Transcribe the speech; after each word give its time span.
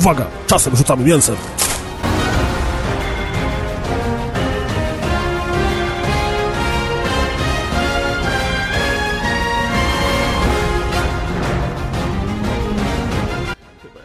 Uwaga, 0.00 0.26
czasem 0.46 0.76
rzucamy 0.76 1.04
mięsem. 1.04 1.36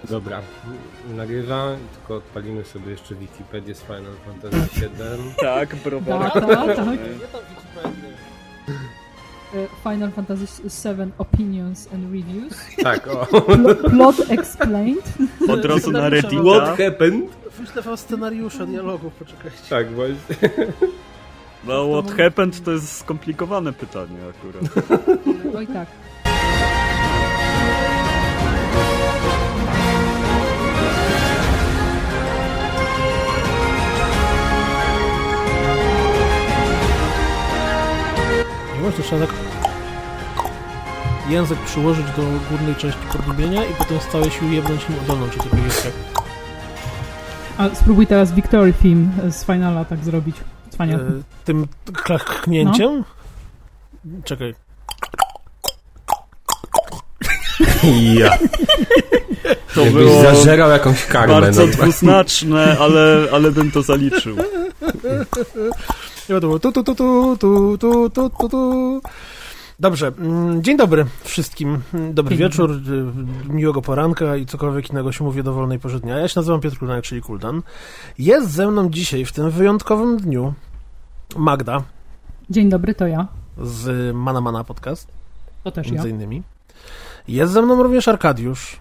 Dobra, 0.09 0.41
nagrywa, 1.07 1.75
tylko 1.93 2.15
odpalimy 2.15 2.65
sobie 2.65 2.91
jeszcze 2.91 3.15
Wikipedię 3.15 3.75
z 3.75 3.81
Final 3.81 4.03
Fantasy 4.25 4.79
VII. 4.79 5.33
Tak, 5.41 5.75
browar. 5.75 6.31
Tak, 6.33 6.47
tak, 6.47 6.75
tak. 6.75 6.85
E, 9.55 9.67
Final 9.83 10.11
Fantasy 10.11 10.63
VII 10.63 11.11
Opinions 11.17 11.87
and 11.93 12.03
Reviews. 12.13 12.53
Tak, 12.83 13.07
o. 13.07 13.41
Pl- 13.41 13.75
Plot 13.89 14.15
Explained. 14.31 15.13
Od 15.53 15.65
razu 15.65 15.91
na 15.91 16.09
Reddita. 16.09 16.43
What 16.43 16.77
happened? 16.79 17.29
Wyślę 17.59 17.81
wam 17.81 17.97
scenariusza 17.97 18.65
dialogów, 18.65 19.13
poczekajcie. 19.13 19.57
Tak, 19.69 19.91
właśnie. 19.91 20.35
No, 21.63 22.01
what 22.01 22.17
happened 22.17 22.63
to 22.63 22.71
jest 22.71 22.97
skomplikowane 22.97 23.73
pytanie 23.73 24.17
akurat. 24.29 24.87
Oj 25.57 25.67
tak. 25.67 25.87
Nie 38.75 38.81
możesz, 38.81 38.97
to 38.97 39.03
trzeba 39.03 39.25
tak 39.27 39.35
język 41.29 41.59
przyłożyć 41.59 42.05
do 42.05 42.23
górnej 42.51 42.75
części 42.75 42.99
podniebienia 43.17 43.63
i 43.65 43.73
potem 43.73 43.99
z 43.99 44.07
całej 44.07 44.31
siły 44.31 44.51
jebnąć 44.51 44.89
nim 44.89 44.99
o 44.99 45.07
dolną, 45.07 45.29
czy 45.29 45.39
tylko 45.39 45.57
jest 45.57 45.83
tak. 45.83 45.93
A 47.57 47.75
spróbuj 47.75 48.07
teraz 48.07 48.33
Victory 48.33 48.73
Theme 48.73 49.31
z 49.31 49.45
Finala 49.45 49.85
tak 49.85 50.03
zrobić. 50.03 50.35
Cwania. 50.69 50.95
E, 50.95 50.99
tym 51.45 51.67
klaknięciem? 51.93 53.03
Czekaj. 54.23 54.55
Ja. 58.13 58.37
To 59.73 59.81
Jakbyś 59.81 60.03
było 60.03 60.21
zażerał 60.21 60.69
jakąś 60.69 61.05
karmę. 61.05 61.33
bardzo 61.33 61.65
no. 61.65 61.71
dwuznaczne, 61.71 62.77
ale, 62.79 63.27
ale 63.31 63.51
bym 63.51 63.71
to 63.71 63.81
zaliczył. 63.81 64.35
Nie 66.29 66.39
było 66.39 66.59
tu, 66.59 66.71
tu, 66.71 66.83
tu, 66.83 66.95
tu, 66.95 67.37
tu, 67.37 67.77
tu, 67.77 68.09
tu, 68.09 68.29
tu, 68.29 68.49
tu. 68.49 69.01
Dobrze, 69.79 70.07
mm, 70.07 70.63
dzień 70.63 70.77
dobry 70.77 71.05
wszystkim. 71.23 71.81
Dobry 72.13 72.37
Dzień 72.37 72.47
wieczór, 72.47 72.71
y, 72.71 73.53
miłego 73.53 73.81
poranka 73.81 74.35
i 74.35 74.45
cokolwiek 74.45 74.89
innego 74.89 75.11
się 75.11 75.23
mówi 75.23 75.39
o 75.39 75.43
dowolnej 75.43 75.79
porze 75.79 75.99
dnia. 75.99 76.17
Ja 76.17 76.27
się 76.27 76.39
nazywam 76.39 76.61
Piotr 76.61 76.77
Kuldanek, 76.77 77.05
czyli 77.05 77.21
Kuldan. 77.21 77.61
Jest 78.17 78.51
ze 78.51 78.67
mną 78.71 78.89
dzisiaj, 78.89 79.25
w 79.25 79.31
tym 79.31 79.49
wyjątkowym 79.51 80.17
dniu, 80.17 80.53
Magda 81.35 81.83
Dzień 82.49 82.69
dobry, 82.69 82.95
to 82.95 83.07
ja. 83.07 83.27
z 83.61 84.15
Mana 84.15 84.41
Mana 84.41 84.63
Podcast, 84.63 85.07
To 85.63 85.71
też 85.71 85.87
ja. 85.87 85.93
między 85.93 86.09
innymi. 86.09 86.43
Jest 87.27 87.53
ze 87.53 87.61
mną 87.61 87.83
również 87.83 88.07
Arkadiusz 88.07 88.77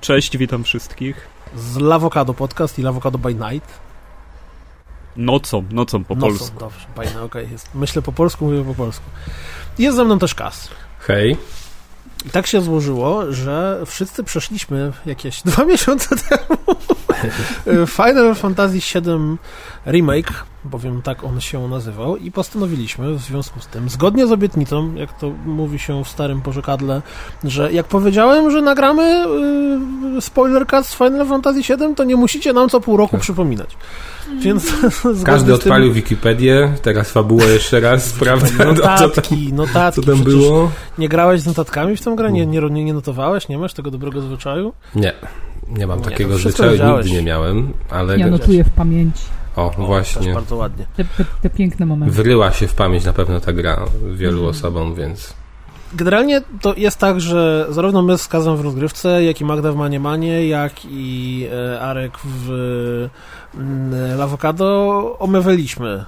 Cześć, 0.00 0.36
witam 0.38 0.64
wszystkich. 0.64 1.26
z 1.56 1.76
Lawokado 1.76 2.34
Podcast 2.34 2.78
i 2.78 2.82
Lawokado 2.82 3.18
by 3.18 3.34
Night. 3.34 3.89
Nocą, 5.16 5.64
nocą 5.70 6.04
po 6.04 6.14
Nocą, 6.14 6.26
polsku. 6.26 6.58
Dobrze, 6.58 6.86
night, 6.98 7.16
okej. 7.16 7.48
jest. 7.52 7.68
Myślę 7.74 8.02
po 8.02 8.12
polsku, 8.12 8.44
mówię 8.44 8.64
po 8.64 8.74
polsku. 8.74 9.04
Jest 9.78 9.96
ze 9.96 10.04
mną 10.04 10.18
też 10.18 10.34
Kas. 10.34 10.68
Hej. 10.98 11.36
I 12.26 12.30
tak 12.30 12.46
się 12.46 12.60
złożyło, 12.60 13.32
że 13.32 13.82
wszyscy 13.86 14.24
przeszliśmy 14.24 14.92
jakieś 15.06 15.42
dwa 15.50 15.64
miesiące 15.64 16.16
temu 16.16 16.76
Final 17.86 18.34
Fantasy 18.34 18.78
VII 18.78 19.36
Remake, 19.86 20.32
bowiem 20.64 21.02
tak 21.02 21.24
on 21.24 21.40
się 21.40 21.68
nazywał, 21.68 22.16
i 22.16 22.30
postanowiliśmy 22.30 23.14
w 23.14 23.20
związku 23.20 23.60
z 23.60 23.66
tym, 23.66 23.88
zgodnie 23.88 24.26
z 24.26 24.32
obietnicą, 24.32 24.94
jak 24.94 25.18
to 25.18 25.30
mówi 25.46 25.78
się 25.78 26.04
w 26.04 26.08
starym 26.08 26.40
pożekadle, 26.40 27.02
że 27.44 27.72
jak 27.72 27.86
powiedziałem, 27.86 28.50
że 28.50 28.62
nagramy 28.62 29.24
yy, 30.14 30.20
spoiler 30.20 30.66
cast 30.66 30.90
z 30.90 30.94
Final 30.94 31.26
Fantasy 31.26 31.60
VII, 31.62 31.94
to 31.96 32.04
nie 32.04 32.16
musicie 32.16 32.52
nam 32.52 32.68
co 32.68 32.80
pół 32.80 32.96
roku 32.96 33.12
Tak. 33.12 33.20
przypominać. 33.20 33.76
Więc 34.40 34.62
zgodnie 35.02 35.24
Każdy 35.24 35.44
z 35.56 35.58
tym- 35.58 35.72
odpalił 35.72 35.92
Wikipedię, 35.92 36.72
teraz 36.82 37.10
fabułę 37.10 37.44
jeszcze 37.46 37.80
raz 37.80 38.04
sprawdzę. 38.14 38.68
o 38.68 38.74
co, 38.74 38.82
tam- 38.82 39.00
Notatki, 39.02 39.52
notatki. 39.52 40.00
co 40.02 40.06
tam 40.12 40.24
było. 40.24 40.70
Nie 40.98 41.08
grałeś 41.08 41.40
z 41.40 41.46
notatkami 41.46 41.96
w 41.96 42.00
tę 42.04 42.14
grę? 42.16 42.32
Nie, 42.32 42.46
nie, 42.46 42.60
nie, 42.84 42.94
notowałeś? 42.94 43.48
Nie 43.48 43.58
masz 43.58 43.74
tego 43.74 43.90
dobrego 43.90 44.20
zwyczaju? 44.20 44.72
Nie, 44.94 45.12
nie 45.68 45.86
mam 45.86 45.98
Nie, 45.98 46.04
takiego 46.04 46.30
no 46.30 46.38
zwyczaju, 46.38 46.96
nigdy 46.96 47.10
nie 47.10 47.22
miałem, 47.22 47.72
ale... 47.90 48.18
Ja 48.18 48.26
notuję 48.26 48.64
w 48.64 48.70
pamięci 48.70 49.22
O, 49.66 49.70
Też 49.70 49.86
właśnie. 49.86 50.34
bardzo 50.34 50.56
ładnie. 50.56 50.86
te, 50.96 51.04
te, 51.04 51.24
te 51.42 51.50
piękne 51.50 51.86
momenty. 51.86 52.14
Wryła 52.14 52.52
się 52.52 52.68
w 52.68 52.74
pamięć 52.74 53.04
na 53.04 53.12
pewno 53.12 53.40
ta 53.40 53.52
gra 53.52 53.84
wielu 54.14 54.32
Mhm. 54.38 54.50
osobom, 54.50 54.94
więc... 54.94 55.34
Generalnie 55.94 56.40
to 56.60 56.74
jest 56.76 56.98
tak, 56.98 57.20
że 57.20 57.66
zarówno 57.70 58.02
my 58.02 58.18
z 58.18 58.28
Kazem 58.28 58.56
w 58.56 58.60
rozgrywce, 58.60 59.24
jak 59.24 59.40
i 59.40 59.44
Magda 59.44 59.72
w 59.72 59.76
Manie 59.76 60.00
Manie, 60.00 60.48
jak 60.48 60.72
i 60.84 61.46
e, 61.74 61.80
Arek 61.80 62.12
w 62.24 62.50
mm, 63.54 64.18
Lawokado 64.18 65.16
omawialiśmy 65.18 65.88
e, 65.88 66.04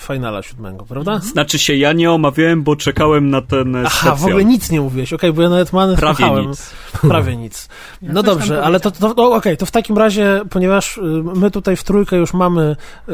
Finala 0.00 0.42
siódmego, 0.42 0.84
prawda? 0.84 1.18
Znaczy 1.18 1.58
się, 1.58 1.74
ja 1.74 1.92
nie 1.92 2.10
omawiałem, 2.12 2.62
bo 2.62 2.76
czekałem 2.76 3.30
na 3.30 3.42
ten 3.42 3.76
e, 3.76 3.82
Aha, 3.86 3.90
specjal. 3.96 4.16
w 4.16 4.24
ogóle 4.24 4.44
nic 4.44 4.70
nie 4.70 4.80
mówiłeś, 4.80 5.12
okej, 5.12 5.32
bo 5.32 5.42
ja 5.42 5.48
nawet 5.48 5.72
Many 5.72 5.96
Prawie 5.96 6.16
słuchałem. 6.16 6.48
nic. 6.48 6.70
Prawie 7.10 7.36
nic. 7.36 7.68
Ja 8.02 8.12
No 8.12 8.22
tam 8.22 8.34
dobrze, 8.34 8.62
ale 8.62 8.80
to, 8.80 8.90
to, 8.90 9.14
to 9.14 9.32
okej, 9.34 9.56
to 9.56 9.66
w 9.66 9.70
takim 9.70 9.98
razie, 9.98 10.40
ponieważ 10.50 10.98
y, 10.98 11.00
my 11.34 11.50
tutaj 11.50 11.76
w 11.76 11.84
trójkę 11.84 12.16
już 12.16 12.34
mamy 12.34 12.76
y, 13.08 13.12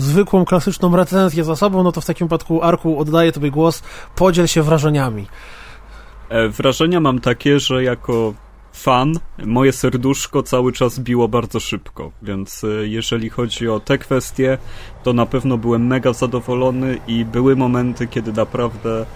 zwykłą, 0.00 0.44
klasyczną 0.44 0.96
recenzję 0.96 1.44
za 1.44 1.56
sobą, 1.56 1.82
no 1.82 1.92
to 1.92 2.00
w 2.00 2.06
takim 2.06 2.26
wypadku, 2.26 2.62
Arku, 2.62 2.98
oddaję 2.98 3.32
tobie 3.32 3.50
głos, 3.50 3.82
podziel 4.16 4.46
się 4.46 4.62
wrażeniami. 4.62 5.26
E, 6.28 6.48
Wrażenia 6.48 7.00
mam 7.00 7.18
takie, 7.18 7.60
że 7.60 7.82
jako 7.84 8.34
fan 8.78 9.14
moje 9.44 9.72
serduszko 9.72 10.42
cały 10.42 10.72
czas 10.72 11.00
biło 11.00 11.28
bardzo 11.28 11.60
szybko, 11.60 12.12
więc 12.22 12.64
e, 12.64 12.88
jeżeli 12.88 13.30
chodzi 13.30 13.68
o 13.68 13.80
te 13.80 13.98
kwestie, 13.98 14.58
to 15.02 15.12
na 15.12 15.26
pewno 15.26 15.58
byłem 15.58 15.86
mega 15.86 16.12
zadowolony 16.12 16.98
i 17.06 17.24
były 17.24 17.56
momenty, 17.56 18.06
kiedy 18.06 18.32
naprawdę 18.32 19.06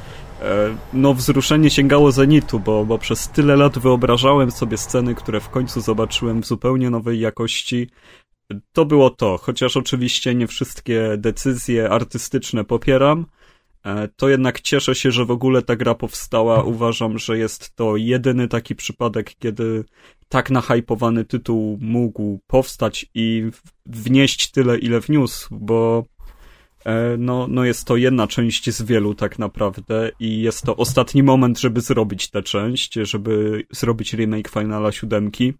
e, 0.43 0.77
no 0.93 1.15
wzruszenie 1.15 1.71
sięgało 1.71 2.13
zenitu, 2.13 2.61
bo, 2.61 2.85
bo 2.85 2.99
przez 2.99 3.29
tyle 3.29 3.57
lat 3.57 3.79
wyobrażałem 3.79 4.51
sobie 4.51 4.77
sceny, 4.77 5.15
które 5.15 5.41
w 5.41 5.49
końcu 5.49 5.81
zobaczyłem 5.81 6.43
w 6.43 6.47
zupełnie 6.47 6.91
nowej 6.91 7.21
jakości. 7.21 7.91
To 8.73 8.85
było 8.85 9.11
to, 9.11 9.39
chociaż 9.39 9.77
oczywiście 9.77 10.35
nie 10.35 10.47
wszystkie 10.47 11.15
decyzje 11.19 11.91
artystyczne 11.91 12.65
popieram, 12.65 13.27
to 14.17 14.29
jednak 14.29 14.61
cieszę 14.61 14.95
się, 14.95 15.11
że 15.11 15.25
w 15.25 15.31
ogóle 15.31 15.63
ta 15.63 15.77
gra 15.77 15.95
powstała. 15.95 16.63
Uważam, 16.63 17.19
że 17.19 17.39
jest 17.39 17.77
to 17.77 17.97
jedyny 17.97 18.49
taki 18.49 18.75
przypadek, 18.75 19.35
kiedy 19.39 19.85
tak 20.29 20.51
nahypowany 20.51 21.25
tytuł 21.25 21.79
mógł 21.81 22.41
powstać 22.47 23.07
i 23.15 23.51
wnieść 23.87 24.51
tyle, 24.51 24.79
ile 24.79 25.01
wniósł, 25.01 25.49
bo 25.51 26.05
e, 26.85 27.17
no, 27.19 27.47
no 27.49 27.65
jest 27.65 27.85
to 27.85 27.97
jedna 27.97 28.27
część 28.27 28.71
z 28.71 28.83
wielu 28.83 29.15
tak 29.15 29.39
naprawdę 29.39 30.11
i 30.21 30.41
jest 30.41 30.63
to 30.63 30.77
ostatni 30.77 31.23
moment, 31.23 31.61
żeby 31.61 31.81
zrobić 31.81 32.31
tę 32.31 32.43
część, 32.43 32.95
żeby 32.95 33.63
zrobić 33.73 34.13
remake 34.13 34.49
Finala 34.49 34.93
siódemki. 34.93 35.53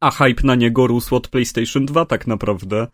A 0.00 0.10
hype 0.10 0.42
na 0.44 0.54
niego 0.54 0.86
rósł 0.86 1.14
od 1.14 1.28
PlayStation 1.28 1.86
2 1.86 2.04
tak 2.04 2.26
naprawdę, 2.26 2.86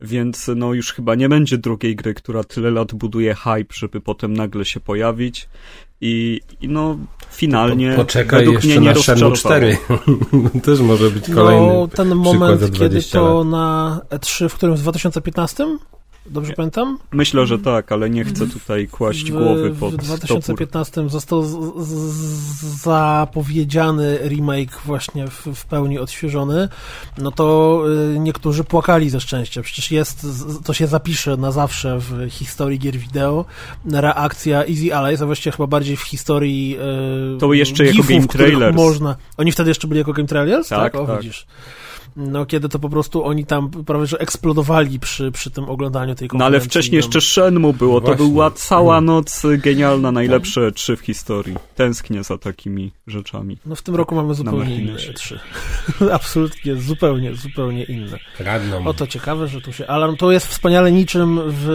więc 0.00 0.50
no 0.56 0.74
już 0.74 0.92
chyba 0.92 1.14
nie 1.14 1.28
będzie 1.28 1.58
drugiej 1.58 1.96
gry, 1.96 2.14
która 2.14 2.44
tyle 2.44 2.70
lat 2.70 2.94
buduje 2.94 3.34
hype, 3.34 3.74
żeby 3.74 4.00
potem 4.00 4.32
nagle 4.32 4.64
się 4.64 4.80
pojawić. 4.80 5.48
I, 6.00 6.40
i 6.60 6.68
no 6.68 6.98
finalnie 7.30 7.92
Po, 7.96 8.04
poczekaj 8.04 8.38
według 8.38 8.64
mnie 8.64 8.74
jeszcze 8.74 8.80
nie 8.80 8.94
na 8.94 8.94
Shenmue 8.94 9.28
rozczarowało. 9.28 9.76
4. 10.46 10.60
Też 10.64 10.80
może 10.80 11.10
być 11.10 11.30
kolejny 11.30 11.66
no, 11.66 11.88
ten 11.88 12.14
moment, 12.14 12.60
kiedy 12.60 12.72
20 12.72 13.18
to 13.18 13.38
lat. 13.38 13.46
na 13.46 14.00
E3, 14.10 14.48
w 14.48 14.54
którym 14.54 14.76
w 14.76 14.80
2015? 14.80 15.78
Dobrze 16.26 16.52
pamiętam? 16.52 16.98
Myślę, 17.12 17.46
że 17.46 17.58
tak, 17.58 17.92
ale 17.92 18.10
nie 18.10 18.24
chcę 18.24 18.46
tutaj 18.46 18.88
kłaść 18.88 19.30
w, 19.30 19.38
głowy 19.38 19.70
w 19.70 19.78
pod 19.78 19.90
topór. 19.90 20.04
2015 20.06 21.08
został 21.08 21.42
z, 21.42 21.86
z, 21.86 22.82
zapowiedziany 22.82 24.18
remake 24.28 24.80
właśnie 24.84 25.26
w, 25.28 25.46
w 25.54 25.66
pełni 25.66 25.98
odświeżony, 25.98 26.68
no 27.18 27.32
to 27.32 27.78
y, 28.14 28.18
niektórzy 28.18 28.64
płakali 28.64 29.10
ze 29.10 29.20
szczęścia. 29.20 29.62
Przecież 29.62 29.90
jest, 29.90 30.26
to 30.64 30.72
się 30.74 30.86
zapisze 30.86 31.36
na 31.36 31.52
zawsze 31.52 31.98
w 31.98 32.30
historii 32.30 32.78
gier 32.78 32.96
wideo. 32.96 33.44
Reakcja 33.90 34.64
Easy 34.64 34.94
Allies, 34.94 35.22
a 35.22 35.26
właściwie 35.26 35.52
chyba 35.52 35.66
bardziej 35.66 35.96
w 35.96 36.02
historii 36.02 36.76
y, 37.36 37.38
To 37.38 37.52
jeszcze 37.52 37.84
jako 37.84 38.02
game 38.02 38.26
trailers. 38.26 38.76
Można. 38.76 39.16
Oni 39.36 39.52
wtedy 39.52 39.70
jeszcze 39.70 39.88
byli 39.88 39.98
jako 39.98 40.12
game 40.12 40.28
trailers? 40.28 40.68
Tak, 40.68 40.94
O, 40.94 41.06
tak. 41.06 41.22
widzisz. 41.22 41.46
No 42.16 42.46
kiedy 42.46 42.68
to 42.68 42.78
po 42.78 42.88
prostu 42.88 43.24
oni 43.24 43.46
tam 43.46 43.70
prawie 43.70 44.06
że 44.06 44.18
eksplodowali 44.18 45.00
przy, 45.00 45.32
przy 45.32 45.50
tym 45.50 45.64
oglądaniu 45.64 46.14
tej 46.14 46.28
konferencji. 46.28 46.38
No 46.38 46.44
ale 46.44 46.60
wcześniej 46.60 46.96
jeszcze 46.96 47.20
Shenmue 47.20 47.72
było, 47.72 48.00
to 48.00 48.06
Właśnie. 48.06 48.26
była 48.26 48.50
cała 48.50 49.00
noc 49.00 49.42
genialna, 49.58 50.12
najlepsze 50.12 50.72
trzy 50.72 50.96
w 50.96 51.00
historii. 51.00 51.56
Tęsknię 51.74 52.24
za 52.24 52.38
takimi 52.38 52.92
rzeczami. 53.06 53.58
No 53.66 53.74
w 53.74 53.82
tym 53.82 53.94
roku 53.94 54.14
mamy 54.14 54.34
zupełnie 54.34 54.76
inne 54.76 54.98
trzy. 55.14 55.40
Absolutnie, 56.12 56.76
zupełnie, 56.76 57.34
zupełnie 57.34 57.84
inne. 57.84 58.18
Kradną. 58.36 58.86
O 58.86 58.94
to 58.94 59.06
ciekawe, 59.06 59.48
że 59.48 59.60
tu 59.60 59.72
się 59.72 59.86
alarm. 59.86 60.16
To 60.16 60.32
jest 60.32 60.46
wspaniale 60.46 60.92
niczym 60.92 61.40
w 61.46 61.70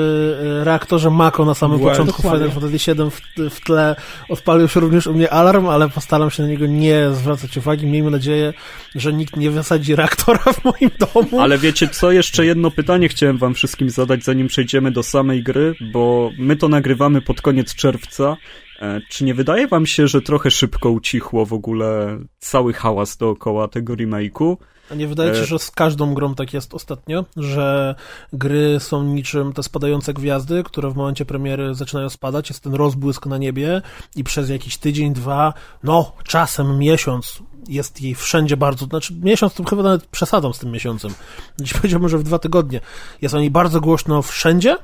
e, 0.62 0.64
reaktorze 0.64 1.10
Mako 1.10 1.46
na 1.46 1.54
samym 1.54 1.78
Właśnie. 1.80 2.06
początku. 2.06 2.22
Final 2.22 2.52
Fantasy 2.52 2.94
VII 2.94 3.12
w, 3.12 3.22
w 3.56 3.62
tle 3.62 3.96
odpalił 4.30 4.68
się 4.68 4.80
również 4.80 5.08
u 5.08 5.14
mnie 5.14 5.30
alarm, 5.30 5.68
ale 5.68 5.90
postaram 5.90 6.32
się 6.32 6.44
na 6.44 6.50
niego 6.50 6.66
nie 6.66 7.10
zwracać 7.12 7.58
uwagi. 7.58 7.86
Miejmy 7.86 8.12
nadzieję, 8.12 8.54
że 8.96 9.14
nikt 9.14 9.36
nie 9.36 9.52
wysadzi 9.52 9.96
reaktora 9.96 10.27
w 10.36 10.64
moim 10.64 10.92
domu. 11.00 11.42
Ale 11.42 11.58
wiecie 11.58 11.88
co, 11.88 12.12
jeszcze 12.12 12.46
jedno 12.46 12.72
pytanie 12.72 13.10
chciałem 13.10 13.38
wam 13.38 13.54
wszystkim 13.54 13.90
zadać, 13.90 14.24
zanim 14.24 14.48
przejdziemy 14.48 14.92
do 14.92 15.04
samej 15.04 15.44
gry, 15.44 15.76
bo 15.94 16.32
my 16.38 16.56
to 16.56 16.68
nagrywamy 16.68 17.22
pod 17.22 17.42
koniec 17.42 17.76
czerwca. 17.76 18.38
E, 18.80 19.02
Czy 19.10 19.24
nie 19.24 19.34
wydaje 19.34 19.68
wam 19.68 19.86
się, 19.86 20.08
że 20.08 20.22
trochę 20.22 20.52
szybko 20.52 20.90
ucichło 20.90 21.46
w 21.46 21.54
ogóle 21.54 22.20
cały 22.40 22.74
hałas 22.74 23.18
dookoła 23.18 23.68
tego 23.68 23.94
remake'u? 23.94 24.58
A 24.92 24.96
nie 24.96 25.08
wydaje 25.08 25.32
ci 25.32 25.38
E, 25.38 25.42
się, 25.42 25.46
że 25.46 25.60
z 25.60 25.72
każdą 25.72 26.14
grą 26.14 26.36
tak 26.36 26.54
jest 26.54 26.74
ostatnio, 26.74 27.26
że 27.38 27.96
gry 28.34 28.80
są 28.80 29.04
niczym 29.04 29.54
te 29.54 29.64
spadające 29.64 30.14
gwiazdy, 30.14 30.64
które 30.64 30.92
w 30.92 30.96
momencie 30.96 31.26
premiery 31.26 31.76
zaczynają 31.76 32.10
spadać, 32.10 32.50
jest 32.50 32.64
ten 32.64 32.74
rozbłysk 32.74 33.26
na 33.26 33.38
niebie 33.38 33.82
i 34.16 34.24
przez 34.24 34.50
jakiś 34.50 34.78
tydzień, 34.78 35.14
dwa, 35.14 35.54
no 35.84 36.12
czasem 36.24 36.80
miesiąc 36.80 37.44
jest 37.70 38.02
jej 38.02 38.16
wszędzie 38.16 38.58
bardzo, 38.58 38.86
znaczy 38.86 39.14
miesiąc 39.24 39.54
to 39.54 39.64
chyba 39.64 39.84
nawet 39.84 40.06
przesadzam 40.06 40.54
z 40.54 40.60
tym 40.60 40.72
miesiącem. 40.72 41.12
Dziś 41.60 41.74
powiedziałbym, 41.74 42.10
że 42.10 42.18
w 42.18 42.24
dwa 42.24 42.40
tygodnie 42.40 42.82
jest 43.22 43.36
o 43.36 43.40
niej 43.40 43.52
bardzo 43.52 43.82
głośno 43.82 44.22
wszędzie, 44.22 44.76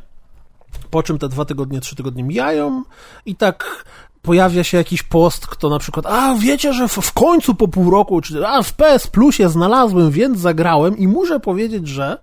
po 0.90 1.04
czym 1.04 1.20
te 1.20 1.30
dwa 1.30 1.46
tygodnie, 1.46 1.82
trzy 1.82 1.96
tygodnie 1.96 2.24
mijają 2.24 2.84
i 3.26 3.36
tak 3.36 3.86
pojawia 4.22 4.64
się 4.64 4.78
jakiś 4.78 5.04
post, 5.04 5.48
kto 5.48 5.70
na 5.70 5.80
przykład, 5.80 6.06
a 6.06 6.36
wiecie, 6.36 6.74
że 6.74 6.88
w, 6.88 6.92
w 6.92 7.14
końcu 7.14 7.56
po 7.56 7.68
pół 7.68 7.92
roku, 7.92 8.22
czy 8.22 8.48
a 8.48 8.62
w 8.64 8.74
PS 8.74 9.08
Plusie 9.08 9.50
znalazłem, 9.50 10.12
więc 10.12 10.40
zagrałem 10.40 10.98
i 10.98 11.08
muszę 11.08 11.40
powiedzieć, 11.40 11.88
że 11.88 12.18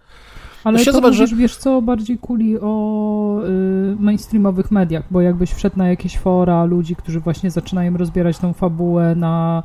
Ale 0.65 0.85
to 0.85 0.93
zobacz, 0.93 1.15
że- 1.15 1.23
mówisz, 1.23 1.39
wiesz 1.39 1.57
co, 1.57 1.83
bardziej 1.83 2.19
kuli 2.19 2.59
o 2.61 3.41
y, 3.45 3.97
mainstreamowych 3.99 4.71
mediach, 4.71 5.03
bo 5.11 5.21
jakbyś 5.21 5.51
wszedł 5.53 5.79
na 5.79 5.89
jakieś 5.89 6.19
fora 6.19 6.65
ludzi, 6.65 6.97
którzy 6.97 7.21
właśnie 7.21 7.51
zaczynają 7.51 7.97
rozbierać 7.97 8.39
tą 8.39 8.53
fabułę 8.53 9.15
na 9.15 9.63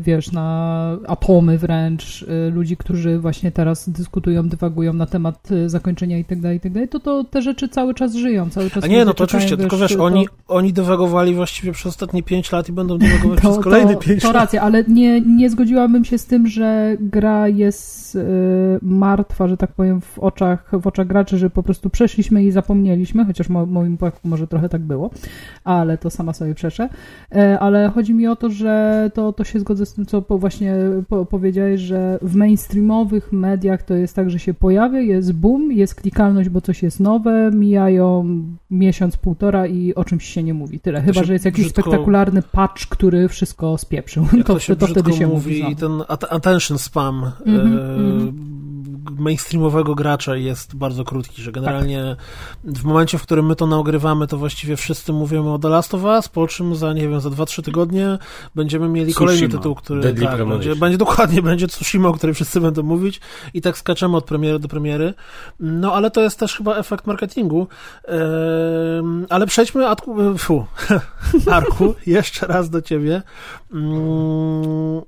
wiesz, 0.00 0.32
na 0.32 0.96
atomy 1.06 1.58
wręcz, 1.58 2.22
y, 2.22 2.50
ludzi, 2.50 2.76
którzy 2.76 3.18
właśnie 3.18 3.52
teraz 3.52 3.88
dyskutują, 3.88 4.48
dywagują 4.48 4.92
na 4.92 5.06
temat 5.06 5.50
y, 5.50 5.68
zakończenia 5.68 6.18
i 6.18 6.24
tak 6.24 6.40
dalej, 6.40 6.56
i 6.56 6.60
tak 6.60 6.72
dalej, 6.72 6.88
to, 6.88 7.00
to 7.00 7.24
te 7.24 7.42
rzeczy 7.42 7.68
cały 7.68 7.94
czas 7.94 8.14
żyją, 8.14 8.50
cały 8.50 8.70
czas 8.70 8.84
A 8.84 8.86
nie, 8.86 9.04
no 9.04 9.14
to 9.14 9.24
oczywiście, 9.24 9.56
tylko 9.56 9.76
wiesz, 9.76 9.96
to- 9.96 10.04
oni, 10.04 10.28
oni 10.48 10.72
dywagowali 10.72 11.34
właściwie 11.34 11.72
przez 11.72 11.86
ostatnie 11.86 12.22
5 12.22 12.52
lat 12.52 12.68
i 12.68 12.72
będą 12.72 12.98
dywagować 12.98 13.40
przez 13.44 13.58
kolejne 13.58 13.96
5 13.96 14.22
to 14.22 14.28
lat. 14.28 14.36
racja, 14.36 14.62
ale 14.62 14.84
nie, 14.84 15.20
nie 15.20 15.50
zgodziłabym 15.50 16.04
się 16.04 16.18
z 16.18 16.26
tym, 16.26 16.46
że 16.46 16.96
gra 17.00 17.48
jest 17.48 18.16
y, 18.16 18.18
martwa, 18.82 19.48
że 19.48 19.56
tak 19.56 19.72
powiem, 19.72 20.00
w 20.00 20.18
oczach, 20.18 20.70
w 20.72 20.86
oczach 20.86 21.06
graczy, 21.06 21.38
że 21.38 21.50
po 21.50 21.62
prostu 21.62 21.90
przeszliśmy 21.90 22.44
i 22.44 22.50
zapomnieliśmy, 22.50 23.24
chociaż 23.24 23.48
mo, 23.48 23.66
moim 23.66 23.96
przypadku 23.96 24.28
może 24.28 24.46
trochę 24.46 24.68
tak 24.68 24.82
było, 24.82 25.10
ale 25.64 25.98
to 25.98 26.10
sama 26.10 26.32
sobie 26.32 26.54
przeszę. 26.54 26.88
E, 27.34 27.58
ale 27.58 27.88
chodzi 27.94 28.14
mi 28.14 28.26
o 28.26 28.36
to, 28.36 28.50
że 28.50 28.97
to, 29.14 29.32
to 29.32 29.44
się 29.44 29.60
zgodzę 29.60 29.86
z 29.86 29.94
tym, 29.94 30.06
co 30.06 30.20
właśnie 30.28 30.74
po, 31.08 31.26
powiedziałeś, 31.26 31.80
że 31.80 32.18
w 32.22 32.34
mainstreamowych 32.34 33.32
mediach 33.32 33.82
to 33.82 33.94
jest 33.94 34.16
tak, 34.16 34.30
że 34.30 34.38
się 34.38 34.54
pojawia, 34.54 35.00
jest 35.00 35.32
boom, 35.32 35.72
jest 35.72 35.94
klikalność, 35.94 36.48
bo 36.48 36.60
coś 36.60 36.82
jest 36.82 37.00
nowe, 37.00 37.50
mijają 37.54 38.26
miesiąc, 38.70 39.16
półtora 39.16 39.66
i 39.66 39.94
o 39.94 40.04
czymś 40.04 40.24
się 40.24 40.42
nie 40.42 40.54
mówi. 40.54 40.80
Tyle. 40.80 41.00
Chyba, 41.02 41.20
się 41.20 41.26
że 41.26 41.32
jest 41.32 41.44
jakiś 41.44 41.64
brzydko- 41.66 41.70
spektakularny 41.82 42.42
patch, 42.52 42.86
który 42.88 43.28
wszystko 43.28 43.78
spieprzył. 43.78 44.24
Jak 44.36 44.46
to, 44.46 44.54
to 44.54 44.60
się 44.60 44.76
to, 44.76 44.86
wtedy 44.86 45.12
się 45.12 45.26
mówi 45.26 45.62
mówi. 45.62 45.72
i 45.72 45.76
ten 45.76 45.92
at- 46.08 46.32
attention 46.32 46.78
spam 46.78 47.30
Mhm, 47.46 47.78
e, 47.78 47.94
mhm. 47.94 48.77
Mainstreamowego 49.10 49.94
gracza 49.94 50.36
jest 50.36 50.76
bardzo 50.76 51.04
krótki, 51.04 51.42
że 51.42 51.52
generalnie 51.52 52.16
w 52.64 52.84
momencie, 52.84 53.18
w 53.18 53.22
którym 53.22 53.46
my 53.46 53.56
to 53.56 53.66
nagrywamy, 53.66 54.26
to 54.26 54.36
właściwie 54.36 54.76
wszyscy 54.76 55.12
mówimy 55.12 55.52
o 55.52 55.58
The 55.58 55.68
Last 55.68 55.94
of 55.94 56.04
Us, 56.04 56.28
po 56.28 56.46
czym 56.46 56.76
za, 56.76 56.92
nie 56.92 57.08
wiem, 57.08 57.20
za 57.20 57.28
2-3 57.28 57.62
tygodnie 57.62 58.18
będziemy 58.54 58.88
mieli 58.88 59.12
Tsushima. 59.12 59.26
kolejny 59.30 59.48
tytuł, 59.48 59.74
który 59.74 60.00
Deadly 60.00 60.24
tak, 60.24 60.34
Premonition. 60.34 60.68
będzie, 60.68 60.80
będzie 60.80 60.98
dokładnie, 60.98 61.42
będzie 61.42 61.68
Tsushima, 61.68 62.08
o 62.08 62.12
której 62.12 62.34
wszyscy 62.34 62.60
będą 62.60 62.82
mówić 62.82 63.20
i 63.54 63.60
tak 63.60 63.78
skaczemy 63.78 64.16
od 64.16 64.24
premiery 64.24 64.58
do 64.58 64.68
premiery. 64.68 65.14
No, 65.60 65.92
ale 65.92 66.10
to 66.10 66.20
jest 66.20 66.38
też 66.38 66.56
chyba 66.56 66.76
efekt 66.76 67.06
marketingu. 67.06 67.68
Ehm, 68.04 69.26
ale 69.30 69.46
przejdźmy, 69.46 69.88
Atku, 69.88 70.38
fu, 70.38 70.66
Arku, 71.50 71.94
jeszcze 72.06 72.46
raz 72.46 72.70
do 72.70 72.82
ciebie. 72.82 73.22
Mm, 73.72 75.02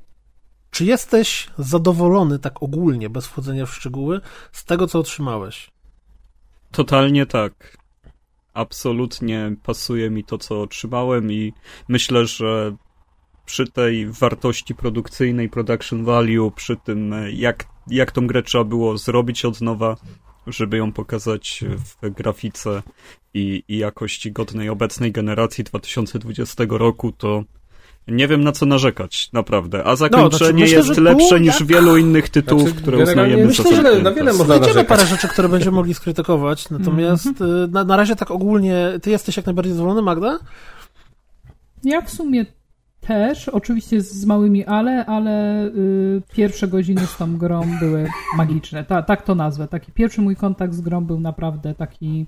czy 0.71 0.85
jesteś 0.85 1.51
zadowolony 1.59 2.39
tak 2.39 2.63
ogólnie, 2.63 3.11
bez 3.11 3.27
wchodzenia 3.27 3.67
w 3.67 3.75
szczegóły, 3.75 4.21
z 4.53 4.65
tego, 4.65 4.87
co 4.87 4.99
otrzymałeś? 4.99 5.71
Totalnie 6.71 7.27
tak. 7.27 7.77
Absolutnie 8.55 9.57
pasuje 9.63 10.11
mi 10.11 10.25
to, 10.25 10.39
co 10.39 10.63
otrzymałem 10.63 11.33
i 11.33 11.53
myślę, 11.89 12.27
że 12.27 12.77
przy 13.47 13.67
tej 13.67 14.07
wartości 14.07 14.75
produkcyjnej, 14.75 15.49
production 15.49 16.05
value, 16.05 16.51
przy 16.57 16.77
tym 16.77 17.15
jak, 17.33 17.65
jak 17.87 18.13
tą 18.13 18.27
grę 18.27 18.43
trzeba 18.43 18.65
było 18.65 18.99
zrobić 18.99 19.45
od 19.45 19.61
nowa, 19.61 19.97
żeby 20.47 20.77
ją 20.77 20.93
pokazać 20.93 21.65
w 22.01 22.11
grafice 22.11 22.83
i, 23.35 23.65
i 23.69 23.79
jakości 23.79 24.33
godnej 24.33 24.69
obecnej 24.69 25.13
generacji 25.13 25.65
2020 25.65 26.65
roku, 26.69 27.13
to 27.13 27.45
nie 28.11 28.29
wiem 28.29 28.45
na 28.45 28.53
co 28.53 28.67
narzekać, 28.67 29.33
naprawdę. 29.33 29.85
A 29.85 29.97
zakończenie 29.97 30.39
znaczy, 30.39 30.55
myślę, 30.55 30.77
jest 30.77 30.89
że 30.89 30.95
tu 30.95 31.01
lepsze 31.01 31.41
niż 31.41 31.61
jak- 31.61 31.69
wielu 31.69 31.97
innych 31.97 32.29
tytułów, 32.29 32.63
Znaczy, 32.69 32.83
które 32.83 32.99
uznajemy 32.99 33.47
myślę, 33.47 33.65
za 33.65 33.71
że 33.71 33.77
zamknięte. 33.77 34.03
na 34.03 34.13
wiele 34.13 34.33
można 34.33 34.59
narzekać. 34.59 34.87
parę 34.87 35.07
rzeczy, 35.07 35.29
które 35.29 35.49
będziemy 35.49 35.75
mogli 35.77 35.95
skrytykować, 35.95 36.71
natomiast 36.71 37.27
y, 37.27 37.69
na, 37.71 37.85
na 37.85 37.97
razie 37.97 38.17
tak 38.17 38.31
ogólnie, 38.31 38.87
ty 39.03 39.11
jesteś 39.11 39.37
jak 39.37 39.47
najbardziej 39.47 39.73
zadowolony, 39.73 40.03
Magda? 40.03 40.39
Ja 41.85 42.01
w 42.01 42.11
sumie 42.11 42.47
też, 43.01 43.49
oczywiście 43.49 44.01
z 44.01 44.25
małymi 44.25 44.65
ale, 44.65 45.07
ale 45.07 45.65
y, 45.67 46.23
pierwsze 46.35 46.69
godziny 46.69 47.07
z 47.07 47.17
tą 47.17 47.37
grą 47.39 47.63
były 47.81 48.09
magiczne. 48.37 48.85
Ta, 48.85 49.03
tak 49.03 49.23
to 49.23 49.35
nazwę. 49.35 49.69
Taki 49.69 49.93
pierwszy 49.93 50.23
mój 50.23 50.37
kontakt 50.37 50.75
z 50.75 50.81
grą 50.81 51.05
był 51.05 51.21
naprawdę 51.21 51.75
taki. 51.75 52.27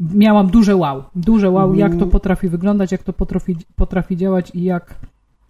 Miałam 0.00 0.46
duże 0.50 0.76
wow. 0.76 1.02
Duże 1.14 1.50
wow, 1.50 1.74
jak 1.74 1.96
to 1.96 2.06
potrafi 2.06 2.48
wyglądać, 2.48 2.92
jak 2.92 3.02
to 3.02 3.12
potrafi, 3.12 3.56
potrafi 3.76 4.16
działać 4.16 4.50
i 4.54 4.62
jak 4.64 4.94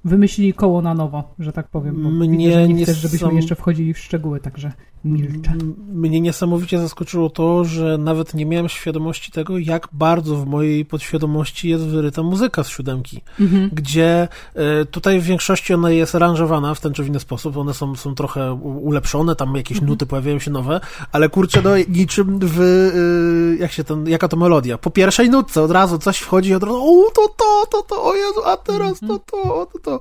wymyślili 0.05 0.55
koło 0.55 0.83
na 0.83 0.95
nowo, 0.95 1.35
że 1.39 1.53
tak 1.53 1.69
powiem. 1.69 2.03
Bo 2.03 2.11
Mnie 2.11 2.29
widzę, 2.49 2.69
nie 2.69 2.75
nie 2.75 2.85
chcesz, 2.85 2.97
żebyśmy 2.99 3.29
są- 3.29 3.37
jeszcze 3.37 3.55
wchodzili 3.55 3.95
w 3.95 3.99
szczegóły, 3.99 4.41
także 4.41 4.73
milczę. 5.07 5.53
Mnie 5.89 6.21
niesamowicie 6.21 6.79
zaskoczyło 6.79 7.31
to, 7.31 7.65
że 7.65 7.99
nawet 7.99 8.35
nie 8.35 8.47
miałem 8.47 8.69
świadomości 8.69 9.33
tego, 9.33 9.59
jak 9.59 9.89
bardzo 9.93 10.37
w 10.37 10.47
mojej 10.47 10.85
podświadomości 10.85 11.69
jest 11.69 11.85
wyryta 11.85 12.23
muzyka 12.23 12.65
z 12.65 12.69
siódemki. 12.69 13.21
Mhm. 13.41 13.71
gdzie 13.73 14.29
e, 14.55 14.85
tutaj 14.85 15.21
w 15.21 15.25
większości 15.25 15.75
ona 15.75 15.91
jest 15.91 16.15
aranżowana 16.15 16.75
w 16.75 16.81
ten 16.81 16.93
czy 16.93 17.03
w 17.03 17.07
inny 17.07 17.21
sposób, 17.21 17.57
one 17.57 17.75
są, 17.75 17.95
są 17.95 18.15
trochę 18.15 18.53
ulepszone, 18.63 19.37
tam 19.37 19.57
jakieś 19.57 19.77
Mhm. 19.77 19.91
nuty 19.91 20.07
pojawiają 20.07 20.39
się 20.39 20.51
nowe, 20.51 20.81
ale 21.13 21.29
kurczę, 21.29 21.63
no 21.65 21.71
niczym 21.89 22.39
w, 22.43 22.61
e, 22.61 23.63
jak 23.63 23.73
się 23.73 23.85
ten, 23.85 24.07
jaka 24.09 24.29
to 24.29 24.37
melodia? 24.37 24.79
Po 24.79 24.91
pierwszej 24.91 25.31
nutce 25.31 25.63
od 25.63 25.71
razu 25.71 25.99
coś 25.99 26.19
wchodzi 26.19 26.51
i 26.51 26.55
od 26.55 26.63
razu, 26.63 26.77
o 26.77 27.11
to, 27.15 27.29
to, 27.37 27.67
to, 27.71 27.83
to, 27.83 28.05
o 28.05 28.15
Jezu, 28.15 28.41
a 28.45 28.57
teraz 28.57 29.01
to, 29.01 29.19
to, 29.19 29.67
to, 29.73 29.79
to. 29.79 30.01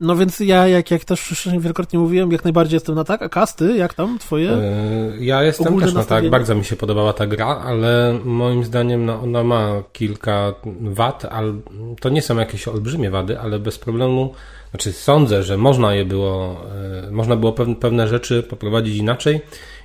No 0.00 0.16
więc 0.16 0.40
ja, 0.40 0.68
jak, 0.68 0.90
jak 0.90 1.04
też 1.04 1.48
wielokrotnie 1.58 1.98
mówiłem, 1.98 2.32
jak 2.32 2.44
najbardziej 2.44 2.76
jestem 2.76 2.94
na 2.94 3.04
tak, 3.04 3.22
a 3.22 3.28
kasty, 3.28 3.76
jak 3.76 3.94
tam 3.94 4.18
twoje? 4.18 4.37
Yy, 4.42 5.24
Ja 5.24 5.42
jestem 5.42 5.66
Ogólne 5.66 5.86
też 5.86 5.94
na 5.94 6.00
nastawienie? 6.00 6.30
tak, 6.30 6.30
bardzo 6.30 6.54
mi 6.54 6.64
się 6.64 6.76
podobała 6.76 7.12
ta 7.12 7.26
gra, 7.26 7.46
ale 7.46 8.18
moim 8.24 8.64
zdaniem 8.64 9.04
no, 9.04 9.20
ona 9.20 9.44
ma 9.44 9.82
kilka 9.92 10.54
wad, 10.80 11.24
ale 11.24 11.52
to 12.00 12.08
nie 12.08 12.22
są 12.22 12.36
jakieś 12.36 12.68
olbrzymie 12.68 13.10
wady, 13.10 13.40
ale 13.40 13.58
bez 13.58 13.78
problemu, 13.78 14.34
znaczy 14.70 14.92
sądzę, 14.92 15.42
że 15.42 15.56
można 15.56 15.94
je 15.94 16.04
było, 16.04 16.64
yy, 17.04 17.10
można 17.10 17.36
było 17.36 17.52
pewne, 17.80 18.08
rzeczy 18.08 18.42
poprowadzić 18.42 18.96
inaczej. 18.96 19.40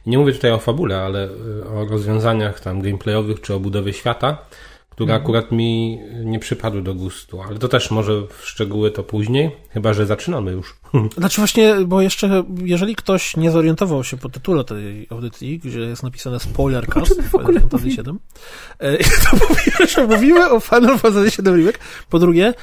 I 0.05 0.09
nie 0.09 0.17
mówię 0.17 0.33
tutaj 0.33 0.51
o 0.51 0.57
fabule, 0.57 1.01
ale 1.01 1.29
yy, 1.71 1.79
o 1.79 1.85
rozwiązaniach 1.85 2.59
tam 2.59 2.81
gameplayowych 2.81 3.41
czy 3.41 3.53
o 3.53 3.59
budowie 3.59 3.93
świata, 3.93 4.37
które 4.89 5.13
akurat 5.13 5.51
mi 5.51 5.99
nie 6.23 6.39
przypadły 6.39 6.81
do 6.81 6.95
gustu, 6.95 7.41
ale 7.41 7.59
to 7.59 7.67
też 7.67 7.91
może 7.91 8.21
w 8.27 8.41
szczegóły 8.47 8.91
to 8.91 9.03
później, 9.03 9.51
chyba 9.69 9.93
że 9.93 10.05
zaczynamy 10.05 10.51
już. 10.51 10.82
Znaczy 11.17 11.41
właśnie, 11.41 11.75
bo 11.85 12.01
jeszcze, 12.01 12.43
jeżeli 12.63 12.95
ktoś 12.95 13.37
nie 13.37 13.51
zorientował 13.51 14.03
się 14.03 14.17
po 14.17 14.29
tytule 14.29 14.63
tej 14.63 15.07
audycji, 15.09 15.59
gdzie 15.59 15.79
jest 15.79 16.03
napisane 16.03 16.39
spoiler 16.39 16.87
cast 16.87 17.21
Final 17.31 17.53
Fantasy 17.59 17.85
VII, 17.85 18.03
to 19.31 19.37
po 19.47 19.55
pierwsze 19.55 20.07
mówimy 20.07 20.49
o 20.49 20.59
Final 20.59 20.99
Fantasy 20.99 21.41
VII 21.41 21.51
Remake, 21.55 21.79
po 22.09 22.19
drugie, 22.19 22.47
e, 22.47 22.53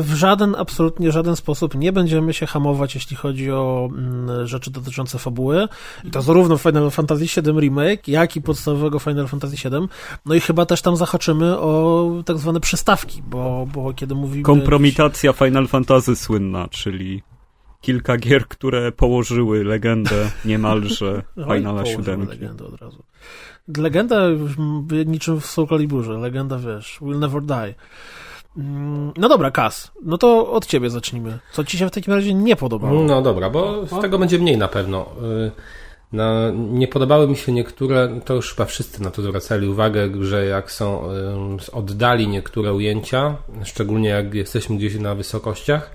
w 0.00 0.14
żaden, 0.14 0.54
absolutnie 0.58 1.12
żaden 1.12 1.36
sposób 1.36 1.74
nie 1.74 1.92
będziemy 1.92 2.34
się 2.34 2.46
hamować, 2.46 2.94
jeśli 2.94 3.16
chodzi 3.16 3.50
o 3.50 3.88
mm, 3.92 4.46
rzeczy 4.46 4.70
dotyczące 4.70 5.18
fabuły. 5.18 5.68
I 6.04 6.10
to 6.10 6.22
zarówno 6.22 6.58
Final 6.58 6.90
Fantasy 6.90 7.24
VII 7.24 7.60
Remake, 7.60 8.08
jak 8.08 8.36
i 8.36 8.42
podstawowego 8.42 8.98
Final 8.98 9.28
Fantasy 9.28 9.56
VII, 9.56 9.88
no 10.26 10.34
i 10.34 10.40
chyba 10.40 10.66
też 10.66 10.82
tam 10.82 10.96
zahaczymy 10.96 11.58
o 11.58 12.10
tak 12.24 12.38
zwane 12.38 12.60
przystawki, 12.60 13.22
bo, 13.26 13.66
bo 13.74 13.92
kiedy 13.92 14.14
mówimy... 14.14 14.42
Kompromitacja 14.42 15.32
Final 15.32 15.68
Fantasy 15.68 16.16
słynna, 16.16 16.68
czyli 16.68 17.22
kilka 17.82 18.16
gier, 18.16 18.48
które 18.48 18.92
położyły 18.92 19.64
legendę 19.64 20.30
niemalże 20.44 21.22
Finala 21.54 21.86
7. 21.86 22.28
legendę 22.28 22.64
od 22.64 22.80
razu. 22.80 23.02
Legenda 23.76 24.16
niczym 25.06 25.40
w 25.40 25.46
Soul 25.46 25.68
Caliburze, 25.68 26.12
legenda 26.12 26.58
wiesz, 26.58 26.98
will 27.02 27.18
never 27.18 27.42
die. 27.42 27.74
Mm, 28.56 29.12
no 29.16 29.28
dobra, 29.28 29.50
Kas, 29.50 29.92
no 30.02 30.18
to 30.18 30.52
od 30.52 30.66
ciebie 30.66 30.90
zacznijmy. 30.90 31.38
Co 31.52 31.64
ci 31.64 31.78
się 31.78 31.86
w 31.86 31.90
takim 31.90 32.14
razie 32.14 32.34
nie 32.34 32.56
podobało? 32.56 33.04
No 33.04 33.22
dobra, 33.22 33.50
bo 33.50 33.86
z 33.86 34.00
tego 34.00 34.18
będzie 34.18 34.38
mniej 34.38 34.58
na 34.58 34.68
pewno. 34.68 35.06
Y, 35.46 35.50
no, 36.12 36.50
nie 36.50 36.88
podobały 36.88 37.28
mi 37.28 37.36
się 37.36 37.52
niektóre, 37.52 38.20
to 38.24 38.34
już 38.34 38.54
chyba 38.54 38.64
wszyscy 38.64 39.02
na 39.02 39.10
to 39.10 39.22
zwracali 39.22 39.68
uwagę, 39.68 40.24
że 40.24 40.46
jak 40.46 40.72
są 40.72 41.08
z 41.60 41.68
oddali 41.68 42.28
niektóre 42.28 42.72
ujęcia, 42.72 43.36
szczególnie 43.64 44.08
jak 44.08 44.34
jesteśmy 44.34 44.76
gdzieś 44.76 44.94
na 44.94 45.14
wysokościach, 45.14 45.90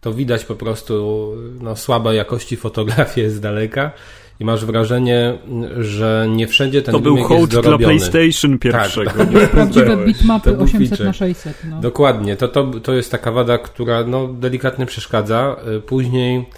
to 0.00 0.12
widać 0.12 0.44
po 0.44 0.54
prostu 0.54 1.26
no, 1.60 1.76
słabej 1.76 2.16
jakości 2.16 2.56
fotografię 2.56 3.30
z 3.30 3.40
daleka 3.40 3.92
i 4.40 4.44
masz 4.44 4.64
wrażenie, 4.64 5.38
że 5.78 6.26
nie 6.30 6.46
wszędzie 6.46 6.82
ten 6.82 6.92
To 6.92 7.00
był 7.00 7.16
hołd 7.16 7.50
dla 7.50 7.78
PlayStation 7.78 8.58
pierwszego. 8.58 9.10
Tak, 9.10 9.32
tak. 9.32 9.50
Prawdziwe 9.50 9.96
bitmapy 9.96 10.58
800 10.58 11.00
na 11.00 11.12
600. 11.12 11.56
No. 11.70 11.80
Dokładnie, 11.80 12.36
to, 12.36 12.48
to, 12.48 12.70
to 12.82 12.92
jest 12.92 13.10
taka 13.10 13.32
wada, 13.32 13.58
która 13.58 14.04
no, 14.04 14.28
delikatnie 14.28 14.86
przeszkadza. 14.86 15.56
Y, 15.76 15.80
później 15.80 16.48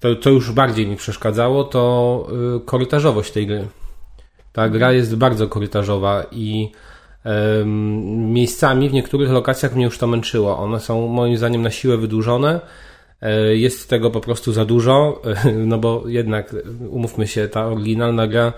to, 0.00 0.14
to 0.14 0.30
już 0.30 0.52
bardziej 0.52 0.86
mi 0.86 0.96
przeszkadzało, 0.96 1.64
to 1.64 2.26
y, 2.56 2.60
korytarzowość 2.64 3.32
tej 3.32 3.46
gry. 3.46 3.66
Ta 4.52 4.68
gra 4.68 4.92
jest 4.92 5.16
bardzo 5.16 5.48
korytarzowa 5.48 6.24
i 6.32 6.72
miejscami 8.06 8.88
w 8.88 8.92
niektórych 8.92 9.30
lokacjach 9.30 9.74
mnie 9.74 9.84
już 9.84 9.98
to 9.98 10.06
męczyło. 10.06 10.58
One 10.58 10.80
są 10.80 11.08
moim 11.08 11.36
zdaniem 11.36 11.62
na 11.62 11.70
siłę 11.70 11.96
wydłużone. 11.96 12.60
E, 13.22 13.56
jest 13.56 13.90
tego 13.90 14.10
po 14.10 14.20
prostu 14.20 14.52
za 14.52 14.64
dużo, 14.64 15.22
no 15.66 15.78
bo 15.78 16.02
jednak 16.06 16.56
umówmy 16.90 17.26
się, 17.26 17.48
ta 17.48 17.66
oryginalna 17.66 18.26
gra 18.26 18.52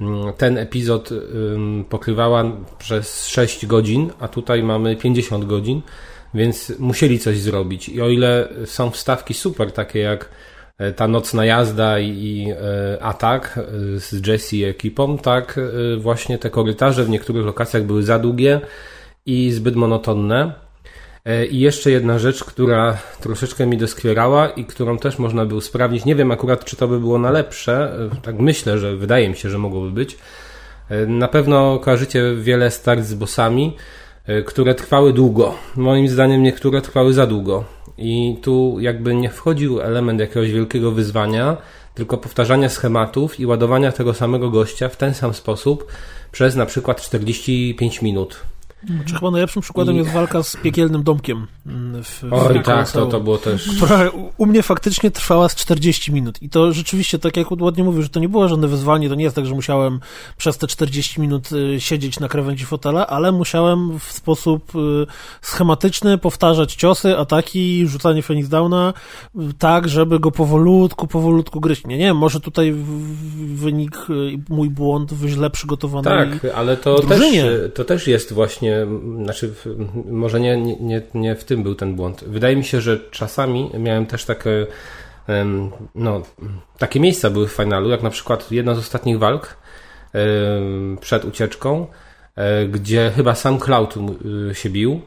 mm, 0.00 0.32
ten 0.32 0.58
epizod 0.58 1.10
pokrywała 1.88 2.44
przez 2.78 3.26
6 3.26 3.66
godzin, 3.66 4.10
a 4.20 4.28
tutaj 4.28 4.62
mamy 4.62 4.96
50 4.96 5.44
godzin, 5.44 5.82
więc 6.34 6.72
musieli 6.78 7.18
coś 7.18 7.38
zrobić. 7.38 7.88
I 7.88 8.02
o 8.02 8.08
ile 8.08 8.48
są 8.64 8.90
wstawki 8.90 9.34
super, 9.34 9.72
takie 9.72 9.98
jak 9.98 10.28
ta 10.96 11.08
nocna 11.08 11.44
jazda 11.44 11.98
i 11.98 12.48
e, 12.50 13.02
atak 13.02 13.58
e, 13.58 14.00
z 14.00 14.26
Jesse 14.26 14.56
i 14.56 14.64
ekipą, 14.64 15.18
tak 15.18 15.60
właśnie 15.98 16.38
te 16.38 16.50
korytarze 16.50 17.04
w 17.04 17.08
niektórych 17.08 17.46
lokacjach 17.46 17.84
były 17.84 18.02
za 18.02 18.18
długie 18.18 18.60
i 19.26 19.50
zbyt 19.52 19.76
monotonne. 19.76 20.52
I 21.50 21.60
jeszcze 21.60 21.90
jedna 21.90 22.18
rzecz, 22.18 22.44
która 22.44 22.98
troszeczkę 23.20 23.66
mi 23.66 23.76
doskwierała 23.76 24.48
i 24.48 24.64
którą 24.64 24.98
też 24.98 25.18
można 25.18 25.46
by 25.46 25.54
usprawnić. 25.54 26.04
Nie 26.04 26.14
wiem 26.14 26.30
akurat, 26.30 26.64
czy 26.64 26.76
to 26.76 26.88
by 26.88 27.00
było 27.00 27.18
na 27.18 27.30
lepsze. 27.30 27.92
Tak 28.22 28.38
myślę, 28.38 28.78
że 28.78 28.96
wydaje 28.96 29.28
mi 29.28 29.36
się, 29.36 29.50
że 29.50 29.58
mogłoby 29.58 29.90
być. 29.90 30.18
Na 31.06 31.28
pewno 31.28 31.78
kojarzycie 31.78 32.34
wiele 32.34 32.70
start 32.70 33.04
z 33.04 33.14
bossami, 33.14 33.76
które 34.46 34.74
trwały 34.74 35.12
długo. 35.12 35.54
Moim 35.76 36.08
zdaniem 36.08 36.42
niektóre 36.42 36.80
trwały 36.80 37.12
za 37.12 37.26
długo. 37.26 37.64
I 37.98 38.36
tu 38.42 38.76
jakby 38.80 39.14
nie 39.14 39.30
wchodził 39.30 39.80
element 39.80 40.20
jakiegoś 40.20 40.52
wielkiego 40.52 40.92
wyzwania, 40.92 41.56
tylko 41.94 42.18
powtarzania 42.18 42.68
schematów 42.68 43.40
i 43.40 43.46
ładowania 43.46 43.92
tego 43.92 44.14
samego 44.14 44.50
gościa 44.50 44.88
w 44.88 44.96
ten 44.96 45.14
sam 45.14 45.34
sposób 45.34 45.86
przez 46.32 46.56
na 46.56 46.66
przykład 46.66 47.00
45 47.00 48.02
minut. 48.02 48.40
Znaczy, 48.86 49.14
chyba 49.14 49.30
najlepszym 49.30 49.62
przykładem 49.62 49.94
I... 49.94 49.98
jest 49.98 50.10
walka 50.10 50.42
z 50.42 50.56
piekielnym 50.56 51.02
domkiem. 51.02 51.46
W, 52.02 52.24
Oj, 52.30 52.58
w 52.58 52.62
tak, 52.62 52.90
to, 52.90 53.06
to 53.06 53.20
było 53.20 53.38
też. 53.38 53.68
Która 53.76 54.10
u 54.36 54.46
mnie 54.46 54.62
faktycznie 54.62 55.10
trwała 55.10 55.48
z 55.48 55.54
40 55.54 56.12
minut. 56.12 56.42
I 56.42 56.48
to 56.48 56.72
rzeczywiście, 56.72 57.18
tak 57.18 57.36
jak 57.36 57.50
ładnie 57.60 58.02
że 58.02 58.08
to 58.08 58.20
nie 58.20 58.28
było 58.28 58.48
żadne 58.48 58.68
wyzwanie, 58.68 59.08
to 59.08 59.14
nie 59.14 59.24
jest 59.24 59.36
tak, 59.36 59.46
że 59.46 59.54
musiałem 59.54 60.00
przez 60.36 60.58
te 60.58 60.66
40 60.66 61.20
minut 61.20 61.52
y, 61.52 61.80
siedzieć 61.80 62.20
na 62.20 62.28
krawędzi 62.28 62.64
fotela, 62.64 63.06
ale 63.06 63.32
musiałem 63.32 63.98
w 63.98 64.12
sposób 64.12 64.76
y, 64.76 65.06
schematyczny 65.42 66.18
powtarzać 66.18 66.74
ciosy, 66.74 67.18
ataki, 67.18 67.86
rzucanie 67.86 68.22
Phoenix 68.22 68.48
Downa, 68.48 68.92
y, 69.36 69.40
tak, 69.58 69.88
żeby 69.88 70.20
go 70.20 70.30
powolutku, 70.30 71.06
powolutku 71.06 71.60
gryźć. 71.60 71.86
Nie, 71.86 71.98
nie, 71.98 72.14
może 72.14 72.40
tutaj 72.40 72.74
wynik, 73.54 74.06
mój 74.48 74.70
błąd 74.70 75.14
w 75.14 75.28
źle 75.28 75.50
przygotowanej 75.50 76.30
Tak, 76.40 76.52
ale 76.54 76.76
to 76.76 76.98
też, 76.98 77.20
to 77.74 77.84
też 77.84 78.06
jest 78.06 78.32
właśnie 78.32 78.73
znaczy 79.22 79.54
może 80.10 80.40
nie, 80.40 80.56
nie, 80.56 81.02
nie 81.14 81.34
w 81.34 81.44
tym 81.44 81.62
był 81.62 81.74
ten 81.74 81.94
błąd. 81.94 82.24
Wydaje 82.26 82.56
mi 82.56 82.64
się, 82.64 82.80
że 82.80 83.00
czasami 83.10 83.70
miałem 83.78 84.06
też 84.06 84.24
takie 84.24 84.66
no, 85.94 86.22
takie 86.78 87.00
miejsca 87.00 87.30
były 87.30 87.48
w 87.48 87.52
finalu, 87.52 87.90
jak 87.90 88.02
na 88.02 88.10
przykład 88.10 88.52
jedna 88.52 88.74
z 88.74 88.78
ostatnich 88.78 89.18
walk 89.18 89.56
przed 91.00 91.24
ucieczką, 91.24 91.86
e, 92.36 92.66
gdzie 92.66 93.12
chyba 93.16 93.34
sam 93.34 93.58
Cloud 93.58 93.94
y, 94.50 94.54
się 94.54 94.70
bił 94.70 95.00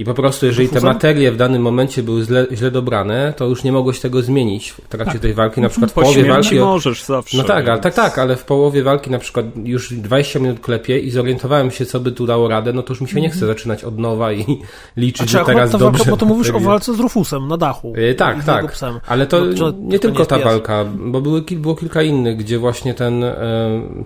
i 0.00 0.04
po 0.04 0.14
prostu, 0.14 0.46
jeżeli 0.46 0.68
te 0.68 0.80
materie 0.80 1.32
w 1.32 1.36
danym 1.36 1.62
momencie 1.62 2.02
były 2.02 2.24
źle, 2.24 2.46
źle 2.52 2.70
dobrane, 2.70 3.34
to 3.36 3.46
już 3.46 3.64
nie 3.64 3.72
mogłeś 3.72 4.00
tego 4.00 4.22
zmienić 4.22 4.70
w 4.70 4.88
trakcie 4.88 5.12
tak. 5.12 5.22
tej 5.22 5.34
walki. 5.34 5.60
Na 5.60 5.68
przykład 5.68 5.90
w 5.90 5.94
połowie 5.94 6.24
walki. 6.24 6.54
możesz 6.54 7.04
zawsze. 7.04 7.36
No 7.36 7.44
tak, 7.44 7.68
ale, 7.68 7.80
tak, 7.80 7.94
tak, 7.94 8.18
ale 8.18 8.36
w 8.36 8.44
połowie 8.44 8.82
walki 8.82 9.10
na 9.10 9.18
przykład 9.18 9.46
już 9.64 9.94
20 9.94 10.38
minut 10.38 10.60
klepie 10.60 10.98
i 10.98 11.10
zorientowałem 11.10 11.70
się, 11.70 11.86
co 11.86 12.00
by 12.00 12.12
tu 12.12 12.26
dało 12.26 12.48
radę, 12.48 12.72
no 12.72 12.82
to 12.82 12.92
już 12.92 13.00
mi 13.00 13.08
się 13.08 13.20
nie 13.20 13.30
chce 13.30 13.46
zaczynać 13.46 13.84
od 13.84 13.98
nowa 13.98 14.32
i 14.32 14.44
liczyć, 14.96 15.30
że 15.30 15.44
teraz 15.44 15.70
dobrze. 15.70 15.90
Walka, 15.90 16.10
bo 16.10 16.16
to 16.16 16.26
mówisz 16.26 16.50
o 16.50 16.60
walce 16.60 16.94
z 16.94 17.00
Rufusem 17.00 17.48
na 17.48 17.56
dachu. 17.56 17.92
Yy, 17.96 18.14
tak, 18.14 18.44
tak. 18.44 18.72
Psem. 18.72 19.00
Ale 19.06 19.26
to 19.26 19.40
no, 19.40 19.72
nie 19.80 19.98
to 19.98 20.02
tylko 20.02 20.18
nie 20.18 20.26
ta 20.26 20.36
pies. 20.36 20.44
walka, 20.44 20.84
bo 20.84 21.20
były, 21.20 21.42
było 21.42 21.74
kilka 21.74 22.02
innych, 22.02 22.36
gdzie 22.36 22.58
właśnie 22.58 22.94
ten, 22.94 23.24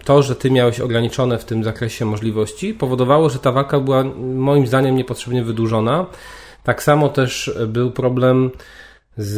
to, 0.04 0.22
że 0.22 0.36
ty 0.36 0.50
miałeś 0.50 0.80
ograniczone 0.80 1.38
w 1.38 1.44
tym 1.44 1.64
zakresie 1.64 2.04
możliwości, 2.04 2.74
powodowało, 2.74 3.30
że 3.30 3.38
ta 3.38 3.52
walka 3.52 3.80
była 3.80 4.04
moim 4.34 4.66
zdaniem 4.66 4.96
niepotrzebnie 4.96 5.44
wydłużona 5.44 5.83
tak 6.62 6.82
samo 6.82 7.08
też 7.08 7.58
był 7.66 7.90
problem 7.90 8.50
z, 9.16 9.36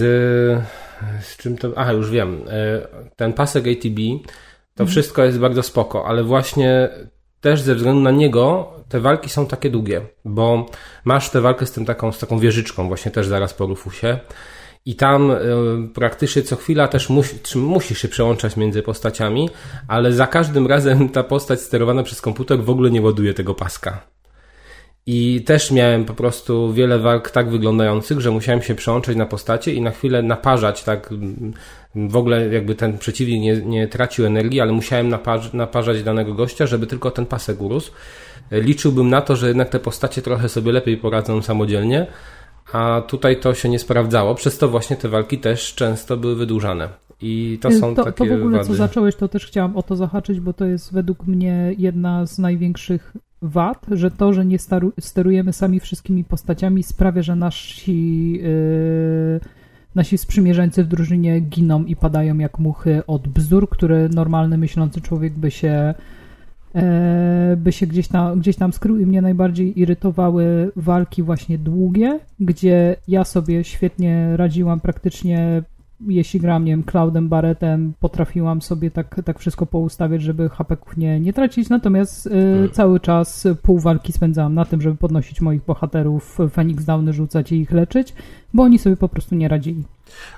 z 1.21 1.37
czym 1.37 1.59
to. 1.59 1.69
Aha, 1.77 1.93
już 1.93 2.11
wiem. 2.11 2.41
E, 2.49 2.89
ten 3.17 3.33
pasek 3.33 3.65
ATB 3.67 3.99
to 4.75 4.83
mhm. 4.83 4.89
wszystko 4.89 5.25
jest 5.25 5.39
bardzo 5.39 5.63
spoko, 5.63 6.07
ale 6.07 6.25
właśnie 6.25 6.89
też 7.41 7.61
ze 7.61 7.75
względu 7.75 8.01
na 8.01 8.11
niego 8.11 8.73
te 8.89 9.01
walki 9.01 9.29
są 9.29 9.47
takie 9.47 9.71
długie, 9.71 10.01
bo 10.25 10.67
masz 11.05 11.31
tę 11.31 11.41
walkę 11.41 11.67
z 11.67 11.73
tym 11.73 11.85
taką, 11.85 12.13
z 12.13 12.19
taką 12.19 12.39
wieżyczką, 12.39 12.89
właśnie 12.89 13.11
też 13.11 13.27
zaraz 13.27 13.55
po 13.55 13.67
Rufusie. 13.67 14.19
I 14.85 14.97
tam 14.97 15.31
y, 15.31 15.37
praktycznie 15.95 16.43
co 16.43 16.57
chwila 16.57 16.89
też 16.89 17.09
musi, 17.09 17.37
musisz 17.57 17.99
się 17.99 18.09
przełączać 18.09 18.57
między 18.57 18.83
postaciami, 18.83 19.51
ale 19.89 20.13
za 20.13 20.27
każdym 20.27 20.67
razem 20.67 21.09
ta 21.09 21.23
postać 21.23 21.61
sterowana 21.61 22.03
przez 22.03 22.21
komputer 22.21 22.65
w 22.65 22.71
ogóle 22.71 22.91
nie 22.91 23.03
ładuje 23.03 23.35
tego 23.35 23.55
paska. 23.55 24.16
I 25.09 25.43
też 25.43 25.71
miałem 25.71 26.05
po 26.05 26.15
prostu 26.15 26.73
wiele 26.73 26.99
walk 26.99 27.31
tak 27.31 27.51
wyglądających, 27.51 28.21
że 28.21 28.31
musiałem 28.31 28.63
się 28.63 28.75
przełączyć 28.75 29.17
na 29.17 29.27
postacie 29.27 29.75
i 29.75 29.81
na 29.81 29.91
chwilę 29.91 30.23
naparzać, 30.23 30.85
tak 30.85 31.11
w 31.95 32.17
ogóle 32.17 32.49
jakby 32.49 32.75
ten 32.75 32.99
przeciwnik 32.99 33.43
nie, 33.43 33.57
nie 33.57 33.89
tracił 33.89 34.27
energii, 34.27 34.61
ale 34.61 34.73
musiałem 34.73 35.09
naparz, 35.09 35.53
naparzać 35.53 36.03
danego 36.03 36.35
gościa, 36.35 36.67
żeby 36.67 36.87
tylko 36.87 37.11
ten 37.11 37.27
pasek 37.27 37.61
urósł. 37.61 37.93
Liczyłbym 38.51 39.11
na 39.11 39.21
to, 39.21 39.37
że 39.37 39.49
jednak 39.49 39.69
te 39.69 39.81
postacie 39.81 40.23
trochę 40.23 40.49
sobie 40.49 40.73
lepiej 40.73 40.97
poradzą 40.97 41.43
samodzielnie, 41.43 42.07
a 42.73 43.03
tutaj 43.09 43.41
to 43.41 43.55
się 43.55 43.69
nie 43.69 43.79
sprawdzało, 43.79 44.35
przez 44.35 44.59
to 44.59 44.69
właśnie 44.69 44.97
te 44.97 45.09
walki 45.09 45.39
też 45.39 45.75
często 45.75 46.17
były 46.17 46.37
wydłużane. 46.37 47.06
I 47.23 47.59
to 47.61 47.71
są 47.71 47.95
to, 47.95 48.05
takie 48.05 48.17
To 48.17 48.37
w 48.37 48.41
ogóle, 48.41 48.59
wady. 48.59 48.69
co 48.69 48.75
zacząłeś, 48.75 49.17
to 49.17 49.29
też 49.29 49.47
chciałam 49.47 49.77
o 49.77 49.83
to 49.83 49.97
zahaczyć, 49.97 50.41
bo 50.41 50.53
to 50.53 50.65
jest 50.65 50.93
według 50.93 51.27
mnie 51.27 51.75
jedna 51.79 52.27
z 52.27 52.39
największych 52.39 53.17
wad, 53.43 53.87
że 53.91 54.11
to, 54.11 54.33
że 54.33 54.45
nie 54.45 54.59
sterujemy 54.99 55.53
sami 55.53 55.81
wszystkimi 55.81 56.25
postaciami 56.25 56.83
sprawia, 56.83 57.23
że 57.23 57.37
nasi, 57.37 58.33
yy, 58.33 59.41
nasi 59.95 60.19
sprzymierzeńcy 60.19 60.85
w 60.85 60.89
drużynie 60.89 61.41
giną 61.41 61.85
i 61.85 61.97
padają 61.97 62.39
jak 62.39 62.59
muchy 62.59 63.03
od 63.07 63.29
bzdur, 63.29 63.69
które 63.69 64.09
normalny 64.09 64.59
myślący 64.59 65.01
człowiek 65.01 65.33
by 65.33 65.51
się 65.51 65.95
yy, 66.75 66.83
by 67.57 67.73
się 67.73 67.87
gdzieś 67.87 68.09
tam, 68.09 68.41
gdzieś 68.41 68.57
tam 68.57 68.73
skrył 68.73 68.99
i 68.99 69.07
mnie 69.07 69.23
najbardziej 69.23 69.81
irytowały 69.81 70.73
walki 70.77 71.23
właśnie 71.23 71.59
długie, 71.59 72.21
gdzie 72.41 72.97
ja 73.09 73.25
sobie 73.25 73.65
świetnie 73.65 74.37
radziłam 74.37 74.81
praktycznie 74.81 75.63
jeśli 76.01 76.41
gram, 76.41 76.65
nie 76.65 76.73
wiem, 76.73 76.83
Cloudem, 76.83 77.29
Baretem, 77.29 77.93
potrafiłam 78.01 78.63
sobie 78.63 78.91
tak, 78.91 79.21
tak 79.25 79.39
wszystko 79.39 79.67
poustawiać, 79.67 80.23
żeby 80.23 80.49
hapeków 80.49 80.97
nie, 80.97 81.21
nie 81.21 81.33
tracić, 81.33 81.69
natomiast 81.69 82.27
y, 82.27 82.31
hmm. 82.31 82.71
cały 82.71 83.01
czas 83.01 83.47
pół 83.63 83.79
walki 83.79 84.13
spędzałam 84.13 84.55
na 84.55 84.65
tym, 84.65 84.83
żeby 84.83 84.97
podnosić 84.97 85.41
moich 85.41 85.65
bohaterów, 85.65 86.39
Phoenix 86.53 86.85
Downy 86.85 87.13
rzucać 87.13 87.53
i 87.53 87.57
ich 87.57 87.71
leczyć, 87.71 88.15
bo 88.55 88.63
oni 88.63 88.79
sobie 88.79 88.97
po 88.97 89.09
prostu 89.09 89.35
nie 89.35 89.49
radzili. 89.49 89.85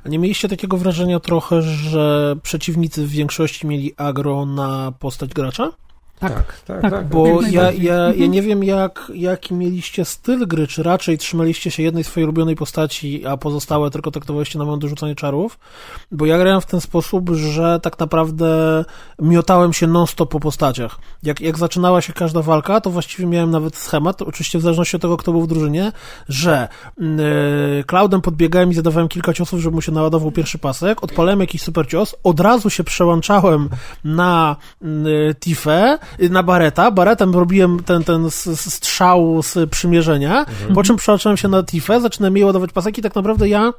A 0.04 0.08
nie 0.08 0.18
mieliście 0.18 0.48
takiego 0.48 0.76
wrażenia 0.76 1.20
trochę, 1.20 1.62
że 1.62 2.36
przeciwnicy 2.42 3.06
w 3.06 3.10
większości 3.10 3.66
mieli 3.66 3.92
agro 3.96 4.46
na 4.46 4.92
postać 4.98 5.34
gracza? 5.34 5.70
Tak, 6.18 6.32
tak, 6.32 6.60
tak. 6.66 6.82
tak, 6.82 6.92
tak. 6.92 7.08
Bo 7.08 7.42
ja, 7.42 7.48
ja, 7.50 7.72
ja 7.72 8.06
mhm. 8.06 8.30
nie 8.30 8.42
wiem, 8.42 8.64
jak, 8.64 9.12
jaki 9.14 9.54
mieliście 9.54 10.04
styl 10.04 10.46
gry, 10.46 10.66
czy 10.66 10.82
raczej 10.82 11.18
trzymaliście 11.18 11.70
się 11.70 11.82
jednej 11.82 12.04
swojej 12.04 12.24
ulubionej 12.24 12.56
postaci, 12.56 13.26
a 13.26 13.36
pozostałe 13.36 13.90
tylko 13.90 14.10
traktowaliście 14.10 14.58
na 14.58 14.64
moment 14.64 14.82
do 14.82 14.88
rzucania 14.88 15.14
czarów, 15.14 15.58
bo 16.12 16.26
ja 16.26 16.38
grałem 16.38 16.60
w 16.60 16.66
ten 16.66 16.80
sposób, 16.80 17.30
że 17.30 17.80
tak 17.82 17.98
naprawdę 17.98 18.84
miotałem 19.18 19.72
się 19.72 19.86
non-stop 19.86 20.30
po 20.30 20.40
postaciach. 20.40 20.98
Jak, 21.22 21.40
jak 21.40 21.58
zaczynała 21.58 22.00
się 22.00 22.12
każda 22.12 22.42
walka, 22.42 22.80
to 22.80 22.90
właściwie 22.90 23.26
miałem 23.26 23.50
nawet 23.50 23.76
schemat, 23.76 24.22
oczywiście 24.22 24.58
w 24.58 24.62
zależności 24.62 24.96
od 24.96 25.02
tego, 25.02 25.16
kto 25.16 25.32
był 25.32 25.42
w 25.42 25.46
drużynie, 25.46 25.92
że 26.28 26.68
yy, 26.98 27.84
Cloudem 27.86 28.20
podbiegałem 28.20 28.70
i 28.70 28.74
zadawałem 28.74 29.08
kilka 29.08 29.32
ciosów, 29.32 29.60
żeby 29.60 29.74
mu 29.74 29.82
się 29.82 29.92
naładował 29.92 30.32
pierwszy 30.32 30.58
pasek, 30.58 31.04
odpalałem 31.04 31.40
jakiś 31.40 31.62
super 31.62 31.88
cios, 31.88 32.14
od 32.24 32.40
razu 32.40 32.70
się 32.70 32.84
przełączałem 32.84 33.68
na 34.04 34.56
yy, 34.82 35.34
Tifę, 35.40 35.98
na 36.30 36.42
Bareta. 36.42 36.90
Baretem 36.90 37.34
robiłem 37.34 37.82
ten, 37.82 38.04
ten 38.04 38.30
strzał 38.30 39.42
z 39.42 39.70
przymierzenia, 39.70 40.38
mhm. 40.38 40.74
po 40.74 40.82
czym 40.82 40.96
przełączyłem 40.96 41.36
się 41.36 41.48
na 41.48 41.62
Tifę, 41.62 42.00
zaczynałem 42.00 42.36
jej 42.36 42.44
ładować 42.44 42.72
paseki 42.72 43.00
i 43.00 43.02
tak 43.02 43.14
naprawdę 43.14 43.48
ja 43.48 43.72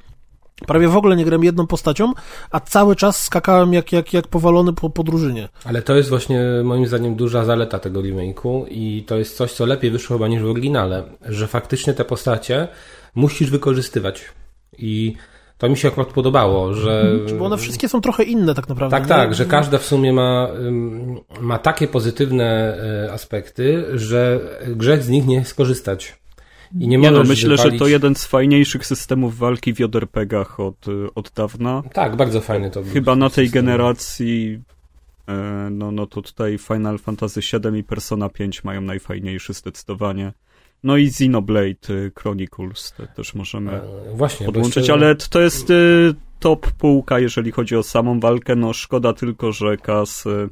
Prawie 0.68 0.88
w 0.88 0.96
ogóle 0.96 1.16
nie 1.16 1.26
grałem 1.26 1.44
jedną 1.44 1.68
postacią, 1.68 2.14
a 2.52 2.60
cały 2.60 2.96
czas 2.96 3.24
skakałem 3.24 3.74
jak, 3.74 3.92
jak, 3.92 4.14
jak 4.14 4.28
powalony 4.28 4.74
po, 4.74 4.90
po 4.90 5.04
drużynie. 5.04 5.50
Ale 5.64 5.82
to 5.82 5.96
jest 5.96 6.10
właśnie 6.10 6.42
moim 6.64 6.88
zdaniem 6.88 7.16
duża 7.16 7.46
zaleta 7.46 7.80
tego 7.80 8.02
remake'u 8.02 8.66
i 8.70 9.04
to 9.08 9.18
jest 9.18 9.38
coś, 9.38 9.54
co 9.54 9.66
lepiej 9.66 9.92
wyszło 9.92 10.18
chyba 10.18 10.28
niż 10.28 10.42
w 10.42 10.46
oryginale, 10.46 11.04
że 11.22 11.48
faktycznie 11.48 11.94
te 11.94 12.06
postacie 12.06 12.68
musisz 13.16 13.50
wykorzystywać. 13.50 14.26
I 14.78 15.16
to 15.60 15.70
mi 15.70 15.78
się 15.78 15.88
akurat 15.88 16.08
podobało, 16.08 16.74
że... 16.74 17.02
Mhm. 17.02 17.40
Bo 17.40 17.46
one 17.46 17.58
wszystkie 17.58 17.90
są 17.90 18.02
trochę 18.02 18.24
inne 18.24 18.56
tak 18.56 18.70
naprawdę. 18.70 18.98
Tak, 18.98 19.04
nie? 19.04 19.10
tak, 19.10 19.36
że 19.36 19.46
każda 19.46 19.78
w 19.78 19.86
sumie 19.86 20.14
ma, 20.14 20.48
ma 21.42 21.60
takie 21.60 21.88
pozytywne 21.88 22.78
e, 23.06 23.14
aspekty, 23.14 23.86
że 23.94 24.40
grzech 24.68 25.04
z 25.04 25.10
nich 25.10 25.28
nie 25.28 25.46
skorzystać. 25.46 26.20
I 26.80 26.88
nie, 26.88 26.98
nie 26.98 27.12
no, 27.12 27.24
myślę, 27.24 27.50
wypalić... 27.50 27.74
że 27.74 27.80
to 27.80 27.88
jeden 27.88 28.16
z 28.16 28.26
fajniejszych 28.26 28.86
systemów 28.86 29.38
walki 29.38 29.74
w 29.74 29.80
JRPG-ach 29.80 30.60
od, 30.60 30.86
od 31.16 31.32
dawna. 31.36 31.84
Tak, 31.94 32.16
bardzo 32.16 32.42
fajny 32.42 32.72
to 32.72 32.82
był. 32.82 32.94
Chyba 32.94 33.16
na 33.16 33.30
tej 33.30 33.46
system. 33.46 33.66
generacji 33.66 34.60
e, 35.28 35.34
no, 35.72 35.92
no 35.92 36.08
to 36.08 36.22
tutaj 36.22 36.58
Final 36.58 37.00
Fantasy 37.00 37.42
VII 37.42 37.80
i 37.80 37.84
Persona 37.84 38.30
5 38.30 38.64
mają 38.64 38.82
najfajniejszy 38.82 39.54
zdecydowanie. 39.54 40.34
No 40.84 40.98
i 40.98 41.08
Xenoblade 41.08 41.90
y, 41.90 42.12
Chronicles 42.16 42.94
te, 42.98 43.08
też 43.08 43.34
możemy 43.34 43.82
Właśnie, 44.14 44.46
podłączyć, 44.46 44.76
jeszcze... 44.76 44.94
ale 44.94 45.16
to 45.16 45.42
jest 45.42 45.70
y, 45.70 46.14
top 46.40 46.72
półka, 46.72 47.20
jeżeli 47.20 47.52
chodzi 47.52 47.76
o 47.76 47.84
samą 47.84 48.20
walkę. 48.20 48.56
No 48.56 48.74
szkoda 48.74 49.14
tylko, 49.14 49.52
że 49.52 49.78
Kas... 49.78 50.26
Y, 50.26 50.50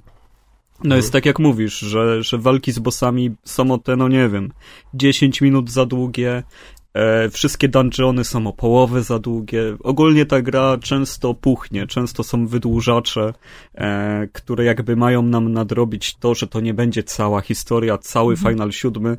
no 0.84 0.96
jest 0.96 1.14
tak 1.14 1.26
jak 1.26 1.40
mówisz, 1.40 1.80
że, 1.80 2.24
że 2.24 2.38
walki 2.38 2.72
z 2.72 2.80
bossami 2.80 3.36
są 3.44 3.72
o 3.72 3.78
te, 3.78 3.96
no 3.96 4.08
nie 4.08 4.30
wiem, 4.30 4.52
10 4.94 5.42
minut 5.42 5.72
za 5.72 5.86
długie, 5.86 6.44
e, 6.94 7.30
wszystkie 7.30 7.68
dungeony 7.68 8.24
są 8.24 8.48
o 8.48 8.54
połowę 8.54 9.04
za 9.04 9.20
długie. 9.20 9.62
Ogólnie 9.84 10.26
ta 10.26 10.42
gra 10.42 10.78
często 10.82 11.34
puchnie, 11.34 11.88
często 11.88 12.24
są 12.24 12.48
wydłużacze, 12.48 13.34
e, 13.76 14.28
które 14.34 14.64
jakby 14.64 14.96
mają 14.96 15.22
nam 15.22 15.54
nadrobić 15.54 16.16
to, 16.16 16.36
że 16.36 16.48
to 16.48 16.60
nie 16.60 16.74
będzie 16.74 17.04
cała 17.04 17.42
historia, 17.42 17.98
cały 17.98 18.34
mhm. 18.34 18.54
Final 18.54 18.72
7, 18.72 19.18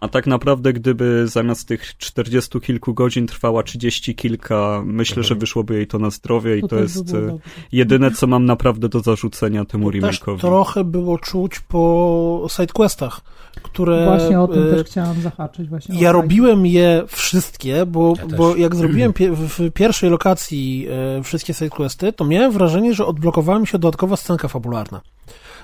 a 0.00 0.08
tak 0.08 0.26
naprawdę, 0.26 0.72
gdyby 0.72 1.28
zamiast 1.28 1.68
tych 1.68 1.96
40 1.96 2.60
kilku 2.60 2.94
godzin 2.94 3.26
trwała 3.26 3.62
30 3.62 4.14
kilka, 4.14 4.82
myślę, 4.84 5.22
że 5.22 5.28
mhm. 5.28 5.40
wyszłoby 5.40 5.74
jej 5.74 5.86
to 5.86 5.98
na 5.98 6.10
zdrowie 6.10 6.58
i 6.58 6.60
to, 6.60 6.68
to 6.68 6.76
jest 6.76 7.12
by 7.12 7.18
e, 7.18 7.38
jedyne, 7.72 8.10
co 8.10 8.26
mam 8.26 8.44
naprawdę 8.44 8.88
do 8.88 9.00
zarzucenia 9.00 9.64
temu 9.64 9.92
to 9.92 9.98
remake'owi. 9.98 10.40
trochę 10.40 10.84
było 10.84 11.18
czuć 11.18 11.60
po 11.60 12.46
sidequestach, 12.50 13.20
które... 13.62 14.04
Właśnie 14.04 14.40
o 14.40 14.48
tym 14.48 14.68
e, 14.68 14.70
też 14.70 14.86
chciałam 14.86 15.20
zahaczyć. 15.20 15.68
Właśnie 15.68 16.00
ja 16.00 16.12
robiłem 16.12 16.66
je 16.66 17.02
wszystkie, 17.08 17.86
bo, 17.86 18.14
ja 18.18 18.36
bo 18.36 18.56
jak 18.56 18.76
zrobiłem 18.76 19.12
pie 19.12 19.32
w 19.32 19.70
pierwszej 19.74 20.10
lokacji 20.10 20.86
e, 21.18 21.22
wszystkie 21.22 21.54
sidequesty, 21.54 22.12
to 22.12 22.24
miałem 22.24 22.52
wrażenie, 22.52 22.94
że 22.94 23.06
odblokowała 23.06 23.58
mi 23.58 23.66
się 23.66 23.78
dodatkowa 23.78 24.16
scenka 24.16 24.48
fabularna. 24.48 25.00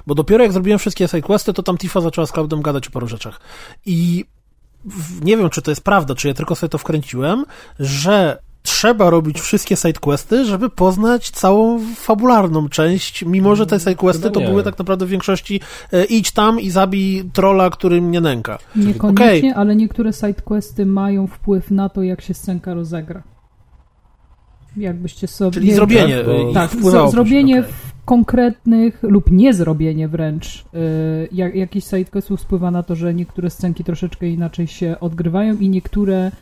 Bo 0.06 0.14
dopiero 0.14 0.42
jak 0.42 0.52
zrobiłem 0.52 0.78
wszystkie 0.78 1.08
sidequesty, 1.08 1.52
to 1.52 1.62
tam 1.62 1.78
Tifa 1.78 2.00
zaczęła 2.00 2.26
z 2.26 2.32
Cloudem 2.32 2.62
gadać 2.62 2.88
o 2.88 2.90
paru 2.90 3.08
rzeczach. 3.08 3.40
I 3.86 4.24
nie 5.22 5.36
wiem, 5.36 5.50
czy 5.50 5.62
to 5.62 5.70
jest 5.70 5.84
prawda, 5.84 6.14
czy 6.14 6.28
ja 6.28 6.34
tylko 6.34 6.54
sobie 6.54 6.70
to 6.70 6.78
wkręciłem, 6.78 7.44
że 7.78 8.38
trzeba 8.62 9.10
robić 9.10 9.40
wszystkie 9.40 9.76
sidequesty, 9.76 10.44
żeby 10.44 10.70
poznać 10.70 11.30
całą 11.30 11.80
fabularną 11.96 12.68
część, 12.68 13.24
mimo 13.24 13.56
że 13.56 13.66
te 13.66 13.80
sidequesty 13.80 14.30
to 14.30 14.40
były 14.40 14.62
tak 14.62 14.78
naprawdę 14.78 15.06
w 15.06 15.08
większości 15.08 15.60
e, 15.92 16.04
idź 16.04 16.30
tam 16.30 16.60
i 16.60 16.70
zabij 16.70 17.30
trola, 17.32 17.70
który 17.70 18.02
mnie 18.02 18.20
nęka. 18.20 18.58
Niekoniecznie, 18.76 19.50
okay. 19.50 19.54
ale 19.54 19.76
niektóre 19.76 20.12
sidequesty 20.12 20.86
mają 20.86 21.26
wpływ 21.26 21.70
na 21.70 21.88
to, 21.88 22.02
jak 22.02 22.20
się 22.20 22.34
scenka 22.34 22.74
rozegra. 22.74 23.22
Jakbyście 24.76 25.28
sobie... 25.28 25.50
Czyli 25.50 25.74
zrobienie 25.74 26.24
tak, 26.54 26.70
tak 26.70 27.10
zrobienie 27.10 27.60
okay 27.60 27.91
konkretnych 28.04 29.02
lub 29.02 29.30
niezrobienie 29.30 30.08
wręcz 30.08 30.64
y, 30.74 31.28
jak, 31.32 31.54
jakichś 31.54 31.86
sidequestów 31.86 32.40
wpływa 32.40 32.70
na 32.70 32.82
to, 32.82 32.94
że 32.94 33.14
niektóre 33.14 33.50
scenki 33.50 33.84
troszeczkę 33.84 34.28
inaczej 34.28 34.66
się 34.66 35.00
odgrywają 35.00 35.56
i 35.58 35.68
niektóre 35.68 36.32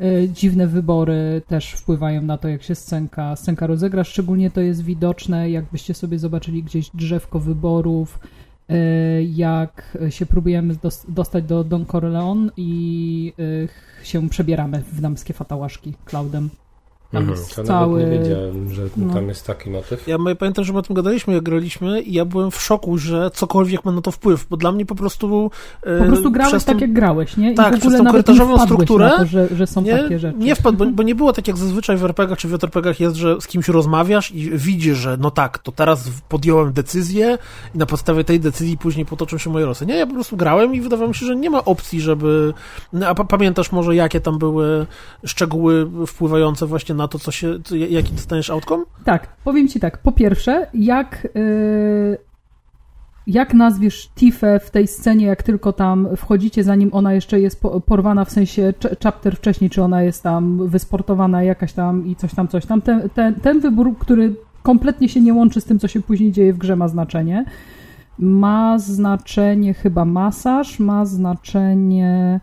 y, 0.00 0.28
dziwne 0.32 0.66
wybory 0.66 1.42
też 1.46 1.72
wpływają 1.72 2.22
na 2.22 2.38
to, 2.38 2.48
jak 2.48 2.62
się 2.62 2.74
scenka, 2.74 3.36
scenka 3.36 3.66
rozegra. 3.66 4.04
Szczególnie 4.04 4.50
to 4.50 4.60
jest 4.60 4.84
widoczne, 4.84 5.50
jakbyście 5.50 5.94
sobie 5.94 6.18
zobaczyli 6.18 6.62
gdzieś 6.62 6.90
drzewko 6.94 7.40
wyborów, 7.40 8.18
y, 8.70 8.74
jak 9.24 9.98
się 10.10 10.26
próbujemy 10.26 10.76
dostać 11.08 11.44
do 11.44 11.64
Don 11.64 11.86
Corleone 11.86 12.50
i 12.56 13.32
się 14.02 14.28
przebieramy 14.28 14.82
w 14.92 15.00
damskie 15.00 15.34
fatałaszki 15.34 15.94
Cloudem. 16.04 16.50
Tam 17.12 17.22
mhm, 17.22 17.38
jest 17.38 17.66
cały... 17.66 18.04
nie 18.04 18.18
wiedziałem, 18.18 18.74
że 18.74 18.82
no. 18.96 19.14
tam 19.14 19.28
jest 19.28 19.46
taki 19.46 19.70
motyw. 19.70 20.08
Ja 20.08 20.16
pamiętam, 20.38 20.64
że 20.64 20.72
my 20.72 20.78
o 20.78 20.82
tym 20.82 20.96
gadaliśmy, 20.96 21.34
jak 21.34 21.42
graliśmy 21.42 22.00
i 22.00 22.12
ja 22.12 22.24
byłem 22.24 22.50
w 22.50 22.62
szoku, 22.62 22.98
że 22.98 23.30
cokolwiek 23.30 23.84
ma 23.84 23.92
na 23.92 24.00
to 24.00 24.10
wpływ, 24.10 24.46
bo 24.50 24.56
dla 24.56 24.72
mnie 24.72 24.86
po 24.86 24.94
prostu... 24.94 25.50
E, 25.82 25.98
po 25.98 26.04
prostu 26.04 26.30
grałeś 26.30 26.64
tak, 26.64 26.80
jak 26.80 26.92
grałeś, 26.92 27.36
nie? 27.36 27.52
I 27.52 27.54
tak, 27.54 27.78
przez 27.78 27.98
tą 27.98 28.06
korytarzową 28.06 28.58
strukturę 28.58 29.12
to, 29.18 29.26
że, 29.26 29.48
że, 29.56 29.66
są 29.66 29.82
nie, 29.82 29.98
takie 29.98 30.18
rzeczy. 30.18 30.38
Nie 30.38 30.54
wpadł, 30.54 30.78
bo, 30.78 30.86
bo, 30.86 31.02
nie 31.02 31.14
było 31.14 31.32
tak, 31.32 31.48
jak 31.48 31.56
zazwyczaj 31.56 31.96
w 31.96 32.04
RPGach 32.04 32.38
czy 32.38 32.48
w 32.48 32.52
JRPGach 32.52 33.00
jest, 33.00 33.16
że 33.16 33.40
z 33.40 33.46
kimś 33.46 33.68
rozmawiasz 33.68 34.30
i 34.30 34.50
widzisz, 34.50 34.98
że 34.98 35.16
no 35.20 35.30
tak, 35.30 35.58
to 35.58 35.72
teraz 35.72 36.10
podjąłem 36.28 36.72
decyzję 36.72 37.38
i 37.74 37.78
na 37.78 37.86
podstawie 37.86 38.24
tej 38.24 38.40
decyzji 38.40 38.78
później 38.78 39.06
potoczą 39.06 39.38
się 39.38 39.50
moje 39.50 39.66
losy. 39.66 39.86
Nie, 39.86 39.96
ja 39.96 40.06
po 40.06 40.14
prostu 40.14 40.36
grałem 40.36 40.74
i 40.74 40.80
wydawało 40.80 41.08
mi 41.08 41.14
się, 41.14 41.26
że 41.26 41.36
nie 41.36 41.50
ma 41.50 41.64
opcji, 41.64 42.00
żeby... 42.00 42.54
A 43.06 43.14
pamiętasz 43.14 43.72
może, 43.72 43.94
jakie 43.94 44.20
tam 44.20 44.38
były 44.38 44.86
szczegóły 45.24 45.90
wpływające 46.06 46.66
właśnie 46.66 46.94
na 46.94 47.01
to, 47.08 47.18
co 47.18 47.30
się 47.30 47.58
jaki 47.70 48.12
dostaniesz 48.12 48.50
outcome? 48.50 48.84
Tak, 49.04 49.36
powiem 49.44 49.68
ci 49.68 49.80
tak. 49.80 49.98
Po 49.98 50.12
pierwsze, 50.12 50.66
jak, 50.74 51.28
yy, 51.34 52.18
jak 53.26 53.54
nazwiesz 53.54 54.08
Tifę 54.08 54.60
w 54.60 54.70
tej 54.70 54.86
scenie, 54.86 55.26
jak 55.26 55.42
tylko 55.42 55.72
tam 55.72 56.08
wchodzicie, 56.16 56.64
zanim 56.64 56.90
ona 56.92 57.14
jeszcze 57.14 57.40
jest 57.40 57.62
porwana, 57.86 58.24
w 58.24 58.30
sensie 58.30 58.74
chapter 59.02 59.36
wcześniej, 59.36 59.70
czy 59.70 59.82
ona 59.82 60.02
jest 60.02 60.22
tam 60.22 60.68
wysportowana 60.68 61.42
jakaś 61.42 61.72
tam 61.72 62.06
i 62.06 62.16
coś 62.16 62.34
tam, 62.34 62.48
coś 62.48 62.66
tam. 62.66 62.82
Ten, 62.82 63.08
ten, 63.08 63.34
ten 63.34 63.60
wybór, 63.60 63.98
który 63.98 64.34
kompletnie 64.62 65.08
się 65.08 65.20
nie 65.20 65.34
łączy 65.34 65.60
z 65.60 65.64
tym, 65.64 65.78
co 65.78 65.88
się 65.88 66.02
później 66.02 66.32
dzieje 66.32 66.52
w 66.52 66.58
grze, 66.58 66.76
ma 66.76 66.88
znaczenie. 66.88 67.44
Ma 68.18 68.78
znaczenie 68.78 69.74
chyba 69.74 70.04
masaż, 70.04 70.78
ma 70.78 71.04
znaczenie 71.04 72.40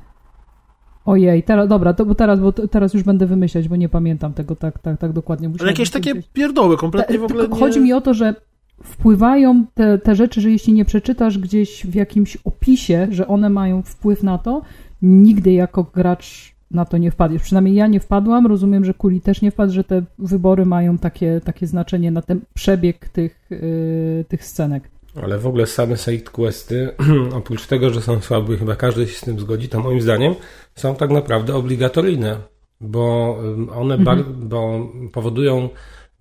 Ojej, 1.09 1.43
teraz, 1.43 1.67
dobra, 1.67 1.93
to, 1.93 2.05
bo 2.05 2.15
teraz, 2.15 2.39
bo 2.39 2.51
teraz 2.51 2.93
już 2.93 3.03
będę 3.03 3.25
wymyślać, 3.25 3.67
bo 3.67 3.75
nie 3.75 3.89
pamiętam 3.89 4.33
tego 4.33 4.55
tak, 4.55 4.79
tak, 4.79 4.99
tak 4.99 5.13
dokładnie. 5.13 5.51
Ale 5.59 5.69
jakieś 5.69 5.89
takie 5.89 6.13
pierdoły, 6.33 6.77
kompletnie 6.77 7.19
w 7.19 7.23
ogóle 7.23 7.47
nie... 7.47 7.55
Chodzi 7.55 7.79
mi 7.79 7.93
o 7.93 8.01
to, 8.01 8.13
że 8.13 8.35
wpływają 8.83 9.65
te, 9.73 9.97
te 9.97 10.15
rzeczy, 10.15 10.41
że 10.41 10.51
jeśli 10.51 10.73
nie 10.73 10.85
przeczytasz 10.85 11.37
gdzieś 11.37 11.85
w 11.85 11.95
jakimś 11.95 12.35
opisie, 12.35 13.07
że 13.11 13.27
one 13.27 13.49
mają 13.49 13.81
wpływ 13.81 14.23
na 14.23 14.37
to, 14.37 14.61
nigdy 15.01 15.51
jako 15.51 15.83
gracz 15.83 16.55
na 16.71 16.85
to 16.85 16.97
nie 16.97 17.11
wpadniesz. 17.11 17.41
Przynajmniej 17.41 17.75
ja 17.75 17.87
nie 17.87 17.99
wpadłam, 17.99 18.47
rozumiem, 18.47 18.85
że 18.85 18.93
Kuli 18.93 19.21
też 19.21 19.41
nie 19.41 19.51
wpadł, 19.51 19.73
że 19.73 19.83
te 19.83 20.03
wybory 20.19 20.65
mają 20.65 20.97
takie, 20.97 21.41
takie 21.43 21.67
znaczenie 21.67 22.11
na 22.11 22.21
ten 22.21 22.41
przebieg 22.53 23.09
tych, 23.09 23.47
yy, 23.49 24.25
tych 24.27 24.45
scenek. 24.45 24.89
Ale 25.23 25.39
w 25.39 25.47
ogóle 25.47 25.67
same 25.67 25.97
side 25.97 26.31
questy, 26.31 26.95
oprócz 27.39 27.67
tego, 27.67 27.89
że 27.89 28.01
są 28.01 28.21
słabe, 28.21 28.57
chyba 28.57 28.75
każdy 28.75 29.07
się 29.07 29.17
z 29.17 29.21
tym 29.21 29.39
zgodzi, 29.39 29.69
to 29.69 29.79
moim 29.79 30.01
zdaniem 30.01 30.35
są 30.75 30.95
tak 30.95 31.09
naprawdę 31.09 31.55
obligatoryjne, 31.55 32.37
bo 32.81 33.37
one 33.75 33.95
mhm. 33.95 34.25
bo 34.27 34.89
powodują 35.13 35.69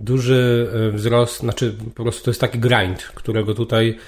duży 0.00 0.70
e, 0.72 0.90
wzrost, 0.96 1.40
znaczy 1.40 1.74
po 1.94 2.02
prostu 2.02 2.24
to 2.24 2.30
jest 2.30 2.40
taki 2.40 2.58
grind, 2.58 3.02
którego 3.02 3.54
tutaj 3.54 3.98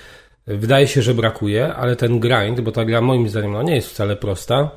wydaje 0.46 0.87
się, 0.87 1.03
że 1.03 1.14
brakuje, 1.14 1.74
ale 1.74 1.96
ten 1.96 2.20
grind, 2.20 2.61
bo 2.61 2.72
ta 2.72 2.85
gra 2.85 3.00
moim 3.00 3.29
zdaniem 3.29 3.53
no, 3.53 3.62
nie 3.62 3.74
jest 3.74 3.90
wcale 3.90 4.16
prosta, 4.16 4.70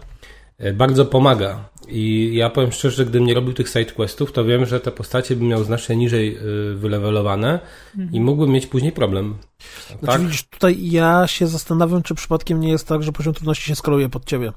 e, 0.57 0.73
bardzo 0.73 1.05
pomaga. 1.05 1.69
I 1.87 2.31
ja 2.35 2.49
powiem 2.49 2.71
szczerze, 2.71 2.95
że 2.95 3.05
gdybym 3.05 3.27
nie 3.27 3.33
robił 3.33 3.53
tych 3.53 3.69
sidequestów, 3.69 4.31
to 4.31 4.45
wiem, 4.45 4.65
że 4.65 4.79
te 4.79 4.91
postacie 4.91 5.35
bym 5.35 5.47
miał 5.47 5.63
znacznie 5.63 5.95
niżej 5.95 6.37
y, 6.37 6.75
wylewelowane 6.75 7.59
mhm. 7.97 8.13
i 8.13 8.21
mógłbym 8.21 8.51
mieć 8.51 8.67
później 8.67 8.91
problem. 8.91 9.35
Znaczy, 9.87 10.05
tak? 10.05 10.21
widzisz, 10.21 10.43
tutaj 10.43 10.77
ja 10.81 11.27
się 11.27 11.47
zastanawiam, 11.47 12.03
czy 12.03 12.15
przypadkiem 12.15 12.59
nie 12.59 12.69
jest 12.69 12.87
tak, 12.87 13.03
że 13.03 13.11
poziom 13.11 13.33
trudności 13.33 13.65
się 13.65 13.75
skaluje 13.75 14.09
pod 14.09 14.25
ciebie. 14.25 14.51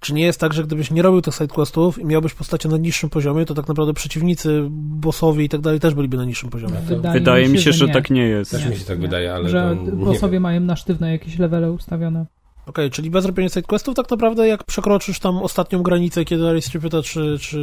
Czy 0.00 0.14
nie 0.14 0.22
jest 0.22 0.40
tak, 0.40 0.52
że 0.52 0.64
gdybyś 0.64 0.90
nie 0.90 1.02
robił 1.02 1.20
tych 1.20 1.34
sidequestów 1.34 1.98
i 1.98 2.04
miałbyś 2.04 2.34
postacie 2.34 2.68
na 2.68 2.76
niższym 2.76 3.10
poziomie, 3.10 3.44
to 3.44 3.54
tak 3.54 3.68
naprawdę 3.68 3.94
przeciwnicy, 3.94 4.66
bossowie 4.70 5.44
i 5.44 5.48
tak 5.48 5.60
dalej 5.60 5.80
też 5.80 5.94
byliby 5.94 6.16
na 6.16 6.24
niższym 6.24 6.50
poziomie. 6.50 6.76
Wydaje, 6.86 7.20
wydaje 7.20 7.48
mi 7.48 7.58
się, 7.58 7.72
że, 7.72 7.86
że 7.86 7.92
tak 7.92 8.10
nie 8.10 8.22
jest. 8.22 8.50
Też 8.50 8.64
nie. 8.64 8.70
mi 8.70 8.76
się 8.76 8.84
tak 8.84 8.98
nie. 8.98 9.02
wydaje, 9.02 9.34
ale 9.34 9.48
Że 9.48 9.76
bossowie 9.92 10.40
mają 10.40 10.60
na 10.60 10.76
sztywne 10.76 11.12
jakieś 11.12 11.38
levele 11.38 11.72
ustawione. 11.72 12.26
Okej, 12.66 12.86
okay, 12.86 12.90
czyli 12.90 13.10
bez 13.10 13.24
robienia 13.24 13.48
sidequestów 13.48 13.94
tak 13.94 14.10
naprawdę 14.10 14.48
jak 14.48 14.64
przekroczysz 14.64 15.18
tam 15.18 15.36
ostatnią 15.36 15.82
granicę, 15.82 16.24
kiedy 16.24 16.48
Alice 16.48 16.70
się 16.70 16.80
pyta, 16.80 17.02
czy, 17.02 17.38
czy 17.40 17.58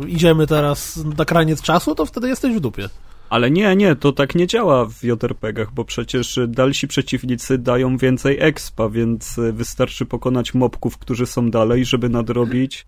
yy, 0.00 0.10
idziemy 0.10 0.46
teraz 0.46 0.96
na 1.18 1.24
kraniec 1.24 1.62
czasu, 1.62 1.94
to 1.94 2.06
wtedy 2.06 2.28
jesteś 2.28 2.54
w 2.54 2.60
dupie. 2.60 2.88
Ale 3.30 3.50
nie, 3.50 3.76
nie, 3.76 3.96
to 3.96 4.12
tak 4.12 4.34
nie 4.34 4.46
działa 4.46 4.86
w 4.86 5.04
JRPG-ach, 5.04 5.72
bo 5.74 5.84
przecież 5.84 6.38
dalsi 6.48 6.88
przeciwnicy 6.88 7.58
dają 7.58 7.96
więcej 7.96 8.36
expa, 8.40 8.88
więc 8.88 9.40
wystarczy 9.52 10.06
pokonać 10.06 10.54
mobków, 10.54 10.98
którzy 10.98 11.26
są 11.26 11.50
dalej, 11.50 11.84
żeby 11.84 12.08
nadrobić 12.08 12.86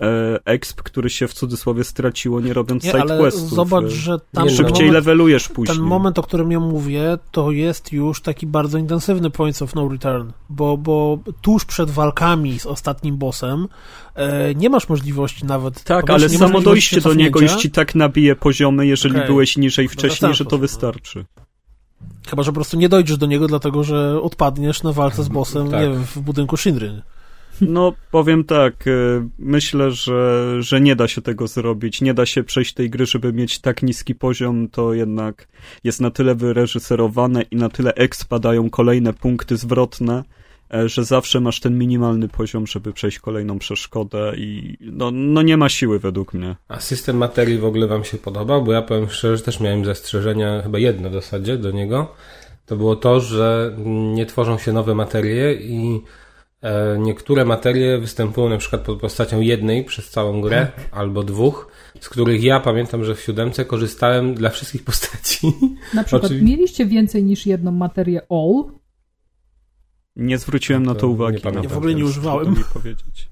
e, 0.00 0.38
exp, 0.44 0.82
który 0.82 1.10
się 1.10 1.28
w 1.28 1.34
cudzysłowie 1.34 1.84
straciło, 1.84 2.40
nie 2.40 2.52
robiąc 2.52 2.84
nie, 2.84 2.90
sidequestów. 2.90 3.50
zobacz, 3.50 3.84
e, 3.84 3.90
że 3.90 4.18
tam 4.32 4.50
szybciej 4.50 4.86
moment, 4.86 4.92
levelujesz 4.92 5.48
później. 5.48 5.76
Ten 5.76 5.86
moment, 5.86 6.18
o 6.18 6.22
którym 6.22 6.52
ja 6.52 6.60
mówię, 6.60 7.18
to 7.30 7.50
jest 7.50 7.92
już 7.92 8.22
taki 8.22 8.46
bardzo 8.46 8.78
intensywny 8.78 9.30
points 9.30 9.62
of 9.62 9.74
no 9.74 9.88
return, 9.88 10.30
bo, 10.48 10.76
bo 10.76 11.18
tuż 11.42 11.64
przed 11.64 11.90
walkami 11.90 12.58
z 12.58 12.66
ostatnim 12.66 13.16
bossem 13.16 13.68
e, 14.14 14.54
nie 14.54 14.70
masz 14.70 14.88
możliwości 14.88 15.46
nawet... 15.46 15.84
Tak, 15.84 16.10
ale 16.10 16.28
samo 16.28 16.60
dojście 16.60 17.00
do 17.00 17.14
niego 17.14 17.40
już 17.40 17.56
ci 17.56 17.70
tak 17.70 17.94
nabije 17.94 18.36
poziomy, 18.36 18.86
jeżeli 18.86 19.14
okay. 19.14 19.26
byłeś 19.26 19.56
niżej 19.56 19.79
wcześniej, 19.88 20.34
że 20.34 20.44
to 20.44 20.58
wystarczy. 20.58 21.24
Chyba, 22.28 22.42
że 22.42 22.50
po 22.50 22.54
prostu 22.54 22.76
nie 22.76 22.88
dojdziesz 22.88 23.16
do 23.16 23.26
niego, 23.26 23.46
dlatego 23.46 23.84
że 23.84 24.22
odpadniesz 24.22 24.82
na 24.82 24.92
walce 24.92 25.24
z 25.24 25.28
bossem, 25.28 25.70
tak. 25.70 25.80
nie 25.80 25.90
wiem, 25.90 26.04
w 26.04 26.18
budynku 26.18 26.56
Shinry. 26.56 27.02
No, 27.60 27.92
powiem 28.10 28.44
tak, 28.44 28.86
y, 28.86 29.22
myślę, 29.38 29.90
że, 29.90 30.56
że 30.62 30.80
nie 30.80 30.96
da 30.96 31.08
się 31.08 31.22
tego 31.22 31.46
zrobić. 31.46 32.00
Nie 32.00 32.14
da 32.14 32.26
się 32.26 32.44
przejść 32.44 32.74
tej 32.74 32.90
gry, 32.90 33.06
żeby 33.06 33.32
mieć 33.32 33.58
tak 33.58 33.82
niski 33.82 34.14
poziom, 34.14 34.68
to 34.68 34.94
jednak 34.94 35.48
jest 35.84 36.00
na 36.00 36.10
tyle 36.10 36.34
wyreżyserowane 36.34 37.42
i 37.42 37.56
na 37.56 37.68
tyle 37.68 37.94
ekspadają 37.94 38.70
kolejne 38.70 39.12
punkty 39.12 39.56
zwrotne, 39.56 40.24
że 40.86 41.04
zawsze 41.04 41.40
masz 41.40 41.60
ten 41.60 41.78
minimalny 41.78 42.28
poziom, 42.28 42.66
żeby 42.66 42.92
przejść 42.92 43.18
kolejną 43.18 43.58
przeszkodę 43.58 44.32
i 44.36 44.76
no, 44.80 45.10
no 45.10 45.42
nie 45.42 45.56
ma 45.56 45.68
siły 45.68 45.98
według 45.98 46.34
mnie. 46.34 46.56
A 46.68 46.80
system 46.80 47.16
materii 47.16 47.58
w 47.58 47.64
ogóle 47.64 47.86
wam 47.86 48.04
się 48.04 48.18
podobał? 48.18 48.64
Bo 48.64 48.72
ja 48.72 48.82
powiem 48.82 49.10
szczerze, 49.10 49.36
że 49.36 49.42
też 49.42 49.60
miałem 49.60 49.84
zastrzeżenia, 49.84 50.62
chyba 50.62 50.78
jedno 50.78 51.10
w 51.10 51.12
zasadzie 51.12 51.58
do 51.58 51.70
niego. 51.70 52.14
To 52.66 52.76
było 52.76 52.96
to, 52.96 53.20
że 53.20 53.76
nie 54.14 54.26
tworzą 54.26 54.58
się 54.58 54.72
nowe 54.72 54.94
materie 54.94 55.54
i 55.54 56.00
e, 56.62 56.98
niektóre 56.98 57.44
materie 57.44 57.98
występują 57.98 58.48
na 58.48 58.58
przykład 58.58 58.82
pod 58.82 59.00
postacią 59.00 59.40
jednej 59.40 59.84
przez 59.84 60.10
całą 60.10 60.40
grę 60.40 60.66
tak. 60.76 60.88
albo 60.92 61.22
dwóch, 61.22 61.68
z 62.00 62.08
których 62.08 62.42
ja 62.42 62.60
pamiętam, 62.60 63.04
że 63.04 63.14
w 63.14 63.20
siódemce 63.20 63.64
korzystałem 63.64 64.34
dla 64.34 64.50
wszystkich 64.50 64.84
postaci. 64.84 65.52
Na 65.94 66.04
przykład 66.04 66.24
Oczywiście... 66.24 66.56
mieliście 66.56 66.86
więcej 66.86 67.24
niż 67.24 67.46
jedną 67.46 67.72
materię 67.72 68.20
all, 68.30 68.79
nie 70.16 70.38
zwróciłem 70.38 70.86
na 70.86 70.94
to 70.94 71.08
uwagi. 71.08 71.36
Nie 71.36 71.42
pamiętam, 71.42 71.72
w 71.72 71.76
ogóle 71.76 71.94
nie 71.94 72.04
używałem. 72.04 72.56
powiedzieć. 72.72 73.30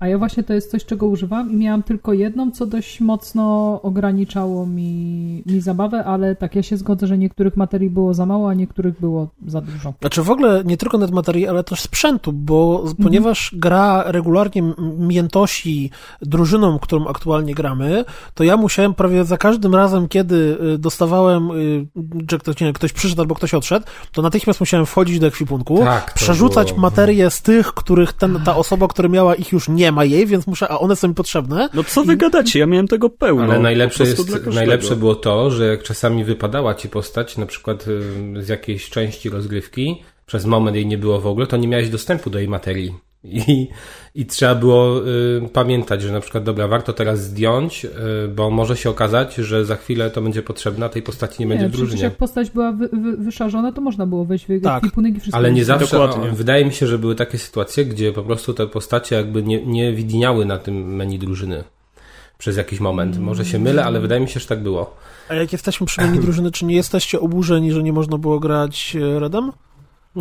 A 0.00 0.08
ja 0.08 0.18
właśnie 0.18 0.42
to 0.42 0.54
jest 0.54 0.70
coś, 0.70 0.84
czego 0.84 1.06
używam 1.06 1.52
i 1.52 1.56
miałam 1.56 1.82
tylko 1.82 2.12
jedną, 2.12 2.50
co 2.50 2.66
dość 2.66 3.00
mocno 3.00 3.80
ograniczało 3.82 4.66
mi, 4.66 5.42
mi 5.46 5.60
zabawę, 5.60 6.04
ale 6.04 6.36
tak 6.36 6.54
ja 6.54 6.62
się 6.62 6.76
zgodzę, 6.76 7.06
że 7.06 7.18
niektórych 7.18 7.56
materii 7.56 7.90
było 7.90 8.14
za 8.14 8.26
mało, 8.26 8.50
a 8.50 8.54
niektórych 8.54 9.00
było 9.00 9.28
za 9.46 9.60
dużo. 9.60 9.94
Znaczy 10.00 10.22
w 10.22 10.30
ogóle 10.30 10.62
nie 10.64 10.76
tylko 10.76 10.98
net 10.98 11.10
materii, 11.10 11.48
ale 11.48 11.64
też 11.64 11.80
sprzętu, 11.80 12.32
bo 12.32 12.78
mhm. 12.80 12.96
ponieważ 12.96 13.54
gra 13.56 14.04
regularnie 14.06 14.62
miętosi 14.98 15.90
drużyną, 16.22 16.78
którą 16.78 17.06
aktualnie 17.06 17.54
gramy, 17.54 18.04
to 18.34 18.44
ja 18.44 18.56
musiałem 18.56 18.94
prawie 18.94 19.24
za 19.24 19.36
każdym 19.36 19.74
razem, 19.74 20.08
kiedy 20.08 20.58
y, 20.74 20.78
dostawałem, 20.78 21.50
y, 21.50 21.86
że 22.30 22.38
ktoś, 22.38 22.60
nie 22.60 22.72
ktoś 22.72 22.92
przyszedł 22.92 23.20
albo 23.20 23.34
ktoś 23.34 23.54
odszedł, 23.54 23.86
to 24.12 24.22
natychmiast 24.22 24.60
musiałem 24.60 24.86
wchodzić 24.86 25.18
do 25.18 25.26
ekwipunku, 25.26 25.78
tak, 25.78 26.14
przerzucać 26.14 26.68
było... 26.68 26.80
materię 26.80 27.30
z 27.30 27.42
tych, 27.42 27.66
których 27.66 28.12
ten, 28.12 28.40
ta 28.44 28.56
osoba, 28.56 28.88
która 28.88 29.08
miała 29.08 29.34
ich 29.34 29.52
już 29.52 29.68
nie 29.68 29.87
nie 29.88 29.92
ma 29.92 30.04
jej, 30.04 30.26
więc 30.26 30.46
muszę, 30.46 30.68
a 30.68 30.78
one 30.78 30.96
są 30.96 31.08
mi 31.08 31.14
potrzebne. 31.14 31.68
No 31.74 31.84
co 31.84 32.04
wy 32.04 32.14
I... 32.14 32.16
gadacie? 32.16 32.58
Ja 32.58 32.66
miałem 32.66 32.88
tego 32.88 33.10
pełno. 33.10 33.42
Ale 33.44 33.58
najlepsze, 33.58 34.04
jest, 34.04 34.46
najlepsze 34.54 34.96
było 34.96 35.14
to, 35.14 35.50
że 35.50 35.66
jak 35.66 35.82
czasami 35.82 36.24
wypadała 36.24 36.74
ci 36.74 36.88
postać, 36.88 37.36
na 37.36 37.46
przykład 37.46 37.88
y, 37.88 38.42
z 38.42 38.48
jakiejś 38.48 38.90
części 38.90 39.30
rozgrywki, 39.30 40.02
przez 40.26 40.46
moment 40.46 40.76
jej 40.76 40.86
nie 40.86 40.98
było 40.98 41.20
w 41.20 41.26
ogóle, 41.26 41.46
to 41.46 41.56
nie 41.56 41.68
miałeś 41.68 41.88
dostępu 41.88 42.30
do 42.30 42.38
jej 42.38 42.48
materii. 42.48 42.94
I, 43.24 43.68
I 44.14 44.26
trzeba 44.26 44.54
było 44.54 45.08
y, 45.08 45.48
pamiętać, 45.52 46.02
że 46.02 46.12
na 46.12 46.20
przykład, 46.20 46.44
dobra, 46.44 46.68
warto 46.68 46.92
teraz 46.92 47.22
zdjąć, 47.22 47.84
y, 47.84 47.88
bo 48.28 48.50
może 48.50 48.76
się 48.76 48.90
okazać, 48.90 49.34
że 49.34 49.64
za 49.64 49.76
chwilę 49.76 50.10
to 50.10 50.22
będzie 50.22 50.42
potrzebne, 50.42 50.86
a 50.86 50.88
tej 50.88 51.02
postaci 51.02 51.36
nie, 51.40 51.46
nie 51.46 51.48
będzie 51.48 51.68
w 51.68 51.70
drużynie. 51.70 52.02
jak 52.02 52.16
postać 52.16 52.50
była 52.50 52.72
wy, 52.72 52.88
wy, 52.88 53.16
wyszarzona, 53.16 53.72
to 53.72 53.80
można 53.80 54.06
było 54.06 54.24
wejść 54.24 54.46
w 54.46 54.62
tak. 54.62 54.76
ekwipunek 54.76 55.16
i 55.16 55.20
wszystko. 55.20 55.38
Ale 55.38 55.52
nie 55.52 55.64
zawsze. 55.64 55.98
Dokładnie. 55.98 56.30
Wydaje 56.30 56.64
mi 56.64 56.72
się, 56.72 56.86
że 56.86 56.98
były 56.98 57.14
takie 57.14 57.38
sytuacje, 57.38 57.84
gdzie 57.84 58.12
po 58.12 58.22
prostu 58.22 58.54
te 58.54 58.66
postacie 58.66 59.16
jakby 59.16 59.42
nie, 59.42 59.66
nie 59.66 59.92
widniały 59.92 60.46
na 60.46 60.58
tym 60.58 60.96
menu 60.96 61.18
drużyny 61.18 61.64
przez 62.38 62.56
jakiś 62.56 62.80
moment. 62.80 63.18
Może 63.18 63.44
się 63.44 63.58
mylę, 63.58 63.84
ale 63.84 64.00
wydaje 64.00 64.20
mi 64.20 64.28
się, 64.28 64.40
że 64.40 64.46
tak 64.46 64.62
było. 64.62 64.96
A 65.28 65.34
jak 65.34 65.52
jesteśmy 65.52 65.86
przy 65.86 66.00
menu 66.00 66.18
drużyny, 66.18 66.50
czy 66.50 66.64
nie 66.64 66.76
jesteście 66.76 67.20
oburzeni, 67.20 67.72
że 67.72 67.82
nie 67.82 67.92
można 67.92 68.18
było 68.18 68.40
grać 68.40 68.96
e, 68.96 69.20
Redem? 69.20 69.52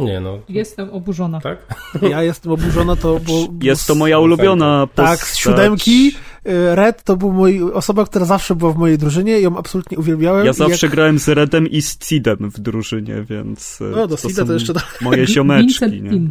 Nie 0.05 0.19
no. 0.19 0.39
Jestem 0.49 0.89
oburzona. 0.89 1.41
Tak? 1.41 1.57
Ja 2.09 2.23
jestem 2.23 2.51
oburzona, 2.51 2.95
to 2.95 3.19
bo... 3.27 3.47
Jest 3.61 3.87
to 3.87 3.95
moja 3.95 4.19
ulubiona 4.19 4.87
postać. 4.87 5.19
Tak, 5.19 5.27
z 5.27 5.37
siódemki 5.37 6.11
y, 6.47 6.75
Red 6.75 7.03
to 7.03 7.17
był 7.17 7.33
mój, 7.33 7.63
osoba, 7.73 8.05
która 8.05 8.25
zawsze 8.25 8.55
była 8.55 8.71
w 8.71 8.77
mojej 8.77 8.97
drużynie 8.97 9.39
i 9.39 9.43
ją 9.43 9.57
absolutnie 9.57 9.97
uwielbiałem. 9.97 10.45
Ja 10.45 10.53
zawsze 10.53 10.87
jak... 10.87 10.95
grałem 10.95 11.19
z 11.19 11.27
Redem 11.27 11.67
i 11.67 11.81
z 11.81 11.97
Cidem 11.97 12.51
w 12.51 12.59
drużynie, 12.59 13.23
więc... 13.29 13.81
Y, 13.81 13.91
no, 13.95 14.07
do 14.07 14.17
Cida 14.17 14.45
to 14.45 14.53
jeszcze 14.53 14.73
daleko. 14.73 14.97
Moje 15.01 15.27
ziomeczki, 15.27 16.01
nie? 16.01 16.29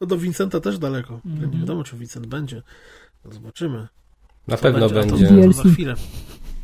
No 0.00 0.06
do 0.06 0.18
Vincenta 0.18 0.60
też 0.60 0.78
daleko. 0.78 1.20
Mm 1.26 1.38
-hmm. 1.38 1.52
Nie 1.52 1.58
wiadomo, 1.58 1.84
czy 1.84 1.96
Vincent 1.96 2.26
będzie. 2.26 2.62
No 3.24 3.32
zobaczymy. 3.32 3.88
Na 4.48 4.56
pewno 4.56 4.88
będzie. 4.90 5.26
będzie. 5.26 5.52
Za 5.52 5.62
chwilę. 5.62 5.94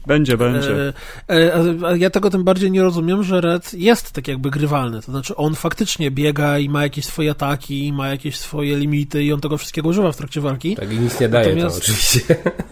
Będzie, 0.06 0.36
będzie. 0.36 0.92
E, 1.28 1.54
e, 1.54 1.98
ja 1.98 2.10
tego 2.10 2.30
tym 2.30 2.44
bardziej 2.44 2.70
nie 2.70 2.82
rozumiem, 2.82 3.22
że 3.22 3.40
Red 3.40 3.74
jest 3.74 4.12
tak 4.12 4.28
jakby 4.28 4.50
grywalny. 4.50 5.02
To 5.02 5.12
znaczy 5.12 5.36
on 5.36 5.54
faktycznie 5.54 6.10
biega 6.10 6.58
i 6.58 6.68
ma 6.68 6.82
jakieś 6.82 7.04
swoje 7.04 7.30
ataki, 7.30 7.92
ma 7.92 8.08
jakieś 8.08 8.36
swoje 8.36 8.76
limity 8.76 9.24
i 9.24 9.32
on 9.32 9.40
tego 9.40 9.58
wszystkiego 9.58 9.88
używa 9.88 10.12
w 10.12 10.16
trakcie 10.16 10.40
walki. 10.40 10.76
Tak 10.76 10.92
i 10.92 10.98
nic 10.98 11.20
nie 11.20 11.28
daje 11.28 11.48
Natomiast... 11.48 11.76
to 11.76 11.82
oczywiście. 11.82 12.20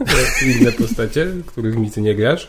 inne 0.61 0.73
postacie, 0.73 1.27
których 1.47 1.77
nic 1.77 1.97
nie 1.97 2.15
grasz. 2.15 2.49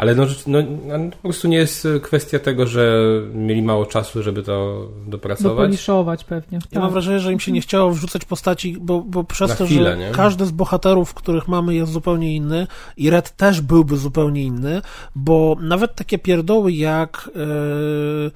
Ale 0.00 0.14
no, 0.14 0.26
no, 0.46 0.58
no, 0.86 1.10
po 1.10 1.22
prostu 1.22 1.48
nie 1.48 1.56
jest 1.56 1.88
kwestia 2.02 2.38
tego, 2.38 2.66
że 2.66 3.02
mieli 3.34 3.62
mało 3.62 3.86
czasu, 3.86 4.22
żeby 4.22 4.42
to 4.42 4.88
dopracować. 5.06 5.56
Dopoliszować 5.56 6.24
pewnie. 6.24 6.58
Ja 6.58 6.70
tak. 6.70 6.82
mam 6.82 6.92
wrażenie, 6.92 7.20
że 7.20 7.32
im 7.32 7.40
się 7.40 7.52
nie 7.52 7.60
chciało 7.60 7.90
wrzucać 7.90 8.24
postaci, 8.24 8.76
bo, 8.80 9.00
bo 9.00 9.24
przez 9.24 9.50
Na 9.50 9.56
to, 9.56 9.64
chwilę, 9.66 9.90
że 9.90 9.98
nie? 9.98 10.10
każdy 10.10 10.46
z 10.46 10.50
bohaterów, 10.50 11.14
których 11.14 11.48
mamy 11.48 11.74
jest 11.74 11.92
zupełnie 11.92 12.36
inny 12.36 12.66
i 12.96 13.10
Red 13.10 13.36
też 13.36 13.60
byłby 13.60 13.96
zupełnie 13.96 14.42
inny, 14.42 14.82
bo 15.14 15.56
nawet 15.60 15.94
takie 15.94 16.18
pierdoły 16.18 16.72
jak 16.72 17.30
yy, 17.34 18.30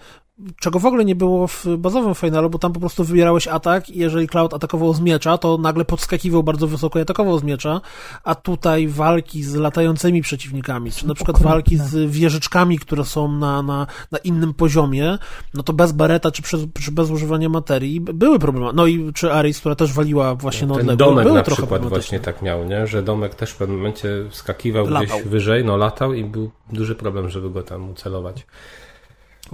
czego 0.61 0.79
w 0.79 0.87
ogóle 0.87 1.05
nie 1.05 1.15
było 1.15 1.47
w 1.47 1.67
bazowym 1.79 2.15
finalu, 2.15 2.51
bo 2.51 2.59
tam 2.59 2.73
po 2.73 2.81
prostu 2.81 3.05
wybierałeś 3.05 3.49
atak 3.49 3.91
i 3.91 3.99
jeżeli 3.99 4.29
Cloud 4.29 4.55
atakował 4.55 4.95
z 4.95 5.01
miecza, 5.01 5.39
to 5.39 5.59
nagle 5.59 5.85
podskakiwał 5.85 6.43
bardzo 6.43 6.67
wysoko 6.67 6.99
i 6.99 7.03
atakował 7.03 7.39
z 7.39 7.43
miecza, 7.43 7.81
a 8.25 8.35
tutaj 8.35 8.89
walki 8.89 9.43
z 9.43 9.55
latającymi 9.55 10.23
przeciwnikami, 10.23 10.93
czy 10.93 11.09
na 11.09 11.15
przykład 11.15 11.43
walki 11.43 11.79
z 11.79 12.11
wieżyczkami, 12.11 12.79
które 12.79 13.05
są 13.05 13.33
na, 13.33 13.63
na, 13.63 13.87
na 14.13 14.19
innym 14.19 14.55
poziomie, 14.55 15.19
no 15.55 15.63
to 15.63 15.73
bez 15.73 15.93
bareta, 15.93 16.31
czy, 16.31 16.43
przez, 16.43 16.61
czy 16.85 16.93
bez 16.93 17.11
używania 17.11 17.49
materii 17.49 18.01
były 18.01 18.39
problemy. 18.39 18.73
No 18.75 18.87
i 18.87 19.13
czy 19.13 19.33
Aris, 19.33 19.61
która 19.61 19.75
też 19.75 19.93
waliła 19.93 20.35
właśnie 20.35 20.67
na 20.67 20.75
odległość, 20.75 20.99
domek 20.99 21.25
były 21.25 21.39
na 21.39 21.43
przykład 21.43 21.87
właśnie 21.87 22.21
tak 22.21 22.43
miał, 22.43 22.65
nie? 22.65 22.87
że 22.87 23.03
domek 23.03 23.35
też 23.35 23.51
w 23.51 23.57
pewnym 23.57 23.77
momencie 23.77 24.09
skakiwał 24.31 24.87
latał. 24.87 25.19
gdzieś 25.19 25.23
wyżej, 25.23 25.65
no 25.65 25.77
latał 25.77 26.15
i 26.15 26.25
był 26.25 26.51
duży 26.73 26.95
problem, 26.95 27.31
żeby 27.31 27.51
go 27.51 27.63
tam 27.63 27.91
ucelować. 27.91 28.47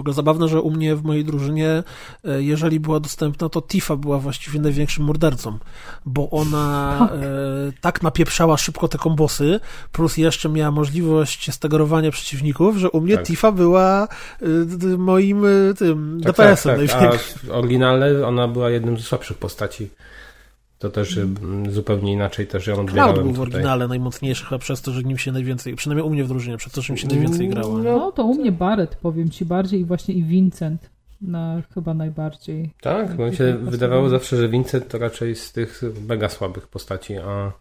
W 0.00 0.02
ogóle 0.02 0.14
zabawne, 0.14 0.48
że 0.48 0.60
u 0.60 0.70
mnie 0.70 0.96
w 0.96 1.04
mojej 1.04 1.24
drużynie, 1.24 1.82
e, 2.24 2.42
jeżeli 2.42 2.80
była 2.80 3.00
dostępna, 3.00 3.48
to 3.48 3.62
Tifa 3.62 3.96
była 3.96 4.18
właściwie 4.18 4.60
największym 4.60 5.04
mordercą, 5.04 5.58
bo 6.06 6.30
ona 6.30 6.96
Tak. 6.98 7.10
e, 7.12 7.16
tak 7.80 8.02
napieprzała 8.02 8.56
szybko 8.56 8.88
te 8.88 8.98
kombosy, 8.98 9.60
plus 9.92 10.16
jeszcze 10.16 10.48
miała 10.48 10.70
możliwość 10.70 11.54
sterowania 11.54 12.10
przeciwników, 12.10 12.76
że 12.76 12.90
u 12.90 13.00
mnie 13.00 13.16
Tak. 13.16 13.26
Tifa 13.26 13.52
była 13.52 14.08
e, 14.42 14.96
moim 14.96 15.44
tym 15.78 16.20
Tak, 16.24 16.32
DPS-em 16.32 16.86
tak, 16.86 17.00
tak. 17.00 17.20
w 17.20 17.50
oryginale 17.50 18.26
ona 18.26 18.48
była 18.48 18.70
jednym 18.70 18.98
z 18.98 19.04
słabszych 19.04 19.38
postaci. 19.38 19.90
To 20.80 20.90
też 20.90 21.18
mm, 21.18 21.70
zupełnie 21.70 22.12
inaczej 22.12 22.46
też 22.46 22.66
ją 22.66 22.80
odbierałem 22.80 23.14
Cloud 23.14 23.26
był 23.26 23.34
w 23.34 23.40
oryginale 23.40 23.88
najmocniejszy 23.88 24.44
chyba 24.44 24.58
przez 24.58 24.82
to, 24.82 24.92
że 24.92 25.02
nim 25.02 25.18
się 25.18 25.32
najwięcej, 25.32 25.74
przynajmniej 25.74 26.06
u 26.06 26.10
mnie 26.10 26.24
w 26.24 26.28
drużynie, 26.28 26.56
przez 26.56 26.72
to, 26.72 26.82
że 26.82 26.92
mi 26.92 26.98
się 26.98 27.08
najwięcej 27.08 27.46
Mm, 27.46 27.50
grało. 27.50 27.78
No 27.78 28.12
to 28.12 28.24
u 28.24 28.34
mnie 28.34 28.52
Barret, 28.52 28.96
powiem 28.96 29.30
ci 29.30 29.44
bardziej 29.44 29.80
i 29.80 29.84
właśnie 29.84 30.14
i 30.14 30.22
Vincent 30.22 30.90
na 31.20 31.62
chyba 31.74 31.94
najbardziej. 31.94 32.70
Tak, 32.80 33.16
bo 33.16 33.26
mi 33.26 33.36
się 33.36 33.56
wydawało 33.60 34.08
zawsze, 34.08 34.36
że 34.36 34.48
Vincent 34.48 34.88
to 34.88 34.98
raczej 34.98 35.36
z 35.36 35.52
tych 35.52 35.82
mega 36.08 36.28
słabych 36.28 36.68
postaci, 36.68 37.16
a, 37.16 37.52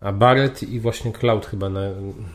a 0.00 0.12
Barret 0.12 0.62
i 0.62 0.80
właśnie 0.80 1.12
Cloud 1.12 1.46
chyba 1.46 1.68
na, 1.68 1.80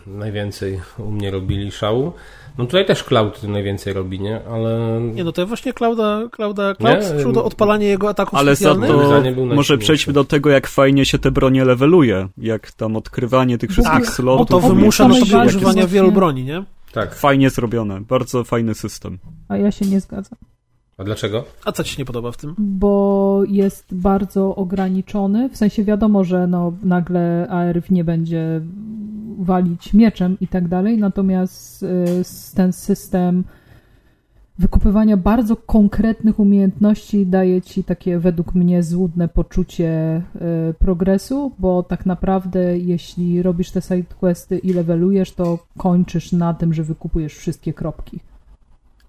najwięcej 0.07 0.81
u 0.97 1.11
mnie 1.11 1.31
robili 1.31 1.71
szału. 1.71 2.11
No 2.57 2.65
tutaj 2.65 2.85
też 2.85 3.03
Cloud 3.03 3.43
najwięcej 3.43 3.93
robi, 3.93 4.19
nie? 4.19 4.41
Ale 4.51 4.99
Nie, 5.13 5.23
no 5.23 5.31
to 5.31 5.41
ja 5.41 5.45
właśnie 5.47 5.73
Klauda, 5.73 6.21
Klauda, 6.31 6.75
Cloud 6.75 6.99
Nie? 6.99 7.03
sprzył 7.03 7.33
to 7.33 7.45
odpalanie 7.45 7.87
jego 7.87 8.09
ataków 8.09 8.39
Ale 8.39 8.55
za 8.55 8.73
specjalnych. 8.73 9.35
To 9.35 9.45
może 9.55 9.77
przejdźmy 9.77 10.13
do 10.13 10.23
tego, 10.23 10.49
jak 10.49 10.67
fajnie 10.67 11.05
się 11.05 11.19
te 11.19 11.31
bronie 11.31 11.65
leveluje. 11.65 12.27
Jak 12.37 12.71
tam 12.71 12.95
odkrywanie 12.95 13.57
tych 13.57 13.69
wszystkich 13.71 14.05
Tak, 14.05 14.07
slotów. 14.15 14.47
bo 14.47 14.61
to 14.61 14.67
wymusza 14.67 15.07
na 15.07 15.09
najbardziej 15.09 15.45
używania 15.57 15.87
wielu 15.87 16.11
broni, 16.11 16.43
nie? 16.43 16.63
tak. 16.91 17.15
Fajnie 17.15 17.49
zrobione. 17.49 18.01
Bardzo 18.01 18.43
fajny 18.43 18.75
system. 18.75 19.19
A 19.49 19.57
ja 19.57 19.71
się 19.71 19.85
nie 19.85 19.99
zgadzam. 19.99 20.37
A 20.97 21.03
dlaczego? 21.03 21.43
A 21.65 21.71
co 21.71 21.83
ci 21.83 21.95
się 21.95 22.01
nie 22.01 22.05
podoba 22.05 22.31
w 22.31 22.37
tym? 22.37 22.55
bo 22.57 23.43
jest 23.47 23.95
bardzo 23.95 24.55
ograniczony. 24.55 25.49
W 25.49 25.57
sensie 25.57 25.83
wiadomo, 25.83 26.23
że 26.23 26.47
no, 26.47 26.73
nagle 26.83 27.47
ARF 27.49 27.91
nie 27.91 28.03
będzie 28.03 28.61
walić 29.37 29.93
mieczem 29.93 30.37
i 30.41 30.47
tak 30.47 30.67
dalej, 30.67 30.97
natomiast 30.97 31.83
y, 31.83 32.55
ten 32.55 32.73
system 32.73 33.43
wykupywania 34.59 35.17
bardzo 35.17 35.55
konkretnych 35.55 36.39
umiejętności 36.39 37.25
daje 37.25 37.61
ci 37.61 37.83
takie 37.83 38.19
według 38.19 38.55
mnie 38.55 38.83
złudne 38.83 39.27
poczucie 39.27 40.21
y, 40.69 40.73
progresu, 40.73 41.51
bo 41.59 41.83
tak 41.83 42.05
naprawdę 42.05 42.77
jeśli 42.77 43.41
robisz 43.41 43.71
te 43.71 43.81
sidequesty 43.81 44.57
i 44.57 44.73
levelujesz, 44.73 45.31
to 45.31 45.59
kończysz 45.77 46.31
na 46.31 46.53
tym, 46.53 46.73
że 46.73 46.83
wykupujesz 46.83 47.33
wszystkie 47.35 47.73
kropki. 47.73 48.19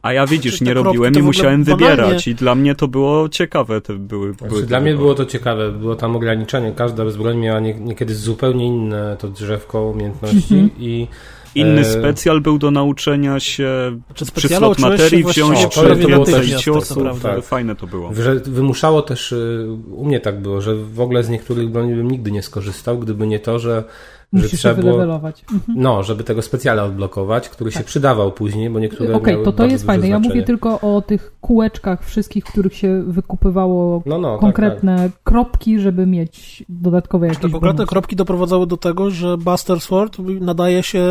A 0.06 0.12
ja 0.12 0.26
widzisz, 0.26 0.60
nie 0.60 0.74
robiłem 0.74 1.14
i 1.14 1.22
musiałem 1.22 1.64
banalnie- 1.64 1.96
wybierać. 1.96 2.28
I 2.28 2.34
dla 2.34 2.54
mnie 2.54 2.74
to 2.74 2.88
było 2.88 3.28
ciekawe. 3.28 3.80
Te 3.80 3.94
były, 3.94 4.32
Znaczy, 4.32 4.48
były 4.48 4.60
te 4.60 4.66
dla 4.66 4.80
mnie 4.80 4.90
wybory. 4.90 5.02
było 5.04 5.14
to 5.14 5.26
ciekawe, 5.26 5.72
było 5.72 5.94
tam 5.96 6.16
ograniczenie. 6.16 6.72
Każda 6.76 7.10
z 7.10 7.16
broni 7.16 7.38
miała 7.38 7.60
nie, 7.60 7.74
niekiedy 7.74 8.14
zupełnie 8.14 8.66
inne 8.66 9.16
to 9.20 9.28
drzewko 9.28 9.82
umiejętności 9.82 10.54
Mhm. 10.54 10.70
i 10.78 11.06
Inny 11.54 11.80
e, 11.80 11.84
specjal 11.84 12.40
był 12.40 12.58
do 12.58 12.70
nauczenia 12.70 13.40
się 13.40 13.98
Czy 14.14 14.24
przy 14.34 14.48
slot 14.48 14.78
materii 14.78 15.24
wziąć, 15.24 15.64
O, 15.64 16.24
też 16.24 16.50
tak 16.50 16.58
ciosów. 16.60 17.04
naprawdę. 17.04 17.42
Fajne 17.42 17.76
to 17.76 17.86
było. 17.86 18.14
że 18.14 18.34
wymuszało 18.34 19.02
też, 19.02 19.32
y, 19.32 19.66
u 19.92 20.04
mnie 20.04 20.20
tak 20.20 20.40
było, 20.40 20.60
że 20.60 20.74
w 20.74 21.00
ogóle 21.00 21.22
z 21.24 21.28
niektórych 21.28 21.68
broni 21.70 21.94
bym 21.94 22.10
nigdy 22.10 22.30
nie 22.32 22.42
skorzystał, 22.42 22.98
gdyby 22.98 23.26
nie 23.26 23.38
to, 23.40 23.58
że 23.58 23.84
Musisz 24.32 24.50
się 24.50 24.56
trzeba 24.56 24.74
było. 24.82 25.02
Mhm. 25.02 25.32
no, 25.68 26.02
żeby 26.02 26.24
tego 26.24 26.42
specjala 26.42 26.84
odblokować, 26.84 27.48
który 27.48 27.70
się 27.72 27.78
Tak. 27.78 27.86
przydawał 27.86 28.32
później, 28.32 28.70
bo 28.70 28.80
niektóre 28.80 29.14
Okej, 29.14 29.32
miały 29.34 29.44
to 29.44 29.52
to 29.52 29.66
jest 29.66 29.86
fajne. 29.86 30.08
Ja 30.08 30.16
znaczenie. 30.16 30.34
mówię 30.34 30.46
tylko 30.46 30.80
o 30.80 31.02
tych 31.02 31.32
kółeczkach 31.46 32.04
wszystkich, 32.04 32.44
w 32.44 32.48
których 32.52 32.74
się 32.74 33.02
wykupywało 33.06 34.02
no, 34.06 34.18
no, 34.18 34.38
konkretne 34.38 35.10
kropki, 35.24 35.80
żeby 35.80 36.06
mieć 36.06 36.64
dodatkowe 36.68 37.26
jakieś 37.26 37.42
Te 37.42 37.48
konkretne 37.50 37.76
bonusy. 37.76 37.90
kropki 37.90 38.16
doprowadzały 38.16 38.66
do 38.66 38.76
tego, 38.76 39.10
że 39.10 39.38
Buster 39.38 39.80
Sword 39.80 40.18
nadaje 40.40 40.82
się 40.82 41.04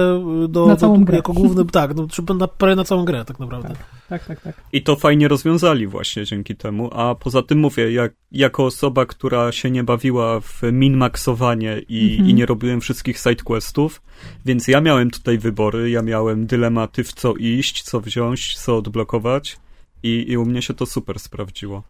do, 0.49 0.67
Na 0.67 0.75
całą 0.75 0.99
do, 0.99 1.05
grę. 1.05 1.15
jako 1.15 1.33
główny, 1.33 1.65
tak, 1.79 1.95
no, 1.95 2.07
czy 2.07 2.21
na, 2.39 2.47
prawie 2.47 2.75
na 2.75 2.83
całą 2.83 3.05
grę 3.05 3.25
tak 3.25 3.39
naprawdę. 3.39 3.73
Tak, 4.09 4.25
tak, 4.25 4.41
tak. 4.41 4.55
I 4.73 4.83
to 4.83 4.95
fajnie 4.95 5.27
rozwiązali 5.27 5.87
właśnie 5.87 6.25
dzięki 6.25 6.55
temu. 6.55 6.89
A 6.93 7.15
poza 7.15 7.41
tym 7.43 7.59
mówię, 7.59 7.91
jak, 7.91 8.13
jako 8.31 8.65
osoba, 8.65 9.05
która 9.05 9.51
się 9.51 9.71
nie 9.71 9.83
bawiła 9.83 10.39
w 10.39 10.61
min-maxowanie 10.71 11.79
i, 11.89 12.11
Mhm. 12.11 12.29
i 12.29 12.33
nie 12.33 12.45
robiłem 12.45 12.81
wszystkich 12.81 13.17
sidequestów, 13.17 14.01
więc 14.45 14.67
ja 14.67 14.81
miałem 14.81 15.11
tutaj 15.11 15.37
wybory, 15.37 15.89
ja 15.89 16.01
miałem 16.01 16.45
dylematy 16.45 17.03
w 17.03 17.13
co 17.13 17.33
iść, 17.35 17.83
co 17.83 18.01
wziąć, 18.01 18.57
co 18.57 18.77
odblokować 18.77 19.57
i, 20.05 20.31
i 20.31 20.37
u 20.37 20.45
mnie 20.45 20.61
się 20.61 20.73
to 20.73 20.85
super 20.85 21.19
sprawdziło. 21.19 21.83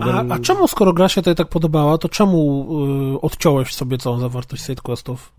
A, 0.00 0.24
a 0.28 0.38
czemu, 0.38 0.68
skoro 0.68 0.92
gra 0.92 1.08
się 1.08 1.20
tutaj 1.20 1.34
tak 1.34 1.48
podobała, 1.48 1.98
to 1.98 2.08
czemu 2.08 2.68
y, 3.14 3.20
odciąłeś 3.20 3.74
sobie 3.74 3.98
całą 3.98 4.18
zawartość 4.18 4.62
sidequestów? 4.62 5.32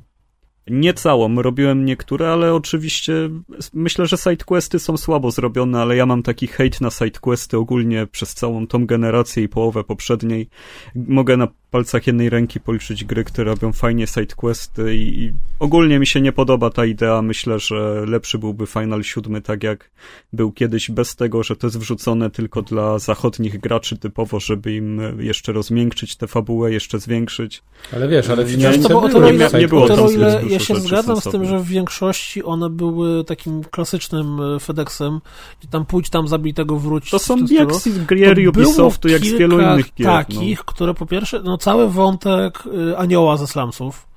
Nie 0.67 0.93
całą, 0.93 1.41
robiłem 1.41 1.85
niektóre, 1.85 2.33
ale 2.33 2.53
oczywiście 2.53 3.29
myślę, 3.73 4.07
że 4.07 4.17
sidequesty 4.17 4.79
są 4.79 4.97
słabo 4.97 5.31
zrobione, 5.31 5.81
ale 5.81 5.95
ja 5.95 6.05
mam 6.05 6.23
taki 6.23 6.47
hejt 6.47 6.81
na 6.81 6.89
sidequesty 6.89 7.57
ogólnie 7.57 8.07
przez 8.07 8.33
całą 8.33 8.67
tą 8.67 8.85
generację 8.85 9.43
i 9.43 9.49
połowę 9.49 9.83
poprzedniej. 9.83 10.49
Mogę 10.95 11.37
na 11.37 11.47
palcach 11.71 12.07
jednej 12.07 12.29
ręki 12.29 12.59
policzyć 12.59 13.05
gry, 13.05 13.23
które 13.23 13.51
robią 13.51 13.71
fajnie 13.73 14.07
sidequesty 14.07 14.95
i, 14.95 15.23
i 15.23 15.33
ogólnie 15.59 15.99
mi 15.99 16.07
się 16.07 16.21
nie 16.21 16.31
podoba 16.31 16.69
ta 16.69 16.85
idea. 16.85 17.21
Myślę, 17.21 17.59
że 17.59 18.05
lepszy 18.07 18.37
byłby 18.37 18.67
Final 18.67 19.03
7 19.03 19.41
tak 19.41 19.63
jak 19.63 19.89
był 20.33 20.51
kiedyś 20.51 20.91
bez 20.91 21.15
tego, 21.15 21.43
że 21.43 21.55
to 21.55 21.67
jest 21.67 21.79
wrzucone 21.79 22.29
tylko 22.29 22.61
dla 22.61 22.99
zachodnich 22.99 23.59
graczy 23.59 23.97
typowo, 23.97 24.39
żeby 24.39 24.75
im 24.75 25.01
jeszcze 25.19 25.53
rozmiękczyć 25.53 26.15
tę 26.15 26.27
fabułę, 26.27 26.71
jeszcze 26.71 26.99
zwiększyć. 26.99 27.63
Ale 27.93 28.07
wiesz, 28.07 28.29
ale 28.29 28.45
w 28.45 28.57
Nie, 28.57 28.79
to, 28.79 28.89
bo, 28.89 28.97
o 28.97 29.09
były 29.09 29.13
tyle, 29.13 29.27
o 29.27 29.31
ile, 29.31 29.59
nie 29.59 29.67
było 29.67 29.87
tam 29.87 29.99
ile 30.13 30.31
zbyt 30.31 30.51
ja 30.51 30.59
się 30.59 30.75
zgadzam 30.75 31.21
z 31.21 31.23
tym, 31.23 31.45
że 31.45 31.59
w 31.59 31.67
większości 31.67 32.43
one 32.43 32.69
były 32.69 33.23
takim 33.23 33.63
klasycznym 33.63 34.41
e, 34.41 34.59
FedExem, 34.59 35.19
gdzie 35.59 35.69
tam 35.69 35.85
pójdź 35.85 36.09
tam, 36.09 36.27
zabij 36.27 36.53
tego, 36.53 36.75
wróć. 36.75 37.09
To 37.09 37.19
są 37.19 37.37
jak 37.49 37.75
z 37.75 38.05
gier 38.05 38.35
To 38.43 38.49
Ubisoftu, 38.49 39.07
jak 39.07 39.25
z 39.25 39.31
wielu 39.31 39.61
innych 39.61 39.93
gier. 39.95 40.07
takich, 40.07 40.59
które 40.59 40.93
po 40.93 41.05
pierwsze, 41.05 41.41
no 41.43 41.57
cały 41.59 41.89
wątek 41.89 42.63
y, 42.65 42.97
anioła 42.97 43.37
ze 43.37 43.47
slumsów, 43.47 44.05
y, 44.05 44.08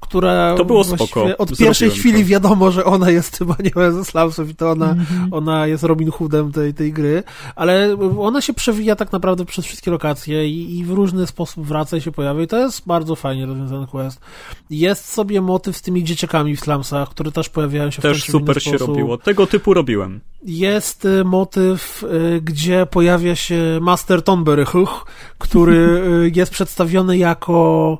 która 0.00 0.54
To 0.56 0.64
było 0.64 0.84
spoko. 0.84 1.24
Od 1.24 1.48
Zrobiłem 1.48 1.56
pierwszej 1.58 1.88
to. 1.90 1.94
chwili 1.96 2.24
wiadomo, 2.24 2.70
że 2.70 2.84
ona 2.84 3.10
jest 3.10 3.38
tym 3.38 3.48
aniołem 3.58 3.94
ze 3.94 4.04
slumsów 4.04 4.50
i 4.50 4.54
to 4.54 4.70
ona, 4.70 4.90
Mhm. 4.90 5.32
ona 5.34 5.66
jest 5.66 5.84
Robin 5.84 6.10
Hoodem 6.10 6.52
tej, 6.52 6.74
tej 6.74 6.92
gry, 6.92 7.22
ale 7.56 7.96
ona 8.18 8.40
się 8.40 8.54
przewija 8.54 8.96
tak 8.96 9.12
naprawdę 9.12 9.44
przez 9.44 9.64
wszystkie 9.64 9.90
lokacje 9.90 10.48
i, 10.48 10.78
i 10.78 10.84
w 10.84 10.90
różny 10.90 11.26
sposób 11.26 11.66
wraca 11.66 11.96
i 11.96 12.00
się 12.00 12.12
pojawia 12.12 12.42
i 12.42 12.46
to 12.46 12.58
jest 12.58 12.86
bardzo 12.86 13.16
fajnie 13.16 13.46
rozwiązany 13.46 13.86
quest. 13.86 14.20
Jest 14.70 15.12
sobie 15.12 15.40
motyw 15.40 15.76
z 15.76 15.82
tymi 15.82 16.04
dzieciakami 16.04 16.56
w 16.56 16.60
slumsach, 16.60 17.08
które 17.08 17.32
też 17.32 17.48
pojawiają 17.48 17.90
się 17.90 17.98
w 17.98 18.02
Też 18.02 18.24
w 18.24 18.28
inny 18.28 18.32
super 18.40 18.62
się 18.62 18.70
sposób. 18.70 18.88
robiło. 18.88 19.18
Tego 19.18 19.46
typu 19.46 19.74
robiłem. 19.74 20.20
Jest 20.44 21.04
y, 21.04 21.24
motyw, 21.24 22.04
y, 22.04 22.40
gdzie 22.44 22.86
pojawia 22.90 23.34
się 23.36 23.78
Master 23.80 24.22
Tonberry 24.22 24.64
Huch, 24.64 25.06
który 25.38 25.76
y, 26.26 26.32
jest 26.34 26.52
przedstawiony 26.52 27.18
jako 27.18 27.98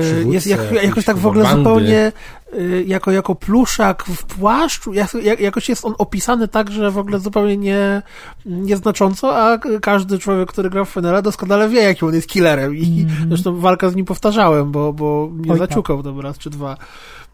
Przywódca 0.00 0.34
jest 0.34 0.46
jak, 0.46 0.72
jakoś 0.82 1.04
tak 1.04 1.16
w 1.16 1.26
ogóle 1.26 1.44
bandy. 1.44 1.58
zupełnie 1.58 2.12
y, 2.54 2.84
jako, 2.86 3.10
jako 3.10 3.34
pluszak 3.34 4.04
w 4.04 4.24
płaszczu, 4.24 4.92
jak, 4.92 5.14
jak, 5.14 5.40
jakoś 5.40 5.68
jest 5.68 5.84
on 5.84 5.94
opisany 5.98 6.48
tak, 6.48 6.70
że 6.70 6.90
w 6.90 6.98
ogóle 6.98 7.18
zupełnie 7.18 7.56
nie, 7.56 8.02
nieznacząco, 8.46 9.36
a 9.36 9.58
każdy 9.82 10.18
człowiek, 10.18 10.48
który 10.48 10.70
gra 10.70 10.84
w 10.84 10.90
Fenera 10.90 11.22
doskonale 11.22 11.68
wie, 11.68 11.82
jakim 11.82 12.08
on 12.08 12.14
jest 12.14 12.28
killerem 12.28 12.76
i 12.76 13.02
Mhm. 13.02 13.28
zresztą 13.28 13.56
walkę 13.60 13.90
z 13.90 13.96
nim 13.96 14.04
powtarzałem, 14.04 14.72
bo, 14.72 14.92
bo 14.92 15.28
mnie 15.32 15.52
Oj, 15.52 15.58
tak. 15.58 15.68
zaciukał 15.68 16.02
tam 16.02 16.20
raz 16.20 16.38
czy 16.38 16.50
dwa. 16.50 16.76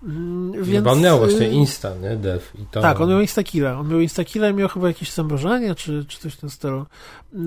Mm, 0.03 0.65
Więc, 0.65 0.85
Bo 0.85 0.91
on 0.91 1.01
miał 1.01 1.19
właśnie 1.19 1.47
y, 1.47 1.51
Insta, 1.51 1.91
nie? 2.03 2.17
Dev. 2.17 2.45
I 2.55 2.67
to... 2.71 2.81
tak, 2.81 3.01
on 3.01 3.09
miał 3.09 3.21
Instakilla. 3.21 3.79
On 3.81 3.89
miał 3.89 4.01
Instakilla 4.01 4.49
i 4.49 4.55
miał 4.55 4.69
chyba 4.69 4.89
jakieś 4.89 5.13
zamrożenie, 5.13 5.75
czy, 5.75 6.05
czy 6.09 6.19
coś 6.19 6.35
w 6.35 6.41
tym 6.41 6.51
stylu. 6.51 6.87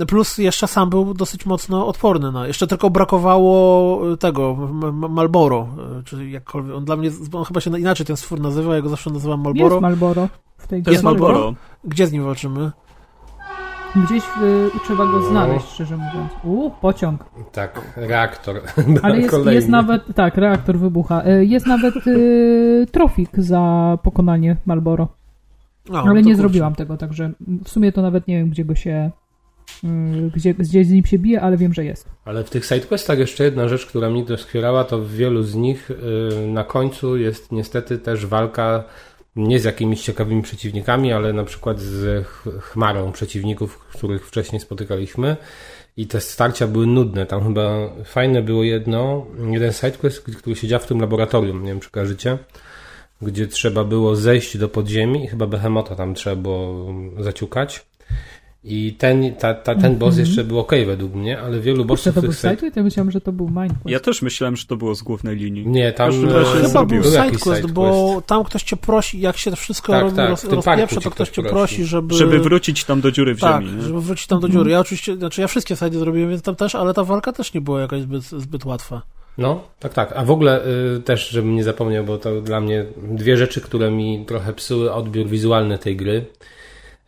Plus 0.07 0.37
jeszcze 0.37 0.67
sam 0.67 0.89
był 0.89 1.13
dosyć 1.13 1.45
mocno 1.45 1.87
odporny 1.87 2.31
na. 2.31 2.47
Jeszcze 2.47 2.67
tylko 2.67 2.89
brakowało 2.89 4.11
y, 4.11 4.17
tego, 4.17 4.55
Malboro, 5.09 5.67
y, 5.99 6.03
czy 6.03 6.29
jakkolwiek. 6.29 6.75
On 6.75 6.85
dla 6.85 6.95
mnie, 6.95 7.11
on 7.33 7.45
chyba 7.45 7.61
się 7.61 7.79
inaczej 7.79 8.05
ten 8.05 8.17
stwór 8.17 8.39
nazywa, 8.39 8.75
ja 8.75 8.81
go 8.81 8.89
zawsze 8.89 9.09
nazywam 9.09 9.41
Malboro. 9.41 9.75
Jest 9.75 9.81
Malboro 9.81 10.29
w 10.57 10.67
tej 10.67 10.83
To 10.83 10.91
jest? 10.91 11.03
Malboro. 11.03 11.53
Gdzie 11.83 12.07
z 12.07 12.11
nim 12.11 12.23
walczymy? 12.23 12.71
Gdzieś 13.95 14.23
y, 14.23 14.69
trzeba 14.83 15.05
go 15.05 15.21
znaleźć, 15.21 15.65
szczerze 15.67 15.97
mówiąc. 15.97 16.31
U, 16.43 16.69
pociąg. 16.81 17.25
Tak, 17.51 17.81
reaktor. 17.95 18.61
Ale 19.03 19.19
jest, 19.21 19.35
jest 19.45 19.69
nawet, 19.69 20.01
tak, 20.15 20.37
reaktor 20.37 20.77
wybucha. 20.79 21.23
Y, 21.27 21.45
Jest 21.45 21.67
nawet 21.67 22.07
y, 22.07 22.87
trofik 22.91 23.29
za 23.37 23.97
pokonanie 24.03 24.55
Malboro. 24.65 25.07
O, 25.91 25.97
Ale 26.01 26.13
nie 26.15 26.21
kurczę. 26.23 26.37
zrobiłam 26.37 26.75
tego, 26.75 26.97
także 26.97 27.31
w 27.63 27.69
sumie 27.69 27.91
to 27.91 28.01
nawet 28.01 28.27
nie 28.27 28.37
wiem, 28.37 28.49
gdzie 28.49 28.65
go 28.65 28.75
się. 28.75 29.11
y, 29.83 29.87
Gdzie, 30.35 30.53
gdzie 30.53 30.85
z 30.85 30.89
nim 30.91 31.05
się 31.05 31.19
bije, 31.19 31.41
ale 31.41 31.57
wiem, 31.57 31.73
że 31.73 31.85
jest. 31.85 32.09
Ale 32.25 32.43
w 32.43 32.49
tych 32.49 32.65
sidequestach 32.65 33.19
jeszcze 33.19 33.43
jedna 33.43 33.67
rzecz, 33.67 33.85
która 33.85 34.09
mnie 34.09 34.23
doskwierała, 34.25 34.83
to 34.83 34.97
w 34.99 35.11
wielu 35.11 35.43
z 35.43 35.55
nich 35.55 35.91
y, 35.91 36.47
na 36.47 36.63
końcu 36.63 37.17
jest 37.17 37.51
niestety 37.51 37.97
też 37.97 38.25
walka 38.25 38.83
nie 39.35 39.59
z 39.59 39.63
jakimiś 39.63 40.01
ciekawymi 40.03 40.41
przeciwnikami, 40.41 41.13
ale 41.13 41.33
na 41.33 41.43
przykład 41.43 41.79
z 41.79 42.27
chmarą 42.59 43.11
przeciwników, 43.11 43.79
których 43.79 44.27
wcześniej 44.27 44.59
spotykaliśmy. 44.59 45.37
I 45.97 46.07
te 46.07 46.21
starcia 46.21 46.67
były 46.67 46.87
nudne. 46.87 47.25
Tam 47.25 47.43
chyba 47.43 47.89
fajne 48.05 48.41
było 48.41 48.63
jedno, 48.63 49.25
jeden 49.51 49.73
sidequest, 49.73 50.21
który 50.37 50.55
siedział 50.55 50.79
w 50.79 50.87
tym 50.87 51.01
laboratorium, 51.01 51.63
nie 51.63 51.67
wiem 51.67 51.79
czy 51.79 51.89
kojarzycie, 51.89 52.37
gdzie 53.21 53.47
trzeba 53.47 53.83
było 53.83 54.15
zejść 54.15 54.57
do 54.57 54.69
podziemi 54.69 55.23
i 55.23 55.27
chyba 55.27 55.47
Behemota 55.47 55.95
tam 55.95 56.13
trzeba 56.13 56.35
było 56.35 56.93
zaciukać. 57.19 57.85
I 58.63 58.93
ten, 58.97 59.35
ta, 59.35 59.53
ta, 59.53 59.75
ten 59.75 59.95
boss 59.97 60.09
Mhm. 60.09 60.27
jeszcze 60.27 60.43
był 60.43 60.59
ok 60.59 60.71
według 60.85 61.13
mnie, 61.13 61.39
ale 61.39 61.59
wielu 61.59 61.77
Kurczę, 61.77 61.87
bossów... 61.87 62.15
to 62.15 62.21
był 62.21 62.31
side- 62.31 62.49
Sidequest? 62.49 62.75
Ja 62.77 62.83
myślałem, 62.83 63.11
że 63.11 63.21
to 63.21 63.31
był 63.31 63.47
Mindquest. 63.47 63.85
Ja 63.85 63.99
też 63.99 64.21
myślałem, 64.21 64.55
że 64.55 64.65
to 64.65 64.75
było 64.77 64.95
z 64.95 65.01
głównej 65.03 65.35
linii. 65.35 65.67
Nie, 65.67 65.91
tam 65.91 66.11
razie 66.25 66.51
Chyba 66.51 66.67
zrobił. 66.67 67.01
był 67.01 67.11
jakiś 67.11 67.39
sidequest, 67.39 67.71
bo 67.71 68.21
tam 68.27 68.43
ktoś 68.43 68.63
cię 68.63 68.77
prosi, 68.77 69.19
jak 69.19 69.37
się 69.37 69.49
to 69.51 69.55
wszystko 69.57 69.93
Tak, 69.93 70.01
roz, 70.01 70.13
tak, 70.13 70.29
roz, 70.29 70.43
rozpieprza, 70.43 71.01
to 71.01 71.11
ktoś 71.11 71.29
cię 71.29 71.41
prosi. 71.41 71.53
prosi, 71.55 71.85
żeby... 71.85 72.15
Żeby 72.15 72.39
wrócić 72.39 72.83
tam 72.83 73.01
do 73.01 73.11
dziury 73.11 73.35
w 73.35 73.39
Tak, 73.39 73.61
ziemi. 73.65 73.75
nie? 73.77 73.81
żeby 73.83 74.01
wrócić 74.01 74.27
tam 74.27 74.39
do 74.39 74.49
dziury. 74.49 74.71
Ja 74.71 74.79
oczywiście, 74.79 75.15
znaczy 75.15 75.41
ja 75.41 75.47
wszystkie 75.47 75.75
sajdy 75.75 75.99
zrobiłem, 75.99 76.29
więc 76.29 76.41
tam 76.41 76.55
też, 76.55 76.75
ale 76.75 76.93
ta 76.93 77.03
walka 77.03 77.31
też 77.31 77.53
nie 77.53 77.61
była 77.61 77.81
jakaś 77.81 78.01
zbyt, 78.01 78.23
zbyt 78.23 78.65
łatwa. 78.65 79.01
No, 79.37 79.63
tak, 79.79 79.93
tak. 79.93 80.13
A 80.15 80.25
w 80.25 80.31
ogóle 80.31 80.61
y, 80.97 81.01
też, 81.01 81.29
żebym 81.29 81.55
nie 81.55 81.63
zapomniał, 81.63 82.03
bo 82.03 82.17
to 82.17 82.41
dla 82.41 82.61
mnie 82.61 82.85
dwie 83.11 83.37
rzeczy, 83.37 83.61
które 83.61 83.91
mi 83.91 84.25
trochę 84.25 84.53
psuły 84.53 84.93
odbiór 84.93 85.27
wizualny 85.27 85.77
tej 85.77 85.95
gry. 85.95 86.25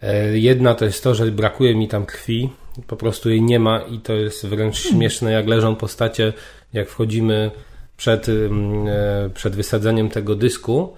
E, 0.04 0.38
Jedna 0.38 0.76
to 0.76 0.86
jest 0.86 1.04
to, 1.04 1.16
że 1.16 1.26
brakuje 1.26 1.76
mi 1.76 1.88
tam 1.88 2.06
krwi, 2.06 2.50
po 2.88 2.96
prostu 2.96 3.30
jej 3.30 3.42
nie 3.42 3.60
ma 3.60 3.80
i 3.80 4.00
to 4.00 4.14
jest 4.14 4.46
wręcz 4.46 4.78
śmieszne, 4.78 5.32
jak 5.32 5.48
leżą 5.48 5.76
postacie, 5.76 6.34
jak 6.74 6.90
wchodzimy 6.90 7.52
przed, 7.98 8.30
ym, 8.30 8.88
e, 8.88 9.30
przed 9.34 9.56
wysadzeniem 9.56 10.10
tego 10.10 10.36
dysku, 10.36 10.94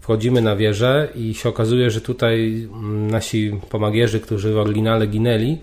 wchodzimy 0.00 0.40
na 0.40 0.56
wieżę 0.56 1.08
i 1.14 1.34
się 1.34 1.48
okazuje, 1.48 1.90
że 1.90 2.00
tutaj 2.00 2.68
mm, 2.72 3.10
nasi 3.10 3.60
pomagierzy, 3.70 4.20
którzy 4.20 4.52
w 4.52 4.58
oryginale 4.58 5.06
ginęli, 5.06 5.58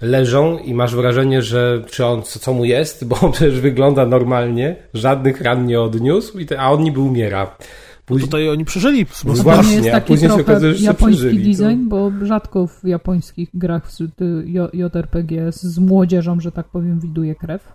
leżą 0.00 0.58
i 0.58 0.74
masz 0.74 0.94
wrażenie, 0.94 1.42
że 1.42 1.84
czy 1.90 2.06
on, 2.06 2.22
co, 2.22 2.38
co 2.38 2.52
mu 2.52 2.64
jest, 2.64 3.04
bo 3.04 3.20
on 3.22 3.32
przecież 3.32 3.60
wygląda 3.60 4.06
normalnie, 4.06 4.76
żadnych 4.94 5.40
ran 5.40 5.66
nie 5.66 5.80
odniósł, 5.80 6.38
a 6.58 6.72
on 6.72 6.82
niby 6.82 7.00
umiera. 7.00 7.56
Później, 8.06 8.28
Tutaj 8.28 8.48
oni 8.48 8.64
przeżyli. 8.64 9.06
No 9.24 9.34
to 9.34 9.42
właśnie, 9.42 9.70
nie 9.70 9.76
jest 9.76 9.90
taki 9.90 10.08
później 10.08 10.30
się 10.30 10.36
okazuje, 10.40 10.74
że 10.74 10.84
japoński 10.84 11.20
przeżyli, 11.20 11.56
to- 11.56 11.62
design, 11.64 11.88
bo 11.88 12.12
rzadko 12.22 12.66
w 12.66 12.84
japońskich 12.84 13.48
grach 13.54 13.90
wśród 13.92 14.22
y, 14.22 14.44
JRPG 14.72 15.52
z 15.52 15.78
młodzieżą, 15.78 16.40
że 16.40 16.52
tak 16.52 16.68
powiem, 16.68 17.00
widuje 17.00 17.34
krew. 17.34 17.72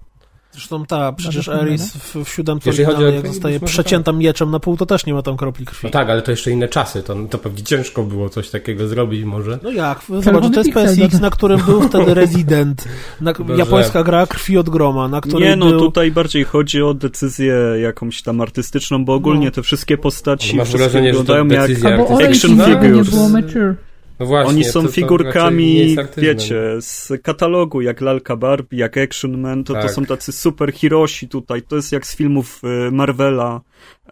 Zresztą 0.51 0.85
ta, 0.85 1.11
przecież 1.13 1.47
Bardzo 1.47 1.63
Eris 1.67 1.93
w, 1.93 2.15
w 2.25 2.29
siódemce 2.29 2.69
Jeżeli 2.69 2.85
chodzi 2.85 2.95
o 2.95 2.99
oryginalnej, 2.99 3.23
jak 3.23 3.33
zostaje 3.33 3.59
przecięta 3.59 4.11
mieczem 4.11 4.51
na 4.51 4.59
pół, 4.59 4.77
to 4.77 4.85
też 4.85 5.05
nie 5.05 5.13
ma 5.13 5.21
tam 5.21 5.37
kropli 5.37 5.65
krwi. 5.65 5.79
No 5.83 5.89
tak, 5.89 6.09
ale 6.09 6.21
to 6.21 6.31
jeszcze 6.31 6.51
inne 6.51 6.67
czasy, 6.67 7.03
to, 7.03 7.15
to 7.29 7.37
pewnie 7.37 7.63
ciężko 7.63 8.03
było 8.03 8.29
coś 8.29 8.49
takiego 8.49 8.87
zrobić 8.87 9.23
może. 9.25 9.59
No 9.63 9.71
jak? 9.71 9.99
Zobacz, 10.09 10.23
Czerwony 10.25 10.49
to 10.51 10.59
jest 10.59 10.73
PSX, 10.73 10.97
dodam. 10.99 11.21
na 11.21 11.29
którym 11.29 11.59
był 11.65 11.81
wtedy 11.81 12.13
Resident. 12.21 12.85
Na, 13.21 13.33
japońska 13.57 14.03
gra 14.03 14.27
krwi 14.27 14.57
od 14.57 14.69
groma, 14.69 15.07
na 15.07 15.21
której 15.21 15.49
Nie, 15.49 15.55
no 15.55 15.65
był... 15.69 15.79
tutaj 15.79 16.11
bardziej 16.11 16.43
chodzi 16.43 16.81
o 16.81 16.93
decyzję 16.93 17.55
jakąś 17.81 18.21
tam 18.21 18.41
artystyczną, 18.41 19.05
bo 19.05 19.13
ogólnie 19.13 19.45
No. 19.45 19.51
te 19.51 19.63
wszystkie 19.63 19.97
postaci 19.97 20.55
Masz 20.57 20.67
wszystkie 20.67 20.83
wrażenie, 20.89 21.07
wyglądają 21.13 21.47
jak 21.47 21.67
decyzja 21.67 21.89
action 22.03 22.15
Orange 22.17 22.47
nie 22.47 22.81
figures. 22.81 23.09
było 23.09 23.29
mature. 23.29 23.75
No 24.19 24.25
właśnie, 24.25 24.49
Oni 24.49 24.63
to- 24.63 24.71
są 24.71 24.81
to 24.81 24.87
nie 24.87 24.93
figurkami, 24.93 25.95
wiecie, 26.17 26.61
z 26.81 27.11
katalogu, 27.23 27.81
jak 27.81 28.01
Lalka 28.01 28.35
Barbie, 28.35 28.77
jak 28.77 28.97
Action 28.97 29.37
Man, 29.37 29.63
to, 29.63 29.73
to 29.73 29.81
Tak. 29.81 29.91
są 29.91 30.05
tacy 30.05 30.31
super 30.31 30.71
hirosi 30.73 31.27
tutaj, 31.27 31.61
to 31.61 31.75
jest 31.75 31.91
jak 31.91 32.07
z 32.07 32.15
filmów 32.15 32.61
e, 32.63 32.91
Marvela. 32.91 33.61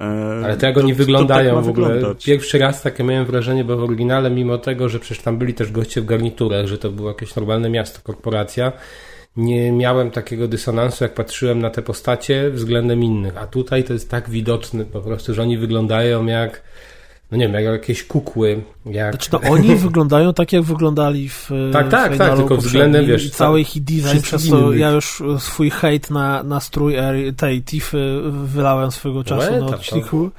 E, 0.02 0.04
Ale 0.46 0.58
to 0.58 0.66
jak 0.66 0.78
oni 0.78 0.92
to 0.92 0.98
wyglądają 0.98 1.56
tak 1.56 1.66
w 1.66 1.70
ogóle. 1.70 1.94
wyglądać. 1.94 2.26
Pierwszy 2.26 2.58
raz 2.60 2.82
takie 2.82 3.04
miałem 3.04 3.26
wrażenie, 3.26 3.64
bo 3.66 3.78
w 3.78 3.84
oryginale, 3.84 4.30
mimo 4.30 4.58
tego, 4.58 4.90
że 4.90 5.00
przecież 5.00 5.24
tam 5.24 5.38
byli 5.38 5.54
też 5.54 5.72
goście 5.72 6.02
w 6.02 6.06
garniturach, 6.06 6.68
że 6.68 6.78
to 6.78 6.92
było 6.92 7.10
jakieś 7.10 7.36
normalne 7.36 7.70
miasto, 7.70 8.00
korporacja, 8.04 8.72
nie 9.38 9.72
miałem 9.72 10.12
takiego 10.12 10.48
dysonansu, 10.48 11.04
jak 11.04 11.14
patrzyłem 11.14 11.60
na 11.60 11.70
te 11.70 11.82
postacie 11.82 12.50
względem 12.52 13.04
innych. 13.04 13.38
A 13.38 13.48
tutaj 13.48 13.84
to 13.84 13.94
jest 13.94 14.10
tak 14.12 14.30
widoczny 14.30 14.86
po 14.86 15.02
prostu, 15.02 15.34
że 15.34 15.42
oni 15.42 15.58
wyglądają 15.58 16.26
jak, 16.26 16.64
no 17.32 17.38
nie 17.38 17.46
wiem, 17.46 17.54
jak 17.54 17.64
jakieś 17.64 18.04
kukły, 18.04 18.62
jak... 18.86 19.12
Znaczy, 19.12 19.30
no, 19.34 19.42
oni 19.52 19.76
wyglądają 19.86 20.34
tak, 20.34 20.54
jak 20.54 20.64
wyglądali 20.64 21.30
w 21.30 21.50
Tak, 21.74 21.90
tak, 21.90 22.14
w 22.14 22.18
tak, 22.18 22.28
finalu 22.28 22.38
tylko 22.38 22.58
względem, 22.58 23.06
wiesz, 23.06 23.26
i 23.26 23.32
cały 23.32 23.62
ich 23.62 23.84
design, 23.84 24.22
przez 24.22 24.50
to 24.50 24.74
ja 24.74 24.92
już 24.92 25.24
swój 25.40 25.70
hejt 25.70 26.10
na, 26.10 26.44
na 26.44 26.60
strój 26.60 26.96
tej 27.38 27.62
Tify 27.64 28.22
wylałem 28.32 28.92
swego 28.92 29.24
czasu 29.24 29.52
Łe, 29.52 29.60
na 29.60 29.66
odcinku. 29.66 30.32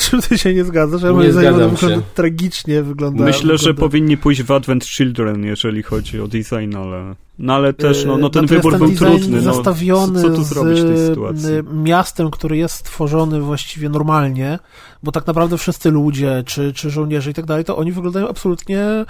Czym 0.00 0.22
ty 0.28 0.38
się 0.38 0.54
nie 0.54 0.64
zgadzasz? 0.64 1.02
Ja 1.02 1.08
Nie 1.08 1.14
moim 1.14 1.32
zdaniem 1.32 1.54
wygląda 1.54 1.96
się. 1.96 2.02
tragicznie 2.14 2.82
wygląda. 2.82 3.24
Myślę, 3.24 3.58
że 3.58 3.58
wygląda. 3.58 3.80
powinni 3.80 4.16
pójść 4.16 4.42
w 4.42 4.50
Advent 4.50 4.84
Children, 4.84 5.44
jeżeli 5.44 5.82
chodzi 5.82 6.20
o 6.20 6.28
design, 6.28 6.76
ale... 6.76 7.14
No 7.42 7.54
ale 7.54 7.72
też, 7.72 8.04
no, 8.04 8.16
no 8.16 8.30
ten 8.30 8.42
Natomiast 8.42 8.66
wybór 8.66 8.72
ten 8.72 8.88
był 8.88 8.96
trudny. 8.96 9.42
No, 9.42 9.54
zestawiony 9.54 10.22
co 10.22 10.30
tu 10.30 10.44
zrobić 10.44 10.80
w 10.80 10.86
tej 10.86 10.96
sytuacji? 10.96 11.48
miastem, 11.72 12.30
który 12.30 12.56
jest 12.56 12.74
stworzony 12.74 13.40
właściwie 13.40 13.88
normalnie, 13.88 14.58
bo 15.02 15.12
tak 15.12 15.26
naprawdę 15.26 15.58
wszyscy 15.58 15.90
ludzie, 15.90 16.42
czy, 16.46 16.72
czy 16.72 16.90
żołnierze 16.90 17.30
i 17.30 17.34
tak 17.34 17.44
dalej, 17.44 17.64
to 17.64 17.76
oni 17.76 17.92
wyglądają 17.92 18.28
absolutnie 18.28 18.80
y, 18.80 19.04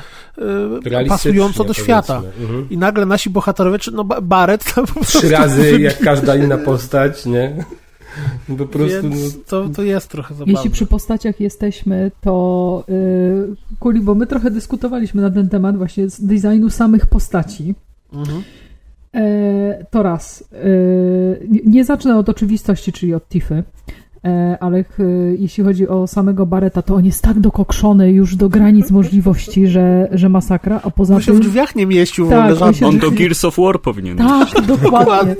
realistycznie, 0.84 1.08
pasująco 1.08 1.64
do 1.64 1.74
świata. 1.74 2.22
Mhm. 2.40 2.70
I 2.70 2.78
nagle 2.78 3.06
nasi 3.06 3.30
bohaterowie, 3.30 3.78
czy 3.78 3.90
no 3.90 4.04
Ba- 4.04 4.20
Barret 4.20 4.74
tam 4.74 4.86
po 4.86 4.92
prostu 4.92 5.18
Trzy 5.18 5.30
razy 5.30 5.80
jak 5.80 5.98
każda 5.98 6.36
inna 6.36 6.58
postać, 6.58 7.26
nie? 7.26 7.56
Po 8.58 8.66
prostu... 8.66 9.10
Więc 9.10 9.36
no, 9.36 9.42
to, 9.46 9.68
to 9.68 9.82
jest 9.82 10.08
trochę 10.08 10.34
zabawne. 10.34 10.52
Jeśli 10.52 10.70
przy 10.70 10.86
postaciach 10.86 11.40
jesteśmy, 11.40 12.10
to 12.20 12.84
yy, 12.88 13.56
Kuli, 13.80 14.00
bo 14.00 14.14
my 14.14 14.26
trochę 14.26 14.50
dyskutowaliśmy 14.50 15.22
na 15.22 15.30
ten 15.30 15.48
temat 15.48 15.76
właśnie 15.76 16.10
z 16.10 16.24
designu 16.24 16.70
samych 16.70 17.06
postaci. 17.06 17.74
Mhm. 18.14 18.42
E, 19.14 19.84
to 19.90 20.02
raz. 20.02 20.44
E, 20.52 20.56
nie- 21.64 21.84
zacznę 21.84 22.18
od 22.18 22.28
oczywistości, 22.28 22.92
czyli 22.92 23.14
od 23.14 23.28
Tiffy. 23.28 23.62
E, 24.24 24.56
ale 24.60 24.78
e, 24.78 24.84
jeśli 25.38 25.64
chodzi 25.64 25.88
o 25.88 26.06
samego 26.06 26.46
Bareta, 26.46 26.82
to 26.82 26.94
on 26.94 27.04
jest 27.04 27.22
tak 27.22 27.40
dokokszony 27.40 28.12
już 28.12 28.36
do 28.36 28.48
granic 28.48 28.90
możliwości, 29.00 29.66
że, 29.66 30.08
że 30.12 30.28
masakra, 30.28 30.80
a 30.84 30.90
poza 30.90 31.14
On 31.14 31.20
się 31.20 31.32
w 31.32 31.34
tym... 31.34 31.42
drzwiach 31.44 31.76
nie 31.76 31.86
mieścił 31.86 32.26
w 32.26 32.30
Tak, 32.30 32.52
ogóle 32.52 32.66
on 32.66 32.74
się- 32.74 32.86
On 32.86 32.98
do 32.98 33.10
Gears 33.10 33.44
of 33.44 33.56
War 33.58 33.80
powinien. 33.80 34.16
Tak, 34.18 34.48
dokładnie. 34.66 34.76
Dokładnie. 34.98 35.34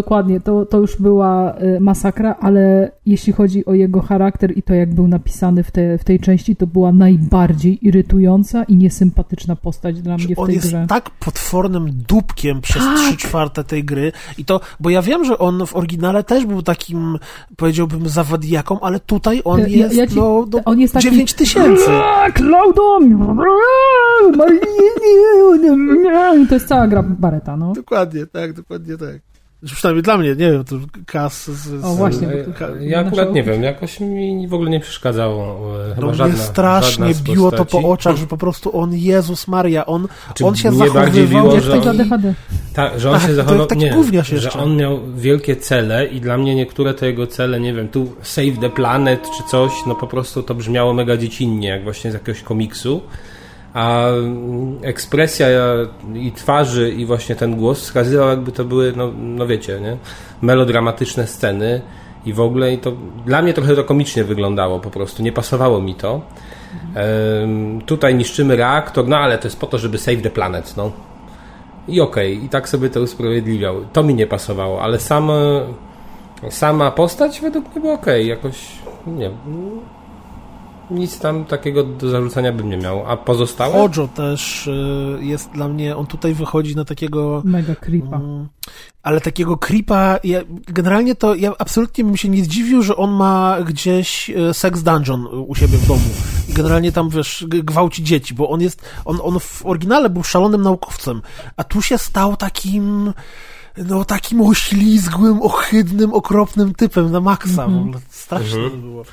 Dokładnie, 0.00 0.40
to, 0.40 0.66
to 0.66 0.78
już 0.78 0.96
była 1.00 1.58
y, 1.60 1.80
masakra, 1.80 2.34
ale 2.40 2.90
jeśli 3.06 3.32
chodzi 3.32 3.66
o 3.66 3.74
jego 3.74 4.00
charakter 4.02 4.58
i 4.58 4.62
to, 4.62 4.74
jak 4.74 4.94
był 4.94 5.08
napisany 5.08 5.62
w, 5.62 5.70
te, 5.70 5.98
w 5.98 6.04
tej 6.04 6.20
części, 6.20 6.56
to 6.56 6.66
była 6.66 6.92
najbardziej 6.92 7.86
irytująca 7.88 8.64
i 8.64 8.76
niesympatyczna 8.76 9.56
postać 9.56 10.02
dla 10.02 10.16
mnie 10.16 10.36
w 10.36 10.38
On 10.38 10.46
tej 10.46 10.54
jest 10.54 10.66
grze. 10.68 10.86
tak 10.88 11.10
potwornym 11.10 11.86
dupkiem 12.08 12.60
przez 12.60 12.82
Tak. 12.84 12.96
trzy 12.96 13.16
czwarte 13.16 13.64
tej 13.64 13.84
gry 13.84 14.12
i 14.38 14.44
to, 14.44 14.60
bo 14.80 14.90
ja 14.90 15.02
wiem, 15.02 15.24
że 15.24 15.38
on 15.38 15.66
w 15.66 15.76
oryginale 15.76 16.24
też 16.24 16.46
był 16.46 16.62
takim, 16.62 17.18
powiedziałbym, 17.56 18.08
zawadijaką, 18.08 18.80
ale 18.80 19.00
tutaj 19.00 19.42
on 19.44 19.60
Ja- 19.60 19.66
jest, 19.66 19.96
ja 19.96 20.06
ci- 20.06 20.16
no, 20.16 20.46
no 20.52 20.60
on 20.64 20.80
jest 20.80 20.94
taki- 20.94 21.10
9 21.10 21.34
tysięcy. 21.34 21.90
Claudon! 22.36 23.16
To 26.48 26.54
jest 26.54 26.68
cała 26.68 26.88
gra 26.88 27.02
Bareta, 27.02 27.56
no. 27.56 27.72
Dokładnie, 27.72 28.26
tak, 28.26 28.52
dokładnie 28.52 28.96
tak. 28.96 29.35
Znaczy, 29.62 29.74
Przynajmniej 29.76 30.02
dla 30.02 30.18
mnie, 30.18 30.28
nie 30.28 30.52
wiem, 30.52 30.64
to 30.64 30.76
kas 31.06 31.44
z... 31.50 31.66
z 31.66 31.84
O, 31.84 31.94
właśnie, 31.94 32.28
to- 32.28 32.76
Ja 32.80 33.00
akurat 33.00 33.16
nasza 33.18 33.30
nie 33.32 33.42
wiem, 33.42 33.62
jakoś 33.62 34.00
mi 34.00 34.48
w 34.48 34.54
ogóle 34.54 34.70
nie 34.70 34.80
przeszkadzało. 34.80 35.58
e, 35.90 35.94
Chyba 35.94 36.06
No 36.06 36.14
żadna, 36.14 36.34
mnie 36.34 36.42
strasznie 36.44 37.14
żadna 37.14 37.32
biło 37.34 37.52
to 37.52 37.64
po 37.64 37.78
oczach, 37.78 38.16
że 38.16 38.26
po 38.26 38.36
prostu 38.36 38.78
on, 38.78 38.94
Jezus 38.94 39.48
Maria, 39.48 39.86
on, 39.86 40.08
Czy 40.34 40.46
on 40.46 40.56
się 40.56 40.72
zachowywał 40.72 41.28
biło, 41.28 41.54
jak 41.54 41.62
że 41.64 41.82
za 41.82 41.92
DHD. 41.94 42.34
Tak, 42.74 43.00
że 43.00 43.10
on 43.10 43.18
Tak, 43.20 43.28
się 43.28 43.34
zachował. 43.34 43.66
taki 43.66 43.84
nie, 43.84 43.94
że 44.24 44.52
on 44.52 44.76
miał 44.76 45.00
wielkie 45.16 45.56
cele 45.56 46.06
i 46.06 46.20
dla 46.20 46.38
mnie 46.38 46.54
niektóre 46.54 46.94
te 46.94 47.06
jego 47.06 47.26
cele, 47.26 47.60
nie 47.60 47.74
wiem, 47.74 47.88
tu 47.88 48.12
Save 48.22 48.58
the 48.60 48.70
Planet 48.70 49.22
czy 49.22 49.50
coś, 49.50 49.72
no 49.86 49.94
po 49.94 50.06
prostu 50.06 50.42
to 50.42 50.54
brzmiało 50.54 50.94
mega 50.94 51.16
dziecinnie, 51.16 51.68
jak 51.68 51.84
właśnie 51.84 52.10
z 52.10 52.14
jakiegoś 52.14 52.42
komiksu. 52.42 53.00
A 53.76 54.06
ekspresja 54.82 55.46
i 56.14 56.32
twarzy 56.32 56.90
i 56.90 57.06
właśnie 57.06 57.36
ten 57.36 57.56
głos 57.56 57.80
wskazywał, 57.80 58.28
jakby 58.28 58.52
to 58.52 58.64
były, 58.64 58.92
no, 58.96 59.12
no 59.16 59.46
wiecie, 59.46 59.80
nie? 59.80 59.96
melodramatyczne 60.42 61.26
sceny 61.26 61.80
i 62.26 62.32
w 62.32 62.40
ogóle 62.40 62.72
i 62.72 62.78
to 62.78 62.92
dla 63.26 63.42
mnie 63.42 63.54
trochę 63.54 63.76
to 63.76 63.84
komicznie 63.84 64.24
wyglądało 64.24 64.80
po 64.80 64.90
prostu, 64.90 65.22
nie 65.22 65.32
pasowało 65.32 65.80
mi 65.80 65.94
to. 65.94 66.20
Em, 66.94 67.80
tutaj 67.86 68.14
niszczymy 68.14 68.56
reaktor, 68.56 69.08
no 69.08 69.16
ale 69.16 69.38
to 69.38 69.46
jest 69.46 69.60
po 69.60 69.66
to, 69.66 69.78
żeby 69.78 69.98
save 69.98 70.22
the 70.22 70.30
planet, 70.30 70.76
no. 70.76 70.92
I 71.88 72.00
okej, 72.00 72.44
i 72.44 72.48
tak 72.48 72.68
sobie 72.68 72.90
to 72.90 73.00
usprawiedliwiał. 73.00 73.84
To 73.92 74.02
mi 74.02 74.14
nie 74.14 74.26
pasowało, 74.26 74.82
ale 74.82 74.98
sam, 74.98 75.30
sama 76.50 76.90
postać 76.90 77.40
według 77.40 77.70
mnie 77.70 77.80
była 77.80 77.94
okej, 77.94 78.26
jakoś 78.26 78.56
nie 79.06 79.30
nic 80.90 81.18
tam 81.18 81.44
takiego 81.44 81.84
do 81.84 82.10
zarzucenia 82.10 82.52
bym 82.52 82.70
nie 82.70 82.76
miał. 82.76 83.06
A 83.06 83.16
pozostałe? 83.16 83.72
Hojo 83.72 84.08
też 84.08 84.66
y, 84.66 85.18
jest 85.20 85.50
dla 85.50 85.68
mnie, 85.68 85.96
on 85.96 86.06
tutaj 86.06 86.34
wychodzi 86.34 86.76
na 86.76 86.84
takiego 86.84 87.42
Mega 87.44 87.74
creepa. 87.74 88.16
mm, 88.16 88.48
ale 89.02 89.20
takiego 89.20 89.56
creepa, 89.56 90.18
ja, 90.24 90.40
generalnie 90.66 91.14
to 91.14 91.34
ja 91.34 91.52
absolutnie 91.58 92.04
bym 92.04 92.16
się 92.16 92.28
nie 92.28 92.44
zdziwił, 92.44 92.82
że 92.82 92.96
on 92.96 93.10
ma 93.10 93.56
gdzieś 93.66 94.30
e, 94.30 94.54
sex 94.54 94.82
dungeon 94.82 95.26
u 95.26 95.54
siebie 95.54 95.78
w 95.78 95.88
domu 95.88 96.10
i 96.48 96.52
generalnie 96.52 96.92
tam, 96.92 97.08
wiesz, 97.08 97.44
gwałci 97.48 98.04
dzieci, 98.04 98.34
bo 98.34 98.48
on 98.48 98.60
jest, 98.60 98.82
on, 99.04 99.18
on 99.22 99.40
w 99.40 99.66
oryginale 99.66 100.10
był 100.10 100.22
szalonym 100.22 100.62
naukowcem, 100.62 101.22
a 101.56 101.64
tu 101.64 101.82
się 101.82 101.98
stał 101.98 102.36
takim 102.36 103.12
no 103.84 104.04
takim 104.04 104.40
oślizgłym, 104.40 105.42
ohydnym, 105.42 106.14
okropnym 106.14 106.74
typem 106.74 107.12
na 107.12 107.20
maksa. 107.20 107.64
Mm 107.64 107.92
-hmm. 107.92 108.00
Straszne 108.10 108.58
mm 108.58 108.70
-hmm. 108.70 108.80
było. 108.80 109.04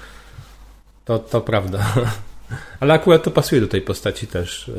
To, 1.06 1.20
to 1.20 1.42
prawda. 1.42 1.94
Ale 2.80 2.94
akurat 2.94 3.24
to 3.24 3.32
pasuje 3.32 3.62
do 3.62 3.68
tej 3.68 3.82
postaci 3.82 4.28
też. 4.28 4.72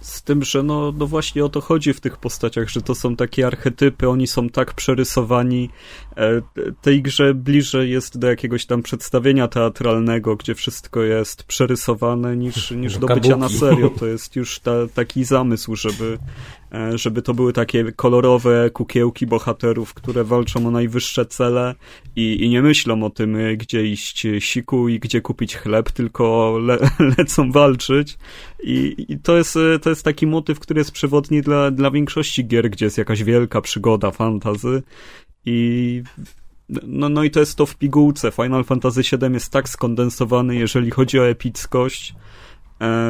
Z 0.00 0.22
tym, 0.22 0.42
że 0.42 0.62
no, 0.62 0.92
no 0.96 1.06
właśnie 1.06 1.44
o 1.44 1.48
to 1.48 1.60
chodzi 1.60 1.92
w 1.92 2.00
tych 2.00 2.16
postaciach, 2.16 2.68
że 2.68 2.82
to 2.82 2.94
są 2.94 3.16
takie 3.16 3.46
archetypy, 3.46 4.08
oni 4.08 4.26
są 4.26 4.48
tak 4.48 4.74
przerysowani. 4.74 5.70
E, 6.16 6.42
tej 6.82 7.02
grze 7.02 7.34
bliżej 7.34 7.90
jest 7.90 8.18
do 8.18 8.26
jakiegoś 8.26 8.66
tam 8.66 8.82
przedstawienia 8.82 9.48
teatralnego, 9.48 10.36
gdzie 10.36 10.54
wszystko 10.54 11.02
jest 11.02 11.44
przerysowane, 11.44 12.36
niż, 12.36 12.70
niż 12.70 12.98
do 12.98 13.06
bycia 13.06 13.36
na 13.36 13.48
serio. 13.48 13.90
To 13.98 14.06
jest 14.06 14.36
już 14.36 14.58
ta, 14.58 14.72
taki 14.94 15.24
zamysł, 15.24 15.76
żeby, 15.76 16.18
e, 16.65 16.65
żeby 16.94 17.22
to 17.22 17.34
były 17.34 17.52
takie 17.52 17.92
kolorowe 17.92 18.70
kukiełki 18.70 19.26
bohaterów, 19.26 19.94
które 19.94 20.24
walczą 20.24 20.66
o 20.66 20.70
najwyższe 20.70 21.26
cele 21.26 21.74
i, 22.16 22.44
i 22.44 22.48
nie 22.48 22.62
myślą 22.62 23.02
o 23.02 23.10
tym, 23.10 23.36
gdzie 23.56 23.86
iść 23.86 24.26
siku 24.38 24.88
i 24.88 24.98
gdzie 25.00 25.20
kupić 25.20 25.56
chleb, 25.56 25.90
tylko 25.90 26.58
le, 26.62 26.78
lecą 27.18 27.52
walczyć. 27.52 28.18
I, 28.62 28.94
I, 29.08 29.18
to, 29.18 29.36
jest, 29.36 29.58
to 29.82 29.90
jest 29.90 30.04
taki 30.04 30.26
motyw, 30.26 30.60
który 30.60 30.80
jest 30.80 30.92
przewodni 30.92 31.42
dla, 31.42 31.70
dla 31.70 31.90
większości 31.90 32.46
gier, 32.46 32.70
gdzie 32.70 32.86
jest 32.86 32.98
jakaś 32.98 33.22
wielka 33.22 33.60
przygoda, 33.60 34.10
fantazy. 34.10 34.82
I 35.46 36.02
no, 36.68 37.08
no 37.08 37.24
i 37.24 37.30
to 37.30 37.40
jest 37.40 37.56
to 37.56 37.66
w 37.66 37.76
pigułce. 37.76 38.30
Final 38.32 38.64
Fantasy 38.64 39.02
VII 39.02 39.32
jest 39.32 39.52
tak 39.52 39.68
skondensowany, 39.68 40.56
jeżeli 40.56 40.90
chodzi 40.90 41.18
o 41.18 41.28
epickość, 41.28 42.10
e, 42.10 42.25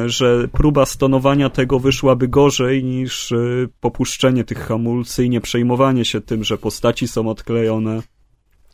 że 0.05 0.47
próba 0.47 0.85
stonowania 0.85 1.49
tego 1.49 1.79
wyszłaby 1.79 2.27
gorzej 2.27 2.83
niż 2.83 3.31
e, 3.31 3.37
popuszczenie 3.79 4.43
tych 4.43 4.57
hamulcy 4.59 5.25
i 5.25 5.29
nie 5.29 5.41
przejmowanie 5.41 6.05
się 6.05 6.21
tym, 6.21 6.43
że 6.43 6.57
postaci 6.57 7.07
są 7.07 7.29
odklejone, 7.29 8.01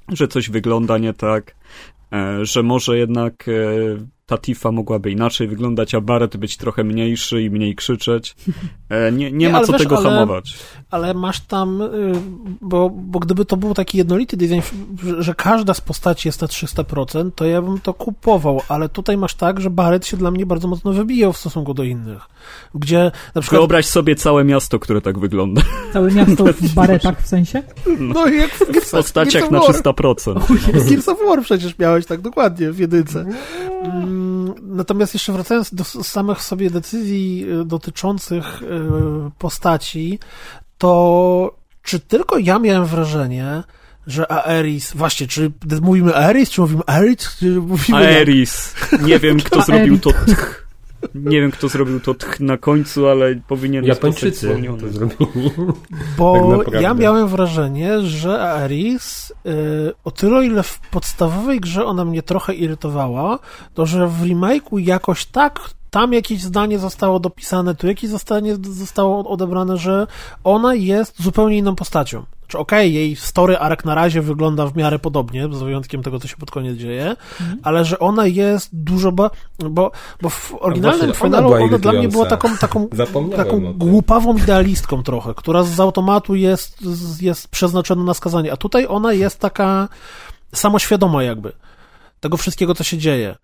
że 0.10 0.28
coś 0.28 0.50
wygląda 0.50 0.98
nie 0.98 1.14
tak, 1.14 1.56
e, 2.12 2.46
że 2.46 2.64
może 2.64 2.98
jednak 2.98 3.50
ta 4.26 4.38
Tifa 4.38 4.72
mogłaby 4.72 5.12
inaczej 5.12 5.48
wyglądać, 5.48 5.96
a 5.96 6.02
Barret 6.02 6.38
być 6.38 6.58
trochę 6.58 6.84
mniejszy 6.84 7.42
i 7.42 7.50
mniej 7.50 7.76
krzyczeć. 7.76 8.36
E, 8.90 9.12
nie, 9.12 9.32
nie, 9.32 9.38
nie 9.38 9.50
ma 9.50 9.62
co 9.62 9.72
wiesz, 9.72 9.82
tego 9.82 9.98
ale, 9.98 10.10
hamować. 10.10 10.58
Ale 10.92 11.14
masz 11.14 11.40
tam, 11.40 11.82
y, 11.82 12.14
bo, 12.62 12.90
bo 12.90 13.20
gdyby 13.20 13.46
to 13.46 13.58
był 13.58 13.74
taki 13.74 13.98
jednolity 13.98 14.38
design, 14.38 14.60
że 15.20 15.36
każda 15.36 15.74
z 15.74 15.82
postaci 15.82 16.28
jest 16.28 16.42
na 16.42 16.48
300%, 16.48 17.32
to 17.36 17.46
ja 17.46 17.62
bym 17.62 17.80
to 17.80 17.94
kupował, 17.94 18.62
ale 18.68 18.90
tutaj 18.90 19.18
masz 19.18 19.36
tak, 19.36 19.60
że 19.60 19.70
Barret 19.70 20.08
się 20.08 20.18
dla 20.18 20.32
mnie 20.32 20.46
bardzo 20.46 20.68
mocno 20.68 20.94
wybijał 20.94 21.34
w 21.34 21.38
stosunku 21.38 21.74
do 21.74 21.84
innych. 21.84 22.22
Gdzie 22.76 23.12
na 23.36 23.42
przykład... 23.42 23.62
Wyobraź 23.62 23.86
sobie 23.86 24.16
całe 24.16 24.44
miasto, 24.44 24.80
które 24.80 25.02
tak 25.02 25.20
wygląda. 25.20 25.62
Całe 25.94 26.12
miasto 26.12 26.46
w 26.46 26.74
baretach 26.76 27.22
w 27.22 27.28
sensie? 27.28 27.64
No 28.00 28.28
jak 28.28 28.52
w, 28.52 28.88
w 28.88 28.92
postaciach 28.92 29.52
na 29.52 29.60
300%. 29.60 30.40
W 30.74 30.90
Gears 30.90 31.08
of 31.08 31.18
War 31.28 31.42
przecież 31.42 31.78
miałeś 31.78 32.06
tak 32.06 32.22
dokładnie 32.22 32.72
w 32.72 32.80
jedynce. 32.80 33.26
Mm, 33.84 34.13
natomiast 34.62 35.14
jeszcze 35.14 35.34
wracając 35.34 35.74
do 35.74 35.84
samych 35.84 36.42
sobie 36.42 36.70
decyzji 36.70 37.46
y, 37.62 37.66
dotyczących 37.66 38.62
y, 38.62 38.68
postaci, 39.38 40.20
to 40.78 41.56
czy 41.84 42.00
tylko 42.00 42.38
ja 42.38 42.60
miałem 42.60 42.86
wrażenie, 42.86 43.64
że 44.08 44.32
Aeris, 44.32 44.94
właśnie, 44.94 45.28
czy 45.28 45.52
mówimy 45.82 46.16
Aeris, 46.16 46.50
czy 46.50 46.62
mówimy 46.62 46.84
Aeris, 46.88 47.38
czy 47.40 47.46
mówimy... 47.46 47.98
Aeris. 47.98 48.76
Nie 49.02 49.20
wiem, 49.20 49.40
kto 49.40 49.62
zrobił 49.62 50.00
to 50.00 50.12
tch. 50.12 50.63
Nie 51.16 51.42
wiem, 51.42 51.52
kto 51.52 51.70
zrobił 51.70 52.00
to 52.00 52.14
tch 52.14 52.40
na 52.40 52.58
końcu, 52.58 53.08
ale 53.08 53.36
powinien 53.48 53.86
Japończycy 53.86 54.56
to 54.82 54.90
zrobili. 54.90 55.52
Bo 56.18 56.64
tak 56.66 56.82
ja 56.82 56.94
miałem 56.94 57.28
wrażenie, 57.28 58.02
że 58.02 58.42
Aeris 58.42 59.32
y, 59.32 59.94
o 60.04 60.12
tyle, 60.12 60.46
ile 60.46 60.64
w 60.64 60.80
podstawowej 60.80 61.60
grze 61.60 61.86
ona 61.86 62.06
mnie 62.06 62.24
trochę 62.24 62.54
irytowała, 62.54 63.40
to 63.74 63.86
że 63.86 64.08
w 64.08 64.22
remake'u 64.22 64.78
jakoś 64.78 65.26
tak 65.26 65.70
tam 65.90 66.14
jakieś 66.14 66.42
zdanie 66.42 66.80
zostało 66.80 67.20
dopisane, 67.20 67.76
tu 67.76 67.88
jakieś 67.88 68.10
zdanie 68.10 68.58
zostało 68.62 69.30
odebrane, 69.30 69.78
że 69.78 70.08
ona 70.44 70.76
jest 70.76 71.24
zupełnie 71.24 71.58
inną 71.58 71.76
postacią. 71.76 72.26
Znaczy, 72.54 72.62
okej, 72.62 72.88
okay, 72.88 72.90
jej 72.90 73.16
story 73.16 73.58
arc 73.58 73.86
na 73.86 73.96
razie 73.96 74.22
wygląda 74.22 74.68
w 74.68 74.76
miarę 74.76 75.00
podobnie, 75.00 75.48
z 75.52 75.64
wyjątkiem 75.64 76.04
tego, 76.04 76.20
co 76.20 76.28
się 76.28 76.38
pod 76.38 76.52
koniec 76.52 76.78
dzieje, 76.78 77.16
mhm. 77.42 77.60
ale 77.64 77.86
że 77.86 78.00
ona 78.00 78.28
jest 78.28 78.70
dużo, 78.74 79.12
ba... 79.12 79.30
bo, 79.60 79.92
bo 80.22 80.30
w 80.30 80.56
oryginalnym 80.60 81.08
no 81.08 81.14
finalu 81.14 81.54
ona, 81.54 81.64
ona 81.64 81.78
dla 81.78 81.92
mnie 81.94 82.08
była 82.08 82.26
taką, 82.26 82.58
taką, 82.58 82.88
taką 83.36 83.74
głupawą 83.74 84.38
idealistką 84.38 85.04
trochę, 85.04 85.34
która 85.34 85.64
z 85.64 85.80
automatu 85.80 86.36
jest, 86.36 86.78
jest 87.22 87.48
przeznaczona 87.48 88.04
na 88.04 88.14
skazanie, 88.14 88.54
a 88.54 88.58
tutaj 88.58 88.86
ona 88.90 89.14
jest 89.14 89.40
taka 89.40 89.88
samoświadoma 90.56 91.24
jakby 91.24 91.52
tego 92.20 92.38
wszystkiego, 92.38 92.76
co 92.76 92.84
się 92.84 92.98
dzieje. 92.98 93.36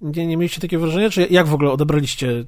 Nie, 0.00 0.26
nie 0.26 0.36
mieliście 0.36 0.60
takie 0.60 0.78
wrażenie? 0.78 1.10
Czy 1.10 1.26
jak 1.30 1.46
w 1.46 1.54
ogóle 1.54 1.70
odebraliście 1.70 2.44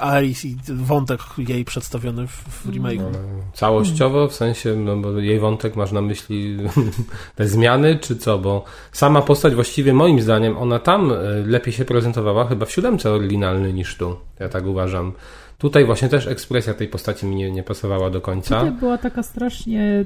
Alice 0.00 0.48
i 0.48 0.56
wątek 0.68 1.20
jej 1.38 1.64
przedstawiony 1.64 2.26
w, 2.26 2.32
w 2.32 2.70
remake'u? 2.70 3.12
No, 3.12 3.18
całościowo, 3.52 4.28
w 4.28 4.34
sensie, 4.34 4.76
no 4.76 4.96
bo 4.96 5.10
jej 5.18 5.40
wątek 5.40 5.76
masz 5.76 5.92
na 5.92 6.00
myśli 6.00 6.56
te 7.36 7.48
zmiany, 7.48 7.98
czy 7.98 8.16
co? 8.16 8.38
Bo 8.38 8.64
sama 8.92 9.22
postać 9.22 9.54
właściwie 9.54 9.94
moim 9.94 10.20
zdaniem, 10.20 10.56
ona 10.56 10.78
tam 10.78 11.12
e, 11.12 11.16
lepiej 11.46 11.72
się 11.72 11.84
prezentowała 11.84 12.46
chyba 12.46 12.66
w 12.66 12.72
siódemce 12.72 13.10
oryginalny 13.10 13.72
niż 13.72 13.96
tu. 13.96 14.16
Ja 14.40 14.48
tak 14.48 14.66
uważam. 14.66 15.12
Tutaj 15.58 15.84
właśnie 15.84 16.08
też 16.08 16.26
ekspresja 16.26 16.74
tej 16.74 16.88
postaci 16.88 17.26
mi 17.26 17.36
nie, 17.36 17.50
nie 17.50 17.62
pasowała 17.62 18.10
do 18.10 18.20
końca. 18.20 18.58
Tutaj 18.58 18.78
była 18.78 18.98
taka 18.98 19.22
strasznie 19.22 20.04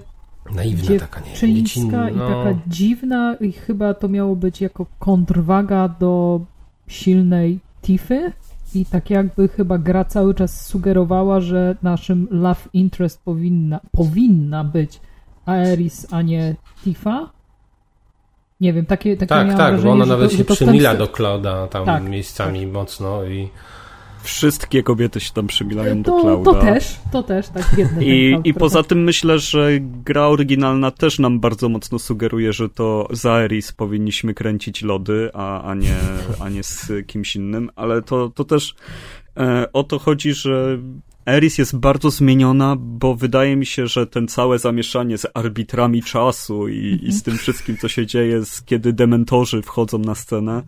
Naiwna 0.51 0.99
taka, 0.99 1.20
nie? 1.20 1.55
Dziecinna, 1.55 2.11
no. 2.11 2.11
i 2.11 2.18
taka 2.18 2.61
dziwna 2.66 3.36
i 3.40 3.53
chyba 3.53 3.95
to 3.95 4.09
miało 4.09 4.36
być 4.36 4.61
jako 4.61 4.86
kontrwaga 4.99 5.88
do 5.88 6.40
silnej 6.89 7.59
Tify 7.83 8.33
i 8.74 8.87
tak 8.87 9.11
jakby 9.11 9.49
chyba 9.49 9.78
gra 9.78 10.05
cały 10.05 10.35
czas 10.35 10.66
sugerowała, 10.66 11.41
że 11.41 11.76
naszym 11.83 12.28
love 12.30 12.68
interest 12.72 13.22
powinna, 13.24 13.80
powinna 13.93 14.64
być 14.64 15.01
Aeris, 15.47 16.07
a 16.11 16.22
nie 16.22 16.55
Tifa. 16.85 17.30
Nie 18.61 18.72
wiem, 18.72 18.87
takie, 18.87 19.16
takie 19.16 19.28
Tak, 19.28 19.49
tak, 19.49 19.57
wrażenie, 19.57 19.83
bo 19.83 19.91
ona 19.93 20.07
nawet 20.07 20.30
to, 20.30 20.37
się 20.37 20.45
przymila 20.45 20.95
do 20.95 21.09
Clouda 21.09 21.66
tam 21.66 21.87
tak, 21.87 22.03
miejscami 22.03 22.61
tak. 22.61 22.72
mocno 22.72 23.24
i 23.24 23.49
Wszystkie 24.23 24.83
kobiety 24.83 25.20
się 25.20 25.33
tam 25.33 25.47
przymilają 25.47 26.03
to, 26.03 26.16
do 26.16 26.20
Clouda. 26.20 26.53
To 26.53 26.61
też, 26.61 26.97
to 27.12 27.23
też, 27.23 27.49
tak 27.49 27.75
biedny 27.77 28.05
I, 28.05 28.37
i 28.45 28.55
poza 28.55 28.83
tym 28.83 29.05
myślę, 29.05 29.39
że 29.39 29.70
gra 29.81 30.27
oryginalna 30.27 30.91
też 30.91 31.18
nam 31.18 31.41
bardzo 31.41 31.68
mocno 31.68 31.99
sugeruje, 31.99 32.53
że 32.53 32.68
to 32.68 33.09
za 33.11 33.41
Eris 33.41 33.73
powinniśmy 33.73 34.35
kręcić 34.35 34.83
lody, 34.83 35.31
a, 35.35 35.62
a, 35.62 35.75
nie, 35.75 35.97
a 36.41 36.49
nie 36.49 36.62
z 36.62 36.93
kimś 37.07 37.37
innym, 37.37 37.70
ale 37.77 38.03
to, 38.03 38.29
to 38.29 38.45
też 38.45 38.75
e, 39.37 39.73
o 39.73 39.85
to 39.85 39.99
chodzi, 39.99 40.35
że 40.35 40.79
Eris 41.27 41.59
jest 41.59 41.77
bardzo 41.77 42.11
zmieniona, 42.11 42.77
bo 42.79 43.14
wydaje 43.14 43.57
mi 43.57 43.66
się, 43.66 43.87
że 43.87 44.07
ten 44.07 44.29
całe 44.29 44.59
zamieszanie 44.59 45.18
z 45.18 45.27
arbitrami 45.35 46.03
czasu 46.03 46.68
i, 46.68 46.99
i 47.03 47.12
z 47.12 47.23
tym 47.23 47.39
wszystkim, 47.39 47.77
co 47.77 47.89
się 47.89 48.07
dzieje, 48.07 48.45
z, 48.45 48.62
kiedy 48.62 48.93
dementorzy 48.93 49.62
wchodzą 49.62 49.99
na 49.99 50.14
scenę, 50.14 50.62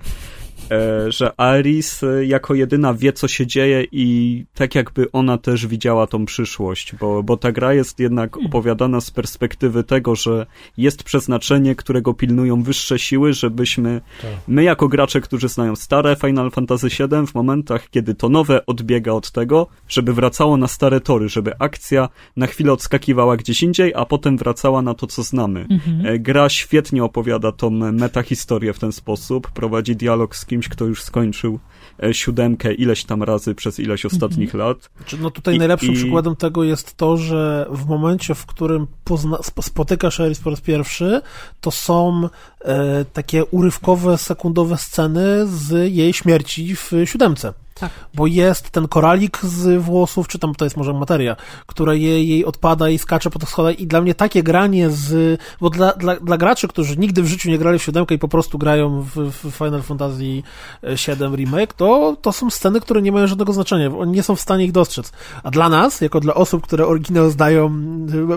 że 1.08 1.40
Aris 1.40 2.02
e, 2.02 2.26
jako 2.26 2.54
jedyna 2.54 2.94
wie, 2.94 3.12
co 3.12 3.28
się 3.28 3.46
dzieje 3.46 3.86
i 3.92 4.44
tak 4.54 4.74
jakby 4.74 5.12
ona 5.12 5.38
też 5.38 5.66
widziała 5.66 6.06
tą 6.06 6.26
przyszłość, 6.26 6.94
bo, 7.00 7.22
bo 7.22 7.36
ta 7.36 7.52
gra 7.52 7.74
jest 7.74 8.00
jednak 8.00 8.32
hmm. 8.32 8.46
opowiadana 8.46 9.00
z 9.00 9.10
perspektywy 9.10 9.84
tego, 9.84 10.14
że 10.16 10.46
jest 10.76 11.02
przeznaczenie, 11.02 11.74
którego 11.74 12.14
pilnują 12.14 12.62
wyższe 12.62 12.98
siły, 12.98 13.32
żebyśmy 13.32 14.00
tak. 14.22 14.30
my 14.48 14.62
jako 14.62 14.88
gracze, 14.88 15.20
którzy 15.20 15.48
znają 15.48 15.76
stare 15.76 16.16
Final 16.16 16.50
Fantasy 16.50 16.88
VII 16.88 17.26
w 17.26 17.34
momentach, 17.34 17.90
kiedy 17.90 18.14
to 18.14 18.28
nowe 18.28 18.66
odbiega 18.66 19.12
od 19.12 19.30
tego, 19.30 19.66
żeby 19.88 20.12
wracało 20.12 20.56
na 20.56 20.68
stare 20.68 21.00
tory, 21.00 21.28
żeby 21.28 21.58
akcja 21.58 22.08
na 22.36 22.46
chwilę 22.46 22.72
odskakiwała 22.72 23.36
gdzieś 23.36 23.62
indziej, 23.62 23.92
a 23.94 24.04
potem 24.04 24.38
wracała 24.38 24.82
na 24.82 24.94
to, 24.94 25.06
co 25.06 25.22
znamy. 25.22 25.66
Mhm. 25.70 26.06
E, 26.06 26.18
gra 26.18 26.48
świetnie 26.48 27.04
opowiada 27.04 27.52
tą 27.52 27.70
metahistorię 27.70 28.72
w 28.72 28.78
ten 28.78 28.92
sposób, 28.92 29.50
prowadzi 29.50 29.96
dialog 29.96 30.36
z 30.36 30.44
kimś, 30.54 30.68
kto 30.68 30.84
już 30.84 31.02
skończył 31.02 31.58
e, 32.02 32.14
siódemkę 32.14 32.74
ileś 32.74 33.04
tam 33.04 33.22
razy 33.22 33.54
przez 33.54 33.80
ileś 33.80 34.06
ostatnich 34.06 34.54
mhm. 34.54 34.68
lat. 34.68 34.90
No 35.20 35.30
tutaj 35.30 35.54
I, 35.54 35.58
najlepszym 35.58 35.92
i... 35.92 35.96
przykładem 35.96 36.36
tego 36.36 36.64
jest 36.64 36.96
to, 36.96 37.16
że 37.16 37.66
w 37.70 37.86
momencie, 37.86 38.34
w 38.34 38.46
którym 38.46 38.86
pozna, 39.04 39.38
spotykasz 39.62 40.20
Eris 40.20 40.38
po 40.38 40.50
raz 40.50 40.60
pierwszy, 40.60 41.20
to 41.60 41.70
są 41.70 42.28
e, 42.60 43.04
takie 43.04 43.44
urywkowe, 43.44 44.18
sekundowe 44.18 44.76
sceny 44.76 45.46
z 45.46 45.94
jej 45.94 46.12
śmierci 46.12 46.76
w 46.76 46.92
siódemce. 47.04 47.52
Tak. 47.74 47.90
Bo 48.14 48.26
jest 48.26 48.70
ten 48.70 48.88
koralik 48.88 49.38
z 49.42 49.82
włosów, 49.82 50.28
czy 50.28 50.38
tam 50.38 50.54
to 50.54 50.64
jest 50.64 50.76
może 50.76 50.92
materia, 50.92 51.36
która 51.66 51.94
jej, 51.94 52.28
jej 52.28 52.44
odpada 52.44 52.88
i 52.88 52.98
skacze 52.98 53.30
po 53.30 53.38
tych 53.38 53.48
schodach 53.48 53.80
i 53.80 53.86
dla 53.86 54.00
mnie 54.00 54.14
takie 54.14 54.42
granie 54.42 54.90
z... 54.90 55.40
Bo 55.60 55.70
dla, 55.70 55.92
dla, 55.92 56.16
dla 56.16 56.38
graczy, 56.38 56.68
którzy 56.68 56.96
nigdy 56.96 57.22
w 57.22 57.26
życiu 57.26 57.50
nie 57.50 57.58
grali 57.58 57.78
w 57.78 57.82
siódemkę 57.82 58.14
i 58.14 58.18
po 58.18 58.28
prostu 58.28 58.58
grają 58.58 59.00
w, 59.02 59.30
w 59.30 59.56
Final 59.56 59.82
Fantasy 59.82 60.42
VII 60.82 61.36
Remake, 61.36 61.72
to, 61.72 62.16
to 62.22 62.32
są 62.32 62.50
sceny, 62.50 62.80
które 62.80 63.02
nie 63.02 63.12
mają 63.12 63.26
żadnego 63.26 63.52
znaczenia. 63.52 63.90
Oni 63.98 64.12
nie 64.12 64.22
są 64.22 64.36
w 64.36 64.40
stanie 64.40 64.64
ich 64.64 64.72
dostrzec. 64.72 65.12
A 65.42 65.50
dla 65.50 65.68
nas, 65.68 66.00
jako 66.00 66.20
dla 66.20 66.34
osób, 66.34 66.62
które 66.62 66.86
oryginał 66.86 67.30
zdają 67.30 67.70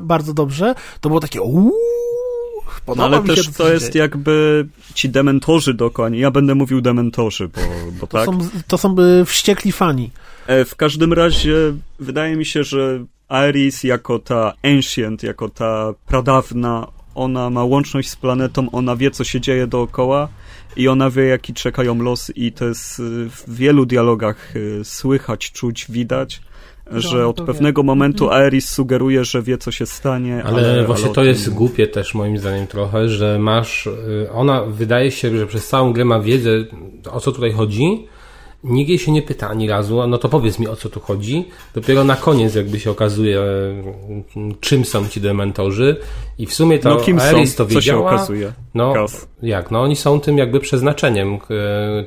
bardzo 0.02 0.34
dobrze, 0.34 0.76
to 1.02 1.10
było 1.10 1.20
takie 1.20 1.42
uuu, 2.88 2.98
no 2.98 3.06
ale 3.06 3.24
też 3.24 3.48
to, 3.48 3.54
to 3.54 3.74
jest 3.74 3.96
jakby 3.96 4.68
ci 4.94 5.10
dementorzy 5.10 5.74
dokładnie. 5.74 6.20
Ja 6.20 6.32
będę 6.32 6.56
mówił 6.56 6.82
dementorzy, 6.82 7.48
bo, 7.48 7.62
bo 8.00 8.08
to 8.08 8.18
tak. 8.18 8.26
Są, 8.26 8.40
to 8.68 8.78
są 8.78 8.96
wściekli 9.26 9.72
fani. 9.72 10.12
E, 10.48 10.66
w 10.66 10.76
każdym 10.76 11.14
razie 11.14 11.56
wydaje 12.00 12.36
mi 12.36 12.46
się, 12.46 12.64
że 12.64 13.06
Aeris 13.28 13.84
jako 13.84 14.20
ta 14.20 14.54
ancient, 14.64 15.24
jako 15.24 15.50
ta 15.50 15.94
pradawna, 16.08 16.88
ona 17.16 17.50
ma 17.50 17.64
łączność 17.64 18.10
z 18.10 18.16
planetą, 18.16 18.72
ona 18.72 18.96
wie, 18.96 19.12
co 19.12 19.24
się 19.24 19.42
dzieje 19.42 19.68
dookoła 19.68 20.28
i 20.76 20.88
ona 20.88 21.10
wie, 21.10 21.24
jaki 21.24 21.54
czekają 21.54 21.96
los 21.96 22.32
i 22.36 22.52
to 22.52 22.66
jest 22.66 23.02
w 23.30 23.44
wielu 23.48 23.86
dialogach 23.86 24.54
e, 24.56 24.84
słychać, 24.86 25.52
czuć, 25.52 25.86
widać 25.90 26.42
że 26.92 27.28
od 27.28 27.42
pewnego 27.42 27.82
wie. 27.82 27.86
momentu 27.86 28.24
mhm. 28.24 28.42
Aeris 28.42 28.70
sugeruje, 28.70 29.26
że 29.26 29.42
wie, 29.42 29.58
co 29.58 29.72
się 29.72 29.86
stanie. 29.86 30.44
Ale, 30.44 30.72
ale 30.72 30.86
właśnie 30.86 31.06
ale 31.06 31.16
to 31.16 31.24
jest 31.24 31.54
głupie 31.54 31.88
też 31.88 32.14
moim 32.14 32.38
zdaniem 32.38 32.68
trochę, 32.68 33.10
że 33.10 33.40
masz, 33.40 33.88
y, 33.88 34.30
ona 34.34 34.64
wydaje 34.64 35.12
się, 35.12 35.38
że 35.38 35.48
przez 35.48 35.68
całą 35.68 35.94
grę 35.94 36.06
ma 36.06 36.20
wiedzę, 36.20 36.50
o 37.12 37.20
co 37.20 37.32
tutaj 37.32 37.52
chodzi, 37.52 38.08
Nikt 38.64 38.90
jej 38.90 39.00
się 39.00 39.12
nie 39.12 39.22
pyta 39.22 39.50
ani 39.50 39.70
razu, 39.70 40.08
no 40.08 40.18
to 40.18 40.30
powiedz 40.30 40.60
mi 40.60 40.68
o 40.68 40.76
co 40.76 40.90
tu 40.90 41.00
chodzi. 41.00 41.46
Dopiero 41.76 42.04
na 42.04 42.16
koniec 42.16 42.56
jakby 42.56 42.80
się 42.80 42.92
okazuje, 42.92 43.42
czym 44.60 44.86
są 44.86 45.08
ci 45.08 45.22
dementorzy 45.22 45.98
i 46.38 46.46
w 46.46 46.54
sumie 46.54 46.80
to 46.80 46.90
no, 46.90 46.98
kim 46.98 47.20
Aeris 47.20 47.52
są? 47.52 47.58
to 47.58 47.66
wiedziała. 47.66 48.10
Co 48.10 48.10
się 48.10 48.16
okazuje? 48.16 48.54
No, 48.74 48.94
jak? 49.42 49.72
No 49.72 49.82
oni 49.82 49.96
są 49.96 50.20
tym 50.20 50.38
jakby 50.38 50.60
przeznaczeniem, 50.60 51.38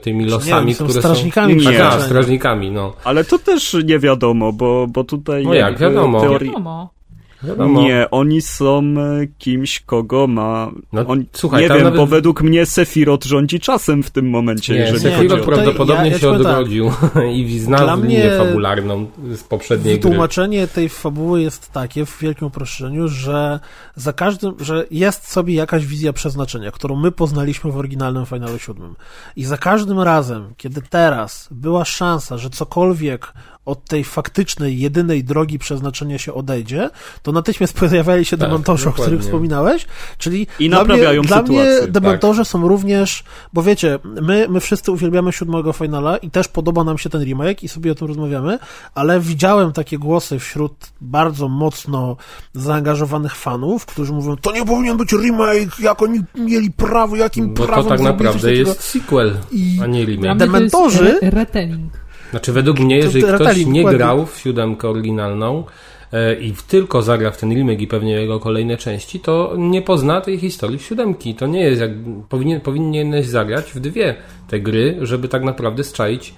tymi 0.02 0.24
losami, 0.24 0.66
nie, 0.66 0.74
są 0.74 0.84
które 0.84 1.00
strażnikami 1.00 1.64
są... 1.64 1.70
Nie, 1.70 1.90
strażnikami, 2.00 2.70
no. 2.70 2.92
Ale 3.04 3.24
to 3.24 3.38
też 3.38 3.76
nie 3.84 3.98
wiadomo, 3.98 4.52
bo, 4.52 4.86
bo 4.88 5.04
tutaj... 5.04 5.44
No 5.44 5.54
jak, 5.54 5.78
wiadomo. 5.78 6.20
Teorii... 6.20 6.50
Wiadomo. 6.50 6.99
Wiadomo. 7.42 7.82
Nie, 7.82 8.06
oni 8.10 8.42
są 8.42 8.78
e, 8.78 9.26
kimś, 9.38 9.80
kogo 9.80 10.26
ma. 10.26 10.70
No, 10.92 11.06
On, 11.06 11.24
słuchaj, 11.32 11.62
nie 11.62 11.68
wiem, 11.68 11.82
nawet... 11.82 11.96
bo 11.96 12.06
według 12.06 12.42
mnie 12.42 12.66
Sephiroth 12.66 13.26
rządzi 13.26 13.60
czasem 13.60 14.02
w 14.02 14.10
tym 14.10 14.30
momencie. 14.30 14.74
Nie, 14.74 14.80
jeżeli 14.80 15.00
Sephiroth 15.00 15.44
prawdopodobnie 15.44 16.06
ja, 16.06 16.12
ja 16.12 16.18
się 16.18 16.30
odrodził 16.30 16.90
tak. 17.14 17.24
i 17.34 17.58
znalazł 17.58 18.02
linię 18.02 18.38
fabularną 18.38 19.06
z 19.34 19.42
poprzedniej 19.42 20.00
gry. 20.00 20.10
Tłumaczenie 20.10 20.66
tej 20.66 20.88
fabuły 20.88 21.42
jest 21.42 21.72
takie 21.72 22.06
w 22.06 22.18
wielkim 22.18 22.46
uproszczeniu, 22.46 23.08
że 23.08 23.60
za 23.96 24.12
każdym, 24.12 24.54
że 24.60 24.84
jest 24.90 25.30
sobie 25.30 25.54
jakaś 25.54 25.86
wizja 25.86 26.12
przeznaczenia, 26.12 26.70
którą 26.70 26.96
my 26.96 27.12
poznaliśmy 27.12 27.72
w 27.72 27.76
oryginalnym 27.76 28.26
Finalu 28.26 28.58
7. 28.58 28.94
I 29.36 29.44
za 29.44 29.58
każdym 29.58 30.00
razem, 30.00 30.54
kiedy 30.56 30.82
teraz 30.90 31.48
była 31.50 31.84
szansa, 31.84 32.38
że 32.38 32.50
cokolwiek 32.50 33.32
od 33.64 33.84
tej 33.84 34.04
faktycznej, 34.04 34.78
jedynej 34.78 35.24
drogi 35.24 35.58
przeznaczenia 35.58 36.18
się 36.18 36.34
odejdzie, 36.34 36.90
to 37.22 37.32
natychmiast 37.32 37.74
pojawiali 37.80 38.24
się 38.24 38.36
tak, 38.36 38.48
dementorzy, 38.48 38.88
o 38.88 38.92
których 38.92 39.20
wspominałeś, 39.20 39.86
czyli 40.18 40.46
I 40.58 40.68
dla 40.68 40.78
naprawiają 40.78 41.20
mnie, 41.20 41.28
dla 41.28 41.42
mnie 41.42 41.66
dementorzy 41.88 42.40
tak. 42.40 42.46
są 42.46 42.68
również, 42.68 43.24
bo 43.52 43.62
wiecie, 43.62 43.98
my, 44.04 44.46
my 44.48 44.60
wszyscy 44.60 44.92
uwielbiamy 44.92 45.32
siódmego 45.32 45.72
finala 45.72 46.16
i 46.16 46.30
też 46.30 46.48
podoba 46.48 46.84
nam 46.84 46.98
się 46.98 47.10
ten 47.10 47.24
remake 47.24 47.62
i 47.62 47.68
sobie 47.68 47.92
o 47.92 47.94
tym 47.94 48.08
rozmawiamy, 48.08 48.58
ale 48.94 49.20
widziałem 49.20 49.72
takie 49.72 49.98
głosy 49.98 50.38
wśród 50.38 50.72
bardzo 51.00 51.48
mocno 51.48 52.16
zaangażowanych 52.54 53.34
fanów, 53.34 53.86
którzy 53.86 54.12
mówią, 54.12 54.36
to 54.36 54.52
nie 54.52 54.64
powinien 54.64 54.96
być 54.96 55.12
remake, 55.12 55.80
jak 55.80 56.02
oni 56.02 56.20
mieli 56.34 56.70
prawo, 56.70 57.16
jakim 57.16 57.54
bo 57.54 57.66
prawem 57.66 57.84
to 57.84 57.90
tak 57.90 58.00
naprawdę 58.00 58.54
jest 58.54 58.80
sequel, 58.80 59.36
I 59.52 59.78
a 59.82 59.86
nie 59.86 60.04
remake. 60.04 60.38
Dementorzy... 60.38 61.18
retelling. 61.22 62.09
Znaczy 62.30 62.52
według 62.52 62.80
mnie, 62.80 62.96
jeżeli 62.96 63.22
to, 63.22 63.34
ktoś 63.34 63.66
nie 63.66 63.84
grał 63.84 64.26
w 64.26 64.38
siódemkę 64.38 64.88
oryginalną 64.88 65.64
e, 66.12 66.34
i 66.34 66.52
tylko 66.68 67.02
zagra 67.02 67.30
w 67.30 67.36
ten 67.36 67.54
remake 67.54 67.80
i 67.80 67.86
pewnie 67.86 68.12
jego 68.12 68.40
kolejne 68.40 68.76
części, 68.76 69.20
to 69.20 69.54
nie 69.58 69.82
pozna 69.82 70.20
tej 70.20 70.38
historii 70.38 70.78
siódemki. 70.78 71.34
To 71.34 71.46
nie 71.46 71.60
jest 71.60 71.80
jak... 71.80 71.90
Powinien, 72.28 72.60
powinieneś 72.60 73.26
zagrać 73.26 73.72
w 73.72 73.80
dwie 73.80 74.14
te 74.48 74.60
gry, 74.60 74.98
żeby 75.02 75.28
tak 75.28 75.42
naprawdę 75.42 75.84
strzaić 75.84 76.34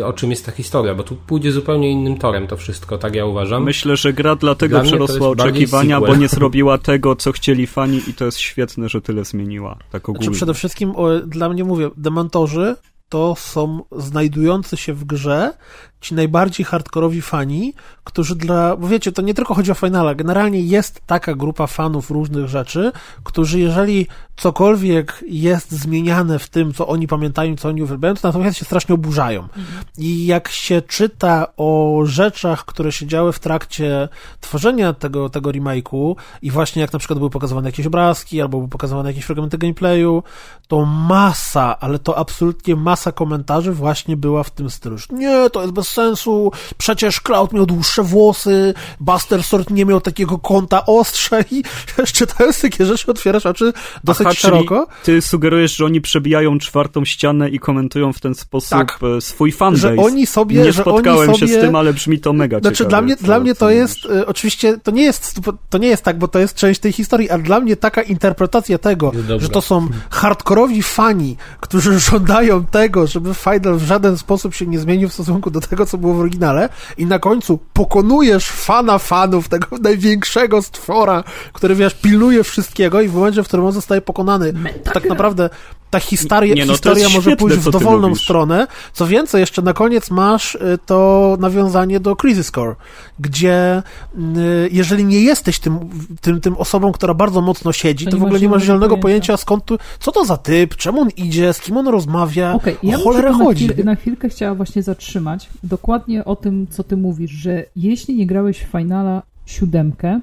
e, 0.00 0.06
o 0.06 0.12
czym 0.12 0.30
jest 0.30 0.46
ta 0.46 0.52
historia, 0.52 0.94
bo 0.94 1.02
tu 1.02 1.16
pójdzie 1.16 1.52
zupełnie 1.52 1.90
innym 1.90 2.16
torem 2.16 2.46
to 2.46 2.56
wszystko, 2.56 2.98
tak 2.98 3.14
ja 3.14 3.26
uważam. 3.26 3.64
Myślę, 3.64 3.96
że 3.96 4.12
gra 4.12 4.36
dlatego 4.36 4.76
Dla 4.76 4.84
przerosła 4.84 5.28
oczekiwania, 5.28 6.00
bo 6.00 6.16
nie 6.16 6.28
zrobiła 6.28 6.78
tego, 6.78 7.16
co 7.16 7.32
chcieli 7.32 7.66
fani 7.66 8.00
i 8.08 8.14
to 8.14 8.24
jest 8.24 8.38
świetne, 8.38 8.88
że 8.88 9.00
tyle 9.00 9.24
zmieniła, 9.24 9.78
tak 9.90 10.08
ogólnie. 10.08 10.24
Znaczy 10.24 10.36
przede 10.36 10.54
wszystkim 10.54 10.92
o, 10.96 11.20
dla 11.20 11.48
mnie 11.48 11.64
mówię, 11.64 11.90
dementorzy 11.96 12.76
to 13.10 13.34
są 13.34 13.84
znajdujący 13.96 14.76
się 14.76 14.94
w 14.94 15.04
grze 15.04 15.52
ci 16.00 16.14
najbardziej 16.14 16.66
hardkorowi 16.66 17.22
fani, 17.22 17.74
którzy 18.04 18.36
dla, 18.36 18.76
bo 18.76 18.88
wiecie, 18.88 19.12
to 19.12 19.22
nie 19.22 19.34
tylko 19.34 19.54
chodzi 19.54 19.70
o 19.70 19.74
finala, 19.74 20.14
generalnie 20.14 20.60
jest 20.60 21.00
taka 21.06 21.34
grupa 21.34 21.66
fanów 21.66 22.10
różnych 22.10 22.48
rzeczy, 22.48 22.92
którzy 23.24 23.60
jeżeli 23.60 24.06
cokolwiek 24.36 25.24
jest 25.28 25.70
zmieniane 25.70 26.38
w 26.38 26.48
tym, 26.48 26.74
co 26.74 26.86
oni 26.86 27.06
pamiętają, 27.06 27.56
co 27.56 27.68
oni 27.68 27.82
uwielbiają, 27.82 28.14
to 28.14 28.28
natomiast 28.28 28.58
się 28.58 28.64
strasznie 28.64 28.94
oburzają. 28.94 29.42
Mhm. 29.42 29.64
I 29.98 30.26
jak 30.26 30.48
się 30.48 30.82
czyta 30.82 31.46
o 31.56 32.00
rzeczach, 32.04 32.64
które 32.64 32.92
się 32.92 33.06
działy 33.06 33.32
w 33.32 33.38
trakcie 33.38 34.08
tworzenia 34.40 34.92
tego, 34.92 35.28
tego 35.28 35.50
remake'u 35.50 36.14
i 36.42 36.50
właśnie 36.50 36.82
jak 36.82 36.92
na 36.92 36.98
przykład 36.98 37.18
były 37.18 37.30
pokazywane 37.30 37.68
jakieś 37.68 37.86
obrazki, 37.86 38.40
albo 38.40 38.58
były 38.58 38.68
pokazywane 38.68 39.08
jakieś 39.08 39.24
fragmenty 39.24 39.58
gameplayu, 39.58 40.22
to 40.68 40.84
masa, 40.84 41.80
ale 41.80 41.98
to 41.98 42.18
absolutnie 42.18 42.76
masa 42.76 43.12
komentarzy 43.12 43.72
właśnie 43.72 44.16
była 44.16 44.42
w 44.42 44.50
tym 44.50 44.70
stylu. 44.70 44.96
Nie, 45.10 45.50
to 45.50 45.60
jest 45.60 45.72
bez 45.72 45.89
sensu, 45.90 46.52
przecież 46.78 47.20
Cloud 47.20 47.52
miał 47.52 47.66
dłuższe 47.66 48.02
włosy, 48.02 48.74
Buster 49.00 49.42
Sword 49.42 49.70
nie 49.70 49.84
miał 49.84 50.00
takiego 50.00 50.38
kąta 50.38 50.86
ostrza 50.86 51.36
i 51.50 51.62
czytając 52.12 52.60
takie 52.60 52.86
rzeczy 52.86 53.10
otwierasz 53.10 53.46
oczy 53.46 53.72
dosyć 54.04 54.26
Aha, 54.26 54.34
szeroko. 54.34 54.86
Ty 55.04 55.22
sugerujesz, 55.22 55.76
że 55.76 55.84
oni 55.84 56.00
przebijają 56.00 56.58
czwartą 56.58 57.04
ścianę 57.04 57.48
i 57.48 57.58
komentują 57.58 58.12
w 58.12 58.20
ten 58.20 58.34
sposób 58.34 58.70
tak, 58.70 58.98
e, 59.16 59.20
swój 59.20 59.52
fanbase. 59.52 59.96
Że 59.96 60.02
oni 60.02 60.26
sobie... 60.26 60.62
Nie 60.62 60.72
spotkałem 60.72 61.34
się 61.34 61.46
z 61.46 61.60
tym, 61.60 61.76
ale 61.76 61.92
brzmi 61.92 62.20
to 62.20 62.32
mega 62.32 62.60
znaczy, 62.60 62.76
ciekawie. 62.76 62.90
Dla 62.90 63.02
mnie, 63.02 63.16
co, 63.16 63.24
dla 63.24 63.40
mnie 63.40 63.54
to 63.54 63.70
jest, 63.70 64.04
y, 64.04 64.26
oczywiście, 64.26 64.78
to 64.78 64.90
nie 64.90 65.02
jest, 65.02 65.40
to 65.70 65.78
nie 65.78 65.88
jest 65.88 66.02
tak, 66.02 66.18
bo 66.18 66.28
to 66.28 66.38
jest 66.38 66.54
część 66.54 66.80
tej 66.80 66.92
historii, 66.92 67.30
ale 67.30 67.42
dla 67.42 67.60
mnie 67.60 67.76
taka 67.76 68.02
interpretacja 68.02 68.78
tego, 68.78 69.12
że 69.38 69.48
to 69.48 69.60
są 69.60 69.88
hardkorowi 70.10 70.82
fani, 70.82 71.36
którzy 71.60 72.00
żądają 72.10 72.64
tego, 72.64 73.06
żeby 73.06 73.34
Final 73.34 73.76
w 73.76 73.82
żaden 73.82 74.18
sposób 74.18 74.54
się 74.54 74.66
nie 74.66 74.78
zmienił 74.78 75.08
w 75.08 75.12
stosunku 75.12 75.50
do 75.50 75.60
tego, 75.60 75.79
co 75.86 75.98
było 75.98 76.14
w 76.14 76.20
oryginale 76.20 76.68
i 76.98 77.06
na 77.06 77.18
końcu 77.18 77.58
pokonujesz 77.72 78.50
fana 78.50 78.98
fanów, 78.98 79.48
tego 79.48 79.66
największego 79.82 80.62
stwora, 80.62 81.24
który, 81.52 81.74
wiesz, 81.74 81.94
pilnuje 81.94 82.44
wszystkiego 82.44 83.00
i 83.00 83.08
w 83.08 83.14
momencie, 83.14 83.42
w 83.42 83.48
którym 83.48 83.66
on 83.66 83.72
zostaje 83.72 84.00
pokonany, 84.00 84.52
tak 84.84 85.08
naprawdę 85.08 85.50
ta 85.90 86.00
historia, 86.00 86.54
nie, 86.54 86.66
no, 86.66 86.72
historia 86.72 87.08
może 87.08 87.36
pójść 87.36 87.56
w 87.56 87.70
dowolną 87.70 88.14
stronę. 88.14 88.66
Co 88.92 89.06
więcej, 89.06 89.40
jeszcze 89.40 89.62
na 89.62 89.72
koniec 89.72 90.10
masz 90.10 90.54
y, 90.54 90.78
to 90.86 91.36
nawiązanie 91.40 92.00
do 92.00 92.16
Crisis 92.16 92.50
Core, 92.50 92.74
gdzie 93.18 93.82
y, 94.14 94.68
jeżeli 94.72 95.04
nie 95.04 95.20
jesteś 95.20 95.58
tym, 95.58 95.78
tym, 96.20 96.40
tym 96.40 96.56
osobą, 96.56 96.92
która 96.92 97.14
bardzo 97.14 97.40
mocno 97.40 97.72
siedzi, 97.72 98.04
to, 98.04 98.10
to 98.10 98.18
w 98.18 98.22
ogóle 98.22 98.40
nie 98.40 98.48
masz 98.48 98.62
zielonego 98.62 98.98
pojęcia, 98.98 99.36
skąd 99.36 99.64
tu, 99.64 99.78
co 100.00 100.12
to 100.12 100.24
za 100.24 100.36
typ, 100.36 100.76
czemu 100.76 101.00
on 101.00 101.08
idzie, 101.16 101.52
z 101.52 101.60
kim 101.60 101.76
on 101.76 101.88
rozmawia, 101.88 102.54
okay, 102.54 102.76
ja 102.82 102.96
o 102.96 103.02
cholerę 103.02 103.32
chodzi. 103.32 103.66
Na, 103.66 103.72
chwil, 103.72 103.84
na 103.84 103.94
chwilkę 103.94 104.28
chciała 104.28 104.54
właśnie 104.54 104.82
zatrzymać 104.82 105.50
dokładnie 105.62 106.24
o 106.24 106.36
tym, 106.36 106.66
co 106.70 106.84
ty 106.84 106.96
mówisz, 106.96 107.30
że 107.30 107.64
jeśli 107.76 108.16
nie 108.16 108.26
grałeś 108.26 108.58
w 108.58 108.70
Finala 108.70 109.22
siódemkę, 109.46 110.20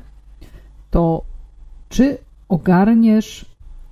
to 0.91 1.21
czy 1.89 2.17
ogarniesz 2.49 3.45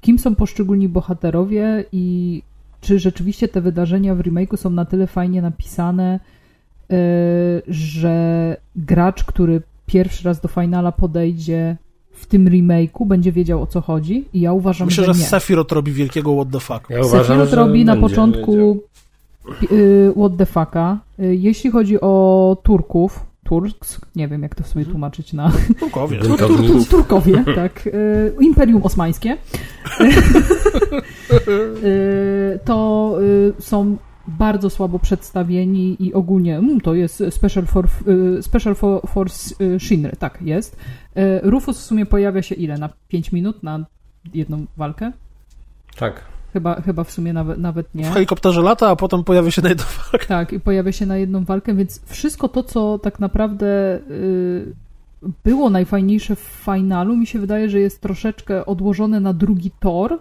kim 0.05 0.19
są 0.19 0.35
poszczególni 0.35 0.89
bohaterowie 0.89 1.85
i 1.91 2.41
czy 2.81 2.99
rzeczywiście 2.99 3.47
te 3.47 3.61
wydarzenia 3.61 4.15
w 4.15 4.19
remake'u 4.19 4.57
są 4.57 4.69
na 4.69 4.85
tyle 4.85 5.07
fajnie 5.07 5.41
napisane, 5.41 6.19
yy, 6.89 6.97
że 7.67 8.57
gracz, 8.75 9.23
który 9.23 9.61
pierwszy 9.85 10.23
raz 10.23 10.39
do 10.39 10.47
finala 10.47 10.91
podejdzie 10.91 11.77
w 12.11 12.25
tym 12.25 12.47
remake'u, 12.47 13.07
będzie 13.07 13.31
wiedział 13.31 13.61
o 13.61 13.67
co 13.67 13.81
chodzi 13.81 14.25
i 14.33 14.39
ja 14.39 14.53
uważam, 14.53 14.85
Myślę, 14.85 15.05
że, 15.05 15.13
że 15.13 15.19
nie. 15.19 15.25
Sephiroth 15.25 15.71
robi 15.71 15.91
wielkiego 15.91 16.35
what 16.35 16.51
the 16.51 16.59
fuck. 16.59 16.89
Ja 16.89 17.03
Sephiroth 17.03 17.53
robi 17.53 17.85
na 17.85 17.95
początku 17.95 18.51
wiedział. 18.51 18.79
Y, 19.71 20.13
what 20.17 20.37
the 20.37 20.45
fucka. 20.45 20.97
Y, 21.19 21.35
jeśli 21.35 21.71
chodzi 21.71 22.01
o 22.01 22.57
Turków, 22.63 23.25
Turks, 23.45 24.01
nie 24.15 24.27
wiem 24.27 24.43
jak 24.43 24.55
to 24.55 24.63
w 24.63 24.67
sumie 24.67 24.85
tłumaczyć 24.85 25.33
na... 25.33 25.51
Turkowie. 25.79 26.19
Tur, 26.19 26.37
tur, 26.37 26.67
tur, 26.67 26.87
Turkowie, 26.87 27.43
tak. 27.55 27.87
Y, 27.87 28.35
Imperium 28.41 28.83
Osmańskie. 28.83 29.37
Y, 31.83 32.59
to 32.65 33.17
y, 33.21 33.61
są 33.61 33.97
bardzo 34.27 34.69
słabo 34.69 34.99
przedstawieni 34.99 35.95
i 35.99 36.13
ogólnie 36.13 36.57
mm, 36.57 36.81
to 36.81 36.93
jest 36.93 37.23
Special, 37.29 37.65
for, 37.65 37.87
special 38.41 38.75
for, 38.75 39.01
Force 39.07 39.55
Shinry, 39.79 40.15
tak, 40.19 40.41
jest. 40.41 40.77
Rufus 41.43 41.79
w 41.79 41.83
sumie 41.83 42.05
pojawia 42.05 42.41
się 42.41 42.55
ile? 42.55 42.77
Na 42.77 42.89
5 43.07 43.31
minut? 43.31 43.63
Na 43.63 43.85
jedną 44.33 44.65
walkę? 44.77 45.11
Tak. 45.97 46.34
Chyba, 46.55 46.81
chyba 46.81 47.03
w 47.03 47.11
sumie 47.11 47.33
nawet, 47.33 47.57
nawet 47.57 47.95
nie. 47.95 48.03
W 48.03 48.13
helikopterze 48.13 48.61
lata, 48.61 48.89
a 48.89 48.95
potem 48.95 49.23
pojawia 49.23 49.51
się 49.51 49.61
na 49.61 49.69
jedną 49.69 49.85
walkę. 50.11 50.27
Tak, 50.27 50.53
i 50.53 50.59
pojawia 50.59 50.91
się 50.91 51.05
na 51.05 51.17
jedną 51.17 51.45
walkę, 51.45 51.73
więc 51.73 52.01
wszystko 52.05 52.49
to, 52.49 52.63
co 52.63 52.99
tak 52.99 53.19
naprawdę 53.19 53.99
było 55.43 55.69
najfajniejsze 55.69 56.35
w 56.35 56.39
finalu, 56.39 57.17
mi 57.17 57.27
się 57.27 57.39
wydaje, 57.39 57.69
że 57.69 57.79
jest 57.79 58.01
troszeczkę 58.01 58.65
odłożone 58.65 59.19
na 59.19 59.33
drugi 59.33 59.71
tor, 59.79 60.19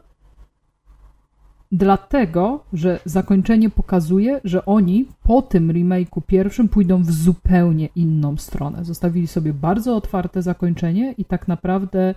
dlatego, 1.73 2.65
że 2.73 3.01
zakończenie 3.05 3.71
pokazuje, 3.71 4.41
że 4.45 4.65
oni 4.65 5.09
po 5.23 5.43
tym 5.43 5.69
remake'u 5.69 6.23
pierwszym 6.27 6.69
pójdą 6.69 7.03
w 7.03 7.13
zupełnie 7.13 7.89
inną 7.97 8.37
stronę. 8.37 8.85
Zostawili 8.85 9.27
sobie 9.27 9.53
bardzo 9.53 9.97
otwarte 9.97 10.43
zakończenie 10.43 11.15
i 11.19 11.25
tak 11.25 11.49
naprawdę 11.49 12.15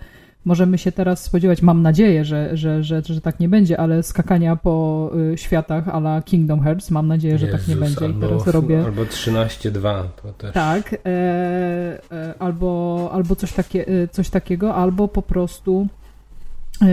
możemy 0.47 0.77
się 0.77 0.91
teraz 0.91 1.23
spodziewać, 1.23 1.61
mam 1.61 1.81
nadzieję, 1.81 2.25
że, 2.25 2.57
że, 2.57 2.83
że, 2.83 3.01
że 3.05 3.21
tak 3.21 3.39
nie 3.39 3.49
będzie, 3.49 3.79
ale 3.79 4.03
skakania 4.03 4.55
po 4.55 5.11
y, 5.33 5.37
światach 5.37 5.87
ala 5.87 6.15
la 6.15 6.21
Kingdom 6.21 6.61
Hearts, 6.61 6.91
mam 6.91 7.07
nadzieję, 7.07 7.37
że 7.37 7.45
Jezus, 7.45 7.59
tak 7.59 7.67
nie 7.67 7.75
będzie 7.75 8.05
albo, 8.05 8.17
i 8.17 8.29
teraz 8.29 8.47
robię... 8.47 8.83
Albo 8.85 9.03
13.2 9.03 10.03
to 10.23 10.33
też... 10.33 10.53
Tak, 10.53 10.93
e, 10.93 10.97
e, 12.11 12.33
albo, 12.39 13.09
albo 13.13 13.35
coś, 13.35 13.53
takie, 13.53 13.87
e, 13.87 14.07
coś 14.07 14.29
takiego, 14.29 14.75
albo 14.75 15.07
po 15.07 15.21
prostu 15.21 15.87
e, 16.81 16.87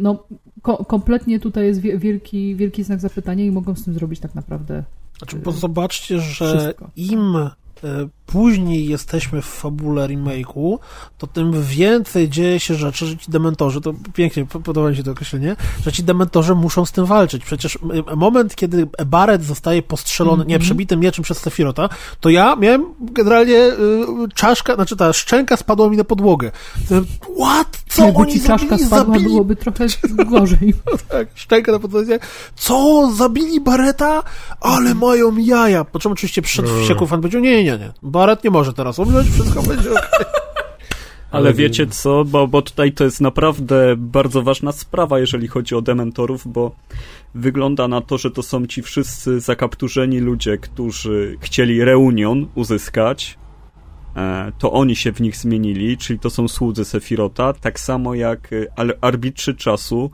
no 0.00 0.24
ko 0.62 0.84
kompletnie 0.84 1.40
tutaj 1.40 1.66
jest 1.66 1.80
wielki, 1.80 2.56
wielki 2.56 2.84
znak 2.84 3.00
zapytania 3.00 3.44
i 3.44 3.50
mogą 3.50 3.74
z 3.74 3.84
tym 3.84 3.94
zrobić 3.94 4.20
tak 4.20 4.34
naprawdę 4.34 4.84
znaczy, 5.18 5.36
bo 5.36 5.52
zobaczcie, 5.52 6.20
że 6.20 6.58
wszystko. 6.58 6.90
im 6.96 7.36
E, 7.84 8.08
później 8.26 8.88
jesteśmy 8.88 9.42
w 9.42 9.46
fabule 9.46 10.08
remake'u, 10.08 10.78
to 11.18 11.26
tym 11.26 11.62
więcej 11.62 12.28
dzieje 12.28 12.60
się 12.60 12.74
rzeczy, 12.74 13.06
że 13.06 13.16
ci 13.16 13.30
dementorzy, 13.30 13.80
to 13.80 13.94
pięknie 14.14 14.46
podoba 14.46 14.90
mi 14.90 14.96
się 14.96 15.02
to 15.02 15.10
określenie, 15.10 15.56
że 15.84 15.92
ci 15.92 16.04
dementorzy 16.04 16.54
muszą 16.54 16.86
z 16.86 16.92
tym 16.92 17.06
walczyć. 17.06 17.44
Przecież 17.44 17.78
moment, 18.16 18.54
kiedy 18.54 18.88
Barret 19.06 19.44
zostaje 19.44 19.82
postrzelony, 19.82 20.34
mm 20.34 20.46
-hmm. 20.46 20.50
nie, 20.50 20.58
przebitym 20.58 21.00
mieczem 21.00 21.22
przez 21.22 21.38
Sefirota, 21.38 21.88
to 22.20 22.30
ja 22.30 22.56
miałem 22.56 22.84
generalnie 23.00 23.58
y, 23.58 23.74
czaszka, 24.34 24.74
znaczy 24.74 24.96
ta 24.96 25.12
szczęka 25.12 25.56
spadła 25.56 25.88
mi 25.88 25.96
na 25.96 26.04
podłogę. 26.04 26.50
What? 27.40 27.84
Co 27.88 28.06
Jakby 28.06 28.26
ci 28.26 28.40
czaszka 28.40 28.78
spadła, 28.78 28.98
zabili? 28.98 29.24
byłoby 29.24 29.56
trochę 29.56 29.86
gorzej. 30.30 30.74
tak, 31.08 31.28
szczęka 31.34 31.72
na 31.72 31.78
podłodze. 31.78 32.18
Co? 32.54 33.10
Zabili 33.16 33.60
Bareta? 33.60 34.22
Ale 34.60 34.94
mają 34.94 35.36
jaja. 35.36 35.84
Po 35.84 35.98
czym 35.98 36.12
oczywiście 36.12 36.42
przyszedł 36.42 36.68
wściekły 36.80 37.06
fan 37.06 37.20
powiedział, 37.20 37.40
nie, 37.40 37.64
nie, 37.64 37.78
nie, 37.78 37.92
nie. 38.14 38.20
Baret 38.20 38.44
nie 38.44 38.50
może 38.50 38.72
teraz 38.72 38.98
umrzeć, 38.98 39.28
wszystko 39.28 39.62
będzie 39.62 39.92
ok. 39.92 40.24
Ale 41.30 41.54
wiecie 41.54 41.86
co, 41.86 42.24
bo, 42.24 42.48
bo 42.48 42.62
tutaj 42.62 42.92
to 42.92 43.04
jest 43.04 43.20
naprawdę 43.20 43.94
bardzo 43.96 44.42
ważna 44.42 44.72
sprawa, 44.72 45.18
jeżeli 45.18 45.48
chodzi 45.48 45.74
o 45.74 45.82
dementorów, 45.82 46.52
bo 46.52 46.76
wygląda 47.34 47.88
na 47.88 48.00
to, 48.00 48.18
że 48.18 48.30
to 48.30 48.42
są 48.42 48.66
ci 48.66 48.82
wszyscy 48.82 49.40
zakapturzeni 49.40 50.18
ludzie, 50.18 50.58
którzy 50.58 51.36
chcieli 51.40 51.84
reunion 51.84 52.46
uzyskać, 52.54 53.38
e, 54.16 54.52
to 54.58 54.72
oni 54.72 54.96
się 54.96 55.12
w 55.12 55.20
nich 55.20 55.36
zmienili, 55.36 55.96
czyli 55.98 56.18
to 56.18 56.30
są 56.30 56.48
słudzy 56.48 56.84
Sefirota, 56.84 57.52
tak 57.52 57.80
samo 57.80 58.14
jak 58.14 58.50
e, 58.52 58.94
arbitrzy 59.00 59.54
czasu, 59.54 60.10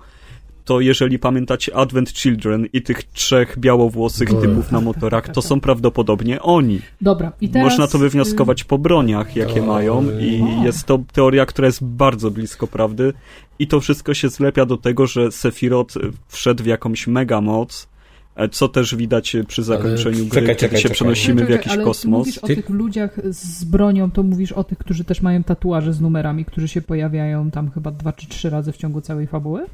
to 0.71 0.81
jeżeli 0.81 1.19
pamiętacie 1.19 1.77
Advent 1.77 2.11
Children 2.11 2.67
i 2.73 2.83
tych 2.83 3.05
trzech 3.05 3.59
białowłosych 3.59 4.29
typów 4.29 4.73
na 4.73 4.81
motorach, 4.81 5.29
to 5.29 5.43
są 5.43 5.61
prawdopodobnie 5.61 6.43
oni. 6.43 6.81
Dobra, 7.01 7.33
i 7.41 7.49
teraz... 7.49 7.65
Można 7.65 7.87
to 7.87 7.99
wywnioskować 7.99 8.65
po 8.65 8.79
broniach, 8.79 9.37
jakie 9.37 9.63
mają 9.63 10.19
i 10.21 10.43
jest 10.65 10.85
to 10.85 10.99
teoria, 11.13 11.47
która 11.47 11.67
jest 11.67 11.85
bardzo 11.85 12.31
blisko 12.31 12.67
prawdy 12.67 13.13
i 13.59 13.67
to 13.67 13.81
wszystko 13.81 14.15
się 14.15 14.29
zlepia 14.29 14.67
do 14.67 14.77
tego, 14.77 15.07
że 15.07 15.33
Sephiroth 15.33 15.95
wszedł 16.29 16.65
w 16.65 16.67
jakąś 16.67 17.07
mega 17.07 17.41
moc, 17.41 17.89
e, 18.37 18.49
co 18.49 18.69
też 18.69 18.95
widać 18.95 19.37
przy 19.49 19.63
zakończeniu 19.63 20.19
ale... 20.19 20.27
gry, 20.27 20.41
czekaj, 20.41 20.57
kiedy 20.57 20.77
się 20.77 20.83
czekaj. 20.83 20.95
przenosimy 20.95 21.47
w 21.47 21.51
jakiś 21.51 21.73
ale 21.73 21.85
kosmos. 21.85 22.25
Ty 22.25 22.31
mówisz 22.31 22.39
o 22.39 22.47
tych 22.47 22.69
ludziach 22.69 23.21
z 23.31 23.65
bronią, 23.65 24.11
to 24.11 24.23
mówisz 24.23 24.53
o 24.53 24.65
tych, 24.65 24.79
którzy 24.79 25.05
też 25.05 25.23
mają 25.23 25.43
tatuaże 25.43 25.93
z 25.93 26.01
numerami, 26.01 26.45
którzy 26.45 26.69
się 26.69 26.83
pojawiają 26.83 27.51
tam 27.51 27.71
chyba 27.71 27.91
dwa 27.91 28.13
czy 28.13 28.29
trzy 28.29 28.51
razy 28.51 28.73
w 28.73 28.77
ciągu 28.77 29.01
całej 29.01 29.27
fabuły? 29.27 29.67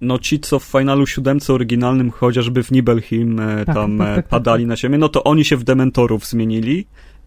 No 0.00 0.18
ci, 0.18 0.40
co 0.40 0.58
w 0.58 0.64
finalu 0.64 1.06
siódemce 1.06 1.52
oryginalnym, 1.52 2.10
chociażby 2.10 2.62
w 2.62 2.70
Nibelheim 2.70 3.40
e, 3.40 3.64
tak, 3.64 3.74
tam 3.74 3.98
tak, 3.98 4.06
tak, 4.06 4.16
tak, 4.16 4.28
padali 4.28 4.66
na 4.66 4.76
ziemię, 4.76 4.98
no 4.98 5.08
to 5.08 5.24
oni 5.24 5.44
się 5.44 5.56
w 5.56 5.64
dementorów 5.64 6.26
zmienili, 6.26 6.86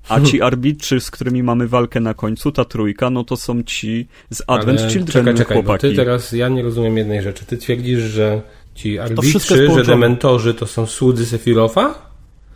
a 0.10 0.22
ci 0.22 0.42
arbitrzy, 0.52 1.00
z 1.00 1.12
którymi 1.12 1.44
mamy 1.44 1.68
walkę 1.68 2.00
na 2.00 2.14
końcu, 2.14 2.52
ta 2.52 2.66
trójka, 2.66 3.10
no 3.10 3.24
to 3.24 3.38
są 3.38 3.64
ci 3.64 4.08
z 4.30 4.44
Advent 4.48 4.80
Ale 4.80 4.90
Children 4.90 5.26
czekaj, 5.26 5.38
czekaj, 5.38 5.58
chłopaki. 5.58 5.82
ty 5.82 5.96
teraz, 5.96 6.32
ja 6.32 6.50
nie 6.50 6.64
rozumiem 6.64 6.98
jednej 6.98 7.22
rzeczy. 7.22 7.46
Ty 7.46 7.58
twierdzisz, 7.58 8.00
że 8.00 8.42
ci 8.76 9.00
arbitrzy, 9.00 9.70
że 9.76 9.84
dementorzy 9.84 10.54
to 10.54 10.68
są 10.68 10.86
słudzy 10.86 11.26
Sefirofa? 11.26 12.12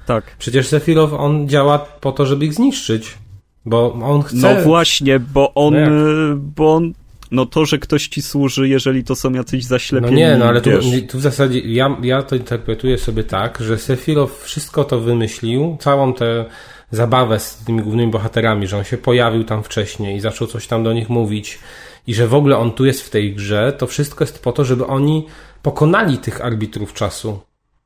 Tak. 0.05 0.35
Przecież 0.39 0.67
Sefirow, 0.67 1.13
on 1.13 1.49
działa 1.49 1.79
po 1.79 2.11
to, 2.11 2.25
żeby 2.25 2.45
ich 2.45 2.53
zniszczyć. 2.53 3.17
Bo 3.65 3.93
on 3.93 4.21
chce... 4.21 4.37
No 4.37 4.63
właśnie, 4.63 5.19
bo 5.19 5.53
on, 5.53 5.73
no 5.73 6.35
bo 6.35 6.75
on 6.75 6.93
no 7.35 7.45
to, 7.45 7.65
że 7.65 7.77
ktoś 7.77 8.07
ci 8.07 8.21
służy, 8.21 8.67
jeżeli 8.67 9.03
to 9.03 9.15
są 9.15 9.33
jacyś 9.33 9.65
zaślepieni. 9.65 10.13
No 10.13 10.17
nie, 10.17 10.37
no 10.37 10.45
ale 10.45 10.61
tu, 10.61 10.69
tu, 11.09 11.17
w 11.17 11.21
zasadzie 11.21 11.59
ja, 11.59 11.97
ja 12.03 12.23
to 12.23 12.35
interpretuję 12.35 12.97
sobie 12.97 13.23
tak, 13.23 13.57
że 13.59 13.77
Sephiroth 13.77 14.43
wszystko 14.43 14.83
to 14.83 14.99
wymyślił, 14.99 15.77
całą 15.79 16.13
tę 16.13 16.45
zabawę 16.91 17.39
z 17.39 17.57
tymi 17.57 17.81
głównymi 17.81 18.11
bohaterami, 18.11 18.67
że 18.67 18.77
on 18.77 18.83
się 18.83 18.97
pojawił 18.97 19.43
tam 19.43 19.63
wcześniej 19.63 20.17
i 20.17 20.19
zaczął 20.19 20.47
coś 20.47 20.67
tam 20.67 20.83
do 20.83 20.93
nich 20.93 21.09
mówić 21.09 21.59
i 22.07 22.13
że 22.13 22.27
w 22.27 22.33
ogóle 22.33 22.57
on 22.57 22.71
tu 22.71 22.85
jest 22.85 23.01
w 23.01 23.09
tej 23.09 23.35
grze, 23.35 23.73
to 23.77 23.87
wszystko 23.87 24.23
jest 24.23 24.43
po 24.43 24.51
to, 24.51 24.65
żeby 24.65 24.85
oni 24.87 25.25
pokonali 25.61 26.17
tych 26.17 26.45
arbitrów 26.45 26.93
czasu. 26.93 27.39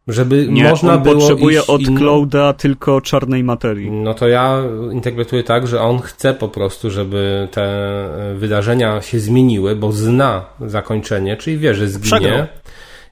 Żeby 0.09 0.47
nie, 0.49 0.63
można 0.63 0.93
on 0.93 1.03
było 1.03 1.15
potrzebuje 1.15 1.67
od 1.67 1.81
in... 1.81 1.97
Clouda 1.97 2.53
tylko 2.53 3.01
czarnej 3.01 3.43
materii. 3.43 3.91
No 3.91 4.13
to 4.13 4.27
ja 4.27 4.63
interpretuję 4.91 5.43
tak, 5.43 5.67
że 5.67 5.81
on 5.81 5.99
chce 5.99 6.33
po 6.33 6.47
prostu, 6.47 6.91
żeby 6.91 7.47
te 7.51 7.69
wydarzenia 8.35 9.01
się 9.01 9.19
zmieniły, 9.19 9.75
bo 9.75 9.91
zna 9.91 10.45
zakończenie, 10.61 11.37
czyli 11.37 11.57
wie, 11.57 11.75
że 11.75 11.87
zginie. 11.87 12.09
Przegrał 12.09 12.47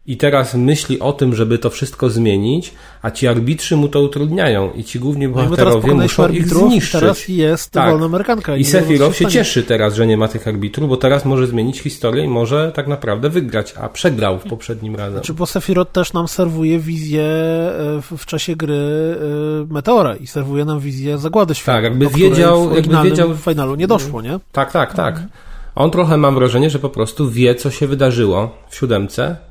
i 0.07 0.17
teraz 0.17 0.55
myśli 0.55 0.99
o 0.99 1.13
tym, 1.13 1.35
żeby 1.35 1.57
to 1.57 1.69
wszystko 1.69 2.09
zmienić, 2.09 2.73
a 3.01 3.11
ci 3.11 3.27
arbitrzy 3.27 3.75
mu 3.75 3.87
to 3.87 4.01
utrudniają 4.01 4.71
i 4.73 4.83
ci 4.83 4.99
główni 4.99 5.27
bohaterowie 5.27 5.93
no 5.93 6.03
muszą 6.03 6.29
ich 6.29 6.47
zniszczyć. 6.47 6.91
Teraz 6.91 7.27
jest 7.27 7.71
tak. 7.71 7.89
wolna 7.89 8.05
Amerykanka. 8.05 8.57
I, 8.57 8.61
I 8.61 8.65
Sephiroth 8.65 9.17
się 9.17 9.25
cieszy 9.25 9.63
teraz, 9.63 9.95
że 9.95 10.07
nie 10.07 10.17
ma 10.17 10.27
tych 10.27 10.47
arbitrów, 10.47 10.89
bo 10.89 10.97
teraz 10.97 11.25
może 11.25 11.47
zmienić 11.47 11.79
historię 11.79 12.25
i 12.25 12.27
może 12.27 12.71
tak 12.75 12.87
naprawdę 12.87 13.29
wygrać, 13.29 13.73
a 13.81 13.89
przegrał 13.89 14.39
w 14.39 14.43
poprzednim 14.43 14.95
razem. 14.95 15.13
Znaczy, 15.13 15.33
bo 15.33 15.45
Sephiroth 15.45 15.91
też 15.91 16.13
nam 16.13 16.27
serwuje 16.27 16.79
wizję 16.79 17.23
e, 17.23 18.01
w, 18.01 18.17
w 18.17 18.25
czasie 18.25 18.55
gry 18.55 18.75
e, 18.75 19.73
Meteora 19.73 20.15
i 20.15 20.27
serwuje 20.27 20.65
nam 20.65 20.79
wizję 20.79 21.17
zagłady 21.17 21.55
świata. 21.55 21.77
Tak, 21.77 21.83
jakby 21.83 22.07
wiedział, 22.07 22.75
jakby 22.75 23.03
wiedział 23.03 23.33
w 23.33 23.39
finalu 23.39 23.75
nie 23.75 23.87
doszło, 23.87 24.21
nie? 24.21 24.39
Tak, 24.51 24.71
tak, 24.71 24.93
tak. 24.93 25.13
Mhm. 25.13 25.29
On 25.75 25.91
trochę 25.91 26.17
mam 26.17 26.35
wrażenie, 26.35 26.69
że 26.69 26.79
po 26.79 26.89
prostu 26.89 27.29
wie, 27.29 27.55
co 27.55 27.71
się 27.71 27.87
wydarzyło 27.87 28.57
w 28.69 28.75
siódemce 28.75 29.47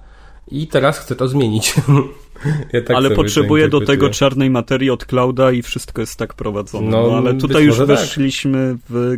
i 0.50 0.66
teraz 0.66 0.98
chcę 0.98 1.16
to 1.16 1.28
zmienić. 1.28 1.74
Ja 2.72 2.82
tak 2.82 2.96
ale 2.96 3.10
potrzebuje 3.10 3.68
do 3.68 3.80
tego 3.80 4.10
czarnej 4.10 4.50
materii 4.50 4.90
od 4.90 5.04
Clouda 5.04 5.52
i 5.52 5.62
wszystko 5.62 6.00
jest 6.00 6.18
tak 6.18 6.34
prowadzone. 6.34 6.90
No, 6.90 7.06
no 7.10 7.16
ale 7.16 7.34
tutaj 7.34 7.64
już 7.64 7.78
tak. 7.78 7.86
weszliśmy 7.86 8.76
tak. 8.78 8.80
w 8.88 9.16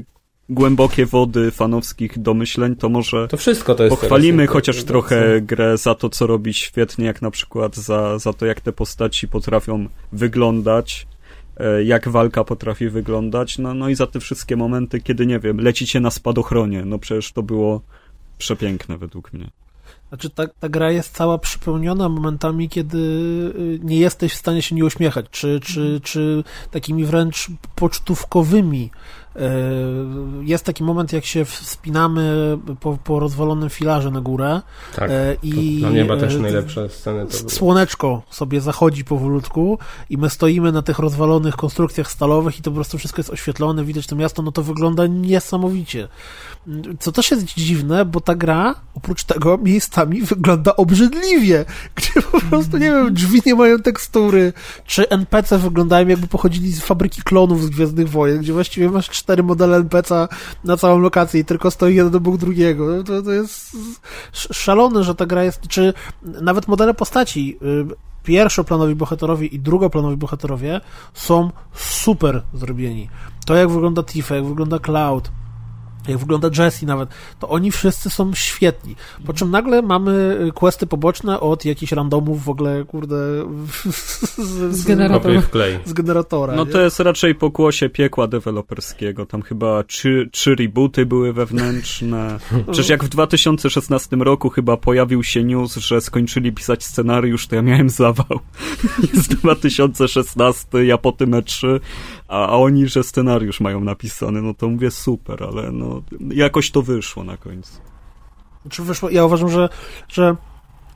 głębokie 0.48 1.06
wody 1.06 1.50
fanowskich 1.50 2.18
domyśleń, 2.18 2.76
to 2.76 2.88
może 2.88 3.28
to 3.28 3.36
wszystko 3.36 3.74
to 3.74 3.84
jest 3.84 3.96
pochwalimy 3.96 4.46
chociaż 4.46 4.84
trochę 4.84 5.40
grę 5.40 5.78
za 5.78 5.94
to, 5.94 6.08
co 6.08 6.26
robi 6.26 6.54
świetnie, 6.54 7.06
jak 7.06 7.22
na 7.22 7.30
przykład 7.30 7.76
za, 7.76 8.18
za 8.18 8.32
to, 8.32 8.46
jak 8.46 8.60
te 8.60 8.72
postaci 8.72 9.28
potrafią 9.28 9.88
wyglądać, 10.12 11.06
e, 11.56 11.84
jak 11.84 12.08
walka 12.08 12.44
potrafi 12.44 12.88
wyglądać, 12.88 13.58
no, 13.58 13.74
no 13.74 13.88
i 13.88 13.94
za 13.94 14.06
te 14.06 14.20
wszystkie 14.20 14.56
momenty, 14.56 15.00
kiedy, 15.00 15.26
nie 15.26 15.38
wiem, 15.38 15.60
lecicie 15.60 16.00
na 16.00 16.10
spadochronie, 16.10 16.84
no 16.84 16.98
przecież 16.98 17.32
to 17.32 17.42
było 17.42 17.80
przepiękne 18.38 18.98
według 18.98 19.32
mnie. 19.32 19.50
Znaczy, 20.08 20.30
ta, 20.30 20.46
ta 20.60 20.68
gra 20.68 20.90
jest 20.90 21.14
cała 21.14 21.38
przypełniona 21.38 22.08
momentami, 22.08 22.68
kiedy 22.68 22.98
y, 22.98 23.80
nie 23.82 23.98
jesteś 23.98 24.32
w 24.32 24.36
stanie 24.36 24.62
się 24.62 24.74
nie 24.74 24.84
uśmiechać, 24.84 25.26
czy, 25.30 25.60
czy, 25.60 26.00
czy 26.04 26.44
takimi 26.70 27.04
wręcz 27.04 27.46
pocztówkowymi. 27.74 28.90
Jest 30.42 30.64
taki 30.64 30.84
moment, 30.84 31.12
jak 31.12 31.24
się 31.24 31.44
wspinamy 31.44 32.58
po, 32.80 32.98
po 33.04 33.20
rozwalonym 33.20 33.70
filarze 33.70 34.10
na 34.10 34.20
górę 34.20 34.60
Tak, 34.96 35.10
i 35.42 35.74
to 35.74 35.80
dla 35.80 35.90
mnie 35.90 36.02
chyba 36.02 36.16
też 36.16 36.36
najlepsze 36.36 36.88
sceny 36.88 37.26
to 37.26 37.50
słoneczko 37.50 38.22
sobie 38.30 38.60
zachodzi 38.60 39.04
powolutku 39.04 39.78
i 40.10 40.18
my 40.18 40.30
stoimy 40.30 40.72
na 40.72 40.82
tych 40.82 40.98
rozwalonych 40.98 41.56
konstrukcjach 41.56 42.10
stalowych 42.10 42.58
i 42.58 42.62
to 42.62 42.70
po 42.70 42.74
prostu 42.74 42.98
wszystko 42.98 43.20
jest 43.20 43.30
oświetlone, 43.30 43.84
widać 43.84 44.06
to 44.06 44.16
miasto, 44.16 44.42
no 44.42 44.52
to 44.52 44.62
wygląda 44.62 45.06
niesamowicie. 45.06 46.08
Co 47.00 47.12
też 47.12 47.30
jest 47.30 47.44
dziwne, 47.44 48.04
bo 48.04 48.20
ta 48.20 48.34
gra, 48.34 48.74
oprócz 48.94 49.24
tego, 49.24 49.58
miejscami 49.58 50.22
wygląda 50.22 50.76
obrzydliwie, 50.76 51.64
gdzie 51.94 52.22
po 52.32 52.40
prostu, 52.40 52.78
nie 52.78 52.90
wiem, 52.90 53.14
drzwi 53.14 53.42
nie 53.46 53.54
mają 53.54 53.78
tekstury, 53.78 54.52
czy 54.86 55.08
NPC 55.08 55.58
wyglądają 55.58 56.08
jakby 56.08 56.26
pochodzili 56.26 56.72
z 56.72 56.80
fabryki 56.80 57.22
klonów 57.22 57.64
z 57.64 57.70
Gwiezdnych 57.70 58.08
Wojen, 58.08 58.38
gdzie 58.40 58.52
właściwie 58.52 58.90
masz 58.90 59.10
cztery 59.10 59.42
modele 59.42 59.76
NPC 59.76 60.28
na 60.64 60.76
całą 60.76 60.98
lokację 60.98 61.40
i 61.40 61.44
tylko 61.44 61.70
stoi 61.70 61.94
jeden 61.94 62.16
obok 62.16 62.36
drugiego. 62.36 62.86
No 62.86 63.02
to, 63.02 63.22
to 63.22 63.32
jest 63.32 63.76
szalone, 64.32 65.04
że 65.04 65.14
ta 65.14 65.26
gra 65.26 65.44
jest, 65.44 65.68
czy 65.68 65.94
nawet 66.22 66.68
modele 66.68 66.94
postaci, 66.94 67.58
y, 67.62 68.08
pierwszoplanowi 68.22 68.94
bohaterowie 68.94 69.46
i 69.46 69.58
drugoplanowi 69.58 70.16
bohaterowie 70.16 70.80
są 71.14 71.50
super 71.74 72.42
zrobieni. 72.54 73.08
To, 73.46 73.54
jak 73.54 73.70
wygląda 73.70 74.02
Tifa, 74.02 74.34
jak 74.34 74.46
wygląda 74.46 74.78
Cloud, 74.78 75.30
jak 76.08 76.18
wygląda 76.18 76.50
Jesse 76.58 76.86
nawet, 76.86 77.08
to 77.38 77.48
oni 77.48 77.70
wszyscy 77.70 78.10
są 78.10 78.34
świetni. 78.34 78.96
Po 79.26 79.32
czym 79.32 79.50
nagle 79.50 79.82
mamy 79.82 80.38
questy 80.54 80.86
poboczne 80.86 81.40
od 81.40 81.64
jakichś 81.64 81.92
randomów 81.92 82.44
w 82.44 82.48
ogóle, 82.48 82.84
kurde, 82.84 83.16
z, 83.90 84.76
z 84.76 84.84
generatora. 84.84 85.42
Z 85.84 85.92
generatora 85.92 86.54
no 86.56 86.64
nie? 86.64 86.72
to 86.72 86.80
jest 86.80 87.00
raczej 87.00 87.34
pokłosie 87.34 87.88
piekła 87.88 88.26
deweloperskiego. 88.26 89.26
Tam 89.26 89.42
chyba 89.42 89.82
trzy, 89.82 90.28
trzy 90.32 90.54
rebooty 90.54 91.06
były 91.06 91.32
wewnętrzne. 91.32 92.38
Przecież 92.72 92.88
jak 92.88 93.04
w 93.04 93.08
2016 93.08 94.16
roku 94.16 94.50
chyba 94.50 94.76
pojawił 94.76 95.24
się 95.24 95.44
news, 95.44 95.76
że 95.76 96.00
skończyli 96.00 96.52
pisać 96.52 96.84
scenariusz, 96.84 97.46
to 97.46 97.56
ja 97.56 97.62
miałem 97.62 97.90
zawał. 97.90 98.40
Jest 99.14 99.34
2016, 99.34 100.84
ja 100.84 100.98
po 100.98 101.12
tym 101.12 101.30
E3, 101.30 101.80
a, 102.28 102.46
a 102.46 102.56
oni, 102.56 102.88
że 102.88 103.04
scenariusz 103.04 103.60
mają 103.60 103.80
napisany, 103.80 104.42
no 104.42 104.54
to 104.54 104.68
mówię 104.68 104.90
super, 104.90 105.44
ale 105.44 105.72
no 105.72 106.02
jakoś 106.30 106.70
to 106.70 106.82
wyszło 106.82 107.24
na 107.24 107.36
końcu. 107.36 107.80
Czy 108.70 108.82
wyszło? 108.82 109.10
Ja 109.10 109.24
uważam, 109.24 109.48
że, 109.48 109.68
że 110.08 110.36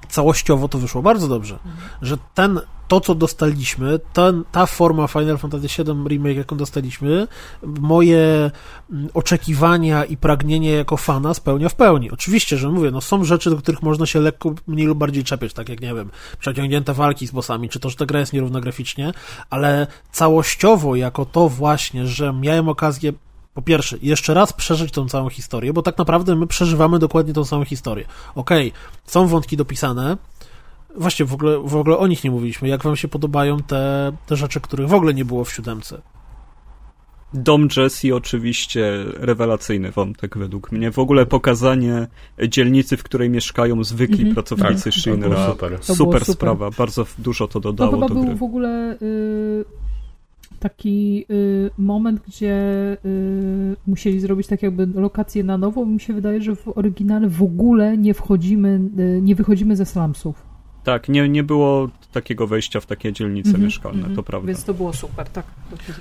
całościowo 0.08 0.68
to 0.68 0.78
wyszło 0.78 1.02
bardzo 1.02 1.28
dobrze. 1.28 1.54
Mhm. 1.54 1.74
Że 2.02 2.18
ten, 2.34 2.60
to 2.92 3.00
co 3.00 3.14
dostaliśmy, 3.14 4.00
ta 4.52 4.66
forma 4.66 5.06
Final 5.06 5.38
Fantasy 5.38 5.84
VII 5.84 6.08
Remake, 6.08 6.36
jaką 6.36 6.56
dostaliśmy, 6.56 7.28
moje 7.62 8.50
mm, 8.90 9.08
oczekiwania 9.14 10.04
i 10.04 10.16
pragnienie 10.16 10.70
jako 10.70 10.96
fana 10.96 11.34
spełnia 11.34 11.68
w 11.68 11.74
pełni. 11.74 12.10
Oczywiście, 12.10 12.56
że 12.56 12.68
mówię, 12.68 12.90
no 12.90 13.00
są 13.00 13.24
rzeczy, 13.24 13.50
do 13.50 13.56
których 13.56 13.82
można 13.82 14.06
się 14.06 14.20
lekko 14.20 14.54
mniej 14.66 14.86
lub 14.86 14.98
bardziej 14.98 15.24
czepiać, 15.24 15.52
tak 15.52 15.68
jak, 15.68 15.80
nie 15.80 15.94
wiem, 15.94 16.10
przeciągnięte 16.38 16.94
walki 16.94 17.26
z 17.26 17.30
bossami, 17.30 17.68
czy 17.68 17.80
to, 17.80 17.90
że 17.90 17.96
ta 17.96 18.06
gra 18.06 18.20
jest 18.20 18.32
nierówna 18.32 18.60
graficznie, 18.60 19.12
ale 19.50 19.86
całościowo 20.10 20.96
jako 20.96 21.24
to 21.24 21.48
właśnie, 21.48 22.06
że 22.06 22.32
miałem 22.32 22.68
okazję 22.68 23.12
po 23.54 23.62
pierwsze, 23.62 23.96
jeszcze 24.02 24.34
raz 24.34 24.52
przeżyć 24.52 24.92
tą 24.92 25.08
całą 25.08 25.28
historię, 25.28 25.72
bo 25.72 25.82
tak 25.82 25.98
naprawdę 25.98 26.36
my 26.36 26.46
przeżywamy 26.46 26.98
dokładnie 26.98 27.32
tą 27.32 27.44
samą 27.44 27.64
historię. 27.64 28.04
Okej, 28.34 28.68
okay, 28.68 28.80
są 29.06 29.26
wątki 29.26 29.56
dopisane, 29.56 30.16
Właśnie, 30.96 31.26
w 31.26 31.34
ogóle, 31.34 31.58
w 31.58 31.76
ogóle 31.76 31.98
o 31.98 32.06
nich 32.06 32.24
nie 32.24 32.30
mówiliśmy. 32.30 32.68
Jak 32.68 32.82
wam 32.82 32.96
się 32.96 33.08
podobają 33.08 33.58
te, 33.58 34.12
te 34.26 34.36
rzeczy, 34.36 34.60
których 34.60 34.88
w 34.88 34.94
ogóle 34.94 35.14
nie 35.14 35.24
było 35.24 35.44
w 35.44 35.52
siódemce? 35.52 36.02
Dom 37.34 37.68
Jesse 37.76 38.14
oczywiście 38.14 39.04
rewelacyjny 39.14 39.90
wątek 39.90 40.38
według 40.38 40.72
mnie. 40.72 40.90
W 40.90 40.98
ogóle 40.98 41.26
pokazanie 41.26 42.06
dzielnicy, 42.48 42.96
w 42.96 43.02
której 43.02 43.30
mieszkają 43.30 43.84
zwykli 43.84 44.20
mm 44.20 44.30
-hmm. 44.30 44.34
pracownicy 44.34 44.84
tak, 44.84 44.92
Shinra. 44.92 45.46
Super, 45.46 45.78
super, 45.80 45.96
super, 45.96 46.24
sprawa. 46.24 46.70
Bardzo 46.70 47.06
dużo 47.18 47.48
to 47.48 47.60
dodało 47.60 47.90
to 47.90 47.96
chyba 47.96 48.08
do 48.08 48.14
był 48.14 48.24
gry. 48.24 48.34
w 48.34 48.42
ogóle 48.42 48.96
y, 49.02 49.64
taki 50.58 51.26
y, 51.30 51.70
moment, 51.78 52.20
gdzie 52.28 52.56
y, 53.04 53.76
musieli 53.86 54.20
zrobić 54.20 54.46
tak 54.46 54.62
jakby 54.62 54.86
lokację 54.94 55.44
na 55.44 55.58
nowo. 55.58 55.86
Mi 55.86 56.00
się 56.00 56.12
wydaje, 56.12 56.42
że 56.42 56.56
w 56.56 56.78
oryginale 56.78 57.28
w 57.28 57.42
ogóle 57.42 57.98
nie 57.98 58.14
wchodzimy, 58.14 58.80
y, 58.98 59.20
nie 59.22 59.34
wychodzimy 59.34 59.76
ze 59.76 59.86
slumsów. 59.86 60.51
Tak, 60.84 61.08
nie, 61.08 61.28
nie 61.28 61.42
było 61.42 61.88
takiego 62.12 62.46
wejścia 62.46 62.80
w 62.80 62.86
takie 62.86 63.12
dzielnice 63.12 63.48
mm 63.48 63.60
-hmm, 63.60 63.64
mieszkalne, 63.64 64.00
mm 64.00 64.12
-hmm. 64.12 64.16
to 64.16 64.22
prawda. 64.22 64.46
Więc 64.46 64.64
to 64.64 64.74
było 64.74 64.92
super, 64.92 65.28
tak. 65.28 65.46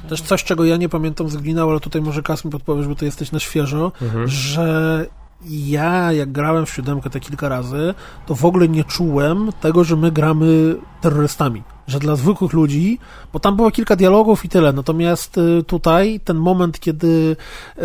Też 0.09 0.21
coś, 0.21 0.43
czego 0.43 0.65
ja 0.65 0.77
nie 0.77 0.89
pamiętam 0.89 1.29
z 1.29 1.37
Glinał, 1.37 1.69
ale 1.69 1.79
tutaj 1.79 2.01
może 2.01 2.21
Kas 2.21 2.45
mi 2.45 2.51
podpowiesz, 2.51 2.87
bo 2.87 2.95
ty 2.95 3.05
jesteś 3.05 3.31
na 3.31 3.39
świeżo, 3.39 3.91
mm 4.01 4.13
-hmm. 4.13 4.27
że 4.27 5.05
ja, 5.49 6.11
jak 6.11 6.31
grałem 6.31 6.65
w 6.65 6.69
siódemkę 6.69 7.09
te 7.09 7.19
kilka 7.19 7.49
razy, 7.49 7.93
to 8.25 8.35
w 8.35 8.45
ogóle 8.45 8.67
nie 8.67 8.83
czułem 8.83 9.49
tego, 9.61 9.83
że 9.83 9.95
my 9.95 10.11
gramy 10.11 10.75
terrorystami 11.01 11.63
że 11.87 11.99
dla 11.99 12.15
zwykłych 12.15 12.53
ludzi, 12.53 12.99
bo 13.33 13.39
tam 13.39 13.55
było 13.55 13.71
kilka 13.71 13.95
dialogów 13.95 14.45
i 14.45 14.49
tyle, 14.49 14.73
natomiast 14.73 15.37
y, 15.37 15.63
tutaj 15.67 16.19
ten 16.19 16.37
moment, 16.37 16.79
kiedy 16.79 17.35
y, 17.77 17.81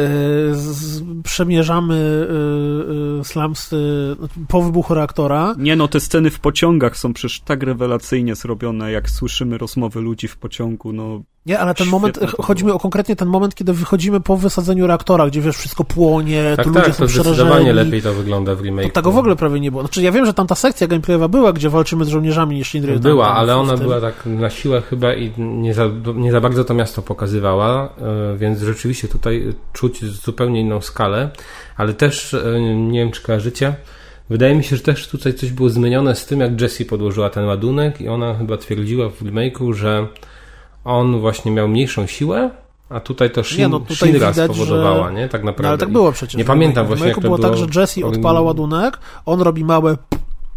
przemierzamy 1.23 2.27
y, 3.21 3.25
slumsy 3.25 3.77
po 4.49 4.63
wybuchu 4.63 4.95
reaktora... 4.95 5.55
Nie 5.59 5.77
no, 5.77 5.89
te 5.89 6.01
sceny 6.01 6.31
w 6.31 6.41
pociągach 6.41 6.97
są 6.97 7.13
przecież 7.13 7.41
tak 7.41 7.63
rewelacyjnie 7.63 8.35
zrobione, 8.35 8.93
jak 8.93 9.11
słyszymy 9.11 9.59
rozmowy 9.59 10.01
ludzi 10.01 10.29
w 10.29 10.37
pociągu, 10.37 10.93
no 10.93 11.23
nie, 11.47 11.59
ale 11.59 11.75
ten 11.75 11.89
moment, 11.89 12.19
chodzi 12.43 12.65
mi 12.65 12.71
o 12.71 12.79
konkretnie 12.79 13.17
ten 13.17 13.29
moment, 13.29 13.55
kiedy 13.55 13.73
wychodzimy 13.73 14.21
po 14.21 14.37
wysadzeniu 14.37 14.87
reaktora, 14.87 15.27
gdzie 15.27 15.41
wiesz, 15.41 15.57
wszystko 15.57 15.85
płonie, 15.85 16.55
tak, 16.57 16.67
tu 16.67 16.73
tak, 16.73 16.83
ludzie 16.83 16.95
są 16.95 17.05
to 17.05 17.09
przerażeni. 17.09 17.73
lepiej 17.73 18.03
to 18.03 18.15
wygląda 18.15 18.55
w 18.55 18.61
remake. 18.61 18.93
Tego 18.93 19.13
w 19.13 19.19
ogóle 19.19 19.37
prawie 19.37 19.61
nie 19.61 19.71
było. 19.71 19.83
Znaczy 19.83 20.03
ja 20.03 20.13
wiem, 20.13 20.27
że 20.27 20.35
tam 20.35 20.47
ta 20.47 20.55
sekcja 20.55 20.87
gameplayowa 20.87 21.29
była, 21.29 21.53
gdzie 21.53 21.71
walczymy 21.71 22.05
z 22.05 22.09
żołnierzami 22.09 22.57
niż 22.57 22.69
Shinry. 22.69 22.99
Była, 22.99 23.27
tam, 23.27 23.37
ale 23.37 23.57
ona 23.57 23.77
była 23.87 24.01
tak 24.01 24.27
na 24.27 24.51
siłę 24.51 24.83
chyba 24.83 25.15
i 25.15 25.33
nie 25.39 25.75
za, 25.75 25.91
nie 26.15 26.33
za 26.33 26.41
bardzo 26.41 26.65
to 26.65 26.75
miasto 26.75 27.03
pokazywała, 27.03 27.89
e, 27.99 28.37
więc 28.37 28.61
rzeczywiście 28.61 29.09
tutaj 29.09 29.55
czuć 29.73 30.05
zupełnie 30.05 30.61
inną 30.61 30.81
skalę, 30.81 31.31
ale 31.77 31.95
też, 31.95 32.35
e, 32.35 32.61
nie 32.61 33.01
wiem 33.01 33.11
czy 33.11 33.23
kojarzycie, 33.23 33.75
Wydaje 34.31 34.55
mi 34.55 34.65
się, 34.65 34.77
że 34.77 34.83
też 34.83 35.09
tutaj 35.09 35.35
coś 35.35 35.53
było 35.53 35.71
zmienione 35.71 36.15
z 36.15 36.27
tym, 36.27 36.41
jak 36.41 36.61
Jessie 36.61 36.85
podłożyła 36.85 37.31
ten 37.31 37.45
ładunek 37.45 38.01
i 38.01 38.09
ona 38.09 38.35
chyba 38.35 38.57
twierdziła 38.57 39.09
w 39.09 39.23
remake'u, 39.23 39.73
że 39.73 40.07
on 40.85 41.21
właśnie 41.21 41.53
miał 41.53 41.69
mniejszą 41.69 42.07
siłę, 42.07 42.51
a 42.89 43.01
tutaj 43.01 43.31
to 43.31 43.45
Shin, 43.45 43.59
nie, 43.59 43.69
no 43.69 43.81
tutaj 43.81 43.97
Shinra 44.09 44.33
widać, 44.33 44.51
spowodowała, 44.51 45.09
że... 45.09 45.15
nie? 45.15 45.29
Tak 45.29 45.45
naprawdę. 45.45 45.63
No, 45.63 45.69
ale 45.69 45.79
tak 45.79 45.89
było 45.89 46.13
przecież. 46.13 46.35
Nie 46.35 46.45
pamiętam 46.45 46.87
właśnie, 46.87 47.07
jak 47.07 47.15
to 47.15 47.21
było. 47.21 47.39
było 47.39 47.49
tak, 47.49 47.59
że 47.59 47.81
Jesse 47.81 48.07
odpala 48.07 48.41
ładunek, 48.41 48.99
on 49.27 49.41
robi 49.41 49.65
małe 49.65 49.97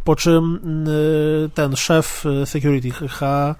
po 0.03 0.15
czym 0.15 0.59
y, 0.87 1.49
ten 1.53 1.75
szef 1.75 2.25
y, 2.25 2.45
security, 2.45 2.91
H, 2.91 3.55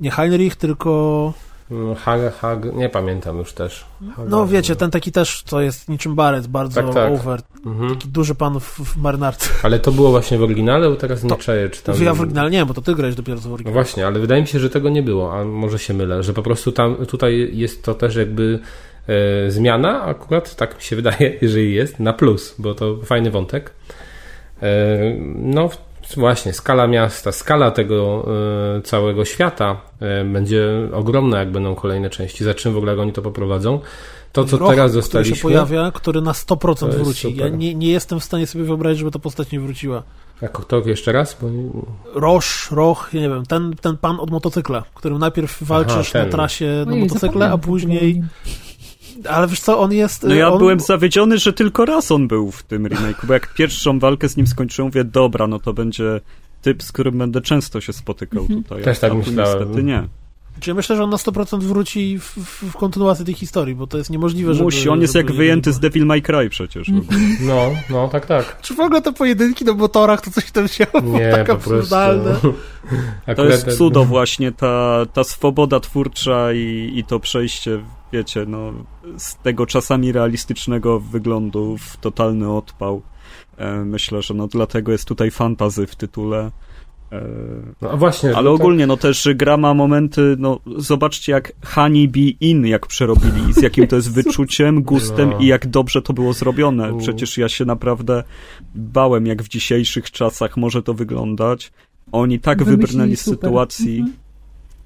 nie 0.00 0.10
Heinrich, 0.10 0.56
tylko 0.56 1.32
Hag, 1.96 2.34
Hag, 2.40 2.74
nie 2.74 2.88
pamiętam 2.88 3.38
już 3.38 3.52
też. 3.52 3.84
Hag, 4.16 4.26
no 4.28 4.46
wiecie, 4.46 4.76
ten 4.76 4.90
taki 4.90 5.12
też, 5.12 5.42
co 5.46 5.60
jest 5.60 5.88
niczym 5.88 6.14
Barret, 6.14 6.46
bardzo 6.46 6.82
tak, 6.82 6.94
tak. 6.94 7.12
over, 7.12 7.40
mhm. 7.66 7.94
taki 7.94 8.08
duży 8.08 8.34
pan 8.34 8.60
w, 8.60 8.64
w 8.64 8.96
marynarce. 8.96 9.50
Ale 9.62 9.78
to 9.78 9.92
było 9.92 10.10
właśnie 10.10 10.38
w 10.38 10.42
oryginale, 10.42 10.90
bo 10.90 10.96
teraz 10.96 11.24
nie 11.24 11.36
czaję, 11.36 11.70
czy 11.70 11.82
tam... 11.82 12.02
Ja 12.02 12.14
w 12.14 12.20
oryginale 12.20 12.50
nie, 12.50 12.66
bo 12.66 12.74
to 12.74 12.82
ty 12.82 12.94
grałeś 12.94 13.14
dopiero 13.14 13.40
w 13.40 13.46
oryginale. 13.46 13.74
No 13.76 13.82
właśnie, 13.82 14.06
ale 14.06 14.20
wydaje 14.20 14.42
mi 14.42 14.48
się, 14.48 14.58
że 14.58 14.70
tego 14.70 14.88
nie 14.88 15.02
było, 15.02 15.34
a 15.34 15.44
może 15.44 15.78
się 15.78 15.94
mylę, 15.94 16.22
że 16.22 16.32
po 16.32 16.42
prostu 16.42 16.72
tam, 16.72 17.06
tutaj 17.06 17.50
jest 17.52 17.82
to 17.84 17.94
też 17.94 18.16
jakby 18.16 18.58
e, 19.06 19.50
zmiana, 19.50 20.02
akurat 20.02 20.56
tak 20.56 20.76
mi 20.76 20.82
się 20.82 20.96
wydaje, 20.96 21.34
jeżeli 21.42 21.74
jest, 21.74 22.00
na 22.00 22.12
plus, 22.12 22.54
bo 22.58 22.74
to 22.74 22.96
fajny 23.04 23.30
wątek. 23.30 23.72
E, 24.62 24.66
no, 25.36 25.70
Właśnie, 26.16 26.52
skala 26.52 26.86
miasta, 26.86 27.32
skala 27.32 27.70
tego 27.70 28.26
y, 28.78 28.82
całego 28.82 29.24
świata 29.24 29.80
y, 30.22 30.24
będzie 30.24 30.88
ogromna, 30.92 31.38
jak 31.38 31.52
będą 31.52 31.74
kolejne 31.74 32.10
części. 32.10 32.44
Za 32.44 32.54
czym 32.54 32.72
w 32.72 32.76
ogóle 32.76 33.00
oni 33.00 33.12
to 33.12 33.22
poprowadzą? 33.22 33.80
To, 34.32 34.44
co 34.44 34.58
Roch, 34.58 34.70
teraz 34.70 34.92
zostaliśmy... 34.92 35.36
Który 35.36 35.54
się 35.54 35.58
pojawia, 35.58 35.90
który 35.92 36.20
na 36.20 36.32
100% 36.32 36.90
wróci. 36.90 37.36
Ja 37.36 37.48
nie, 37.48 37.74
nie 37.74 37.88
jestem 37.92 38.20
w 38.20 38.24
stanie 38.24 38.46
sobie 38.46 38.64
wyobrazić, 38.64 38.98
żeby 38.98 39.10
ta 39.10 39.18
postać 39.18 39.52
nie 39.52 39.60
wróciła. 39.60 40.02
Jak 40.42 40.64
to 40.64 40.82
jeszcze 40.86 41.12
raz? 41.12 41.36
Bo... 41.42 41.48
Roż, 42.14 42.68
Roch, 42.70 43.12
nie 43.12 43.28
wiem, 43.28 43.46
ten, 43.46 43.74
ten 43.80 43.96
pan 43.96 44.20
od 44.20 44.30
motocykla, 44.30 44.84
którym 44.94 45.18
najpierw 45.18 45.62
walczysz 45.62 46.14
Aha, 46.14 46.24
na 46.24 46.30
trasie 46.30 46.84
na 46.86 46.96
motocykle, 46.96 47.50
a 47.50 47.58
później 47.58 48.22
ale 49.28 49.48
wiesz 49.48 49.60
co, 49.60 49.78
on 49.78 49.92
jest... 49.92 50.22
No 50.22 50.34
ja 50.34 50.48
on... 50.48 50.58
byłem 50.58 50.80
zawiedziony, 50.80 51.38
że 51.38 51.52
tylko 51.52 51.84
raz 51.84 52.10
on 52.12 52.28
był 52.28 52.50
w 52.50 52.62
tym 52.62 52.84
remake'u, 52.84 53.26
bo 53.26 53.34
jak 53.34 53.54
pierwszą 53.54 53.98
walkę 53.98 54.28
z 54.28 54.36
nim 54.36 54.46
skończyłem, 54.46 54.88
mówię, 54.88 55.04
dobra, 55.04 55.46
no 55.46 55.58
to 55.58 55.72
będzie 55.72 56.20
typ, 56.62 56.82
z 56.82 56.92
którym 56.92 57.18
będę 57.18 57.40
często 57.40 57.80
się 57.80 57.92
spotykał 57.92 58.42
mhm. 58.42 58.62
tutaj. 58.62 58.82
Też 58.82 58.98
tak 58.98 59.14
myślałem. 59.14 59.58
Niestety 59.58 59.82
nie. 59.82 60.08
Znaczy, 60.60 60.74
myślę, 60.74 60.96
że 60.96 61.04
on 61.04 61.10
na 61.10 61.16
100% 61.16 61.62
wróci 61.62 62.18
w, 62.18 62.24
w, 62.24 62.70
w 62.70 62.76
kontynuacji 62.76 63.24
tej 63.24 63.34
historii, 63.34 63.74
bo 63.74 63.86
to 63.86 63.98
jest 63.98 64.10
niemożliwe, 64.10 64.54
żeby... 64.54 64.64
Musi, 64.64 64.88
on 64.88 65.00
jest 65.00 65.12
żeby 65.12 65.28
jak 65.28 65.36
wyjęty 65.36 65.72
z 65.72 65.80
Devil 65.80 66.06
May 66.06 66.22
Cry 66.22 66.50
przecież. 66.50 66.88
No, 67.40 67.70
no, 67.90 68.08
tak, 68.08 68.26
tak. 68.26 68.58
Czy 68.62 68.74
w 68.74 68.80
ogóle 68.80 69.02
te 69.02 69.12
pojedynki 69.12 69.64
na 69.64 69.72
motorach, 69.72 70.20
to 70.20 70.30
coś 70.30 70.50
tam 70.50 70.68
się 70.68 70.86
Nie, 71.04 71.30
tak 71.30 71.46
po 71.46 71.54
prostu. 71.54 71.74
absurdalne. 71.74 72.36
To 73.36 73.44
jest 73.44 73.78
cudo 73.78 74.04
właśnie, 74.04 74.52
ta, 74.52 75.06
ta 75.12 75.24
swoboda 75.24 75.80
twórcza 75.80 76.52
i, 76.52 76.92
i 76.94 77.04
to 77.04 77.20
przejście, 77.20 77.84
wiecie, 78.12 78.44
no, 78.48 78.72
z 79.18 79.36
tego 79.36 79.66
czasami 79.66 80.12
realistycznego 80.12 81.00
wyglądu 81.00 81.76
w 81.78 81.96
totalny 81.96 82.52
odpał. 82.52 83.02
E, 83.56 83.76
myślę, 83.84 84.22
że 84.22 84.34
no 84.34 84.46
dlatego 84.46 84.92
jest 84.92 85.04
tutaj 85.04 85.30
fantazy 85.30 85.86
w 85.86 85.96
tytule. 85.96 86.50
No 87.82 87.96
właśnie. 87.96 88.36
ale 88.36 88.44
to- 88.44 88.52
ogólnie, 88.54 88.86
no 88.86 88.96
też 88.96 89.28
gra 89.34 89.56
ma 89.56 89.74
momenty, 89.74 90.36
no 90.38 90.60
zobaczcie 90.76 91.32
jak 91.32 91.52
Honey 91.64 92.08
Bee 92.08 92.36
Inn 92.40 92.66
jak 92.66 92.86
przerobili, 92.86 93.52
z 93.52 93.62
jakim 93.62 93.86
to 93.86 93.96
jest 93.96 94.12
wyczuciem, 94.22 94.82
gustem 94.82 95.30
No. 95.30 95.38
i 95.38 95.46
jak 95.46 95.66
dobrze 95.66 96.02
to 96.02 96.12
było 96.12 96.32
zrobione. 96.32 96.98
Przecież 96.98 97.38
ja 97.38 97.48
się 97.48 97.64
naprawdę 97.64 98.24
bałem, 98.74 99.26
jak 99.26 99.42
w 99.42 99.48
dzisiejszych 99.48 100.10
czasach 100.10 100.56
może 100.56 100.82
to 100.82 100.94
wyglądać. 100.94 101.72
Oni 102.12 102.40
tak 102.40 102.58
Wymyślili 102.64 102.86
wybrnęli 102.86 103.16
z 103.16 103.20
sytuacji, 103.20 103.98
Mhm. 103.98 104.16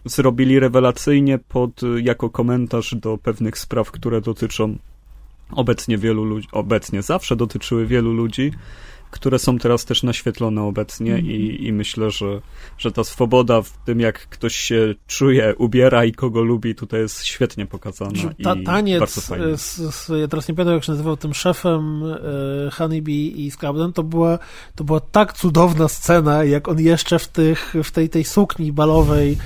zrobili 0.05 0.59
rewelacyjnie 0.61 1.39
pod, 1.39 1.83
y, 1.83 2.03
jako 2.03 2.31
komentarz 2.31 2.95
do 2.95 3.19
pewnych 3.19 3.59
spraw, 3.59 3.91
które 3.91 4.21
dotyczą 4.21 4.77
obecnie 5.53 5.99
wielu 5.99 6.25
ludzi, 6.25 6.49
obecnie 6.53 7.03
zawsze 7.03 7.37
dotyczyły 7.37 7.87
wielu 7.87 8.13
ludzi, 8.13 8.53
które 9.15 9.39
są 9.39 9.59
teraz 9.59 9.85
też 9.85 10.03
naświetlone 10.03 10.63
obecnie 10.63 11.15
Mhm. 11.15 11.31
i, 11.33 11.67
i 11.67 11.73
myślę, 11.73 12.11
że, 12.11 12.41
że 12.79 12.93
ta 12.93 13.05
swoboda 13.05 13.63
w 13.63 13.71
tym, 13.85 14.01
jak 14.01 14.29
ktoś 14.29 14.55
się 14.57 14.95
czuje, 15.07 15.55
ubiera 15.59 16.05
i 16.05 16.13
kogo 16.13 16.43
lubi, 16.43 16.75
tutaj 16.75 17.01
jest 17.01 17.25
świetnie 17.25 17.67
pokazana 17.67 18.11
Ta, 18.13 18.29
i 18.39 18.43
bardzo 18.43 18.65
taniec, 18.65 19.27
fajnie. 19.27 19.57
z, 19.57 19.77
z, 19.95 20.09
ja 20.21 20.29
teraz 20.29 20.49
nie 20.49 20.55
pamiętam 20.55 20.75
jak 20.75 20.85
się 20.85 20.93
nazywał 20.93 21.17
tym 21.17 21.35
szefem 21.35 22.03
e, 22.05 22.71
Honeybee 22.71 23.47
i 23.47 23.51
Scabden, 23.51 23.93
to 23.93 24.03
była, 24.03 24.39
to 24.75 24.85
była 24.85 25.01
tak 25.01 25.33
cudowna 25.33 25.89
scena, 25.89 26.45
jak 26.45 26.69
on 26.69 26.81
jeszcze 26.81 27.19
w, 27.19 27.29
tych, 27.29 27.75
w 27.85 27.91
tej, 27.91 28.09
tej 28.09 28.25
sukni 28.25 28.73
balowej, 28.73 29.37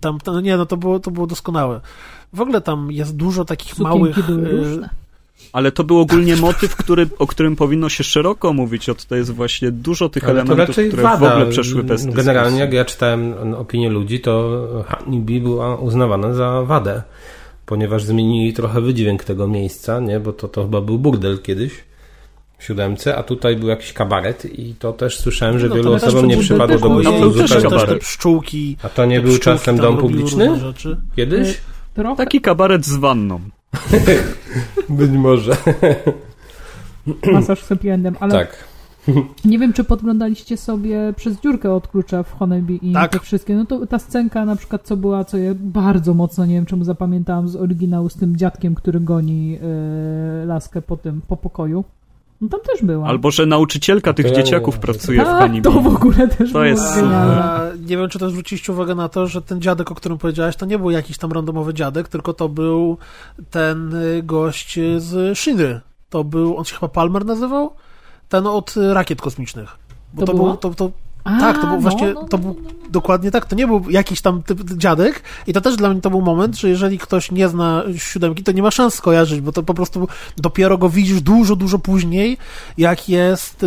tam, 0.00 0.18
no 0.26 0.40
nie, 0.40 0.56
no 0.56 0.66
to 0.66 0.76
było, 0.76 1.00
to 1.00 1.10
było 1.10 1.26
doskonałe. 1.26 1.80
W 2.32 2.40
ogóle 2.40 2.60
tam 2.60 2.92
jest 2.92 3.16
dużo 3.16 3.44
takich 3.44 3.74
Sukienki 3.74 3.98
małych... 3.98 4.26
były 4.26 4.48
e, 4.48 4.50
różne. 4.50 5.05
Ale 5.52 5.72
to 5.72 5.84
był 5.84 5.98
ogólnie 6.00 6.36
motyw, 6.36 6.76
który, 6.76 7.08
o 7.18 7.26
którym 7.26 7.56
powinno 7.56 7.88
się 7.88 8.04
szeroko 8.04 8.52
mówić. 8.52 8.88
O, 8.88 8.94
to 9.08 9.16
jest 9.16 9.30
właśnie 9.30 9.70
dużo 9.70 10.08
tych 10.08 10.24
Ale 10.24 10.40
elementów, 10.40 10.76
które 10.88 11.02
wada. 11.02 11.16
w 11.16 11.32
ogóle 11.32 11.46
przeszły 11.46 11.82
bez 11.82 12.00
dyskusji. 12.00 12.26
Generalnie, 12.26 12.60
jak 12.60 12.72
ja 12.72 12.84
czytałem 12.84 13.54
opinię 13.54 13.88
ludzi, 13.90 14.20
to 14.20 14.62
Honeybee 14.88 15.40
była 15.40 15.76
uznawana 15.76 16.34
za 16.34 16.62
wadę, 16.62 17.02
ponieważ 17.66 18.04
zmienili 18.04 18.52
trochę 18.52 18.80
wydźwięk 18.80 19.24
tego 19.24 19.48
miejsca, 19.48 20.00
nie? 20.00 20.20
Bo 20.20 20.32
to, 20.32 20.48
to 20.48 20.62
chyba 20.62 20.80
był 20.80 20.98
burdel 20.98 21.42
kiedyś 21.42 21.72
w 22.58 22.64
siódemce, 22.64 23.16
a 23.16 23.22
tutaj 23.22 23.56
był 23.56 23.68
jakiś 23.68 23.92
kabaret 23.92 24.58
i 24.58 24.74
to 24.74 24.92
też 24.92 25.18
słyszałem, 25.18 25.58
że 25.58 25.68
no, 25.68 25.74
wielu 25.74 25.92
osobom 25.92 26.26
nie 26.26 26.36
przypadło 26.36 26.78
do 26.78 26.88
gustu 26.88 27.20
był 27.20 27.34
też, 27.34 27.50
też 27.50 27.62
te 27.62 27.68
kabaret. 27.70 28.00
pszczółki. 28.00 28.76
A 28.82 28.88
to 28.88 29.06
nie 29.06 29.20
był 29.20 29.38
czasem 29.38 29.76
dom 29.76 29.98
publiczny? 29.98 30.50
Kiedyś? 31.16 31.60
Trochę. 31.94 32.16
Taki 32.16 32.40
kabaret 32.40 32.84
z 32.84 32.96
wanną. 32.96 33.40
Być 34.88 35.10
może. 35.10 35.56
masaż 37.32 37.62
z 37.64 37.68
happy 37.68 37.92
endem, 37.92 38.16
ale 38.20 38.32
Tak. 38.32 38.64
nie 39.44 39.58
wiem, 39.58 39.72
czy 39.72 39.84
podglądaliście 39.84 40.56
sobie 40.56 41.12
przez 41.16 41.40
dziurkę 41.40 41.72
od 41.72 41.88
klucza 41.88 42.22
w 42.22 42.32
Honeybee 42.32 42.78
i 42.90 42.92
Tak. 42.92 43.12
te 43.12 43.18
wszystkie. 43.20 43.54
No 43.56 43.64
to 43.66 43.86
ta 43.86 43.98
scenka 43.98 44.44
na 44.44 44.56
przykład, 44.56 44.82
co 44.82 44.96
była, 44.96 45.24
co 45.24 45.38
ja 45.38 45.50
bardzo 45.54 46.14
mocno, 46.14 46.46
nie 46.46 46.54
wiem 46.54 46.66
czemu 46.66 46.84
zapamiętałam 46.84 47.48
z 47.48 47.56
oryginału, 47.56 48.08
z 48.08 48.14
tym 48.16 48.36
dziadkiem, 48.36 48.74
który 48.74 49.00
goni 49.00 49.58
e, 50.42 50.46
laskę 50.46 50.82
po 50.82 50.96
tym, 50.96 51.20
po 51.28 51.36
pokoju. 51.36 51.84
No 52.40 52.48
tam 52.48 52.60
też 52.60 52.82
była. 52.82 53.08
Albo, 53.08 53.30
że 53.30 53.46
nauczycielka 53.46 54.12
tych 54.12 54.26
to 54.26 54.32
ja 54.32 54.36
dzieciaków 54.42 54.74
wiem. 54.74 54.80
pracuje 54.82 55.22
w 55.22 55.24
tak, 55.24 55.38
Honeybee. 55.38 55.62
to 55.62 55.70
w 55.70 55.86
ogóle 55.86 56.28
też 56.28 56.52
To 56.52 56.64
jest- 56.64 56.96
nie 57.88 57.96
wiem, 57.96 58.08
czy 58.10 58.18
też 58.18 58.30
zwróciliście 58.30 58.72
uwagę 58.72 58.94
na 58.94 59.08
to, 59.08 59.26
że 59.26 59.42
ten 59.42 59.60
dziadek, 59.60 59.90
o 59.90 59.94
którym 59.94 60.18
powiedziałeś, 60.18 60.56
to 60.56 60.66
nie 60.66 60.78
był 60.78 60.90
jakiś 60.90 61.18
tam 61.18 61.32
randomowy 61.32 61.74
dziadek, 61.74 62.08
tylko 62.08 62.32
to 62.32 62.48
był 62.48 62.98
ten 63.50 63.94
y, 63.94 64.22
gość 64.22 64.78
y, 64.78 65.00
z 65.00 65.38
Shinry. 65.38 65.80
To 66.10 66.24
był, 66.24 66.56
on 66.56 66.64
się 66.64 66.74
chyba 66.74 66.88
Palmer 66.88 67.24
nazywał? 67.24 67.70
Ten 68.28 68.46
od 68.46 68.76
y, 68.76 68.94
rakiet 68.94 69.20
kosmicznych. 69.20 69.76
Bo 70.14 70.20
To 70.20 70.26
to, 70.26 70.34
było? 70.34 70.48
był, 70.48 70.56
to, 70.56 70.70
to 70.74 70.90
A, 71.26 71.40
tak, 71.40 71.60
to 71.60 71.66
był 71.66 71.80
właśnie- 71.80 72.14
no, 72.14 72.20
no, 72.22 72.28
to 72.28 72.36
no, 72.38 72.42
był- 72.42 72.56
no, 72.64 72.70
no. 72.82 72.90
dokładnie 72.90 73.30
tak, 73.30 73.46
to 73.46 73.56
nie 73.56 73.66
był 73.66 73.90
jakiś 73.90 74.20
tam 74.20 74.42
typ 74.42 74.60
dziadek 74.76 75.22
i 75.46 75.52
to 75.52 75.60
też 75.60 75.76
dla 75.76 75.90
mnie 75.90 76.00
to 76.00 76.10
był 76.10 76.22
moment, 76.22 76.56
że 76.56 76.68
jeżeli 76.68 76.98
ktoś 76.98 77.30
nie 77.32 77.48
zna 77.48 77.82
siódemki, 77.96 78.42
to 78.42 78.52
nie 78.52 78.62
ma 78.62 78.70
szans 78.70 78.94
skojarzyć, 78.94 79.40
bo 79.40 79.52
to 79.52 79.62
po 79.62 79.74
prostu 79.74 80.08
dopiero 80.36 80.78
go 80.78 80.88
widzisz 80.88 81.20
dużo, 81.20 81.56
dużo 81.56 81.78
później, 81.78 82.38
jak 82.78 83.08
jest 83.08 83.62
y, 83.62 83.66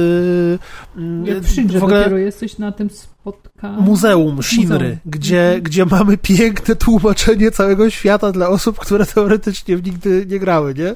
y, 0.97 1.01
Jak 1.25 1.39
przyjdzie, 1.41 1.79
w 1.79 1.83
ogóle 1.83 1.99
dopiero 1.99 2.17
jesteś 2.17 2.57
na 2.57 2.71
tym 2.71 2.89
spotkaniu. 2.89 3.81
muzeum 3.81 4.43
Shinry, 4.43 4.73
Muzeum. 4.77 4.97
Gdzie, 5.05 5.43
Mhm. 5.45 5.63
gdzie 5.63 5.85
mamy 5.85 6.17
piękne 6.17 6.75
tłumaczenie 6.75 7.51
całego 7.51 7.89
świata 7.89 8.31
dla 8.31 8.49
osób, 8.49 8.79
które 8.79 9.05
teoretycznie 9.05 9.77
w 9.77 9.83
nigdy 9.85 10.25
nie 10.29 10.39
grały, 10.39 10.73
nie? 10.73 10.95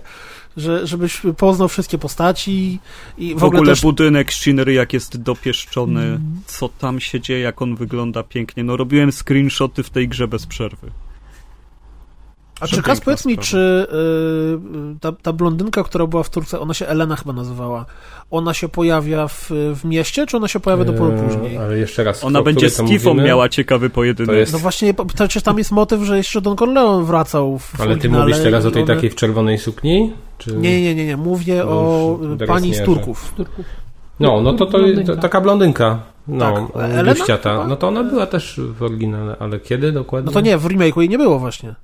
Że, 0.58 0.88
żebyś 0.88 1.22
poznał 1.38 1.68
wszystkie 1.68 1.97
postaci 1.97 2.80
i 3.18 3.36
w, 3.36 3.39
W 3.39 3.43
ogóle 3.43 3.66
też 3.66 3.82
budynek 3.82 4.32
Shinry, 4.32 4.74
jak 4.74 4.93
jest 4.93 5.22
dopieszczony, 5.22 6.01
Mm. 6.01 6.41
co 6.45 6.70
tam 6.70 6.99
się 6.99 7.20
dzieje, 7.22 7.39
jak 7.39 7.62
on 7.62 7.76
wygląda 7.76 8.24
pięknie. 8.24 8.64
No 8.64 8.78
robiłem 8.78 9.12
screenshoty 9.12 9.84
w 9.84 9.89
tej 9.89 10.08
grze 10.08 10.28
bez 10.28 10.45
przerwy. 10.45 10.91
A 12.64 12.68
czy 12.68 12.82
Kas, 12.82 13.01
powiedz 13.01 13.26
mi, 13.26 13.38
czy 13.38 13.88
y, 14.95 14.99
ta, 14.99 15.11
ta 15.11 15.34
blondynka, 15.34 15.84
która 15.84 16.07
była 16.07 16.24
w 16.24 16.30
Turce, 16.30 16.59
ona 16.59 16.74
się 16.74 16.88
Elena 16.88 17.16
chyba 17.16 17.34
nazywała, 17.34 17.86
ona 18.32 18.53
się 18.53 18.70
pojawia 18.70 19.28
w, 19.28 19.49
w 19.76 19.86
mieście, 19.86 20.26
czy 20.28 20.38
ona 20.38 20.47
się 20.47 20.59
pojawia 20.59 20.84
dopiero 20.86 21.07
Eee, 21.14 21.22
później? 21.30 21.57
Ale 21.57 21.78
jeszcze 21.78 22.03
raz. 22.03 22.24
Ona 22.24 22.41
będzie 22.41 22.70
z 22.70 22.78
Kifą 22.84 23.09
mówimy? 23.09 23.28
miała 23.28 23.49
ciekawy 23.49 23.89
pojedynek. 23.89 24.30
To 24.30 24.34
jest- 24.39 24.53
No 24.53 24.59
właśnie, 24.59 24.93
przecież 25.16 25.43
tam 25.43 25.57
jest 25.57 25.72
motyw, 25.72 26.01
że 26.03 26.18
jeszcze 26.18 26.41
Don 26.41 26.57
Corleone 26.57 27.05
wracał 27.05 27.57
w 27.57 27.82
Ale 27.82 27.97
ty 27.97 28.09
mówisz 28.09 28.39
teraz 28.39 28.66
o 28.66 28.72
tej 28.72 28.84
one- 28.84 28.95
takiej 28.95 29.09
w 29.09 29.16
czerwonej 29.16 29.57
sukni? 29.57 30.14
Czy... 30.38 30.51
Nie, 30.57 30.82
nie, 30.82 30.95
nie, 30.95 31.05
nie, 31.05 31.18
mówię 31.18 31.64
No 31.66 31.72
o 31.72 32.20
pani 32.47 32.74
z. 32.76 32.84
Turków. 32.84 33.34
Turków. 33.38 33.66
No, 34.20 34.41
no 34.41 34.53
to, 34.53 34.66
to, 34.66 34.78
Blondynka. 34.78 35.16
to 35.16 35.22
taka 35.22 35.41
blondynka. 35.41 35.99
No, 36.28 36.70
Tak. 36.74 36.84
Elena? 36.84 37.66
No 37.68 37.76
to 37.76 37.88
ona 37.88 38.03
była 38.03 38.26
też 38.26 38.59
w 38.78 38.84
oryginale, 38.84 39.36
ale 39.39 39.59
kiedy 39.59 39.91
dokładnie? 39.91 40.26
No 40.26 40.32
to 40.32 40.41
nie, 40.41 40.57
w 40.57 40.66
remake'u 40.66 40.99
jej 40.99 41.09
nie 41.09 41.18
było 41.18 41.39
właśnie. 41.39 41.76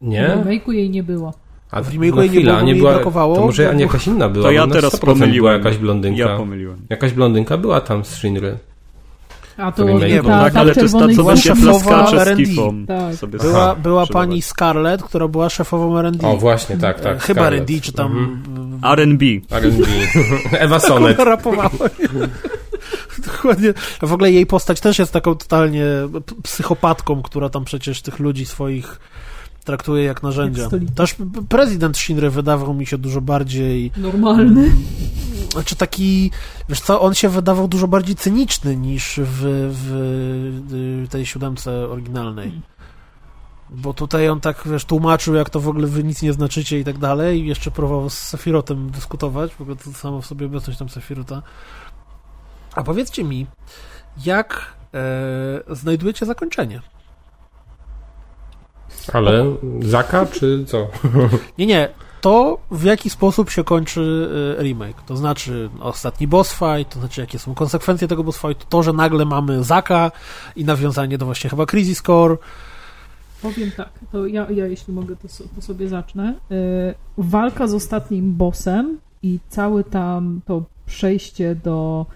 W 0.00 0.06
Nie? 0.06 0.28
remake'u 0.28 0.72
jej 0.72 0.90
nie 0.90 1.02
było. 1.02 1.34
A 1.70 1.82
W 1.82 1.86
w 1.86 1.92
remake'u 1.94 2.14
no 2.16 2.22
jej 2.22 2.30
nie 2.30 2.40
było, 2.44 2.62
nie 2.62 2.74
brakowało, 2.74 3.36
to 3.36 3.40
może 3.46 3.72
bo- 3.74 3.80
jakaś 3.80 4.06
inna 4.06 4.28
była. 4.28 4.44
To 4.44 4.50
ja 4.50 4.66
teraz 4.66 4.92
100% 4.94 5.00
była 5.00 5.14
pomyliłem. 5.14 5.58
jakaś 5.58 5.76
blondynka. 5.76 6.20
Ja 6.30 6.36
pomyliłem. 6.36 6.76
Jakaś 6.90 7.12
blondynka 7.12 7.56
była 7.56 7.80
tam 7.80 8.04
z 8.04 8.14
Shinry. 8.14 8.58
A 9.56 9.72
to 9.72 9.84
nie, 9.84 9.94
Nie, 9.94 10.22
ta, 10.22 10.28
tak, 10.28 10.52
ta 10.52 10.60
ale 10.60 10.72
w 10.72 10.74
to 10.74 10.80
jest 10.82 10.94
ta, 10.94 11.08
co 11.16 11.36
szefowa 11.36 11.78
plaskacze 12.04 12.34
z. 12.34 12.36
Kifą. 12.36 12.86
Tak. 12.86 13.14
Sobie 13.14 13.38
Była, 13.38 13.74
była 13.74 14.06
pani 14.06 14.42
Scarlett, 14.42 15.02
która 15.02 15.28
była 15.28 15.50
szefową 15.50 15.98
R&D. 15.98 16.26
O, 16.28 16.36
właśnie, 16.36 16.76
tak, 16.76 17.00
tak. 17.00 17.22
Chyba 17.22 17.40
Scarlett. 17.40 17.70
R&D, 17.70 17.80
czy 17.80 17.92
tam... 17.92 18.38
Mhm. 18.46 18.80
R&B. 19.00 19.24
R&B. 19.50 19.86
Ewa 20.58 20.78
Sonet. 20.80 21.18
Rapowała. 21.18 21.70
Dokładnie. 23.26 23.74
W 24.02 24.12
ogóle 24.12 24.32
jej 24.32 24.46
postać 24.46 24.80
też 24.80 24.98
jest 24.98 25.12
taką 25.12 25.34
totalnie 25.34 25.84
psychopatką, 26.42 27.22
która 27.22 27.48
tam 27.48 27.64
przecież 27.64 28.02
tych 28.02 28.18
ludzi 28.18 28.46
swoich 28.46 29.00
traktuje 29.64 30.04
jak 30.04 30.22
narzędzia. 30.22 30.62
Jak. 30.62 30.94
Też 30.94 31.16
prezydent 31.48 31.98
Shinry 31.98 32.30
wydawał 32.30 32.74
mi 32.74 32.86
się 32.86 32.98
dużo 32.98 33.20
bardziej 33.20 33.92
Normalny. 33.96 34.70
znaczy 35.52 35.76
taki, 35.76 36.30
wiesz 36.68 36.80
co, 36.80 37.00
on 37.00 37.14
się 37.14 37.28
wydawał 37.28 37.68
dużo 37.68 37.88
bardziej 37.88 38.16
cyniczny 38.16 38.76
niż 38.76 39.20
w, 39.22 39.40
w, 39.72 39.88
w 40.68 41.08
tej 41.08 41.26
siódemce 41.26 41.88
oryginalnej. 41.88 42.60
Bo 43.70 43.94
tutaj 43.94 44.28
on 44.28 44.40
tak, 44.40 44.62
wiesz, 44.66 44.84
tłumaczył, 44.84 45.34
jak 45.34 45.50
to 45.50 45.60
w 45.60 45.68
ogóle 45.68 45.86
wy 45.86 46.04
nic 46.04 46.22
nie 46.22 46.32
znaczycie 46.32 46.80
i 46.80 46.84
tak 46.84 46.98
dalej 46.98 47.40
i 47.40 47.46
jeszcze 47.46 47.70
próbował 47.70 48.10
z 48.10 48.18
Sefirotem 48.18 48.90
dyskutować, 48.90 49.54
w 49.54 49.60
ogóle 49.60 49.76
to 49.76 49.92
samo 49.92 50.20
w 50.20 50.26
sobie 50.26 50.46
obecność 50.46 50.78
tam 50.78 50.88
Sefirota. 50.88 51.42
A 52.74 52.82
powiedzcie 52.82 53.24
mi, 53.24 53.46
jak 54.24 54.74
e, 54.94 55.74
znajdujecie 55.74 56.26
zakończenie? 56.26 56.82
Ale 59.12 59.44
Zaka, 59.80 60.26
czy 60.26 60.64
co? 60.66 60.88
Nie, 61.58 61.66
nie. 61.66 61.88
To, 62.20 62.58
w 62.70 62.84
jaki 62.84 63.10
sposób 63.10 63.50
się 63.50 63.64
kończy 63.64 64.28
e, 64.58 64.62
remake. 64.62 65.02
To 65.02 65.16
znaczy 65.16 65.70
ostatni 65.80 66.26
boss 66.26 66.52
fight, 66.52 66.94
to 66.94 66.98
znaczy 66.98 67.20
jakie 67.20 67.38
są 67.38 67.54
konsekwencje 67.54 68.08
tego 68.08 68.24
boss 68.24 68.38
fightu, 68.38 68.66
to, 68.68 68.82
że 68.82 68.92
nagle 68.92 69.24
mamy 69.24 69.64
Zaka 69.64 70.10
i 70.56 70.64
nawiązanie 70.64 71.18
do 71.18 71.24
właśnie 71.26 71.50
chyba 71.50 71.66
Crisis 71.66 72.02
Core. 72.02 72.36
Powiem 73.42 73.70
tak, 73.76 73.90
to 74.12 74.26
ja, 74.26 74.50
ja 74.50 74.66
jeśli 74.66 74.94
mogę, 74.94 75.16
to, 75.16 75.28
so- 75.28 75.44
to 75.56 75.62
sobie 75.62 75.88
zacznę. 75.88 76.34
Y, 76.52 76.94
walka 77.18 77.66
z 77.66 77.74
ostatnim 77.74 78.34
bossem 78.34 78.98
i 79.22 79.38
całe 79.48 79.84
tam 79.84 80.40
to 80.46 80.62
przejście 80.86 81.54
do 81.54 82.06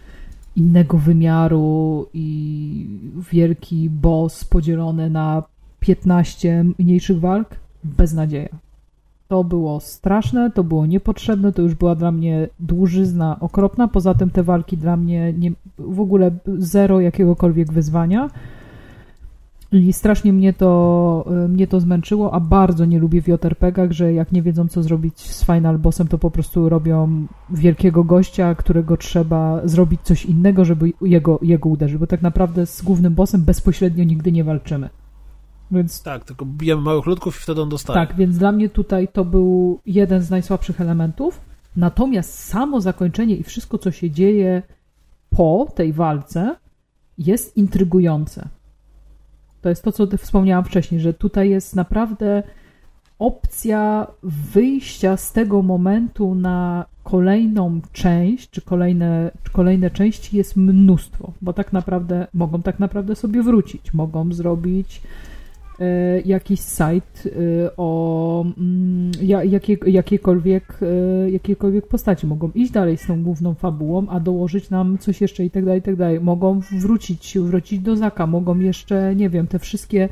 innego 0.57 0.99
wymiaru 0.99 2.07
i 2.14 2.86
wielki 3.32 3.91
boss 3.91 4.45
podzielony 4.45 5.11
na 5.11 5.43
15 5.81 6.64
mniejszych 6.79 7.20
walk, 7.20 7.57
beznadzieja. 7.85 8.49
To 9.29 9.45
było 9.45 9.81
straszne, 9.81 10.51
to 10.51 10.64
było 10.64 10.87
niepotrzebne, 10.87 11.53
to 11.53 11.62
już 11.62 11.74
była 11.74 11.95
dla 11.95 12.12
mnie 12.12 12.49
dłużyzna 12.61 13.37
okropna. 13.41 13.89
Poza 13.89 14.14
tym 14.14 14.31
te 14.31 14.43
walki 14.43 14.76
dla 14.76 14.97
mnie 14.97 15.33
nie, 15.39 15.53
w 15.79 16.01
ogóle 16.01 16.31
zero 16.59 17.01
jakiegokolwiek 17.01 17.72
wyzwania. 17.72 18.31
I 19.72 19.93
strasznie 19.93 20.33
mnie 20.33 20.53
to, 20.53 21.24
y, 21.45 21.49
mnie 21.49 21.66
to 21.66 21.81
zmęczyło, 21.81 22.35
a 22.35 22.41
bardzo 22.41 22.85
nie 22.85 22.99
lubię 22.99 23.22
w 23.22 23.29
JRPG-ach, 23.29 23.93
że 23.93 24.12
jak 24.12 24.33
nie 24.33 24.43
wiedzą 24.43 24.68
co 24.68 24.83
zrobić 24.83 25.20
z 25.20 25.45
final 25.45 25.79
bossem, 25.79 26.09
to 26.09 26.18
po 26.18 26.31
prostu 26.31 26.68
robią 26.68 27.26
wielkiego 27.51 28.05
gościa, 28.05 28.55
którego 28.55 28.97
trzeba 28.97 29.61
zrobić 29.64 30.01
coś 30.01 30.26
innego, 30.26 30.64
żeby 30.64 30.93
jego, 31.03 31.39
jego 31.43 31.68
uderzyć, 31.68 31.97
bo 31.99 32.07
tak 32.07 32.22
naprawdę 32.22 32.66
z 32.66 32.83
głównym 32.83 33.14
bossem 33.14 33.43
bezpośrednio 33.43 34.05
nigdy 34.05 34.33
nie 34.33 34.45
walczymy. 34.45 34.89
Więc 35.71 36.03
Tak, 36.03 36.25
tylko 36.25 36.47
bijemy 36.47 36.83
małych 36.83 37.07
ludków 37.07 37.37
i 37.37 37.41
wtedy 37.41 37.62
on 37.62 37.69
dostaje. 37.69 38.07
tak, 38.07 38.16
więc 38.16 38.39
dla 38.39 38.53
mnie 38.53 38.69
tutaj 38.69 39.09
to 39.09 39.25
był 39.25 39.81
jeden 39.87 40.23
z 40.23 40.31
najsłabszych 40.31 40.81
elementów. 40.81 41.41
Natomiast 41.77 42.39
samo 42.39 42.81
zakończenie 42.81 43.37
i 43.37 43.43
wszystko, 43.43 43.79
co 43.79 43.91
się 43.91 44.11
dzieje 44.11 44.62
po 45.31 45.69
tej 45.75 45.93
walce, 45.93 46.57
jest 47.19 47.57
intrygujące. 47.57 48.49
To 49.61 49.69
jest 49.69 49.83
to, 49.83 49.93
co 49.93 50.07
wspomniałam 50.19 50.64
wcześniej, 50.64 51.01
że 51.01 51.14
tutaj 51.14 51.51
jest 51.51 51.77
naprawdę 51.77 52.43
opcja 53.19 54.07
wyjścia 54.23 55.16
z 55.16 55.33
tego 55.33 55.62
momentu 55.62 56.35
na 56.35 56.85
kolejną 57.05 57.81
część, 57.93 58.51
czy 58.51 58.62
kolejne, 58.62 59.31
czy 59.45 59.53
kolejne 59.53 59.91
części 59.91 60.37
jest 60.37 60.57
mnóstwo, 60.57 61.33
bo 61.43 61.53
tak 61.53 61.73
naprawdę 61.73 62.27
mogą 62.35 62.62
tak 62.62 62.79
naprawdę 62.79 63.16
sobie 63.16 63.43
wrócić, 63.43 63.95
mogą 63.95 64.33
zrobić 64.33 65.03
jakiś 66.24 66.61
site 66.61 67.31
e, 67.31 67.31
o 67.76 68.45
mm, 68.59 69.11
ja- 69.22 69.45
jakie, 69.45 69.76
jakiekolwiek, 69.87 70.79
e, 70.83 71.31
jakiejkolwiek 71.31 71.87
postaci. 71.87 72.26
Mogą 72.26 72.51
iść 72.55 72.70
dalej 72.72 72.97
z 72.97 73.07
tą 73.07 73.22
główną 73.22 73.55
fabułą, 73.55 74.07
a 74.09 74.20
dołożyć 74.20 74.70
nam 74.70 74.99
coś 74.99 75.20
jeszcze 75.20 75.45
i 75.45 75.51
tak 75.51 75.64
dalej, 75.64 75.81
i 75.81 75.83
tak 75.83 75.97
dalej. 75.97 76.20
Mogą 76.20 76.61
wrócić, 76.81 77.39
wrócić 77.39 77.81
do 77.81 77.97
Zaka, 77.97 78.26
mogą 78.26 78.59
jeszcze, 78.59 79.14
nie 79.16 79.31
wiem, 79.31 79.47
te 79.47 79.59
wszystkie 79.59 80.09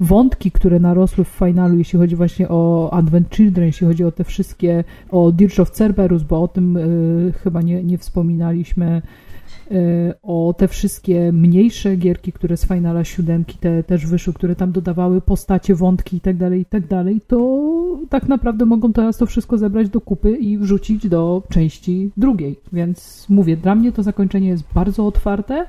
wątki, 0.00 0.50
które 0.50 0.80
narosły 0.80 1.24
w 1.24 1.28
finalu, 1.28 1.78
jeśli 1.78 1.98
chodzi 1.98 2.16
właśnie 2.16 2.48
o 2.48 2.90
Advent 2.92 3.30
Children, 3.30 3.66
jeśli 3.66 3.86
chodzi 3.86 4.04
o 4.04 4.12
te 4.12 4.24
wszystkie, 4.24 4.84
o 5.10 5.32
Dirge 5.32 5.62
of 5.62 5.70
Cerberus, 5.70 6.22
bo 6.22 6.42
o 6.42 6.48
tym 6.48 6.76
y, 6.76 7.32
chyba 7.42 7.62
nie, 7.62 7.84
nie 7.84 7.98
wspominaliśmy, 7.98 9.02
y, 9.04 9.33
o 10.22 10.54
te 10.58 10.68
wszystkie 10.68 11.32
mniejsze 11.32 11.96
gierki, 11.96 12.32
które 12.32 12.56
z 12.56 12.66
finala 12.66 13.04
siódemki 13.04 13.58
te 13.58 13.84
też 13.84 14.06
wyszły, 14.06 14.32
które 14.32 14.56
tam 14.56 14.72
dodawały 14.72 15.20
postacie, 15.20 15.74
wątki 15.74 16.16
i 16.16 16.20
tak 16.20 16.36
dalej, 16.36 16.60
i 16.60 16.64
tak 16.64 16.82
to 17.26 17.74
tak 18.08 18.28
naprawdę 18.28 18.64
mogą 18.64 18.92
teraz 18.92 19.16
to 19.16 19.26
wszystko 19.26 19.58
zebrać 19.58 19.88
do 19.88 20.00
kupy 20.00 20.30
i 20.30 20.58
wrzucić 20.58 21.08
do 21.08 21.42
części 21.48 22.10
drugiej. 22.16 22.56
Więc 22.72 23.26
mówię, 23.28 23.56
dla 23.56 23.74
mnie 23.74 23.92
to 23.92 24.02
zakończenie 24.02 24.48
jest 24.48 24.64
bardzo 24.74 25.06
otwarte 25.06 25.66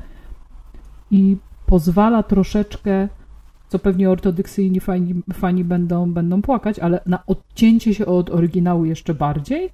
i 1.12 1.38
pozwala 1.66 2.24
troszeczkę 2.24 3.08
co 3.70 3.80
pewnie 3.80 4.10
ortodoksyjni 4.10 4.80
fani, 4.80 5.16
fani 5.34 5.64
będą, 5.64 6.12
będą 6.12 6.42
płakać, 6.42 6.80
ale 6.80 7.00
na 7.06 7.26
odcięcie 7.26 7.94
się 7.94 8.06
od 8.06 8.30
oryginału 8.30 8.86
jeszcze 8.86 9.14
bardziej. 9.14 9.70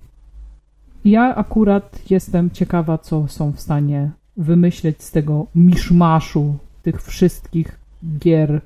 Ja 1.05 1.35
akurat 1.35 1.99
jestem 2.09 2.51
ciekawa, 2.51 2.97
co 2.97 3.27
są 3.27 3.51
w 3.51 3.59
stanie 3.59 4.11
wymyśleć 4.37 5.03
z 5.03 5.11
tego 5.11 5.45
miszmaszu 5.55 6.57
tych 6.83 7.03
wszystkich 7.03 7.79
gier, 8.19 8.61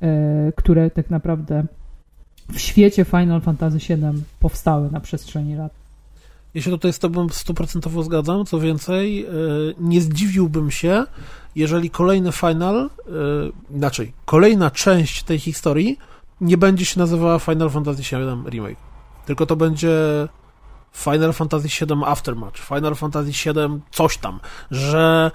e, 0.00 0.52
które 0.56 0.90
tak 0.90 1.10
naprawdę 1.10 1.64
w 2.52 2.58
świecie 2.58 3.04
Final 3.04 3.40
Fantasy 3.40 3.78
VII 3.78 4.22
powstały 4.40 4.90
na 4.90 5.00
przestrzeni 5.00 5.54
lat. 5.54 5.72
Ja 6.54 6.62
się 6.62 6.70
tutaj 6.70 6.92
z 6.92 6.98
Tobą 6.98 7.28
stuprocentowo 7.28 8.02
zgadzam. 8.02 8.44
Co 8.44 8.60
więcej, 8.60 9.26
e, 9.26 9.28
nie 9.78 10.00
zdziwiłbym 10.00 10.70
się, 10.70 11.04
jeżeli 11.56 11.90
kolejny 11.90 12.32
final, 12.32 12.76
e, 12.76 12.90
inaczej, 13.70 14.12
kolejna 14.24 14.70
część 14.70 15.22
tej 15.22 15.38
historii 15.38 15.98
nie 16.40 16.58
będzie 16.58 16.84
się 16.84 17.00
nazywała 17.00 17.38
Final 17.38 17.70
Fantasy 17.70 18.02
VII 18.02 18.50
Remake. 18.50 18.78
Tylko 19.26 19.46
to 19.46 19.56
będzie 19.56 19.92
Final 20.92 21.32
Fantasy 21.32 21.68
VII 21.68 21.96
Aftermatch, 22.06 22.60
Final 22.68 22.94
Fantasy 22.94 23.30
VII 23.30 23.80
coś 23.90 24.18
tam, 24.18 24.40
że 24.70 25.30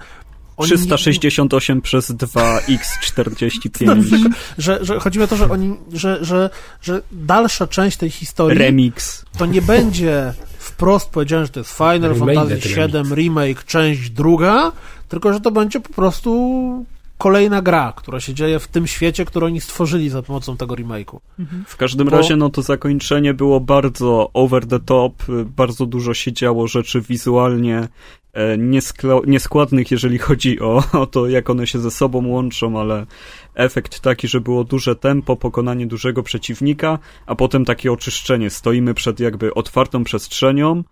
oni 0.56 0.70
nie- 0.70 0.76
368 0.76 1.82
przez 1.82 2.10
2x45. 2.10 4.30
że, 4.58 4.78
że 4.84 5.00
chodzi 5.00 5.18
mi 5.18 5.24
o 5.24 5.28
to, 5.28 5.36
że 5.36 5.50
oni, 5.50 5.76
że, 5.92 6.24
że, 6.24 6.50
że 6.82 7.02
dalsza 7.12 7.66
część 7.66 7.96
tej 7.96 8.10
historii 8.10 8.58
Remix. 8.58 9.24
to 9.38 9.46
nie 9.46 9.62
będzie 9.62 10.34
wprost 10.58 11.10
powiedziane, 11.10 11.46
że 11.46 11.52
to 11.52 11.60
jest 11.60 11.72
Final 11.72 12.12
Remake 12.14 12.34
Fantasy 12.34 12.74
Remix. 12.74 13.08
VII 13.08 13.14
Remake, 13.14 13.64
część 13.64 14.10
druga, 14.10 14.72
tylko 15.08 15.32
że 15.32 15.40
to 15.40 15.50
będzie 15.50 15.80
po 15.80 15.92
prostu 15.92 16.86
kolejna 17.18 17.62
gra, 17.62 17.92
która 17.96 18.20
się 18.20 18.34
dzieje 18.34 18.58
w 18.58 18.68
tym 18.68 18.86
świecie, 18.86 19.24
który 19.24 19.46
oni 19.46 19.60
stworzyli 19.60 20.08
za 20.08 20.22
pomocą 20.22 20.56
tego 20.56 20.74
remake'u. 20.74 21.18
W 21.66 21.76
każdym 21.76 22.08
Bo- 22.08 22.16
razie, 22.16 22.36
no 22.36 22.50
to 22.50 22.62
zakończenie 22.62 23.34
było 23.34 23.60
bardzo 23.60 24.30
over 24.32 24.66
the 24.66 24.80
top, 24.80 25.28
y, 25.28 25.44
bardzo 25.44 25.86
dużo 25.86 26.14
się 26.14 26.32
działo 26.32 26.66
rzeczy 26.66 27.00
wizualnie 27.00 27.88
e, 28.32 28.58
nieskla- 28.58 29.26
nieskładnych, 29.26 29.90
jeżeli 29.90 30.18
chodzi 30.18 30.60
o, 30.60 30.82
o 31.02 31.06
to, 31.06 31.28
jak 31.28 31.50
one 31.50 31.66
się 31.66 31.78
ze 31.78 31.90
sobą 31.90 32.26
łączą, 32.26 32.80
ale 32.80 33.06
efekt 33.54 34.00
taki, 34.00 34.28
że 34.28 34.40
było 34.40 34.64
duże 34.64 34.96
tempo, 34.96 35.36
pokonanie 35.36 35.86
dużego 35.86 36.22
przeciwnika, 36.22 36.98
a 37.26 37.34
potem 37.34 37.64
takie 37.64 37.92
oczyszczenie. 37.92 38.50
Stoimy 38.50 38.94
przed 38.94 39.20
jakby 39.20 39.54
otwartą 39.54 40.04
przestrzenią, 40.04 40.84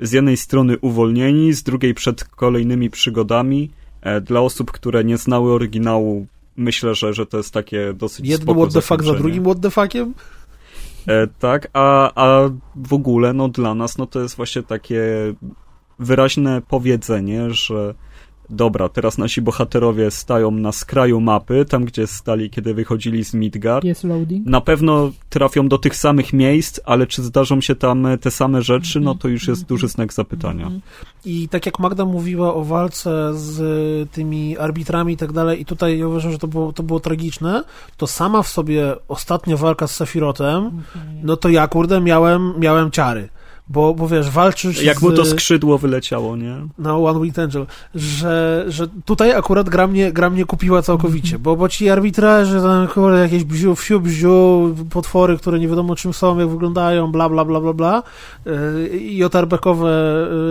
z 0.00 0.12
jednej 0.12 0.36
strony 0.36 0.78
uwolnieni, 0.78 1.52
z 1.52 1.62
drugiej 1.62 1.94
przed 1.94 2.24
kolejnymi 2.24 2.90
przygodami. 2.90 3.70
E, 4.02 4.20
Dla 4.20 4.40
osób, 4.40 4.70
które 4.70 5.04
nie 5.04 5.16
znały 5.16 5.52
oryginału, 5.52 6.26
myślę, 6.56 6.94
że, 6.94 7.14
że 7.14 7.26
to 7.26 7.36
jest 7.36 7.54
takie 7.54 7.92
dosyć 7.92 8.26
Jeden 8.26 8.42
spoko 8.42 8.60
what 8.60 8.72
the 8.74 8.80
fuck 8.80 9.02
za 9.02 9.14
drugim 9.14 9.44
what 9.44 9.60
the 9.60 9.70
fuckiem? 9.70 10.14
E, 11.08 11.26
tak, 11.38 11.68
a, 11.72 12.12
a 12.14 12.50
w 12.76 12.92
ogóle, 12.92 13.32
no 13.32 13.48
dla 13.48 13.74
nas, 13.74 13.98
no 13.98 14.06
to 14.06 14.20
jest 14.20 14.36
właśnie 14.36 14.62
takie 14.62 15.02
wyraźne 15.98 16.62
powiedzenie, 16.68 17.50
że 17.50 17.94
dobra, 18.50 18.88
teraz 18.88 19.18
nasi 19.18 19.42
bohaterowie 19.42 20.10
stają 20.10 20.50
na 20.50 20.72
skraju 20.72 21.20
mapy, 21.20 21.64
tam 21.64 21.84
gdzie 21.84 22.06
stali, 22.06 22.50
kiedy 22.50 22.74
wychodzili 22.74 23.24
z 23.24 23.34
Midgard. 23.34 23.84
Jest 23.84 24.04
loading. 24.04 24.46
Na 24.46 24.60
pewno 24.60 25.10
trafią 25.28 25.68
do 25.68 25.78
tych 25.78 25.96
samych 25.96 26.32
miejsc, 26.32 26.80
ale 26.84 27.06
czy 27.06 27.22
zdarzą 27.22 27.60
się 27.60 27.74
tam 27.74 28.08
te 28.20 28.30
same 28.30 28.62
rzeczy, 28.62 29.00
no 29.00 29.14
to 29.14 29.28
już 29.28 29.48
jest 29.48 29.64
duży 29.64 29.88
znak 29.88 30.12
zapytania. 30.12 30.70
I 31.24 31.48
tak 31.48 31.66
jak 31.66 31.78
Magda 31.78 32.04
mówiła 32.04 32.54
o 32.54 32.64
walce 32.64 33.34
z 33.34 33.60
y, 33.60 34.06
tymi 34.12 34.58
arbitrami 34.58 35.12
i 35.12 35.16
tak 35.16 35.32
dalej, 35.32 35.60
i 35.60 35.64
tutaj 35.64 35.98
ja 35.98 36.06
uważam, 36.06 36.32
że 36.32 36.38
to 36.38 36.48
było, 36.48 36.72
to 36.72 36.82
było 36.82 37.00
tragiczne, 37.00 37.64
to 37.96 38.06
sama 38.06 38.42
w 38.42 38.48
sobie 38.48 38.94
ostatnia 39.08 39.56
walka 39.56 39.86
z 39.86 39.94
Sefirotem, 39.94 40.82
no 41.22 41.36
to 41.36 41.48
ja 41.48 41.68
kurde 41.68 42.00
miałem, 42.00 42.54
miałem 42.58 42.90
ciary. 42.90 43.28
Bo, 43.70 43.94
bo 43.94 44.08
wiesz, 44.08 44.30
walczysz 44.30 44.82
Jak 44.82 44.98
z... 44.98 45.02
mu 45.02 45.12
to 45.12 45.24
skrzydło 45.24 45.78
wyleciało, 45.78 46.36
nie? 46.36 46.56
No, 46.78 47.04
One 47.04 47.20
Winged 47.20 47.38
Angel, 47.38 47.66
że, 47.94 48.64
że 48.68 48.88
tutaj 49.04 49.32
akurat 49.32 49.68
gra 49.68 49.86
mnie, 49.86 50.12
gra 50.12 50.30
mnie 50.30 50.44
kupiła 50.44 50.82
całkowicie, 50.82 51.38
bo, 51.38 51.56
bo 51.56 51.68
ci 51.68 51.90
arbitraże, 51.90 52.62
tam 52.62 52.88
kurde, 52.88 53.18
jakieś 53.18 53.44
bziu, 53.44 53.74
wsiu, 53.74 54.00
bziu, 54.00 54.74
potwory, 54.90 55.38
które 55.38 55.58
nie 55.58 55.68
wiadomo 55.68 55.96
czym 55.96 56.12
są, 56.12 56.38
jak 56.38 56.48
wyglądają, 56.48 57.12
bla, 57.12 57.28
bla, 57.28 57.44
bla, 57.44 57.60
bla, 57.60 57.72
bla, 57.72 58.02
yy, 58.46 58.88
i 58.88 59.24
otarbekowe 59.24 59.90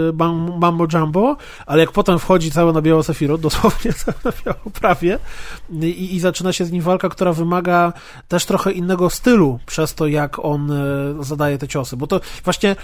yy, 0.05 0.13
bam- 0.13 0.59
mambo 0.59 0.87
jumbo, 0.93 1.37
ale 1.65 1.79
jak 1.79 1.91
potem 1.91 2.19
wchodzi 2.19 2.51
całe 2.51 2.73
na 2.73 2.81
biało 2.81 3.03
Sefiro, 3.03 3.37
dosłownie 3.47 3.93
całe 3.93 4.17
na 4.25 4.31
biało 4.45 4.69
prawie, 4.81 5.19
i, 5.81 6.15
i 6.15 6.19
zaczyna 6.19 6.53
się 6.53 6.65
z 6.65 6.71
nim 6.71 6.81
walka, 6.81 7.09
która 7.09 7.33
wymaga 7.33 7.93
też 8.27 8.45
trochę 8.45 8.71
innego 8.71 9.09
stylu 9.09 9.59
przez 9.65 9.95
to, 9.95 10.07
jak 10.07 10.45
on 10.45 10.67
yy, 11.17 11.23
zadaje 11.23 11.57
te 11.57 11.67
ciosy, 11.67 11.97
bo 11.97 12.07
to 12.07 12.19
właśnie, 12.43 12.75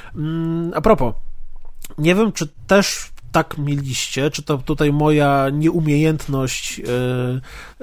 a 0.74 0.82
propos, 0.82 1.14
nie 1.98 2.16
wiem, 2.16 2.32
czy 2.32 2.48
też 2.68 3.14
tak 3.34 3.58
mieliście, 3.58 4.32
czy 4.32 4.44
to 4.44 4.58
tutaj 4.58 4.94
moja 4.94 5.50
nieumiejętność 5.50 6.80
e, 6.80 6.84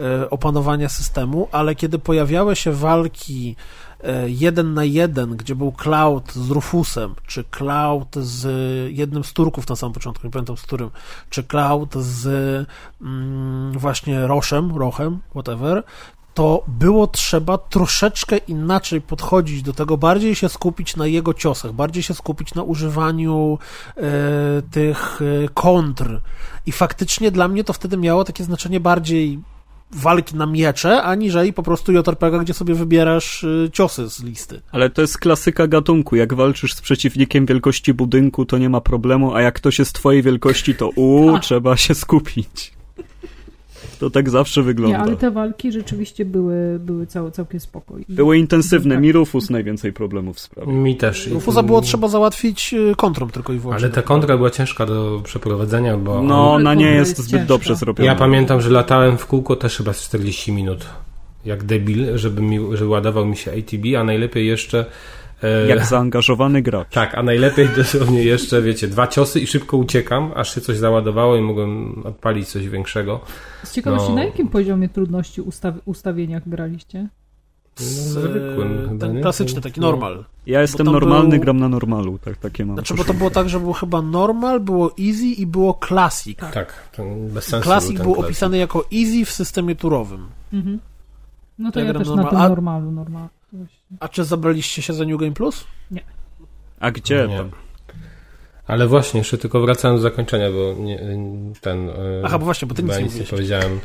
e, 0.02 0.30
opanowania 0.30 0.88
systemu, 0.88 1.48
ale 1.52 1.74
kiedy 1.74 1.98
pojawiały 1.98 2.56
się 2.56 2.72
walki 2.72 3.56
e, 4.04 4.30
jeden 4.30 4.74
na 4.74 4.84
jeden, 4.84 5.36
gdzie 5.36 5.54
był 5.54 5.72
Cloud 5.72 6.32
z 6.32 6.50
Rufusem, 6.50 7.14
czy 7.26 7.44
Cloud 7.44 8.16
z 8.16 8.46
jednym 8.92 9.24
z 9.24 9.32
Turków 9.32 9.68
na 9.68 9.76
samym 9.76 9.92
początku, 9.92 10.26
nie 10.26 10.30
pamiętam 10.30 10.56
z 10.56 10.62
którym, 10.62 10.90
czy 11.30 11.44
Cloud 11.44 11.94
z 11.94 12.26
mm, 13.00 13.78
właśnie 13.78 14.26
Roshem, 14.26 14.76
Rochem, 14.76 15.18
whatever, 15.30 15.82
to 16.40 16.64
było 16.68 17.06
trzeba 17.06 17.58
troszeczkę 17.58 18.36
inaczej 18.36 19.00
podchodzić 19.00 19.62
do 19.62 19.72
tego, 19.72 19.96
bardziej 19.96 20.34
się 20.34 20.48
skupić 20.48 20.96
na 20.96 21.06
jego 21.06 21.34
ciosach, 21.34 21.72
bardziej 21.72 22.02
się 22.02 22.14
skupić 22.14 22.54
na 22.54 22.62
używaniu 22.62 23.58
e, 23.96 24.02
tych 24.70 25.20
e, 25.22 25.48
kontr. 25.54 26.20
I 26.66 26.72
faktycznie 26.72 27.30
dla 27.30 27.48
mnie 27.48 27.64
to 27.64 27.72
wtedy 27.72 27.96
miało 27.96 28.24
takie 28.24 28.44
znaczenie 28.44 28.80
bardziej 28.80 29.38
walki 29.90 30.36
na 30.36 30.46
miecze, 30.46 31.02
aniżeli 31.02 31.52
po 31.52 31.62
prostu 31.62 31.92
JRPG, 31.92 32.40
gdzie 32.40 32.54
sobie 32.54 32.74
wybierasz 32.74 33.44
y, 33.44 33.70
ciosy 33.72 34.10
z 34.10 34.22
listy. 34.22 34.60
Ale 34.72 34.90
to 34.90 35.00
jest 35.02 35.18
klasyka 35.18 35.66
gatunku. 35.66 36.16
Jak 36.16 36.34
walczysz 36.34 36.74
z 36.74 36.80
przeciwnikiem 36.80 37.46
wielkości 37.46 37.94
budynku, 37.94 38.44
to 38.44 38.58
nie 38.58 38.68
ma 38.68 38.80
problemu, 38.80 39.34
a 39.34 39.42
jak 39.42 39.54
ktoś 39.54 39.78
jest 39.78 39.92
twojej 39.92 40.22
wielkości, 40.22 40.74
to 40.74 40.88
u, 40.88 41.38
trzeba 41.38 41.76
się 41.76 41.94
skupić. 41.94 42.79
To 44.00 44.10
tak 44.10 44.30
zawsze 44.30 44.62
wygląda. 44.62 44.96
Nie, 44.98 45.02
ale 45.02 45.16
te 45.16 45.30
walki 45.30 45.72
rzeczywiście 45.72 46.24
były, 46.24 46.78
były 46.78 47.06
cał, 47.06 47.30
całkiem 47.30 47.60
spokojne. 47.60 48.04
Były 48.08 48.38
intensywne. 48.38 48.94
Tak. 48.94 49.02
Mi 49.02 49.12
Rufus 49.12 49.50
najwięcej 49.50 49.92
problemów 49.92 50.40
sprawił. 50.40 50.72
Mi 50.74 50.96
też. 50.96 51.26
I- 51.26 51.30
Rufusa 51.30 51.62
było 51.62 51.80
trzeba 51.80 52.08
załatwić 52.08 52.74
y, 52.74 52.94
kontrą 52.96 53.30
tylko 53.30 53.52
i 53.52 53.58
wyłącznie. 53.58 53.84
Ale 53.86 53.94
ta 53.94 54.02
kontra 54.02 54.36
była 54.36 54.50
ciężka 54.50 54.86
do 54.86 55.20
przeprowadzenia, 55.24 55.96
bo 55.96 56.22
No, 56.22 56.52
ona 56.52 56.74
nie 56.74 56.86
jest 56.90 57.08
jest 57.10 57.20
zbyt 57.20 57.30
ciężka. 57.30 57.46
dobrze 57.46 57.76
zrobiona. 57.76 58.10
ja 58.12 58.16
pamiętam, 58.18 58.60
że 58.60 58.70
latałem 58.70 59.18
w 59.18 59.26
kółko 59.26 59.56
też 59.56 59.76
chyba 59.76 59.92
z 59.92 60.02
40 60.02 60.52
minut. 60.52 60.86
Jak 61.44 61.64
debil, 61.64 62.18
żeby, 62.18 62.42
mi, 62.42 62.58
żeby 62.76 62.90
ładował 62.90 63.26
mi 63.26 63.36
się 63.36 63.50
ATB, 63.50 63.96
a 63.98 64.04
najlepiej 64.04 64.46
jeszcze... 64.46 64.84
e, 65.42 65.66
Jak 65.68 65.86
zaangażowany 65.86 66.62
gracz. 66.62 66.88
Tak, 66.88 67.14
a 67.14 67.22
najlepiej 67.22 67.68
dosłownie 67.76 68.22
jeszcze, 68.24 68.62
wiecie, 68.62 68.88
dwa 68.88 69.06
ciosy 69.06 69.40
i 69.40 69.46
szybko 69.46 69.76
uciekam, 69.76 70.30
aż 70.36 70.54
się 70.54 70.60
coś 70.60 70.76
załadowało 70.76 71.36
i 71.36 71.40
mogłem 71.40 72.02
odpalić 72.04 72.48
coś 72.48 72.68
większego. 72.68 73.20
Z 73.64 73.72
ciekawości, 73.74 74.08
No. 74.08 74.14
na 74.14 74.24
jakim 74.24 74.48
poziomie 74.48 74.88
trudności 74.88 75.40
ustaw, 75.40 75.74
ustawieniach 75.84 76.48
graliście? 76.48 77.08
No, 77.80 77.86
Z, 77.86 77.90
zwykłym 77.90 78.84
y, 78.84 78.88
chyba, 78.88 79.06
ten 79.06 79.20
klasyczny, 79.22 79.60
taki 79.60 79.80
No. 79.80 79.86
normal. 79.86 80.24
Ja 80.46 80.60
jestem 80.60 80.86
normalny, 80.86 81.30
był- 81.30 81.40
gram 81.40 81.58
na 81.58 81.68
normalu. 81.68 82.18
Tak, 82.18 82.36
takie 82.36 82.66
mam. 82.66 82.76
Znaczy, 82.76 82.94
bo 82.94 83.04
to 83.04 83.14
było 83.14 83.30
tak, 83.30 83.48
że 83.48 83.60
było 83.60 83.72
chyba 83.72 84.02
normal, 84.02 84.60
było 84.60 84.90
easy 85.08 85.24
i 85.26 85.46
było 85.46 85.78
classic. 85.88 86.38
Tak, 86.38 86.88
to 86.96 87.04
bez 87.34 87.44
sensu 87.44 87.64
Classic 87.68 87.96
ten 87.96 88.02
był 88.02 88.14
classic. 88.14 88.26
opisany 88.26 88.56
jako 88.58 88.84
easy 88.94 89.24
w 89.24 89.30
systemie 89.30 89.76
turowym. 89.76 90.26
Mhm. 90.52 90.78
No 91.58 91.72
to 91.72 91.80
Ja 91.80 91.86
ja, 91.86 91.92
też 91.92 92.08
na 92.08 92.14
normal- 92.16 92.30
tym 92.30 92.40
a- 92.40 92.48
normalu, 92.48 92.92
normalu. 92.92 93.28
Właśnie. 93.52 93.96
A 94.00 94.08
czy 94.08 94.24
zabraliście 94.24 94.82
się 94.82 94.92
za 94.92 95.04
New 95.04 95.20
Game 95.20 95.32
Plus? 95.32 95.64
A 96.80 96.90
gdzie 96.90 97.26
Nie. 97.28 97.36
to? 97.36 97.44
Ale 98.66 98.86
właśnie, 98.86 99.18
jeszcze 99.18 99.38
tylko 99.38 99.60
wracając 99.60 100.00
do 100.00 100.02
zakończenia, 100.02 100.50
bo 100.50 100.82
nie, 100.82 101.00
ten... 101.60 101.88
e, 101.88 101.92
Aha, 102.24 102.38
bo 102.38 102.44
właśnie, 102.44 102.68
bo 102.68 102.74
ty 102.74 102.82
nic 102.82 102.96
nie 102.98 103.20
nie 103.20 103.26
powiedziałem. 103.26 103.80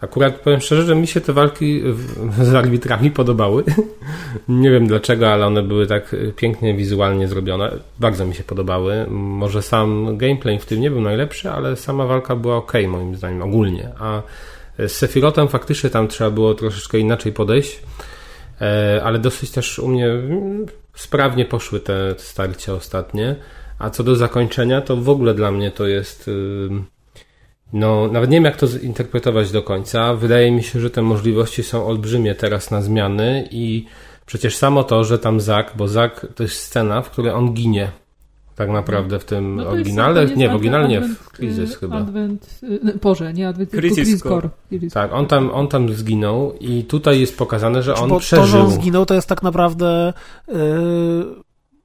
Akurat 0.00 0.34
powiem 0.34 0.60
szczerze, 0.60 0.82
że 0.82 0.94
mi 0.94 1.06
się 1.06 1.20
te 1.20 1.32
walki 1.32 1.82
z 2.42 2.54
arbitrami 2.54 3.10
podobały. 3.10 3.64
nie 4.48 4.70
wiem 4.70 4.86
dlaczego, 4.86 5.32
ale 5.32 5.46
one 5.46 5.62
były 5.62 5.86
tak 5.86 6.14
e, 6.14 6.32
pięknie 6.32 6.74
wizualnie 6.74 7.28
zrobione. 7.28 7.72
Bardzo 7.98 8.26
mi 8.26 8.34
się 8.34 8.44
podobały. 8.44 9.06
Może 9.10 9.62
sam 9.62 10.16
gameplay 10.18 10.58
w 10.58 10.66
tym 10.66 10.80
nie 10.80 10.90
był 10.90 11.00
najlepszy, 11.00 11.50
ale 11.50 11.76
sama 11.76 12.06
walka 12.06 12.36
była 12.36 12.56
ok 12.56 12.72
moim 12.88 13.16
zdaniem 13.16 13.42
ogólnie. 13.42 13.88
A 13.98 14.22
z 14.78 14.92
Sephirotem 14.92 15.48
faktycznie 15.48 15.90
tam 15.90 16.08
trzeba 16.08 16.30
było 16.30 16.54
troszeczkę 16.54 16.98
inaczej 16.98 17.32
podejść. 17.32 17.82
E, 18.60 19.00
ale 19.04 19.18
dosyć 19.18 19.50
też 19.50 19.78
u 19.78 19.88
mnie 19.88 20.08
sprawnie 20.94 21.44
poszły 21.44 21.80
te 21.80 22.14
starcia 22.18 22.74
ostatnie. 22.74 23.36
A 23.78 23.90
co 23.90 24.04
do 24.04 24.16
zakończenia, 24.16 24.80
to 24.80 24.96
w 24.96 25.08
ogóle 25.08 25.34
dla 25.34 25.50
mnie 25.50 25.70
to 25.70 25.86
jest. 25.86 26.28
ym, 26.28 26.86
No, 27.72 28.08
nawet 28.08 28.30
nie 28.30 28.36
wiem, 28.36 28.44
jak 28.44 28.56
to 28.56 28.66
zinterpretować 28.66 29.52
do 29.52 29.62
końca. 29.62 30.14
Wydaje 30.14 30.50
mi 30.50 30.62
się, 30.62 30.80
że 30.80 30.90
te 30.90 31.02
możliwości 31.02 31.62
są 31.62 31.86
olbrzymie 31.86 32.34
teraz 32.34 32.70
na 32.70 32.82
zmiany 32.82 33.48
i 33.50 33.86
przecież 34.26 34.56
samo 34.56 34.84
to, 34.84 35.04
że 35.04 35.18
tam 35.18 35.40
Zak, 35.40 35.72
bo 35.76 35.88
Zak 35.88 36.26
to 36.34 36.42
jest 36.42 36.56
scena, 36.56 37.02
w 37.02 37.10
której 37.10 37.32
on 37.32 37.54
ginie. 37.54 37.90
Tak 38.60 38.70
naprawdę 38.70 39.18
w 39.18 39.24
tym 39.24 39.56
No 39.56 39.62
jest- 39.74 39.90
Nie, 40.36 40.48
w 40.58 40.62
nie, 40.62 40.76
Advent, 40.78 41.18
w 41.18 41.28
Crisis 41.32 41.72
y, 41.72 41.76
chyba. 41.76 41.96
Advent, 41.96 42.60
y, 42.62 42.98
Boże, 43.02 43.32
nie 43.32 43.48
Advent, 43.48 43.70
Crisis 43.70 43.94
Crisis 43.96 44.22
Core. 44.22 44.48
Tak, 44.92 45.12
on 45.12 45.26
tam, 45.26 45.50
on 45.50 45.68
tam 45.68 45.92
zginął 45.92 46.52
i 46.60 46.84
tutaj 46.84 47.20
jest 47.20 47.38
pokazane, 47.38 47.82
że 47.82 47.90
Znaczy, 47.92 48.02
on 48.02 48.08
bo 48.10 48.14
to, 48.16 48.20
że 48.20 48.36
przeżył. 48.36 48.60
on 48.60 48.70
zginął, 48.70 49.06
to 49.06 49.14
jest 49.14 49.28
tak 49.28 49.42
naprawdę 49.42 50.12
yy, 50.48 50.54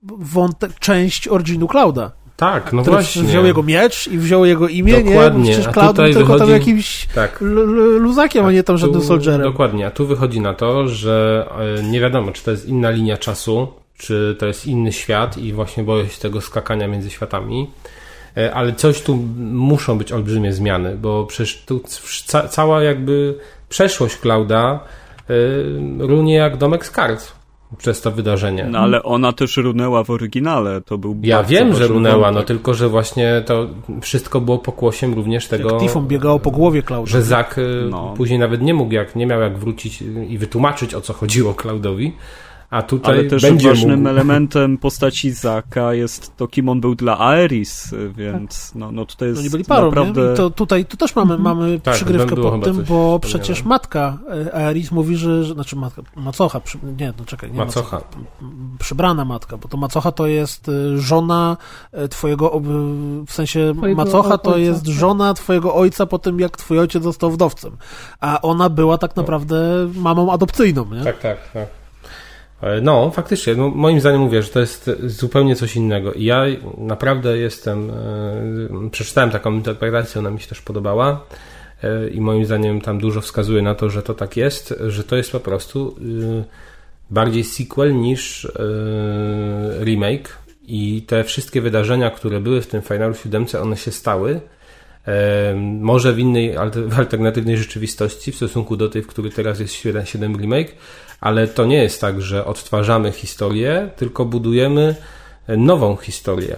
wątek, 0.04 0.80
część 0.80 1.28
originu 1.28 1.68
Clouda. 1.68 2.12
Tak, 2.38 2.74
no 2.74 2.84
właśnie. 2.84 3.24
wziął 3.24 3.46
jego 3.46 3.64
miecz 3.64 4.08
i 4.08 4.18
wziął 4.18 4.46
jego 4.46 4.68
imię, 4.68 4.94
nie? 4.94 5.04
Dokładnie, 5.04 5.52
przecież 5.52 5.68
a 5.68 5.72
Cloud 5.74 5.96
tylko 5.96 6.20
tam 6.20 6.28
wychodzi- 6.28 6.52
jakimś 6.52 7.08
Tak. 7.16 7.38
luzakiem, 8.00 8.46
a 8.46 8.52
nie 8.52 8.64
tam 8.64 8.78
żadnym 8.78 9.02
Tu- 9.02 9.08
soldierem. 9.08 9.42
Dokładnie, 9.42 9.88
a 9.88 9.92
tu 9.92 10.08
wychodzi 10.08 10.42
na 10.42 10.54
to, 10.54 10.88
że 10.88 11.46
e, 11.80 11.84
nie 11.84 12.00
wiadomo, 12.00 12.32
czy 12.32 12.44
to 12.44 12.52
jest 12.52 12.66
inna 12.70 12.90
linia 12.90 13.18
czasu, 13.18 13.68
czy 13.98 14.36
to 14.40 14.46
jest 14.46 14.68
inny 14.68 14.92
świat 14.92 15.38
i 15.38 15.54
właśnie 15.54 15.84
boję 15.84 16.10
się 16.10 16.22
tego 16.22 16.42
skakania 16.42 16.88
między 16.88 17.10
światami. 17.10 17.68
E, 18.38 18.54
Ale 18.54 18.74
coś 18.74 19.02
tu 19.02 19.16
muszą 19.52 19.98
być 19.98 20.12
olbrzymie 20.12 20.54
zmiany, 20.54 20.98
bo 20.98 21.26
przecież 21.26 21.64
tu 21.66 21.82
ca- 22.26 22.48
cała 22.48 22.84
jakby 22.84 23.36
przeszłość 23.70 24.18
Klauda 24.18 24.80
e, 25.30 25.34
runie 26.08 26.36
jak 26.36 26.58
domek 26.58 26.86
z 26.86 26.92
kart 26.92 27.32
przez 27.78 28.02
to 28.02 28.12
wydarzenie. 28.12 28.68
No 28.70 28.80
ale 28.80 29.04
ona 29.04 29.34
też 29.34 29.58
runęła 29.58 30.04
w 30.04 30.10
oryginale. 30.10 30.82
To 30.82 30.98
był 30.98 31.16
Ja 31.24 31.44
wiem, 31.44 31.76
że 31.76 31.88
runęła, 31.88 32.32
no 32.32 32.44
tylko 32.44 32.74
że 32.74 32.90
właśnie 32.90 33.44
to 33.46 33.68
wszystko 34.02 34.42
było 34.42 34.58
pokłosiem 34.60 35.14
również 35.14 35.48
tego, 35.48 35.72
Jak 35.72 35.80
Tifon 35.82 36.08
biegało 36.08 36.40
po 36.40 36.52
głowie 36.52 36.84
Clouda. 36.84 37.12
że 37.12 37.22
Zak 37.22 37.58
y, 37.58 37.88
No. 37.90 38.14
później 38.18 38.40
nawet 38.40 38.62
nie 38.62 38.74
mógł, 38.74 38.94
jak 38.94 39.16
nie 39.16 39.26
miał 39.28 39.42
jak 39.42 39.58
wrócić 39.58 40.04
i 40.30 40.38
wytłumaczyć 40.38 40.94
o 40.96 41.02
co 41.02 41.14
chodziło 41.14 41.54
Cloudowi, 41.54 42.14
a 42.70 42.82
tutaj 42.82 43.20
Ale 43.20 43.30
też 43.30 43.42
będzie 43.42 43.70
ważnym 43.70 44.00
mógł. 44.00 44.10
elementem 44.10 44.78
postaci 44.78 45.32
Zaka 45.32 45.94
jest 45.94 46.38
to, 46.38 46.48
kim 46.48 46.70
on 46.70 46.82
był 46.82 46.96
dla 46.96 47.20
Aeris, 47.20 47.94
więc 48.16 48.72
no, 48.76 48.92
no 48.92 49.06
tutaj 49.06 49.28
jest 49.28 49.40
No 49.40 49.44
nie 49.44 49.50
byli 49.50 49.66
parą, 49.66 49.86
naprawdę... 49.86 50.28
nie? 50.28 50.34
I 50.34 50.38
to 50.38 50.50
tutaj 50.50 50.86
to 50.86 50.98
też 50.98 51.16
mamy, 51.16 51.38
mamy 51.38 51.80
Tak, 51.80 51.96
przygrywkę 51.96 52.36
pod 52.36 52.64
tym, 52.64 52.84
bo 52.84 53.20
przecież 53.20 53.64
matka 53.64 54.18
e, 54.48 54.56
Aeris 54.56 54.92
mówi, 54.92 55.16
że, 55.16 55.44
że 55.44 55.54
znaczy 55.54 55.76
matka, 55.76 56.02
macocha, 56.16 56.60
przy, 56.60 56.78
nie, 57.00 57.14
no 57.20 57.26
czekaj, 57.26 57.52
nie 57.52 57.58
Macocha. 57.58 58.02
m, 58.42 58.78
przybrana 58.80 59.26
matka, 59.26 59.58
bo 59.58 59.68
to 59.68 59.78
macocha 59.78 60.12
to 60.12 60.28
jest 60.28 60.70
y, 60.70 61.00
żona 61.00 61.58
e, 61.92 62.08
twojego, 62.08 62.62
w 63.28 63.32
sensie 63.34 63.74
Twojego 63.78 64.06
macocha 64.06 64.38
to 64.38 64.50
ojca, 64.50 64.60
jest 64.60 64.86
tak. 64.86 64.94
żona 64.94 65.34
twojego 65.34 65.76
ojca 65.76 66.06
po 66.06 66.20
tym, 66.20 66.40
jak 66.40 66.58
twój 66.58 66.80
ojciec 66.80 67.04
został 67.04 67.32
wdowcem, 67.32 67.72
a 68.20 68.42
ona 68.42 68.70
była 68.70 68.98
tak 68.98 69.16
naprawdę 69.16 69.56
mamą 69.96 70.32
adopcyjną, 70.32 70.86
nie? 70.94 71.04
Tak, 71.04 71.20
tak, 71.20 71.38
tak. 71.54 71.68
E, 72.62 72.82
No, 72.82 73.12
faktycznie, 73.12 73.56
no, 73.56 73.70
moim 73.70 74.00
zdaniem 74.00 74.22
mówię, 74.22 74.42
że 74.42 74.50
to 74.50 74.60
jest 74.60 74.92
zupełnie 75.04 75.56
coś 75.56 75.76
innego. 75.76 76.14
I 76.14 76.24
ja 76.24 76.44
naprawdę 76.78 77.38
jestem, 77.38 77.90
e, 77.90 78.90
przeczytałem 78.92 79.32
taką 79.32 79.54
interpretację, 79.54 80.20
ona 80.20 80.32
mi 80.32 80.40
się 80.40 80.48
też 80.48 80.62
podobała 80.62 81.26
e, 81.84 82.10
i 82.10 82.22
moim 82.22 82.46
zdaniem 82.46 82.82
tam 82.82 83.00
dużo 83.00 83.22
wskazuje 83.22 83.62
na 83.62 83.76
to, 83.76 83.90
że 83.90 84.04
to 84.04 84.14
tak 84.14 84.38
jest, 84.38 84.74
że 84.88 85.04
to 85.04 85.16
jest 85.16 85.32
po 85.32 85.40
prostu 85.40 85.96
bardziej 87.10 87.44
sequel 87.44 87.96
niż 87.96 88.48
remake 89.84 90.38
i 90.68 91.02
te 91.08 91.24
wszystkie 91.24 91.62
wydarzenia, 91.62 92.12
które 92.12 92.40
były 92.40 92.62
w 92.62 92.68
tym 92.68 92.82
Finalu 92.82 93.14
7, 93.14 93.46
one 93.62 93.78
się 93.78 93.92
stały. 93.92 94.42
Może 95.80 96.14
w 96.14 96.20
innej 96.20 96.56
w 96.88 97.00
alternatywnej 97.00 97.58
rzeczywistości 97.58 98.32
w 98.32 98.36
stosunku 98.36 98.78
do 98.78 98.90
tej, 98.90 99.02
w 99.02 99.08
której 99.08 99.32
teraz 99.32 99.60
jest 99.60 99.74
7, 99.74 100.06
7 100.06 100.38
remake, 100.38 100.76
ale 101.22 101.48
to 101.48 101.66
nie 101.66 101.84
jest 101.84 102.02
tak, 102.02 102.22
że 102.22 102.46
odtwarzamy 102.46 103.12
historię, 103.12 103.90
tylko 103.96 104.26
budujemy 104.26 104.96
nową 105.48 105.96
historię. 105.96 106.56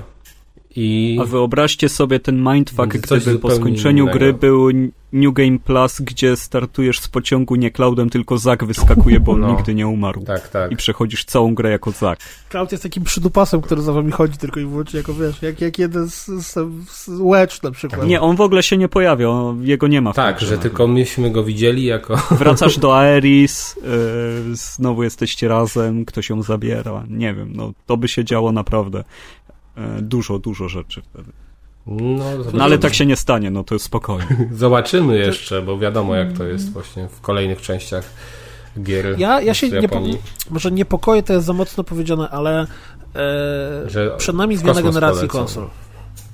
I 0.79 1.17
A 1.21 1.25
wyobraźcie 1.25 1.89
sobie 1.89 2.19
ten 2.19 2.43
mindfuck, 2.53 3.07
Coś 3.07 3.23
gdyby 3.23 3.39
po 3.39 3.51
skończeniu 3.55 4.03
innego. 4.03 4.19
gry 4.19 4.33
był 4.33 4.69
New 5.13 5.33
Game 5.33 5.59
Plus, 5.59 6.01
gdzie 6.01 6.35
startujesz 6.35 6.99
z 6.99 7.07
pociągu 7.07 7.55
nie 7.55 7.71
Cloudem, 7.71 8.09
tylko 8.09 8.37
Zak 8.37 8.65
wyskakuje, 8.65 9.19
bo 9.19 9.31
on 9.31 9.39
No. 9.39 9.51
nigdy 9.55 9.75
nie 9.75 9.87
umarł. 9.87 10.21
tak, 10.23 10.47
tak. 10.49 10.71
I 10.71 10.75
przechodzisz 10.75 11.25
całą 11.25 11.55
grę 11.55 11.69
jako 11.71 11.91
Zak. 11.91 12.19
Cloud 12.49 12.71
jest 12.71 12.83
takim 12.83 13.03
przydupasem, 13.03 13.61
który 13.61 13.81
za 13.81 13.93
wami 13.93 14.11
chodzi 14.11 14.37
tylko 14.37 14.59
i 14.59 14.65
wyłącznie 14.65 14.97
jako, 14.97 15.13
wiesz, 15.13 15.41
jak, 15.41 15.61
jak 15.61 15.79
jeden 15.79 16.09
z, 16.09 16.25
z, 16.25 16.53
z 16.91 17.09
Wedge 17.31 17.63
na 17.63 17.71
przykład. 17.71 18.07
Nie, 18.07 18.21
on 18.21 18.35
w 18.35 18.41
ogóle 18.41 18.63
się 18.63 18.77
nie 18.77 18.87
pojawia, 18.89 19.29
jego 19.61 19.87
nie 19.87 20.01
ma 20.01 20.13
Tak, 20.13 20.39
że 20.39 20.57
tylko 20.57 20.87
myśmy 20.87 21.31
go 21.31 21.43
widzieli 21.43 21.83
jako. 21.83 22.15
Wracasz 22.39 22.77
do 22.79 22.95
Aeris, 22.99 23.75
yy, 24.47 24.55
znowu 24.55 25.03
jesteście 25.03 25.47
razem, 25.47 26.05
ktoś 26.05 26.29
ją 26.29 26.41
zabiera, 26.43 27.03
nie 27.09 27.33
wiem, 27.33 27.49
no 27.55 27.71
to 27.85 27.97
by 27.97 28.07
się 28.07 28.25
działo 28.25 28.51
naprawdę 28.51 29.03
dużo, 30.01 30.39
dużo 30.39 30.69
rzeczy 30.69 31.01
wtedy. 31.01 31.31
No, 31.87 32.25
No 32.53 32.63
ale 32.63 32.77
tak 32.77 32.93
się 32.93 33.05
nie 33.05 33.15
stanie, 33.15 33.51
no 33.51 33.63
to 33.63 33.75
jest 33.75 33.85
spokojnie. 33.85 34.47
Zobaczymy 34.51 35.17
jeszcze, 35.17 35.61
bo 35.61 35.77
wiadomo 35.79 36.15
jak 36.15 36.33
to 36.33 36.43
jest 36.43 36.71
właśnie 36.71 37.07
w 37.07 37.21
kolejnych 37.21 37.61
częściach 37.61 38.13
gier 38.83 39.19
Ja, 39.19 39.41
ja 39.41 39.53
się 39.53 39.69
nie, 39.69 39.89
może 40.49 40.71
niepokoję 40.71 41.23
to 41.23 41.33
jest 41.33 41.45
za 41.45 41.53
mocno 41.53 41.83
powiedziane, 41.83 42.29
ale 42.29 42.67
e, 43.15 44.17
przed 44.17 44.35
nami 44.35 44.57
zmiana 44.57 44.81
generacji 44.81 45.27
polecą. 45.27 45.37
konsol. 45.39 45.69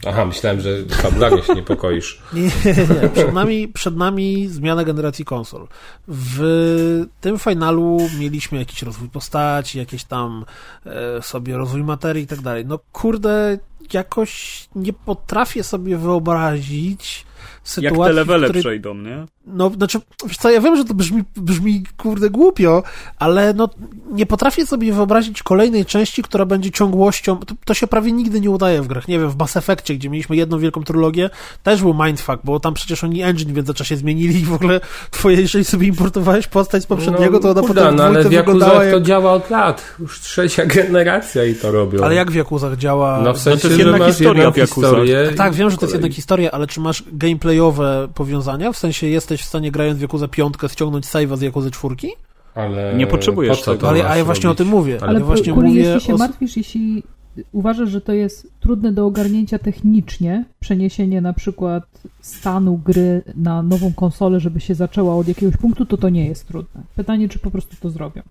Aha, 0.08 0.26
myślałem, 0.26 0.62
że 0.62 0.70
fabularnie 0.90 1.44
się 1.44 1.56
niepokoisz. 1.56 2.22
Nie, 2.34 2.42
nie, 2.42 3.02
nie. 3.02 3.10
Przed 3.10 3.34
nami, 3.34 3.68
przed 3.68 3.98
nami 3.98 4.48
zmiana 4.48 4.84
generacji 4.84 5.26
konsol. 5.26 5.68
W 6.08 7.06
tym 7.22 7.40
finalu 7.40 7.98
mieliśmy 8.20 8.60
jakiś 8.60 8.82
rozwój 8.82 9.10
postaci, 9.10 9.80
jakieś 9.80 10.04
tam 10.04 10.46
e, 10.86 11.22
sobie 11.22 11.58
rozwój 11.58 11.84
materii 11.84 12.24
i 12.24 12.28
tak 12.28 12.42
dalej. 12.42 12.66
No 12.66 12.80
kurde, 12.92 13.58
jakoś 13.94 14.64
nie 14.76 14.94
potrafię 14.94 15.64
sobie 15.64 15.98
wyobrazić 15.98 17.26
Jak 17.26 17.68
sytuacji, 17.68 18.04
te 18.04 18.14
levele 18.14 18.48
której 18.48 18.64
przejdą, 18.64 18.94
nie? 18.94 19.26
No, 19.46 19.70
znaczy, 19.70 20.00
wiesz 20.26 20.38
co, 20.38 20.52
ja 20.52 20.62
wiem, 20.62 20.78
że 20.78 20.86
to 20.86 20.94
brzmi, 20.94 21.24
brzmi 21.36 21.84
kurde 21.98 22.30
głupio, 22.30 22.84
ale 23.20 23.54
no, 23.54 23.70
nie 24.12 24.26
potrafię 24.26 24.66
sobie 24.66 24.94
wyobrazić 24.94 25.44
kolejnej 25.44 25.86
części, 25.86 26.24
która 26.24 26.46
będzie 26.46 26.72
ciągłością, 26.72 27.38
to, 27.38 27.56
to 27.66 27.74
się 27.74 27.88
prawie 27.88 28.12
nigdy 28.12 28.42
nie 28.42 28.50
udaje 28.50 28.82
w 28.82 28.88
grach, 28.88 29.08
nie 29.08 29.20
wiem, 29.20 29.30
w 29.30 29.38
Mass 29.38 29.58
Effectie, 29.58 29.96
gdzie 29.96 30.10
mieliśmy 30.10 30.36
jedną 30.36 30.60
wielką 30.60 30.84
trylogię, 30.84 31.30
też 31.64 31.82
był 31.82 31.94
mindfuck, 32.06 32.38
bo 32.44 32.60
tam 32.60 32.74
przecież 32.74 33.04
oni 33.04 33.22
engine 33.22 33.54
w 33.54 33.56
międzyczasie 33.56 33.98
zmienili 33.98 34.42
i 34.42 34.46
w 34.46 34.54
ogóle 34.54 34.82
twoje, 35.12 35.42
jeżeli 35.42 35.66
sobie 35.66 35.88
importowałeś 35.88 36.48
postać 36.48 36.84
z 36.84 36.86
poprzedniego, 36.86 37.40
to 37.40 37.52
ona 37.52 37.62
kurde, 37.62 37.82
potem 37.82 37.96
no, 37.96 38.04
ale 38.04 38.24
w 38.24 38.30
wyglądała 38.30 38.74
Jakuzach 38.74 38.86
jak... 38.86 38.94
to 38.94 39.02
działa 39.02 39.32
od 39.32 39.50
lat, 39.50 39.96
już 40.00 40.20
trzecia 40.20 40.66
generacja 40.76 41.46
i 41.46 41.56
to 41.56 41.72
robią. 41.72 42.04
Ale 42.04 42.16
jak 42.16 42.32
w 42.32 42.36
Jakuzach 42.36 42.78
działa... 42.78 43.22
No 43.22 43.34
w 43.34 43.40
sensie, 43.40 43.62
to 43.62 43.68
jest 43.68 43.80
jedna 43.80 44.06
historia 44.06 44.52
w 44.52 44.58
Jakuzach. 44.58 44.94
Tak, 45.38 45.54
wiem, 45.54 45.70
że 45.70 45.78
to 45.78 45.86
jest 45.86 45.94
jedna 45.94 46.10
historia, 46.10 46.52
ale 46.52 46.68
czy 46.68 46.80
masz 46.80 47.04
gameplayowe 47.14 48.08
powiązania? 48.14 48.72
W 48.72 48.78
sensie 48.78 49.08
jesteś 49.08 49.33
w 49.42 49.46
stanie 49.46 49.72
grając 49.72 50.00
w 50.00 50.02
Jakuzę 50.02 50.28
piątkę 50.28 50.70
ściągnąć 50.70 51.06
save'a 51.06 51.38
z 51.38 51.42
Jakuzy 51.42 51.72
czwórki? 51.72 52.08
Ale 52.56 52.94
Nie 52.98 53.08
potrzebujesz 53.08 53.58
po 53.58 53.64
co 53.64 53.72
tego. 53.72 53.90
ale 53.90 54.10
a 54.10 54.18
ja 54.18 54.26
właśnie 54.26 54.48
robić? 54.48 54.62
o 54.62 54.64
tym 54.64 54.68
mówię. 54.68 54.94
Ale 54.94 55.02
Ale 55.08 55.10
Ale 55.16 55.26
właśnie 55.26 55.54
Kuli, 55.54 55.68
mówię 55.68 55.82
jeśli 55.82 56.02
się 56.02 56.14
o... 56.14 56.18
martwisz, 56.18 56.58
jeśli 56.58 57.04
uważasz, 57.52 57.90
że 57.90 58.02
to 58.02 58.14
jest 58.14 58.48
trudne 58.60 58.92
do 58.92 59.06
ogarnięcia 59.06 59.60
technicznie, 59.60 60.46
przeniesienie 60.60 61.22
na 61.22 61.34
przykład 61.34 61.84
stanu 62.22 62.78
gry 62.78 63.22
na 63.36 63.64
nową 63.64 63.94
konsolę, 63.94 64.40
żeby 64.40 64.60
się 64.60 64.76
zaczęła 64.76 65.16
od 65.16 65.28
jakiegoś 65.28 65.58
punktu, 65.58 65.86
to 65.86 65.98
to 65.98 66.10
nie 66.10 66.26
jest 66.28 66.48
trudne. 66.48 66.82
Pytanie, 66.96 67.30
czy 67.30 67.40
po 67.40 67.52
prostu 67.52 67.76
to 67.82 67.90
zrobią. 67.90 68.22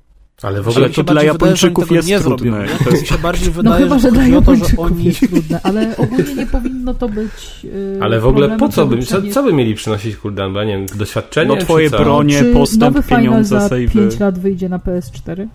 Ale 0.43 0.63
w 0.63 0.69
ogóle 0.69 0.91
to 0.91 1.03
dla 1.03 1.13
wydaje, 1.15 1.27
Japończyków 1.27 1.85
tego 1.85 1.95
jest 1.95 2.09
nie 2.09 2.21
trudne. 2.21 2.51
zrobią, 2.51 2.67
To 2.85 2.85
nie? 2.85 2.91
jest- 2.91 3.03
Mi 3.03 3.09
się 3.09 3.19
bardziej 3.23 3.49
No 3.49 3.55
wydaje, 3.55 3.85
chyba, 3.85 3.99
że, 3.99 4.03
że 4.03 4.13
dla 4.13 4.23
chodzi 4.23 4.37
o 4.37 4.41
to, 4.43 4.45
że 4.45 4.53
Japończyków 4.61 4.87
oni... 4.93 5.05
jest 5.05 5.21
trudne, 5.31 5.61
ale 5.63 5.97
ogólnie 5.97 6.35
nie 6.35 6.47
powinno 6.47 6.95
to 6.95 7.09
być 7.09 7.65
yy, 7.65 7.99
Ale 8.01 8.21
w 8.21 8.27
ogóle 8.27 8.57
po 8.57 8.69
co 8.69 8.87
by, 8.87 8.99
co, 8.99 9.03
przenieść- 9.17 9.35
co 9.35 9.43
by 9.43 9.53
mieli 9.53 9.75
przynosić? 9.75 10.17
Bo 10.53 10.61
ja 10.61 10.65
nie 10.65 10.73
wiem, 10.77 10.87
doświadczenie 10.95 11.55
No 11.57 11.57
twoje 11.57 11.91
czy 11.91 11.97
bronie, 11.97 12.39
Czy 12.39 12.53
postęp, 12.53 12.81
nowy 12.95 13.03
Final 13.03 13.21
pieniądze, 13.23 13.61
za 13.61 13.67
save'y. 13.69 13.91
5 13.93 14.21
lat 14.21 14.39
wyjdzie 14.39 14.69
na 14.69 14.79
PS4? 14.79 15.47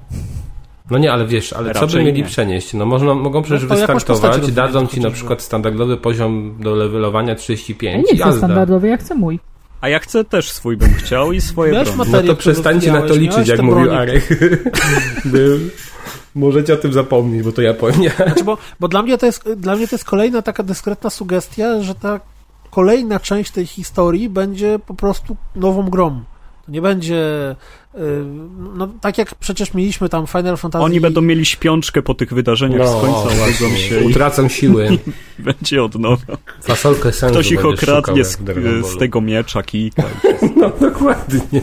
No 0.91 0.97
nie, 0.97 1.11
ale 1.13 1.25
wiesz, 1.25 1.53
ale 1.53 1.73
co 1.73 1.79
by 1.79 1.85
Raczej 1.85 2.05
mieli 2.05 2.21
nie. 2.21 2.27
przenieść? 2.27 2.73
No 2.73 2.85
można, 2.85 3.13
mogą 3.13 3.41
przecież 3.41 3.69
No 3.69 3.75
wystartować, 3.75 4.51
dadzą 4.51 4.87
ci 4.87 5.01
na 5.01 5.11
przykład 5.11 5.41
standardowy 5.41 5.97
poziom 5.97 6.55
do 6.59 6.75
levelowania 6.75 7.29
Ja 7.29 7.35
35 7.35 7.95
nie 8.07 8.13
i 8.13 8.17
chcę 8.17 8.33
standardowy, 8.37 8.87
ja 8.87 8.97
chcę 8.97 9.15
mój. 9.15 9.39
A 9.81 9.89
ja 9.89 9.99
chcę 9.99 10.23
też 10.23 10.51
swój 10.51 10.77
bym 10.77 10.93
chciał 10.93 11.31
i 11.31 11.41
swoje 11.41 11.83
bronie. 11.83 12.11
No 12.11 12.23
to 12.23 12.35
przestańcie 12.35 12.91
na 12.91 13.01
to 13.01 13.15
liczyć, 13.15 13.47
jak 13.47 13.61
mówił. 13.61 13.91
Arek. 13.91 14.29
Możecie 16.35 16.73
o 16.73 16.77
tym 16.77 16.93
zapomnieć, 16.93 17.43
bo 17.43 17.51
to 17.51 17.61
Japonia. 17.61 18.11
Znaczy, 18.15 18.43
bo, 18.43 18.57
bo 18.79 18.87
dla, 18.87 19.03
mnie 19.03 19.17
to 19.17 19.25
jest, 19.25 19.53
dla 19.53 19.75
mnie 19.75 19.87
to 19.87 19.95
jest 19.95 20.05
kolejna 20.05 20.41
taka 20.41 20.63
dyskretna 20.63 21.09
sugestia, 21.09 21.81
że 21.81 21.95
ta 21.95 22.19
kolejna 22.71 23.19
część 23.19 23.51
tej 23.51 23.65
historii 23.65 24.29
będzie 24.29 24.79
po 24.79 24.93
prostu 24.93 25.35
nową 25.55 25.89
grą. 25.89 26.23
To 26.65 26.71
nie 26.71 26.81
będzie... 26.81 27.55
y, 27.97 28.47
No, 28.77 28.87
tak 29.01 29.17
jak 29.17 29.35
przecież 29.35 29.73
mieliśmy 29.73 30.09
tam 30.09 30.27
Final 30.27 30.57
Fantasy... 30.57 30.83
Oni 30.83 31.01
będą 31.01 31.21
mieli 31.21 31.45
śpiączkę 31.45 32.01
po 32.01 32.13
tych 32.13 32.33
wydarzeniach 32.33 32.87
z 32.87 32.91
końca, 32.91 33.35
właśnie. 33.35 33.77
się 33.77 34.01
i 34.01 34.07
Utracą 34.07 34.49
siły. 34.49 34.97
będzie 35.39 35.83
od 35.83 35.95
nowa. 35.95 36.37
Fasolkę 36.63 37.11
sensu 37.11 37.33
Ktoś 37.33 37.51
ich 37.51 37.65
okradnie 37.65 38.25
z, 38.25 38.37
z 38.93 38.97
tego 38.97 39.21
miecza, 39.21 39.63
kijka. 39.63 40.03
No 40.55 40.71
dokładnie. 40.81 41.61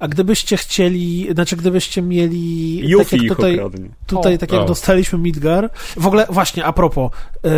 A 0.00 0.08
gdybyście 0.08 0.56
chcieli, 0.56 1.28
znaczy 1.34 1.56
gdybyście 1.56 2.02
mieli... 2.02 2.78
tak 2.80 2.90
Yuffie 2.90 3.16
jak 3.16 3.24
ich 3.24 3.30
tutaj, 3.36 3.60
okradnie. 3.60 3.88
tutaj 4.06 4.38
tak 4.38 4.52
jak 4.52 4.62
O. 4.62 4.64
dostaliśmy 4.64 5.18
Midgar. 5.18 5.70
W 5.96 6.06
ogóle, 6.06 6.26
właśnie, 6.30 6.64
a 6.64 6.72
propos, 6.72 7.12
y, 7.46 7.48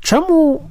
czemu 0.00 0.62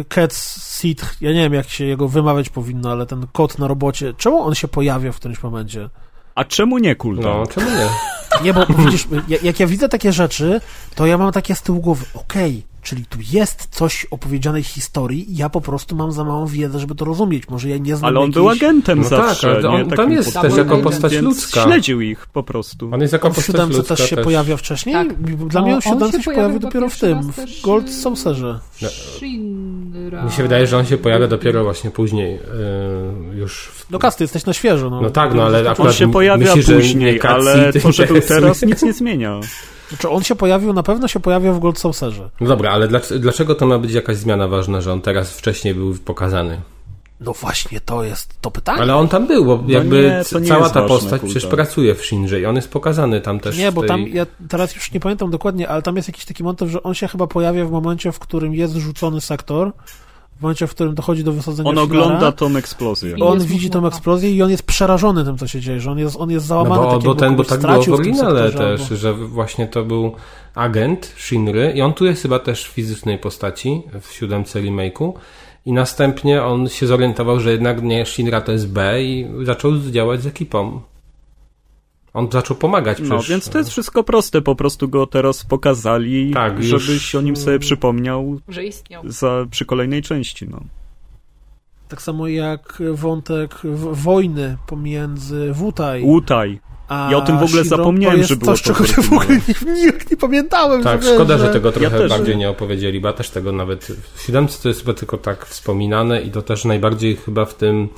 y, 0.00 0.04
Cat 0.08 0.32
Seed, 0.32 1.16
ja 1.20 1.32
nie 1.32 1.40
wiem 1.42 1.54
jak 1.54 1.68
się 1.68 1.84
jego 1.84 2.08
wymawiać 2.08 2.48
powinno, 2.48 2.90
ale 2.90 3.06
ten 3.06 3.26
kot 3.32 3.58
na 3.58 3.68
robocie, 3.68 4.14
czemu 4.18 4.38
on 4.42 4.54
się 4.54 4.68
pojawia 4.68 5.12
w 5.12 5.16
którymś 5.16 5.42
momencie? 5.42 5.88
A 6.34 6.44
czemu 6.44 6.78
nie 6.78 6.96
cooldown? 6.96 7.40
No, 7.40 7.46
czemu 7.46 7.70
nie? 7.70 7.88
Nie, 8.44 8.54
bo 8.54 8.66
widzisz, 8.66 9.08
ja- 9.28 9.38
jak 9.42 9.60
ja 9.60 9.66
widzę 9.66 9.88
takie 9.88 10.12
rzeczy, 10.12 10.60
to 10.94 11.06
ja 11.06 11.18
mam 11.18 11.32
takie 11.32 11.54
z 11.54 11.62
tyłu 11.62 11.80
głowy, 11.80 12.04
okej, 12.14 12.62
czyli 12.82 13.06
tu 13.06 13.18
jest 13.32 13.68
coś 13.70 14.06
opowiedzianej 14.10 14.62
historii 14.62 15.32
i 15.32 15.36
ja 15.36 15.48
po 15.48 15.60
prostu 15.60 15.96
mam 15.96 16.12
za 16.12 16.24
małą 16.24 16.46
wiedzę, 16.46 16.78
żeby 16.78 16.94
to 16.94 17.04
rozumieć. 17.04 17.48
Może 17.48 17.68
ja 17.68 17.76
nie 17.78 17.96
znam 17.96 18.08
Ale 18.08 18.20
on 18.20 18.26
jakiejś... 18.26 18.34
był 18.34 18.48
agentem 18.48 18.98
No 19.00 19.10
tak, 19.10 19.26
zawsze. 19.28 19.50
ale 19.50 19.68
on 19.68 19.88
nie? 19.88 19.96
tam 19.96 20.12
jest 20.12 20.40
też 20.40 20.56
jako 20.56 20.78
postać 20.78 21.12
ludzka. 21.12 21.62
śledził 21.62 22.00
ich 22.00 22.26
po 22.26 22.42
prostu. 22.42 22.90
On 22.92 23.00
jest 23.00 23.12
jako 23.12 23.26
On 23.28 23.32
w 23.32 23.36
postać 23.36 23.54
siódemce 23.56 23.76
ludzka 23.78 23.96
też 23.96 24.10
się 24.10 24.16
pojawiał 24.16 24.56
wcześniej? 24.56 24.94
Tak. 24.94 25.22
Dla 25.48 25.62
mnie 25.62 25.74
on 25.74 25.80
w 25.80 25.84
No, 25.86 25.92
siódemce 25.92 26.16
się 26.18 26.22
się 26.22 26.30
pojawił 26.30 26.58
dopiero 26.58 26.88
w 26.88 26.98
tym, 26.98 27.22
w 27.32 27.36
też, 27.36 27.62
Gold 27.62 27.90
Saucerze. 27.90 28.58
Shinra. 28.90 30.24
Mi 30.24 30.32
się 30.32 30.42
wydaje, 30.42 30.66
że 30.66 30.78
on 30.78 30.86
się 30.86 30.98
pojawia 30.98 31.26
dopiero 31.28 31.64
właśnie 31.64 31.90
później, 31.90 32.32
yy, 33.30 33.36
już 33.36 33.66
w... 33.74 33.90
No 33.90 33.98
Kasty, 33.98 34.24
jesteś 34.24 34.46
na 34.46 34.52
świeżo. 34.52 34.90
No, 34.90 35.00
No 35.00 35.10
tak, 35.10 35.34
no 35.34 35.42
ale 35.44 35.76
On 35.76 35.92
się 35.92 36.12
pojawia 36.12 36.56
myśli, 36.56 36.74
później, 36.74 37.20
ale 37.22 37.72
to, 37.82 37.92
że 37.92 38.06
był 38.06 38.20
teraz, 38.20 38.62
nic 38.62 38.82
nie 38.82 38.92
zmienia. 38.92 39.40
Znaczy 39.92 40.10
on 40.10 40.22
się 40.22 40.34
pojawił, 40.34 40.72
na 40.72 40.82
pewno 40.82 41.08
się 41.08 41.20
pojawiał 41.20 41.54
w 41.54 41.60
Gold 41.60 41.78
Saucerze. 41.78 42.30
No 42.40 42.46
dobra, 42.48 42.70
ale 42.72 42.88
dlac- 42.88 43.18
dlaczego 43.18 43.54
to 43.54 43.66
ma 43.66 43.78
być 43.78 43.92
jakaś 43.92 44.16
zmiana 44.16 44.48
ważna, 44.48 44.80
że 44.80 44.92
on 44.92 45.00
teraz 45.00 45.32
wcześniej 45.32 45.74
był 45.74 45.94
pokazany? 46.04 46.60
No 47.20 47.32
właśnie, 47.32 47.80
to 47.80 48.04
jest 48.04 48.40
to 48.40 48.50
pytanie. 48.50 48.80
Ale 48.82 48.96
on 48.96 49.08
tam 49.08 49.26
był, 49.26 49.44
bo 49.44 49.64
jakby 49.66 50.22
nie, 50.40 50.48
cała 50.48 50.70
ta 50.70 50.82
postać 50.82 51.20
kurde. 51.20 51.34
przecież 51.34 51.50
pracuje 51.50 51.94
w 51.94 52.04
Shinji 52.04 52.38
i 52.38 52.46
on 52.46 52.56
jest 52.56 52.70
pokazany 52.70 53.20
tam 53.20 53.40
też 53.40 53.58
Nie, 53.58 53.70
w 53.70 53.74
bo 53.74 53.80
tej... 53.80 53.88
tam, 53.88 54.08
ja 54.08 54.26
teraz 54.48 54.74
już 54.74 54.92
nie 54.92 55.00
pamiętam 55.00 55.30
dokładnie, 55.30 55.68
ale 55.68 55.82
tam 55.82 55.96
jest 55.96 56.08
jakiś 56.08 56.24
taki 56.24 56.44
motyw, 56.44 56.70
że 56.70 56.82
on 56.82 56.94
się 56.94 57.08
chyba 57.08 57.26
pojawia 57.26 57.64
w 57.64 57.70
momencie, 57.70 58.12
w 58.12 58.18
którym 58.18 58.54
jest 58.54 58.74
rzucony 58.74 59.20
sektor, 59.20 59.72
w 60.42 60.44
momencie, 60.44 60.66
w 60.66 60.70
którym 60.70 60.94
dochodzi 60.94 61.24
do 61.24 61.32
wysadzenia 61.32 61.70
On 61.70 61.74
filara. 61.76 62.04
ogląda 62.04 62.32
tą 62.32 62.56
eksplozję. 62.56 63.16
On 63.20 63.40
widzi 63.40 63.70
tą 63.70 63.86
eksplozję 63.86 64.30
i 64.30 64.42
on 64.42 64.50
jest 64.50 64.62
przerażony 64.62 65.24
tym, 65.24 65.38
co 65.38 65.46
się 65.46 65.60
dzieje, 65.60 65.80
że 65.80 65.90
on 65.90 65.98
jest, 65.98 66.16
on 66.20 66.30
jest 66.30 66.44
No 66.44 66.48
załamany. 66.48 66.82
bo, 66.82 66.90
tak 66.90 67.02
bo, 67.02 67.08
jakby 67.08 67.20
ten, 67.20 67.36
bo 67.36 67.44
tak 67.44 67.60
było 67.60 67.82
w 67.82 67.88
oryginale 67.88 68.50
też, 68.52 68.80
albo- 68.80 68.96
że 68.96 69.14
właśnie 69.14 69.66
to 69.66 69.84
był 69.84 70.12
agent 70.54 71.14
Shinry 71.16 71.72
i 71.76 71.82
on 71.82 71.92
tu 71.94 72.04
jest 72.06 72.22
chyba 72.22 72.38
też 72.38 72.64
w 72.64 72.68
fizycznej 72.68 73.18
postaci 73.18 73.82
w 74.00 74.12
siódemce 74.12 74.60
remake'u 74.62 75.12
i 75.66 75.72
następnie 75.72 76.42
on 76.42 76.68
się 76.68 76.86
zorientował, 76.86 77.40
że 77.40 77.52
jednak 77.52 77.82
nie 77.82 78.06
Shinra 78.06 78.40
to 78.40 78.52
jest 78.52 78.68
B 78.72 79.02
i 79.02 79.26
zaczął 79.42 79.72
działać 79.90 80.22
z 80.22 80.26
ekipą. 80.26 80.80
On 82.14 82.28
zaczął 82.32 82.56
pomagać 82.56 82.98
No, 82.98 83.04
przecież. 83.04 83.28
więc 83.30 83.48
to 83.48 83.58
jest 83.58 83.70
wszystko 83.70 84.04
proste, 84.04 84.42
po 84.42 84.54
prostu 84.56 84.88
go 84.88 85.06
teraz 85.06 85.44
pokazali, 85.44 86.30
Tak, 86.34 86.58
już- 86.58 86.66
żebyś 86.82 87.14
o 87.14 87.20
nim 87.20 87.36
sobie 87.36 87.58
przypomniał 87.58 88.40
że 88.48 88.64
istniał. 88.64 89.02
za, 89.06 89.46
przy 89.50 89.64
kolejnej 89.64 90.02
części, 90.02 90.48
no. 90.48 90.60
Tak 91.88 92.02
samo 92.02 92.28
jak 92.28 92.82
wątek 92.94 93.54
w- 93.64 94.02
wojny 94.02 94.56
pomiędzy 94.66 95.52
Wutaj 95.52 96.02
Łutaj. 96.04 96.60
A 96.92 97.08
Ja 97.10 97.16
o 97.16 97.20
tym 97.20 97.38
w 97.38 97.42
ogóle 97.42 97.64
Shiro, 97.64 97.76
zapomniałem, 97.76 98.20
to 98.20 98.26
że 98.26 98.36
było 98.36 98.52
coś, 98.52 98.62
to 98.62 98.74
czego 98.74 98.84
w 98.84 98.96
ja 98.96 99.02
w 99.02 99.12
ogóle 99.12 99.40
nie, 100.10 100.16
pamiętałem. 100.16 100.82
Tak, 100.82 101.02
że, 101.02 101.14
szkoda, 101.14 101.38
że... 101.38 101.46
że 101.46 101.52
tego 101.52 101.72
trochę 101.72 101.98
też. 101.98 102.10
bardziej 102.10 102.36
nie 102.36 102.50
opowiedzieli, 102.50 103.00
bo 103.00 103.08
ja 103.08 103.14
też 103.14 103.30
tego 103.30 103.52
nawet 103.52 103.92
w 104.14 104.22
siódemce 104.22 104.62
to 104.62 104.68
jest 104.68 104.80
chyba 104.80 104.94
tylko 104.94 105.18
tak 105.18 105.46
wspominane 105.46 106.22
i 106.22 106.30
to 106.30 106.42
też 106.42 106.64
najbardziej 106.64 107.16
chyba 107.16 107.44
w 107.44 107.54
tym, 107.54 107.88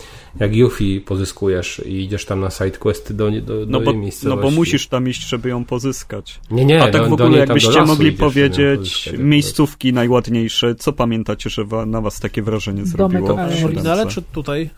jak 0.41 0.57
Yuffie 0.57 1.01
pozyskujesz 1.01 1.83
i 1.87 2.05
idziesz 2.05 2.25
tam 2.25 2.41
na 2.41 2.51
sidequesty 2.51 3.15
do, 3.15 3.31
do, 3.31 3.41
do 3.41 3.67
No 3.67 3.81
bo, 3.81 3.93
jej 3.93 4.11
no 4.25 4.37
bo 4.37 4.51
musisz 4.51 4.87
tam 4.87 5.09
iść, 5.09 5.29
żeby 5.29 5.49
ją 5.49 5.65
pozyskać. 5.65 6.41
Nie, 6.51 6.65
nie, 6.65 6.83
A 6.83 6.91
tak 6.91 7.03
do, 7.03 7.09
w 7.09 7.13
ogóle, 7.13 7.39
jakbyście 7.39 7.83
mogli 7.83 8.09
idziesz, 8.09 8.21
powiedzieć 8.21 9.13
miejscówki 9.19 9.93
najładniejsze, 9.93 10.75
co 10.75 10.93
pamiętacie, 10.93 11.51
że 11.51 11.65
wa- 11.65 11.87
na 11.87 12.01
was 12.01 12.21
takie 12.21 12.43
wrażenie 12.43 12.83
Domek 12.83 13.23
zrobiło? 13.23 13.41
Aery. 13.41 13.61
w 13.61 13.65
oryginale 13.65 14.07
czy 14.07 14.23
tutaj? 14.23 14.71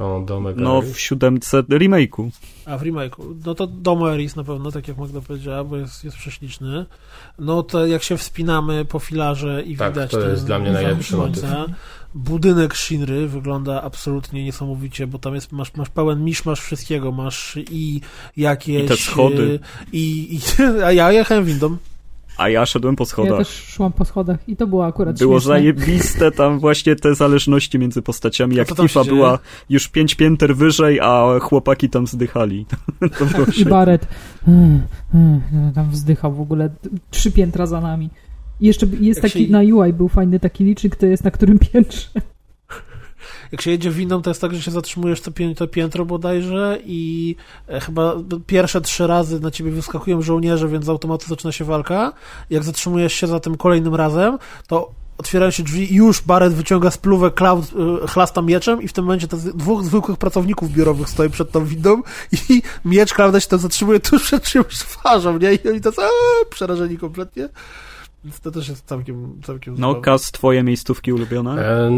O, 0.00 0.24
No, 0.56 0.82
w 0.82 1.00
siódemce 1.00 1.62
remake'u. 1.62 2.30
A 2.66 2.78
w 2.78 2.82
remake'u. 2.82 3.34
No 3.46 3.54
to 3.54 3.66
Dom 3.66 4.06
Eris 4.06 4.36
na 4.36 4.44
pewno, 4.44 4.72
tak 4.72 4.88
jak 4.88 4.98
Magda 4.98 5.20
powiedziała, 5.20 5.64
bo 5.64 5.76
jest, 5.76 6.04
jest 6.04 6.16
prześliczny. 6.16 6.86
No 7.38 7.62
to 7.62 7.86
jak 7.86 8.02
się 8.02 8.16
wspinamy 8.16 8.84
po 8.84 8.98
filarze 8.98 9.62
i 9.62 9.76
Tak, 9.76 9.92
widać 9.92 10.10
to 10.10 10.20
ten 10.20 10.30
jest 10.30 10.46
dla 10.46 10.58
mnie 10.58 10.72
najlepszy 10.72 11.12
słońca. 11.12 11.66
Budynek 12.14 12.76
Shinry 12.76 13.28
wygląda 13.28 13.82
absolutnie 13.82 14.44
niesamowicie, 14.44 15.06
bo 15.06 15.18
tam 15.18 15.34
jest, 15.34 15.52
masz, 15.52 15.74
masz 15.74 15.88
pełen 15.88 16.24
misz, 16.24 16.44
masz 16.44 16.60
wszystkiego, 16.60 17.12
masz 17.12 17.58
i 17.70 18.00
jakieś... 18.36 18.84
I 18.84 18.88
te 18.88 18.96
schody. 18.96 19.42
y, 19.42 19.60
I, 19.92 20.34
i, 20.34 20.40
a 20.86 20.92
ja 20.92 21.12
jechałem 21.12 21.44
windą. 21.44 21.76
A 22.40 22.48
ja 22.48 22.66
szedłem 22.66 22.96
po 22.96 23.02
Ja 23.04 23.06
schodach. 23.06 23.38
też 23.38 23.48
szłam 23.48 23.92
po 23.92 24.04
schodach 24.04 24.48
i 24.48 24.56
to 24.56 24.66
było 24.66 24.86
akurat 24.86 25.18
Było 25.18 25.34
śmieszne. 25.34 25.48
zajebiste 25.48 26.30
tam 26.32 26.58
właśnie 26.58 26.96
te 26.96 27.14
zależności 27.14 27.78
między 27.78 28.02
postaciami, 28.02 28.56
jak 28.56 28.68
Tifa 28.68 29.04
dzieje? 29.04 29.16
była 29.16 29.38
już 29.68 29.88
pięć 29.88 30.14
pięter 30.14 30.56
wyżej, 30.56 31.00
a 31.00 31.38
chłopaki 31.40 31.88
tam 31.90 32.06
zdychali. 32.06 32.66
To 33.18 33.26
było 33.26 33.46
I 33.58 33.64
mm, 34.48 34.82
tam 35.74 35.90
wzdychał 35.90 36.32
w 36.34 36.40
ogóle 36.40 36.70
trzy 37.10 37.32
piętra 37.32 37.66
za 37.66 37.80
nami. 37.80 38.10
I 38.60 38.66
jeszcze 38.66 38.86
jest 39.00 39.22
Jak 39.22 39.32
taki, 39.32 39.46
się- 39.46 39.52
na 39.52 39.58
UI 39.58 39.92
był 39.92 40.08
fajny 40.08 40.40
taki 40.40 40.64
licznik, 40.64 40.96
to 40.96 41.06
jest 41.06 41.24
na 41.24 41.30
którym 41.30 41.58
piętrze. 41.58 42.08
Jak 43.52 43.60
się 43.62 43.70
jedzie 43.70 43.90
windą, 43.90 44.22
to 44.22 44.30
jest 44.30 44.40
tak, 44.40 44.54
że 44.54 44.62
się 44.62 44.70
zatrzymujesz 44.70 45.20
co 45.20 45.30
pię- 45.30 45.54
to 45.54 45.66
piętro 45.68 46.04
bodajże 46.04 46.78
i 46.84 47.36
e, 47.68 47.80
chyba 47.80 48.14
pierwsze 48.46 48.80
trzy 48.80 49.06
razy 49.06 49.40
na 49.40 49.50
ciebie 49.50 49.70
wyskakują 49.70 50.22
żołnierze, 50.22 50.68
więc 50.68 50.84
z 50.84 50.88
automatu 50.88 51.26
zaczyna 51.28 51.52
się 51.52 51.64
walka. 51.64 52.12
Jak 52.50 52.64
zatrzymujesz 52.64 53.12
się 53.12 53.26
za 53.26 53.40
tym 53.40 53.56
kolejnym 53.56 53.94
razem, 53.94 54.38
to 54.66 54.90
otwierają 55.18 55.50
się 55.50 55.62
drzwi 55.62 55.92
i 55.92 55.96
już 55.96 56.22
Barret 56.22 56.54
wyciąga 56.54 56.90
spluwę, 56.90 57.30
Cloud 57.30 57.64
y, 58.04 58.08
chlasta 58.08 58.42
mieczem 58.42 58.82
i 58.82 58.88
w 58.88 58.92
tym 58.92 59.04
momencie 59.04 59.26
dwóch 59.54 59.84
zwykłych 59.84 60.18
pracowników 60.18 60.72
biurowych 60.72 61.08
stoi 61.08 61.30
przed 61.30 61.50
tą 61.50 61.64
windą 61.64 62.02
i 62.50 62.62
miecz 62.84 63.14
Clouda 63.14 63.40
się 63.40 63.48
tam 63.48 63.58
zatrzymuje 63.58 64.00
tuż 64.00 64.22
przed 64.22 64.42
czymś 64.42 64.66
twarzą, 64.78 65.38
nie? 65.38 65.54
I 65.54 65.68
oni 65.68 65.80
to 65.80 65.92
są 65.92 66.02
aaa, 66.02 66.44
przerażeni 66.50 66.98
kompletnie. 66.98 67.48
Więc 68.24 68.40
to 68.40 68.50
też 68.50 68.68
jest 68.68 68.86
całkiem, 68.86 69.40
całkiem 69.44 69.74
No, 69.74 69.80
zabawne. 69.80 70.02
Kas, 70.02 70.30
twoje 70.32 70.62
miejscówki 70.62 71.12
ulubione? 71.12 71.68
E, 71.68 71.90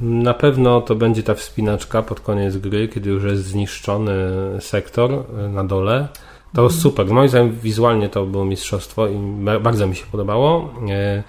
Na 0.00 0.34
pewno 0.34 0.80
to 0.80 0.94
będzie 0.94 1.22
ta 1.22 1.34
wspinaczka 1.34 2.02
pod 2.02 2.20
koniec 2.20 2.56
gry, 2.56 2.88
kiedy 2.88 3.10
już 3.10 3.24
jest 3.24 3.44
zniszczony 3.44 4.12
sektor 4.60 5.12
e, 5.12 5.48
na 5.48 5.64
dole. 5.64 6.08
To 6.54 6.70
super. 6.70 7.06
Moim 7.06 7.28
zdaniem 7.28 7.52
wizualnie 7.62 8.08
to 8.08 8.26
było 8.26 8.44
mistrzostwo 8.44 9.08
i 9.08 9.14
ba- 9.44 9.60
bardzo 9.60 9.86
mi 9.86 9.96
się 9.96 10.04
podobało. 10.12 10.74
E, 10.90 11.22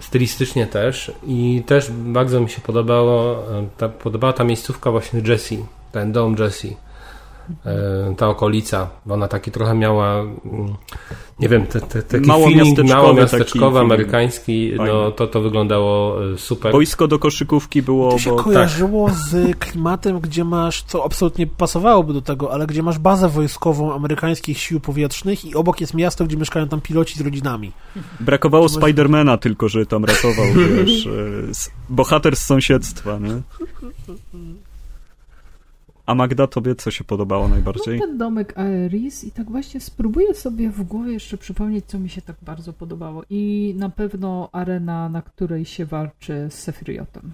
Stylistycznie 0.00 0.66
też 0.66 1.12
i 1.26 1.62
też 1.66 1.90
bardzo 1.92 2.40
mi 2.40 2.48
się 2.50 2.60
podobało, 2.60 3.42
ta, 3.78 3.88
podobała 3.88 4.32
ta 4.32 4.44
miejscówka 4.44 4.90
właśnie 4.90 5.20
Jessie, 5.26 5.58
ten 5.92 6.12
dom 6.12 6.36
Jessie. 6.38 6.76
E, 7.66 8.14
Ta 8.16 8.28
okolica, 8.28 8.90
bo 9.06 9.14
ona 9.14 9.28
taki 9.28 9.50
trochę 9.50 9.74
miała, 9.74 10.20
mm, 10.20 10.74
nie 11.40 11.48
wiem, 11.48 11.66
te, 11.66 11.80
te, 11.80 12.02
taki 12.02 12.26
Mało 12.26 12.44
feeling 12.46 12.66
miasteczkowy 12.78 13.02
mało 13.02 13.14
miasteczkowy, 13.14 13.78
amerykański, 13.78 14.72
no 14.76 15.10
to, 15.10 15.26
to 15.26 15.40
wyglądało 15.40 16.24
e, 16.32 16.38
super. 16.38 16.72
Boisko 16.72 17.08
do 17.08 17.18
koszykówki 17.18 17.82
było, 17.82 18.10
To 18.12 18.18
się 18.18 18.30
bo 18.30 18.36
kojarzyło 18.36 19.10
z 19.10 19.58
klimatem, 19.58 20.20
gdzie 20.20 20.44
masz, 20.44 20.82
co 20.82 21.04
absolutnie 21.04 21.46
pasowałoby 21.46 22.12
do 22.12 22.22
tego, 22.22 22.52
ale 22.52 22.66
gdzie 22.66 22.82
masz 22.82 22.98
bazę 22.98 23.28
wojskową 23.28 23.94
amerykańskich 23.94 24.58
sił 24.58 24.80
powietrznych 24.80 25.44
i 25.44 25.54
obok 25.54 25.80
jest 25.80 25.94
miasto, 25.94 26.24
gdzie 26.24 26.36
mieszkają 26.36 26.68
tam 26.68 26.80
piloci 26.80 27.18
z 27.18 27.20
rodzinami. 27.20 27.72
brakowało 28.20 28.64
może- 28.64 28.74
Spidermana 28.80 29.36
tylko, 29.38 29.68
że 29.68 29.86
tam 29.86 30.04
ratował, 30.04 30.46
wiesz, 30.86 31.06
e, 31.06 31.10
bohater 31.88 32.36
z 32.36 32.44
sąsiedztwa, 32.44 33.18
nie? 33.18 33.34
A 36.06 36.14
Magda, 36.14 36.46
tobie 36.46 36.74
co 36.74 36.90
się 36.90 37.04
podobało 37.04 37.48
najbardziej? 37.48 37.98
No 37.98 38.06
ten 38.06 38.18
domek 38.18 38.58
Aeris 38.58 39.24
i 39.24 39.30
tak 39.30 39.50
właśnie 39.50 39.80
spróbuję 39.80 40.34
sobie 40.34 40.70
w 40.70 40.82
głowie 40.82 41.12
jeszcze 41.12 41.38
przypomnieć, 41.38 41.84
co 41.86 41.98
mi 41.98 42.08
się 42.08 42.22
tak 42.22 42.36
bardzo 42.42 42.72
podobało. 42.72 43.22
I 43.30 43.74
na 43.78 43.88
pewno 43.90 44.48
arena, 44.52 45.08
na 45.08 45.22
której 45.22 45.64
się 45.64 45.86
walczy 45.86 46.46
z 46.50 46.54
Sephirotem. 46.54 47.32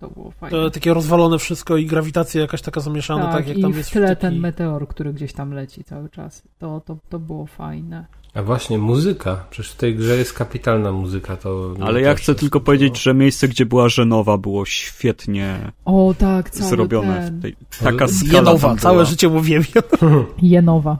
To 0.00 0.08
było 0.08 0.30
fajne. 0.30 0.56
To 0.56 0.70
takie 0.70 0.94
rozwalone 0.94 1.38
wszystko 1.38 1.76
i 1.76 1.86
grawitacja 1.86 2.40
jakaś 2.40 2.62
taka 2.62 2.80
zamieszana, 2.80 3.22
tak, 3.22 3.32
tak, 3.32 3.48
jak 3.48 3.58
i 3.58 3.62
tam 3.62 3.72
w 3.72 3.76
jest 3.76 3.90
tle 3.90 4.08
taki... 4.08 4.20
ten 4.20 4.38
meteor, 4.38 4.88
który 4.88 5.12
gdzieś 5.12 5.32
tam 5.32 5.52
leci 5.52 5.84
cały 5.84 6.08
czas. 6.08 6.42
To, 6.58 6.80
to, 6.80 6.96
to 7.08 7.18
było 7.18 7.46
fajne. 7.46 8.06
A 8.34 8.42
właśnie 8.42 8.78
muzyka. 8.78 9.44
Przecież 9.50 9.72
w 9.72 9.76
tej 9.76 9.96
grze 9.96 10.16
jest 10.16 10.32
kapitalna 10.32 10.92
muzyka. 10.92 11.36
To 11.36 11.74
Ale 11.80 12.00
ja 12.00 12.14
chcę 12.14 12.34
tylko 12.34 12.60
powiedzieć, 12.60 13.02
że 13.02 13.14
miejsce, 13.14 13.48
gdzie 13.48 13.66
była 13.66 13.88
Żenowa 13.88 14.38
było 14.38 14.64
świetnie 14.64 15.72
O 15.84 16.14
tak, 16.18 16.50
cały 16.50 16.70
zrobione. 16.70 17.24
ten... 17.24 17.40
Tej, 17.40 17.56
taka 17.80 18.08
skala 18.08 18.32
Jenowa, 18.32 18.76
całe 18.76 19.06
życie 19.06 19.28
mówiłem. 19.28 19.62
Jenowa. 20.42 20.98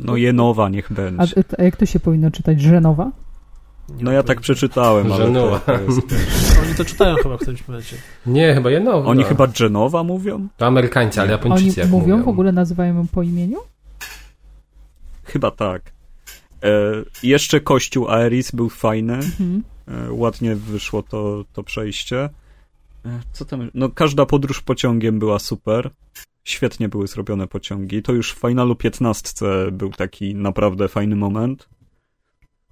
No 0.00 0.16
Jenowa 0.16 0.68
niech 0.68 0.90
A, 0.92 0.94
będzie. 0.94 1.34
a 1.58 1.62
jak 1.62 1.76
to 1.76 1.86
się 1.86 2.00
powinno 2.00 2.30
czytać? 2.30 2.60
Żenowa? 2.60 3.10
No 4.00 4.12
ja 4.12 4.22
tak 4.22 4.40
przeczytałem, 4.40 5.12
ale 5.12 5.24
Żenowa. 5.26 5.58
to, 5.58 5.72
to 5.76 5.80
jest... 5.82 6.00
Oni 6.66 6.74
to 6.74 6.84
czytają 6.84 7.16
chyba 7.16 7.36
w 7.36 7.40
którymś 7.40 7.68
momencie. 7.68 7.96
Nie, 8.26 8.54
chyba 8.54 8.70
jedno. 8.70 9.04
Oni 9.04 9.24
chyba 9.24 9.46
Genowa 9.46 10.02
mówią? 10.04 10.48
To 10.56 10.66
Amerykańcy, 10.66 11.20
ale 11.20 11.30
Japończycy 11.30 11.64
Oni 11.64 11.74
jak 11.76 11.88
mówią, 11.88 12.06
mówią. 12.16 12.24
w 12.24 12.28
ogóle 12.28 12.52
nazywają 12.52 12.94
ją 12.94 13.06
po 13.06 13.22
imieniu? 13.22 13.58
Chyba 15.24 15.50
tak. 15.50 15.92
E, 16.62 16.68
jeszcze 17.22 17.60
kościół 17.60 18.08
Aeris 18.08 18.50
był 18.50 18.68
fajny. 18.68 19.14
Mhm. 19.14 19.62
E, 19.88 20.12
ładnie 20.12 20.56
wyszło 20.56 21.02
to, 21.02 21.44
to 21.52 21.62
przejście. 21.62 22.30
E, 23.06 23.20
co 23.32 23.44
tam? 23.44 23.70
No, 23.74 23.88
każda 23.88 24.26
podróż 24.26 24.60
pociągiem 24.60 25.18
była 25.18 25.38
super. 25.38 25.90
Świetnie 26.44 26.88
były 26.88 27.06
zrobione 27.06 27.46
pociągi. 27.46 28.02
To 28.02 28.12
już 28.12 28.32
w 28.32 28.38
finalu 28.40 28.76
15 28.76 29.46
był 29.72 29.90
taki 29.90 30.34
naprawdę 30.34 30.88
fajny 30.88 31.16
moment. 31.16 31.68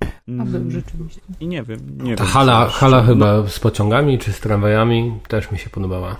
A 0.00 0.06
Mm, 0.28 0.52
był 0.52 0.70
rzeczywiście. 0.70 1.20
I 1.40 1.46
nie 1.46 1.62
wiem, 1.62 1.78
nie 2.02 2.16
Ta 2.16 2.24
wiem. 2.24 2.32
hala, 2.32 2.68
hala 2.68 2.96
jeszcze. 2.98 3.12
chyba 3.12 3.48
z 3.48 3.58
pociągami 3.58 4.18
czy 4.18 4.32
z 4.32 4.40
tramwajami 4.40 5.12
też 5.28 5.50
mi 5.52 5.58
się 5.58 5.70
podobała. 5.70 6.16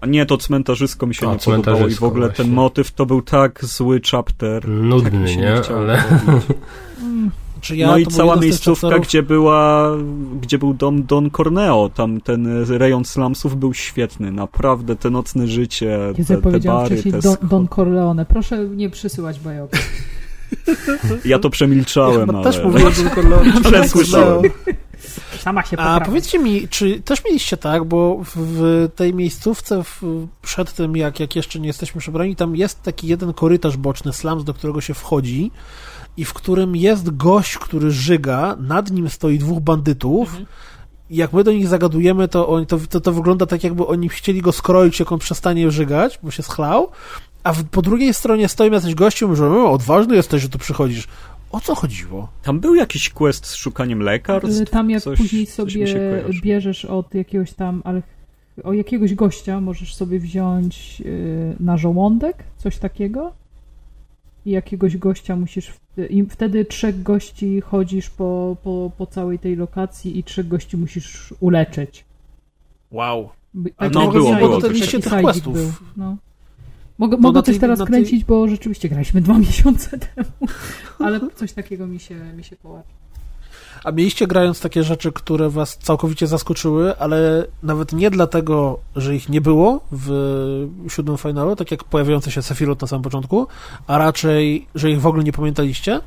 A 0.00 0.06
nie, 0.06 0.26
to 0.26 0.36
cmentarzysko 0.38 1.06
mi 1.06 1.14
się 1.14 1.26
O, 1.28 1.32
nie 1.32 1.38
podobało 1.38 1.88
i 1.88 1.94
w 1.94 2.02
ogóle 2.02 2.26
ten 2.26 2.34
właśnie. 2.36 2.54
motyw 2.54 2.92
to 2.92 3.06
był 3.06 3.22
tak 3.22 3.64
zły 3.64 4.00
chapter. 4.10 4.62
tak 4.62 4.70
Nudny, 4.70 5.28
się 5.28 5.40
nie? 5.40 5.60
chciało 5.62 5.80
Ale 5.80 6.04
ja, 7.70 7.86
no 7.86 7.98
i 7.98 8.06
cała 8.06 8.36
miejscówka, 8.36 8.86
chapterów- 8.88 9.06
gdzie 9.06 9.22
była, 9.22 9.90
gdzie 10.40 10.58
był 10.58 10.74
dom 10.74 11.04
Don 11.04 11.30
Corneo, 11.30 11.90
tam 11.94 12.20
ten 12.20 12.64
rejon 12.68 13.04
slumsów 13.04 13.56
był 13.56 13.74
świetny, 13.74 14.32
naprawdę 14.32 14.96
te 14.96 15.10
nocne 15.10 15.46
życie, 15.46 15.98
te, 16.28 16.34
ja 16.34 16.40
te 16.40 16.60
bary, 16.60 17.02
te 17.02 17.18
Don, 17.20 17.36
Don 17.42 17.68
Corleone. 17.68 18.26
Proszę 18.26 18.58
nie 18.68 18.90
przysyłać 18.90 19.40
bajopy. 19.40 19.78
Ja 21.24 21.38
to 21.38 21.50
przemilczałem, 21.50 22.26
Chyba 22.26 22.38
ale... 22.38 22.52
też 22.52 22.64
mówiłem, 22.64 22.92
że 22.92 23.10
Corleone. 23.10 23.60
Przesłyszałem. 23.60 24.42
Sama 25.40 25.62
się 25.62 25.76
A 25.76 25.82
poprawi. 25.82 26.04
powiedzcie 26.06 26.38
mi, 26.38 26.68
czy 26.68 27.00
też 27.00 27.24
mieliście 27.24 27.56
tak, 27.56 27.84
bo 27.84 28.20
w, 28.36 28.88
tej 28.96 29.14
miejscówce 29.14 29.84
w, 29.84 30.02
przed 30.42 30.72
tym, 30.72 30.96
jak, 30.96 31.20
jak 31.20 31.36
jeszcze 31.36 31.60
nie 31.60 31.66
jesteśmy 31.66 32.00
przebrani, 32.00 32.36
tam 32.36 32.56
jest 32.56 32.82
taki 32.82 33.06
jeden 33.08 33.32
korytarz 33.32 33.76
boczny, 33.76 34.12
slums, 34.12 34.44
do 34.44 34.54
którego 34.54 34.80
się 34.80 34.94
wchodzi 34.94 35.50
i 36.16 36.24
w 36.24 36.32
którym 36.34 36.76
jest 36.76 37.16
gość, 37.16 37.58
który 37.58 37.90
żyga, 37.90 38.56
nad 38.60 38.90
nim 38.90 39.08
stoi 39.10 39.38
dwóch 39.38 39.60
bandytów 39.60 40.36
i 41.10 41.16
jak 41.16 41.32
my 41.32 41.44
do 41.44 41.52
nich 41.52 41.68
zagadujemy, 41.68 42.28
to, 42.28 42.48
oni, 42.48 42.66
to, 42.66 42.78
to, 42.90 43.00
to 43.00 43.12
wygląda 43.12 43.46
tak, 43.46 43.64
jakby 43.64 43.86
oni 43.86 44.08
chcieli 44.08 44.42
go 44.42 44.52
skroić, 44.52 45.00
jak 45.00 45.12
on 45.12 45.18
przestanie 45.18 45.70
żygać, 45.70 46.18
bo 46.22 46.30
się 46.30 46.42
schlał, 46.42 46.90
a 47.44 47.52
w, 47.52 47.64
po 47.64 47.82
drugiej 47.82 48.14
stronie 48.14 48.48
stoją 48.48 48.72
jacyś 48.72 48.94
goście 48.94 49.26
i 49.26 49.28
mówią, 49.28 49.66
"O, 49.66 49.72
odważny 49.72 50.16
jesteś, 50.16 50.42
że 50.42 50.48
tu 50.48 50.58
przychodzisz. 50.58 51.08
O 51.52 51.60
co 51.60 51.74
chodziło? 51.74 52.28
Tam 52.42 52.60
był 52.60 52.74
jakiś 52.74 53.10
quest 53.10 53.46
z 53.46 53.54
szukaniem 53.54 54.02
lekarstw? 54.02 54.60
Y, 54.60 54.66
Tam 54.66 54.90
jak 54.90 55.02
Coś- 55.02 55.18
później 55.18 55.46
sobie 55.46 55.86
bierzesz 56.42 56.84
od 56.84 57.14
jakiegoś 57.14 57.52
tam, 57.52 57.82
ale 57.84 58.02
o 58.64 58.72
jakiegoś 58.72 59.14
gościa 59.14 59.60
możesz 59.60 59.94
sobie 59.94 60.20
wziąć 60.20 61.02
y, 61.06 61.56
na 61.60 61.76
żołądek, 61.76 62.44
coś 62.56 62.78
takiego. 62.78 63.32
I 64.46 64.50
jakiegoś 64.50 64.96
gościa 64.96 65.36
musisz. 65.36 65.72
I 66.10 66.24
wtedy 66.24 66.64
trzech 66.64 67.02
gości 67.02 67.60
chodzisz 67.60 68.10
po, 68.10 68.56
po, 68.64 68.90
po 68.98 69.06
całej 69.06 69.38
tej 69.38 69.56
lokacji 69.56 70.18
i 70.18 70.24
trzech 70.24 70.48
gości 70.48 70.76
musisz 70.76 71.34
uleczyć. 71.40 72.04
Wow. 72.90 73.28
Tak 73.76 73.92
no, 73.94 74.08
było, 74.12 74.34
było 74.34 74.60
taki 74.60 74.72
coś. 74.72 74.80
Liście 74.80 74.98
tych 75.00 75.04
sidekick 75.04 75.24
questów. 75.24 75.54
był, 75.54 75.72
No. 75.96 76.16
Mogę, 76.98 77.16
Bo 77.16 77.22
mogę 77.22 77.42
coś 77.42 77.54
tej- 77.54 77.60
teraz 77.60 77.78
na 77.78 77.86
tej- 77.86 77.92
kręcić, 77.92 78.24
bo 78.24 78.48
rzeczywiście 78.48 78.88
graliśmy 78.88 79.20
dwa 79.20 79.38
miesiące 79.48 79.98
temu, 79.98 80.30
ale 81.04 81.20
coś 81.34 81.52
takiego 81.52 81.86
mi 81.86 82.00
się, 82.00 82.14
mi 82.36 82.44
się 82.44 82.56
kołacze. 82.56 82.88
A 83.84 83.90
mieliście 83.92 84.26
grając 84.26 84.60
takie 84.60 84.84
rzeczy, 84.84 85.12
które 85.12 85.50
was 85.50 85.78
całkowicie 85.78 86.26
zaskoczyły, 86.26 86.98
ale 86.98 87.46
nawet 87.62 87.92
nie 87.92 88.10
dlatego, 88.10 88.78
że 88.96 89.16
ich 89.16 89.28
nie 89.28 89.40
było 89.40 89.80
w 89.92 90.10
siódmym 90.88 91.16
finalu, 91.18 91.56
tak 91.56 91.70
jak 91.70 91.84
pojawiający 91.84 92.30
się 92.30 92.42
Sephiroth 92.42 92.80
na 92.82 92.86
samym 92.88 93.02
początku, 93.02 93.46
a 93.86 93.98
raczej, 93.98 94.66
że 94.74 94.90
ich 94.90 95.00
w 95.00 95.06
ogóle 95.06 95.24
nie 95.24 95.32
pamiętaliście? 95.32 96.00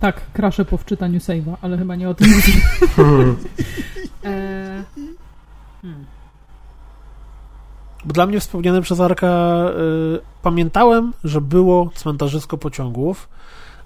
Tak, 0.00 0.20
kraszę 0.32 0.64
po 0.64 0.76
wczytaniu 0.76 1.18
save'a, 1.18 1.56
ale 1.60 1.78
chyba 1.78 1.96
nie 1.96 2.08
o 2.08 2.14
tym 2.14 2.28
mówię. 2.30 2.52
e... 4.24 4.84
hmm. 5.82 6.04
Bo 8.06 8.12
dla 8.12 8.26
mnie 8.26 8.40
wspomniane 8.40 8.82
przez 8.82 9.00
Arka 9.00 9.26
y, 9.26 10.20
pamiętałem, 10.42 11.12
że 11.24 11.40
było 11.40 11.90
cmentarzysko 11.94 12.58
pociągów, 12.58 13.28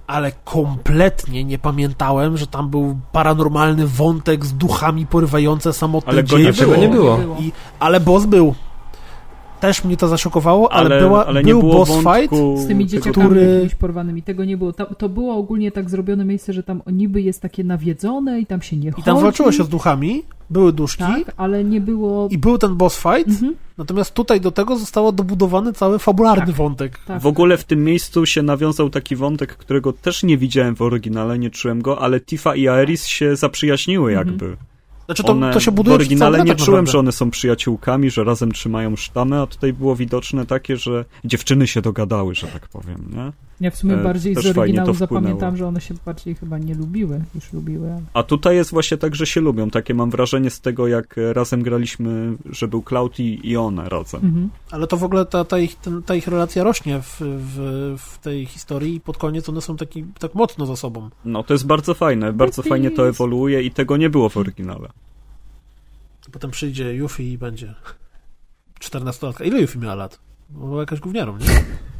ale 0.07 0.33
kompletnie 0.45 1.45
nie 1.45 1.59
pamiętałem, 1.59 2.37
że 2.37 2.47
tam 2.47 2.69
był 2.69 2.99
paranormalny 3.13 3.87
wątek 3.87 4.47
z 4.47 4.53
duchami 4.53 5.07
porywające 5.07 5.73
samotne 5.73 6.13
Ale 6.13 6.23
go 6.23 6.39
nie 6.39 6.45
Dlaczego 6.45 6.77
nie 6.77 6.89
było? 6.89 7.19
I, 7.39 7.53
ale 7.81 8.01
boss 8.01 8.27
był. 8.27 8.55
Też 9.61 9.85
mnie 9.85 9.97
to 9.97 10.09
zaszokowało, 10.09 10.73
ale, 10.73 10.87
ale, 10.87 11.01
była, 11.01 11.27
ale 11.27 11.43
nie 11.45 11.53
był 11.53 11.61
było 11.61 11.75
boss 11.75 11.91
fight. 11.91 12.35
Z 12.57 12.67
tymi 12.69 12.87
dzieciakami 12.87 13.27
który- 13.27 13.41
jakimiś 13.53 13.75
porwanymi. 13.75 14.23
Tego 14.23 14.45
nie 14.45 14.57
było. 14.57 14.73
To, 14.73 14.95
to 14.95 15.09
było 15.09 15.35
ogólnie 15.37 15.73
tak 15.73 15.91
zrobione 15.91 16.25
miejsce, 16.25 16.53
że 16.53 16.63
tam 16.63 16.83
niby 16.93 17.23
jest 17.23 17.43
takie 17.43 17.65
nawiedzone 17.65 18.41
i 18.41 18.47
tam 18.47 18.63
się 18.63 18.77
nie 18.77 18.91
chodzi. 18.91 19.01
I 19.01 19.05
tam 19.05 19.21
walczyło 19.21 19.53
się 19.53 19.65
z 19.65 19.69
duchami, 19.69 20.23
były 20.51 20.73
duszki 20.73 21.05
Tak, 21.05 21.35
ale 21.37 21.65
nie 21.65 21.81
było... 21.81 22.29
i 22.31 22.39
był 22.39 22.59
ten 22.59 22.75
boss 22.75 22.97
fight, 22.97 23.29
Mhm, 23.29 23.55
natomiast 23.79 24.15
tutaj 24.15 24.41
do 24.41 24.51
tego 24.51 24.77
zostało 24.77 25.13
dobudowany 25.13 25.73
cały 25.73 25.99
fabularny 25.99 26.47
Tak. 26.47 26.55
wątek. 26.55 26.99
tak. 27.07 27.23
W 27.23 27.27
ogóle 27.27 27.57
w 27.57 27.65
tym 27.65 27.85
miejscu 27.85 28.27
się 28.27 28.43
nawiązał 28.43 28.91
taki 28.91 29.17
wątek, 29.17 29.57
którego 29.57 29.93
też 29.93 30.23
nie 30.23 30.39
widziałem 30.39 30.77
w 30.77 30.83
oryginale, 30.83 31.39
nie 31.39 31.51
czułem 31.51 31.83
go, 31.83 32.01
ale 32.03 32.21
Tifa 32.21 32.55
i 32.55 32.69
Aeris 32.69 33.07
się 33.07 33.37
zaprzyjaźniły 33.37 34.19
Mhm. 34.19 34.57
Znaczy 35.11 35.23
to, 35.23 35.33
one 35.33 35.53
to 35.53 35.61
się 35.61 35.73
buduje 35.73 35.97
w 35.97 36.01
oryginale 36.01 36.39
nie 36.39 36.45
cały 36.55 36.67
czułem, 36.67 36.85
tak 36.85 36.93
że 36.93 36.99
one 36.99 37.13
są 37.13 37.31
przyjaciółkami, 37.31 38.11
że 38.11 38.25
razem 38.25 38.53
trzymają 38.53 38.97
sztamy, 38.97 39.41
a 39.41 39.47
tutaj 39.47 39.73
było 39.73 39.97
widoczne 39.97 40.47
takie, 40.47 40.77
że 40.77 41.05
dziewczyny 41.25 41.67
się 41.67 41.83
dogadały, 41.83 42.35
że 42.35 42.47
tak 42.47 42.69
powiem, 42.69 43.11
nie? 43.17 43.33
Ja 43.61 43.71
w 43.71 43.77
sumie 43.77 43.95
E, 43.95 44.03
bardziej 44.05 44.35
z 44.35 44.47
oryginału 44.47 44.95
zapamiętam, 44.95 45.57
że 45.57 45.67
one 45.67 45.81
się 45.81 45.95
bardziej 46.07 46.35
chyba 46.35 46.59
nie 46.59 46.75
lubiły 46.75 47.21
niż 47.35 47.53
lubiły. 47.53 47.93
ale- 47.93 48.03
A 48.15 48.23
tutaj 48.23 48.57
jest 48.57 48.71
właśnie 48.71 48.97
tak, 48.97 49.15
że 49.15 49.27
się 49.27 49.41
lubią. 49.41 49.71
Takie 49.71 49.95
mam 49.95 50.11
wrażenie 50.11 50.51
z 50.51 50.61
tego, 50.61 50.89
jak 50.89 51.15
razem 51.33 51.63
graliśmy, 51.63 52.33
że 52.51 52.69
był 52.69 52.83
Cloud 52.83 53.19
i, 53.21 53.49
i 53.51 53.57
one 53.57 53.89
razem. 53.89 54.21
Mhm. 54.25 54.49
Ale 54.71 54.87
to 54.87 54.97
w 54.97 55.05
ogóle 55.05 55.27
ta, 55.27 55.45
ta, 55.45 55.59
ich, 55.59 55.75
ten, 55.77 56.03
ta 56.03 56.15
ich 56.15 56.29
relacja 56.29 56.65
rośnie 56.65 57.01
w, 57.03 57.17
w, 57.21 57.95
w 57.99 58.19
tej 58.19 58.47
historii 58.47 58.95
i 58.95 59.01
pod 59.01 59.17
koniec 59.19 59.49
one 59.49 59.61
są 59.61 59.77
taki, 59.77 60.05
tak 60.19 60.35
mocno 60.35 60.67
za 60.67 60.77
sobą. 60.77 61.11
No 61.25 61.43
to 61.43 61.55
jest 61.55 61.67
bardzo 61.67 61.95
fajne, 61.95 62.33
bardzo 62.33 62.61
Yuffie 62.63 62.69
fajnie 62.69 62.91
to 62.91 63.09
ewoluuje 63.09 63.63
i 63.63 63.71
tego 63.71 63.97
nie 63.97 64.11
było 64.11 64.29
w 64.29 64.37
oryginale. 64.37 64.89
Potem 66.33 66.51
przyjdzie 66.51 66.95
Yuffie 66.95 67.33
i 67.33 67.39
będzie 67.39 67.75
14-latka. 68.81 69.47
Ile 69.47 69.61
Yuffie 69.61 69.79
miała 69.79 69.95
lat? 69.95 70.21
Była 70.51 70.81
jakaś 70.81 71.01
gówniarą, 71.01 71.37
nie? 71.37 71.47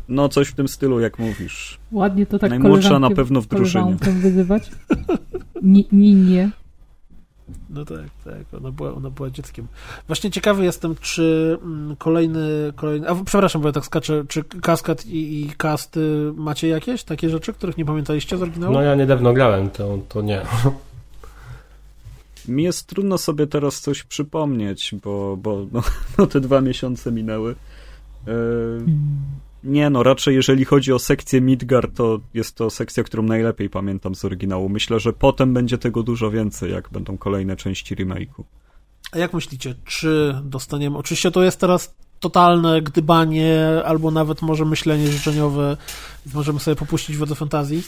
No 0.09 0.29
coś 0.29 0.49
w 0.49 0.55
tym 0.55 0.69
stylu, 0.69 1.01
jak 1.01 1.19
mówisz. 1.19 1.79
Ładnie 1.93 2.27
to 2.27 2.39
tak 2.39 2.51
Najmłodsza 2.51 2.99
na 2.99 3.11
pewno 3.11 3.41
w 3.41 3.47
drużynie. 3.47 3.97
wyzywać. 4.01 4.71
Ni, 5.63 5.89
Ninie. 5.93 6.51
No 7.71 7.85
tak, 7.85 7.99
tak. 8.25 8.55
Ona 8.57 8.71
była, 8.71 8.95
ona 8.95 9.11
była 9.11 9.31
dzieckiem. 9.31 9.67
Właśnie 10.07 10.31
ciekawy 10.31 10.65
jestem, 10.65 10.95
czy 11.01 11.59
mm, 11.63 11.97
kolejny, 11.97 12.73
kolejny... 12.77 13.09
A 13.09 13.15
przepraszam, 13.25 13.63
bo 13.63 13.69
ja 13.69 13.73
tak 13.73 13.85
skaczę. 13.85 14.25
Czy 14.29 14.45
kaskad 14.45 15.07
i, 15.07 15.41
i 15.45 15.51
cast 15.51 15.97
y, 15.97 16.33
macie 16.37 16.69
jakieś 16.69 17.05
takie 17.05 17.31
rzeczy, 17.31 17.53
których 17.53 17.77
nie 17.79 17.85
pamiętaliście 17.85 18.37
z 18.37 18.43
oryginału? 18.43 18.73
No 18.75 18.83
ja 18.83 18.95
niedawno 18.95 19.33
grałem, 19.33 19.71
to, 19.71 19.99
to 20.09 20.23
nie. 20.23 20.43
Mi 22.49 22.63
jest 22.63 22.87
trudno 22.87 23.19
sobie 23.19 23.47
teraz 23.47 23.81
coś 23.81 24.03
przypomnieć, 24.03 24.95
bo, 25.03 25.37
bo 25.37 25.67
no, 25.73 25.83
no 26.19 26.27
te 26.27 26.41
dwa 26.41 26.61
miesiące 26.61 27.13
minęły. 27.13 27.55
E, 28.27 28.33
nie 29.65 29.91
no, 29.91 30.03
raczej 30.03 30.35
jeżeli 30.35 30.65
chodzi 30.65 30.93
o 30.93 30.99
sekcję 30.99 31.41
Midgard, 31.41 31.97
to 31.97 32.21
jest 32.35 32.57
to 32.57 32.71
sekcja, 32.71 33.05
którą 33.05 33.23
najlepiej 33.23 33.71
pamiętam 33.71 34.15
z 34.15 34.25
oryginału. 34.25 34.69
Myślę, 34.69 35.01
że 35.01 35.13
potem 35.13 35.55
będzie 35.55 35.79
tego 35.79 36.03
dużo 36.03 36.31
więcej, 36.31 36.73
jak 36.73 36.89
będą 36.91 37.19
kolejne 37.19 37.57
części 37.57 37.97
remake'u. 37.97 38.45
A 39.13 39.19
jak 39.19 39.33
myślicie, 39.33 39.75
czy 39.85 40.41
dostaniemy... 40.45 40.99
Oczywiście 40.99 41.31
to 41.31 41.43
jest 41.43 41.61
teraz 41.61 41.95
totalne 42.21 42.83
gdybanie, 42.83 43.67
albo 43.85 44.11
nawet 44.11 44.43
może 44.43 44.65
myślenie 44.65 45.09
życzeniowe, 45.09 45.77
możemy 46.35 46.61
sobie 46.61 46.77
popuścić 46.77 47.17
wodę 47.17 47.35
fantazji. 47.35 47.83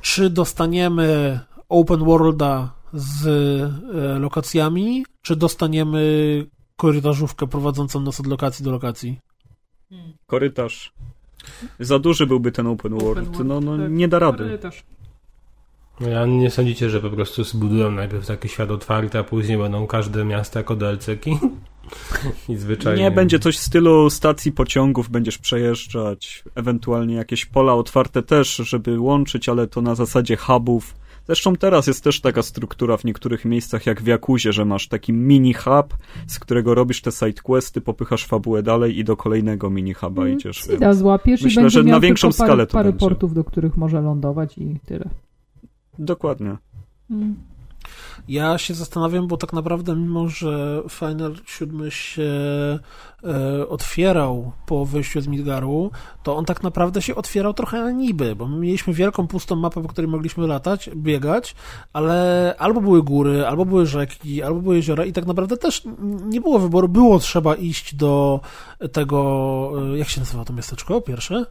Czy 0.00 0.30
dostaniemy 0.30 1.40
open 1.68 2.04
worlda 2.04 2.79
z 2.92 3.26
e, 3.26 4.18
lokacjami, 4.18 5.04
czy 5.22 5.36
dostaniemy 5.36 6.46
korytarzówkę 6.76 7.46
prowadzącą 7.46 8.00
nas 8.00 8.20
od 8.20 8.26
lokacji 8.26 8.64
do 8.64 8.70
lokacji? 8.70 9.18
Korytarz. 10.26 10.92
Za 11.80 11.98
duży 11.98 12.26
byłby 12.26 12.52
ten 12.52 12.66
open 12.66 12.98
world. 12.98 13.44
No, 13.44 13.60
no 13.60 13.88
nie 13.88 14.08
da 14.08 14.18
rady. 14.18 14.58
No 16.00 16.08
ja 16.08 16.26
nie 16.26 16.50
sądzicie, 16.50 16.90
że 16.90 17.00
po 17.00 17.10
prostu 17.10 17.44
zbudują 17.44 17.90
najpierw 17.90 18.26
taki 18.26 18.48
świat 18.48 18.70
otwarty, 18.70 19.18
a 19.18 19.24
później 19.24 19.58
będą 19.58 19.86
każde 19.86 20.24
miasto 20.24 20.58
jako 20.58 20.76
DLC-ki? 20.76 21.38
I 22.48 22.56
zwyczajnie... 22.56 23.02
Nie, 23.02 23.10
będzie 23.10 23.38
coś 23.38 23.56
w 23.58 23.60
stylu 23.60 24.10
stacji 24.10 24.52
pociągów, 24.52 25.10
będziesz 25.10 25.38
przejeżdżać, 25.38 26.44
ewentualnie 26.54 27.14
jakieś 27.14 27.46
pola 27.46 27.74
otwarte 27.74 28.22
też, 28.22 28.56
żeby 28.56 29.00
łączyć, 29.00 29.48
ale 29.48 29.66
to 29.66 29.82
na 29.82 29.94
zasadzie 29.94 30.36
hubów. 30.36 30.94
Zresztą 31.30 31.56
teraz 31.56 31.86
jest 31.86 32.04
też 32.04 32.20
taka 32.20 32.42
struktura 32.42 32.96
w 32.96 33.04
niektórych 33.04 33.44
miejscach 33.44 33.86
jak 33.86 34.02
w 34.02 34.06
Jakuzie, 34.06 34.52
że 34.52 34.64
masz 34.64 34.88
taki 34.88 35.12
mini 35.12 35.54
hub, 35.54 35.96
z 36.26 36.38
którego 36.38 36.74
robisz 36.74 37.02
te 37.02 37.12
sidequesty, 37.12 37.80
popychasz 37.80 38.26
fabułę 38.26 38.62
dalej 38.62 38.98
i 38.98 39.04
do 39.04 39.16
kolejnego 39.16 39.70
mini 39.70 39.94
huba 39.94 40.22
Mm, 40.22 40.34
idziesz. 40.34 40.68
Więc 40.80 40.96
złapiesz 40.96 41.42
myślę, 41.42 41.62
i 41.62 41.64
będzie 41.64 41.78
że 41.78 41.84
na 41.84 42.00
większą 42.00 42.28
parę, 42.28 42.46
skalę 42.48 42.66
to 42.66 42.72
parę 42.72 42.88
będzie. 42.90 43.06
portów, 43.06 43.34
do 43.34 43.44
których 43.44 43.76
może 43.76 44.00
lądować 44.00 44.58
i 44.58 44.80
tyle. 44.86 45.10
dokładnie. 45.98 46.56
Mm. 47.10 47.34
Ja 48.28 48.58
się 48.58 48.74
zastanawiam, 48.74 49.28
bo 49.28 49.36
tak 49.36 49.52
naprawdę, 49.52 49.96
mimo 49.96 50.28
że 50.28 50.82
Final 50.88 51.34
7 51.46 51.90
się 51.90 52.22
e, 53.24 53.68
otwierał 53.68 54.52
po 54.66 54.86
wyjściu 54.86 55.20
z 55.20 55.26
Midgaru, 55.26 55.90
to 56.22 56.36
on 56.36 56.44
tak 56.44 56.62
naprawdę 56.62 57.02
się 57.02 57.14
otwierał 57.14 57.54
trochę 57.54 57.80
na 57.80 57.90
niby, 57.90 58.36
bo 58.36 58.46
my 58.46 58.56
mieliśmy 58.56 58.94
wielką, 58.94 59.26
pustą 59.26 59.56
mapę, 59.56 59.82
po 59.82 59.88
której 59.88 60.10
mogliśmy 60.10 60.46
latać, 60.46 60.90
biegać, 60.96 61.54
ale 61.92 62.54
albo 62.58 62.80
były 62.80 63.02
góry, 63.02 63.46
albo 63.46 63.64
były 63.64 63.86
rzeki, 63.86 64.42
albo 64.42 64.60
były 64.60 64.76
jeziora 64.76 65.04
i 65.04 65.12
tak 65.12 65.26
naprawdę 65.26 65.56
też 65.56 65.82
nie 66.24 66.40
było 66.40 66.58
wyboru, 66.58 66.88
było 66.88 67.18
trzeba 67.18 67.54
iść 67.54 67.94
do 67.94 68.40
tego, 68.92 69.72
e, 69.94 69.98
jak 69.98 70.08
się 70.08 70.20
nazywa 70.20 70.44
to 70.44 70.52
miasteczko 70.52 71.00
pierwsze? 71.00 71.46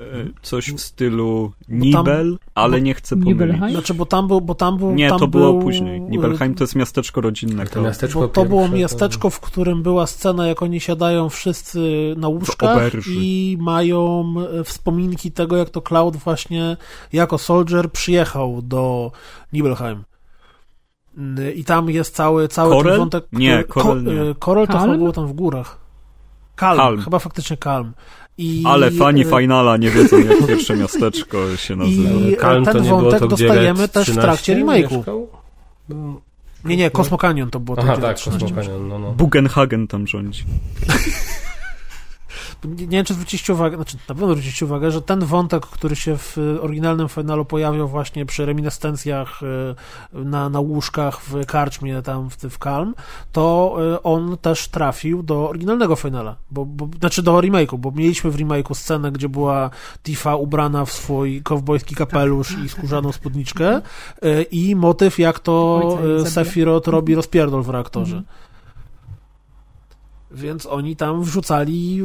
E, 0.00 0.04
Coś 0.42 0.72
w 0.72 0.80
stylu 0.80 1.52
Nibel, 1.68 2.38
ale 2.54 2.80
nie 2.80 2.94
chcę 2.94 3.16
pomylić. 3.16 3.40
Nibelheim? 3.40 3.72
Znaczy, 3.72 3.94
bo 3.94 4.06
tam 4.06 4.28
był, 4.28 4.40
bo 4.40 4.54
tam 4.54 4.78
był... 4.78 4.94
Nie, 4.94 5.08
tam 5.08 5.18
to 5.18 5.28
było 5.28 5.52
był, 5.52 5.62
później. 5.62 6.00
Nibelheim 6.00 6.54
to 6.54 6.64
jest 6.64 6.74
miasteczko 6.76 7.20
rodzinne. 7.20 7.66
To 7.66 7.82
miasteczko 7.82 8.28
to 8.28 8.44
było 8.44 8.68
miasteczko, 8.68 9.30
w 9.30 9.40
którym 9.40 9.82
była 9.82 10.06
scena, 10.06 10.46
jak 10.46 10.62
oni 10.62 10.80
siadają 10.80 11.28
wszyscy 11.28 12.14
na 12.16 12.28
łóżkach 12.28 12.92
i 13.08 13.56
mają 13.60 14.34
e, 14.60 14.64
wspominki 14.64 15.32
tego, 15.32 15.56
jak 15.56 15.70
to 15.70 15.82
Cloud 15.82 16.16
właśnie 16.16 16.76
jako 17.12 17.38
soldier 17.38 17.92
przyjechał 17.92 18.62
do 18.62 19.12
Nibelheim. 19.52 20.04
I 21.54 21.64
tam 21.64 21.90
jest 21.90 22.14
cały, 22.14 22.48
cały 22.48 22.84
ten 22.84 22.98
wątek. 22.98 23.24
Nie, 23.32 23.58
e, 23.58 23.64
Korel 23.64 24.04
nie. 24.04 24.22
e, 24.22 24.34
Korel 24.34 24.66
to 24.66 24.78
chyba 24.78 24.96
było 24.96 25.12
tam 25.12 25.26
w 25.26 25.32
górach. 25.32 25.84
Kalm, 26.56 26.78
Kalm. 26.78 27.00
chyba 27.02 27.18
faktycznie 27.18 27.56
Kalm. 27.56 27.92
I, 28.38 28.62
Ale 28.66 28.90
fani 28.90 29.20
e, 29.20 29.24
Finala 29.24 29.76
nie 29.76 29.90
wiedzą, 29.90 30.18
jak 30.18 30.46
pierwsze 30.48 30.76
miasteczko 30.76 31.56
się 31.56 31.76
nazywa. 31.76 32.10
I- 32.10 32.36
ten 32.36 32.64
to 32.64 32.78
nie 32.78 32.88
było 32.88 33.00
wątek 33.02 33.20
to, 33.20 33.28
gdzie 33.28 33.46
dostajemy 33.46 33.88
też 33.88 34.10
w 34.10 34.14
trakcie 34.14 34.54
13 34.54 34.56
remake'u. 34.56 34.96
mieszkał? 34.96 35.28
No. 35.88 36.20
Nie, 36.64 36.76
nie, 36.76 36.90
Cosmo 36.90 37.18
Canyon 37.18 37.50
to 37.50 37.60
było. 37.60 37.76
to, 37.76 37.82
Aha, 37.82 37.96
tak, 37.96 38.16
13 38.16 38.44
Cosmo 38.44 38.62
Canyon, 38.62 38.88
no, 38.88 38.98
no. 38.98 39.12
Bugenhagen 39.12 39.86
tam 39.86 40.06
rządzi. 40.06 40.44
Nie, 42.64 42.86
wiem, 42.86 43.04
czy 43.04 43.14
zwróciliście 43.14 43.52
uwagę, 43.52 43.76
znaczy 43.76 43.96
na 44.08 44.14
pewno 44.14 44.26
zwróciliście 44.26 44.64
uwagę, 44.64 44.90
że 44.90 45.02
ten 45.02 45.20
wątek, 45.20 45.66
który 45.66 45.96
się 45.96 46.18
w 46.18 46.38
oryginalnym 46.60 47.08
finalu 47.08 47.44
pojawiał 47.44 47.88
właśnie 47.88 48.26
przy 48.26 48.46
reminiscencjach 48.46 49.40
y, 49.42 50.24
na, 50.24 50.48
na 50.48 50.60
łóżkach 50.60 51.20
w 51.20 51.46
karczmie 51.46 52.02
tam 52.02 52.30
w, 52.30 52.36
w 52.36 52.58
Kalm, 52.58 52.94
to 53.32 53.76
y, 53.94 54.02
on 54.02 54.38
też 54.38 54.68
trafił 54.68 55.22
do 55.22 55.48
oryginalnego 55.48 55.96
finala, 55.96 56.36
bo, 56.50 56.64
bo, 56.64 56.88
znaczy 56.98 57.22
do 57.22 57.38
remake'u, 57.38 57.78
bo 57.78 57.90
mieliśmy 57.90 58.30
w 58.30 58.36
remake'u 58.36 58.74
scenę, 58.74 59.12
gdzie 59.12 59.28
była 59.28 59.70
Tifa 60.02 60.36
ubrana 60.36 60.84
w 60.84 60.92
swój 60.92 61.42
kowbojski 61.42 61.94
kapelusz 61.94 62.58
i 62.64 62.68
skórzaną 62.68 63.12
spódniczkę 63.12 63.80
y, 64.24 64.42
i 64.42 64.76
motyw, 64.76 65.18
jak 65.18 65.38
to 65.38 65.82
y. 66.24 66.30
Sephiroth 66.30 66.88
robi 66.88 67.14
rozpierdol 67.14 67.62
w 67.62 67.68
reaktorze. 67.68 68.16
Mhm. 68.16 68.44
Więc 70.34 70.66
oni 70.66 70.96
tam 70.96 71.22
wrzucali 71.22 72.02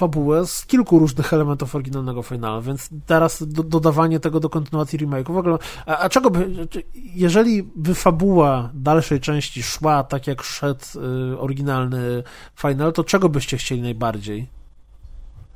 fabułę 0.00 0.46
z 0.46 0.66
kilku 0.66 0.98
różnych 0.98 1.32
elementów 1.32 1.74
oryginalnego 1.74 2.22
finala, 2.22 2.60
więc 2.60 2.90
teraz 3.06 3.42
do, 3.48 3.62
dodawanie 3.62 4.20
tego 4.20 4.40
do 4.40 4.48
kontynuacji 4.48 4.98
remake'u 4.98 5.34
w 5.34 5.36
ogóle... 5.36 5.58
A, 5.86 5.98
a 5.98 6.08
czego 6.08 6.30
by... 6.30 6.68
Jeżeli 6.94 7.62
by 7.62 7.94
fabuła 7.94 8.70
dalszej 8.74 9.20
części 9.20 9.62
szła 9.62 10.04
tak 10.04 10.26
jak 10.26 10.42
szedł 10.42 10.84
y, 11.32 11.38
oryginalny 11.38 12.22
final, 12.56 12.92
to 12.92 13.04
czego 13.04 13.28
byście 13.28 13.56
chcieli 13.56 13.82
najbardziej? 13.82 14.48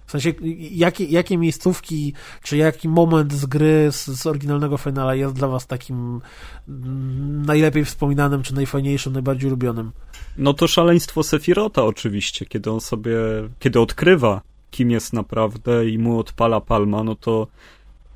W 0.07 0.11
sensie, 0.11 0.33
jakie, 0.71 1.05
jakie 1.05 1.39
miejscówki, 1.39 2.15
czy 2.43 2.57
jaki 2.57 2.89
moment 2.89 3.33
z 3.33 3.47
gry 3.47 3.89
z, 3.93 4.07
z 4.07 4.27
oryginalnego 4.27 4.77
finala 4.77 5.15
jest 5.15 5.35
dla 5.35 5.49
was 5.49 5.67
takim 5.67 6.21
mm, 6.69 7.47
najlepiej 7.47 7.85
wspominanym, 7.85 8.43
czy 8.43 8.55
najfajniejszym, 8.55 9.13
najbardziej 9.13 9.47
ulubionym? 9.47 9.93
No 10.37 10.55
to 10.55 10.69
szaleństwo 10.69 11.23
Sefirota 11.23 11.85
oczywiście, 11.85 12.47
kiedy 12.47 12.71
on 12.71 12.81
sobie, 12.81 13.17
kiedy 13.59 13.81
odkrywa, 13.81 14.41
kim 14.71 14.91
jest 14.91 15.13
naprawdę 15.13 15.89
i 15.89 15.99
mu 15.99 16.19
odpala 16.19 16.61
palma, 16.61 17.05
no 17.05 17.15
to 17.15 17.47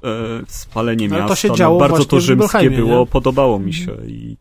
e, 0.05 0.09
spalenie 0.47 1.09
Ale 1.13 1.23
to 1.23 1.29
miasta, 1.29 1.55
działo 1.55 1.81
no, 1.81 1.89
bardzo 1.89 2.05
to 2.05 2.21
rzymskie 2.21 2.71
było, 2.71 2.89
nie? 2.89 2.93
Mhm. 2.93 3.07
podobało 3.07 3.59
mi 3.59 3.75
się 3.75 3.97
i, 4.07 4.37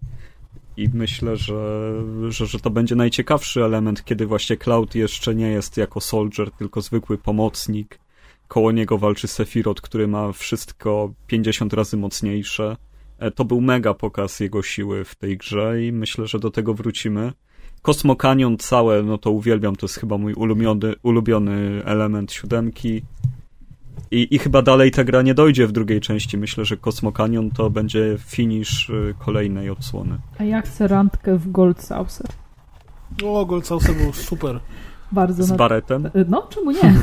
i 0.77 0.89
myślę, 0.93 1.37
że, 1.37 1.93
że, 2.29 2.45
że 2.45 2.59
to 2.59 2.69
będzie 2.69 2.95
najciekawszy 2.95 3.63
element, 3.63 4.05
kiedy 4.05 4.25
właśnie 4.25 4.57
Cloud 4.57 4.95
jeszcze 4.95 5.35
nie 5.35 5.47
jest 5.47 5.77
jako 5.77 6.01
soldier, 6.01 6.51
tylko 6.51 6.81
zwykły 6.81 7.17
pomocnik. 7.17 7.99
Koło 8.47 8.71
niego 8.71 8.97
walczy 8.97 9.27
Sephiroth, 9.27 9.81
który 9.81 10.07
ma 10.07 10.31
wszystko 10.31 11.13
50 11.27 11.73
razy 11.73 11.97
mocniejsze. 11.97 12.77
E, 13.19 13.31
To 13.31 13.45
był 13.45 13.61
mega 13.61 13.93
pokaz 13.93 14.39
jego 14.39 14.63
siły 14.63 15.05
w 15.05 15.15
tej 15.15 15.37
grze 15.37 15.83
i 15.83 15.91
myślę, 15.91 16.27
że 16.27 16.39
do 16.39 16.51
tego 16.51 16.73
wrócimy. 16.73 17.33
Cosmo 17.81 18.15
Canyon 18.15 18.57
całe, 18.57 19.03
no 19.03 19.17
to 19.17 19.31
uwielbiam, 19.31 19.75
to 19.75 19.85
jest 19.85 19.95
chyba 19.95 20.17
mój 20.17 20.33
ulubiony, 20.33 20.93
ulubiony 21.03 21.81
element 21.85 22.31
siódemki. 22.31 23.01
I, 24.11 24.35
I 24.35 24.39
chyba 24.39 24.61
dalej 24.61 24.91
ta 24.91 25.03
gra 25.03 25.21
nie 25.21 25.33
dojdzie 25.33 25.67
w 25.67 25.71
drugiej 25.71 26.01
części. 26.01 26.37
Myślę, 26.37 26.65
że 26.65 26.77
Cosmo 26.77 27.11
Canyon 27.11 27.51
to 27.51 27.69
będzie 27.69 28.17
finish 28.19 28.89
y, 28.89 29.15
kolejnej 29.19 29.69
odsłony. 29.69 30.17
A 30.37 30.43
ja 30.43 30.61
chcę 30.61 30.87
randkę 30.87 31.37
w 31.37 31.51
Gold 31.51 31.81
Saucer. 31.81 32.27
O, 33.25 33.45
Gold 33.45 33.67
Saucer 33.67 33.95
był 33.95 34.13
super. 34.13 34.59
Bardzo 35.11 35.43
Z 35.43 35.49
na... 35.49 35.55
baretem. 35.55 36.09
No, 36.27 36.47
czemu 36.49 36.71
nie? 36.71 36.93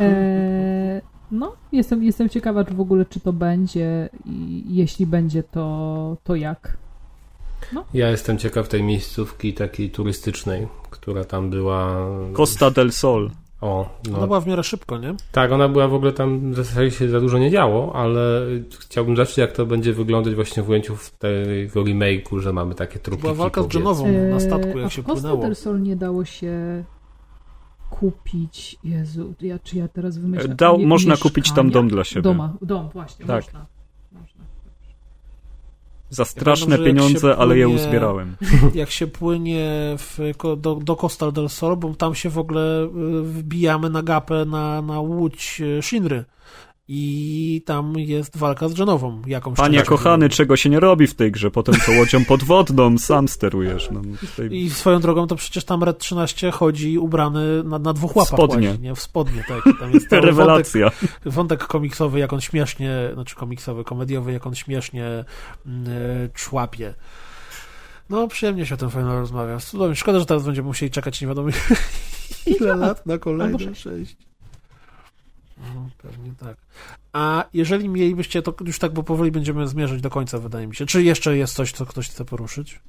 E, 0.00 1.00
no, 1.30 1.56
jestem, 1.72 2.04
jestem 2.04 2.28
ciekawa, 2.28 2.64
czy 2.64 2.74
w 2.74 2.80
ogóle 2.80 3.04
czy 3.04 3.20
to 3.20 3.32
będzie 3.32 4.08
i 4.24 4.64
jeśli 4.68 5.06
będzie, 5.06 5.42
to, 5.42 6.16
to 6.24 6.34
jak. 6.34 6.76
Ja 7.94 8.10
jestem 8.10 8.38
ciekaw 8.38 8.68
tej 8.68 8.82
miejscówki 8.82 9.54
takiej 9.54 9.90
turystycznej, 9.90 10.68
która 10.90 11.24
tam 11.24 11.50
była. 11.50 12.06
Costa 12.36 12.70
del 12.70 12.92
Sol. 12.92 13.30
O, 13.60 13.88
Ona 14.08 14.18
no. 14.18 14.26
była 14.26 14.40
w 14.40 14.46
miarę 14.46 14.62
szybko, 14.64 14.98
nie? 14.98 15.14
Tak, 15.32 15.52
ona 15.52 15.68
była 15.68 15.88
w 15.88 15.94
ogóle 15.94 16.12
tam 16.12 16.52
w 16.52 16.56
zasadzie 16.56 16.90
się 16.90 17.08
za 17.08 17.20
dużo 17.20 17.38
nie 17.38 17.50
działo, 17.50 17.92
ale 17.96 18.46
chciałbym 18.80 19.16
zobaczyć, 19.16 19.38
jak 19.38 19.52
to 19.52 19.66
będzie 19.66 19.92
wyglądać 19.92 20.34
właśnie 20.34 20.62
w 20.62 20.68
ujęciu 20.68 20.96
w 20.96 21.10
tego 21.10 21.80
remake'u, 21.84 22.38
że 22.38 22.52
mamy 22.52 22.74
takie 22.74 22.98
trupiki. 22.98 23.22
Była 23.22 23.34
walka 23.34 23.62
z 23.62 23.64
powiedzmy. 23.66 23.80
Genową 23.80 24.30
na 24.30 24.40
statku, 24.40 24.78
a 24.78 24.80
jak 24.80 24.90
w 24.90 24.92
się 24.92 25.02
Costa 25.02 25.20
płynęło. 25.22 25.42
del 25.42 25.56
Sol 25.56 25.82
nie 25.82 25.96
dało 25.96 26.24
się 26.24 26.84
kupić. 27.90 28.76
Jezu, 28.84 29.34
ja, 29.40 29.58
czy 29.58 29.78
ja 29.78 29.88
teraz 29.88 30.18
wymyślam? 30.18 30.56
Dał, 30.56 30.78
mie- 30.78 30.86
można 30.86 31.10
mieszkania? 31.10 31.30
kupić 31.30 31.52
tam 31.52 31.70
dom 31.70 31.88
dla 31.88 32.04
siebie. 32.04 32.22
Doma, 32.22 32.52
dom, 32.62 32.88
właśnie, 32.92 33.26
Tak. 33.26 33.44
można. 33.44 33.58
można. 33.58 33.79
Za 36.10 36.24
straszne 36.24 36.76
jak 36.76 36.84
pieniądze, 36.84 37.28
się 37.32 37.36
ale 37.36 37.58
je 37.58 37.66
płynie- 37.66 37.74
uzbierałem. 37.74 38.36
Jak 38.74 38.90
się 38.90 39.06
płynie 39.06 39.70
w, 39.98 40.18
do, 40.56 40.74
do 40.74 40.96
Costa 40.96 41.30
del 41.32 41.48
Sol, 41.48 41.76
bo 41.76 41.94
tam 41.94 42.14
się 42.14 42.30
w 42.30 42.38
ogóle 42.38 42.84
y, 42.84 42.88
wbijamy 43.22 43.90
na 43.90 44.02
gapę 44.02 44.44
na, 44.44 44.82
na 44.82 45.00
łódź 45.00 45.60
y, 45.60 45.82
Shinry. 45.82 46.24
I 46.92 47.62
tam 47.66 47.98
jest 47.98 48.36
walka 48.36 48.68
z 48.68 48.74
Genową. 48.74 49.22
Jakąś 49.26 49.56
Panie 49.56 49.82
kochany, 49.82 50.28
czego 50.28 50.56
się 50.56 50.70
nie 50.70 50.80
robi 50.80 51.06
w 51.06 51.14
tej 51.14 51.32
grze? 51.32 51.50
Potem 51.50 51.74
to 51.86 51.92
łodzią 51.92 52.24
podwodną 52.24 52.98
sam 52.98 53.28
sterujesz. 53.28 53.88
No, 53.90 54.00
tutaj... 54.20 54.48
I 54.52 54.70
swoją 54.70 55.00
drogą 55.00 55.26
to 55.26 55.36
przecież 55.36 55.64
tam 55.64 55.82
Red 55.82 55.98
13 55.98 56.50
chodzi 56.50 56.98
ubrany 56.98 57.64
na, 57.64 57.78
na 57.78 57.92
dwóch 57.92 58.16
łapach. 58.16 58.38
Spodnie. 58.38 58.68
Łazi, 58.68 58.80
nie? 58.80 58.94
W 58.94 59.00
spodnie, 59.00 59.44
tak. 59.48 59.78
Tam 59.80 59.92
jest 59.92 60.08
cały 60.08 60.22
wątek, 60.22 60.38
Rewelacja. 60.38 60.90
wątek 61.26 61.66
komiksowy, 61.66 62.18
jak 62.18 62.32
on 62.32 62.40
śmiesznie, 62.40 63.10
znaczy 63.14 63.36
komiksowy, 63.36 63.84
komediowy, 63.84 64.32
jak 64.32 64.46
on 64.46 64.54
śmiesznie 64.54 65.06
e, 65.06 65.24
człapie. 66.34 66.94
No, 68.08 68.28
przyjemnie 68.28 68.66
się 68.66 68.74
o 68.74 68.78
tym 68.78 68.90
fajnie 68.90 69.10
rozmawia. 69.10 69.58
Szkoda, 69.94 70.18
że 70.18 70.26
teraz 70.26 70.44
będziemy 70.44 70.66
musieli 70.66 70.90
czekać 70.90 71.20
nie 71.20 71.28
wiadomo 71.28 71.48
ile 72.60 72.76
lat 72.76 73.06
na 73.06 73.18
kolejne 73.18 73.74
sześć. 73.74 74.29
No, 75.74 75.90
pewnie 76.02 76.32
tak. 76.38 76.56
A 77.12 77.44
jeżeli 77.52 77.88
mielibyście, 77.88 78.42
to 78.42 78.54
już 78.64 78.78
tak, 78.78 78.92
bo 78.92 79.02
powoli 79.02 79.30
będziemy 79.30 79.68
zmierzać 79.68 80.00
do 80.00 80.10
końca, 80.10 80.38
wydaje 80.38 80.66
mi 80.66 80.74
się. 80.74 80.86
Czy 80.86 81.02
jeszcze 81.02 81.36
jest 81.36 81.54
coś, 81.54 81.72
co 81.72 81.86
ktoś 81.86 82.08
chce 82.08 82.24
poruszyć? 82.24 82.80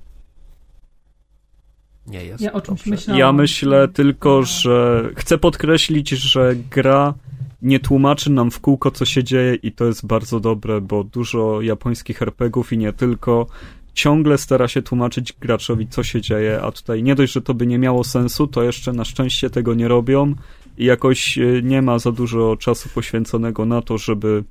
Nie 2.08 2.26
jest. 2.26 2.44
Ja 2.44 2.54
o 2.54 2.62
czymś 2.62 2.80
Dobrze. 2.80 2.92
myślałam. 2.92 3.20
Ja 3.20 3.34
myślę 3.34 3.88
tylko, 3.88 4.44
że 4.44 5.10
chcę 5.16 5.38
podkreślić, 5.38 6.10
że 6.10 6.56
gra 6.56 7.14
nie 7.62 7.80
tłumaczy 7.80 8.30
nam 8.32 8.52
w 8.52 8.60
kółko, 8.60 8.92
co 8.92 9.06
się 9.06 9.24
dzieje 9.24 9.56
i 9.56 9.72
to 9.72 9.86
jest 9.86 10.06
bardzo 10.06 10.40
dobre, 10.40 10.82
bo 10.82 11.04
dużo 11.04 11.62
japońskich 11.62 12.22
RPGów 12.22 12.74
i 12.74 12.78
nie 12.78 12.94
tylko 12.94 13.48
ciągle 13.94 14.38
stara 14.38 14.68
się 14.68 14.82
tłumaczyć 14.82 15.34
graczowi, 15.34 15.88
co 15.88 16.04
się 16.04 16.22
dzieje, 16.22 16.62
a 16.62 16.72
tutaj 16.72 17.04
nie 17.04 17.16
dość, 17.16 17.34
że 17.34 17.42
to 17.42 17.54
by 17.54 17.68
nie 17.68 17.78
miało 17.78 18.04
sensu, 18.04 18.48
to 18.48 18.64
jeszcze 18.64 18.94
na 18.94 19.06
szczęście 19.06 19.50
tego 19.50 19.74
nie 19.74 19.88
robią 19.88 20.36
i 20.78 20.86
jakoś 20.86 21.38
e, 21.38 21.62
nie 21.64 21.82
ma 21.82 22.00
za 22.00 22.12
dużo 22.12 22.58
czasu 22.58 22.90
poświęconego 22.90 23.66
na 23.66 23.82
to, 23.82 23.98
żeby 23.98 24.44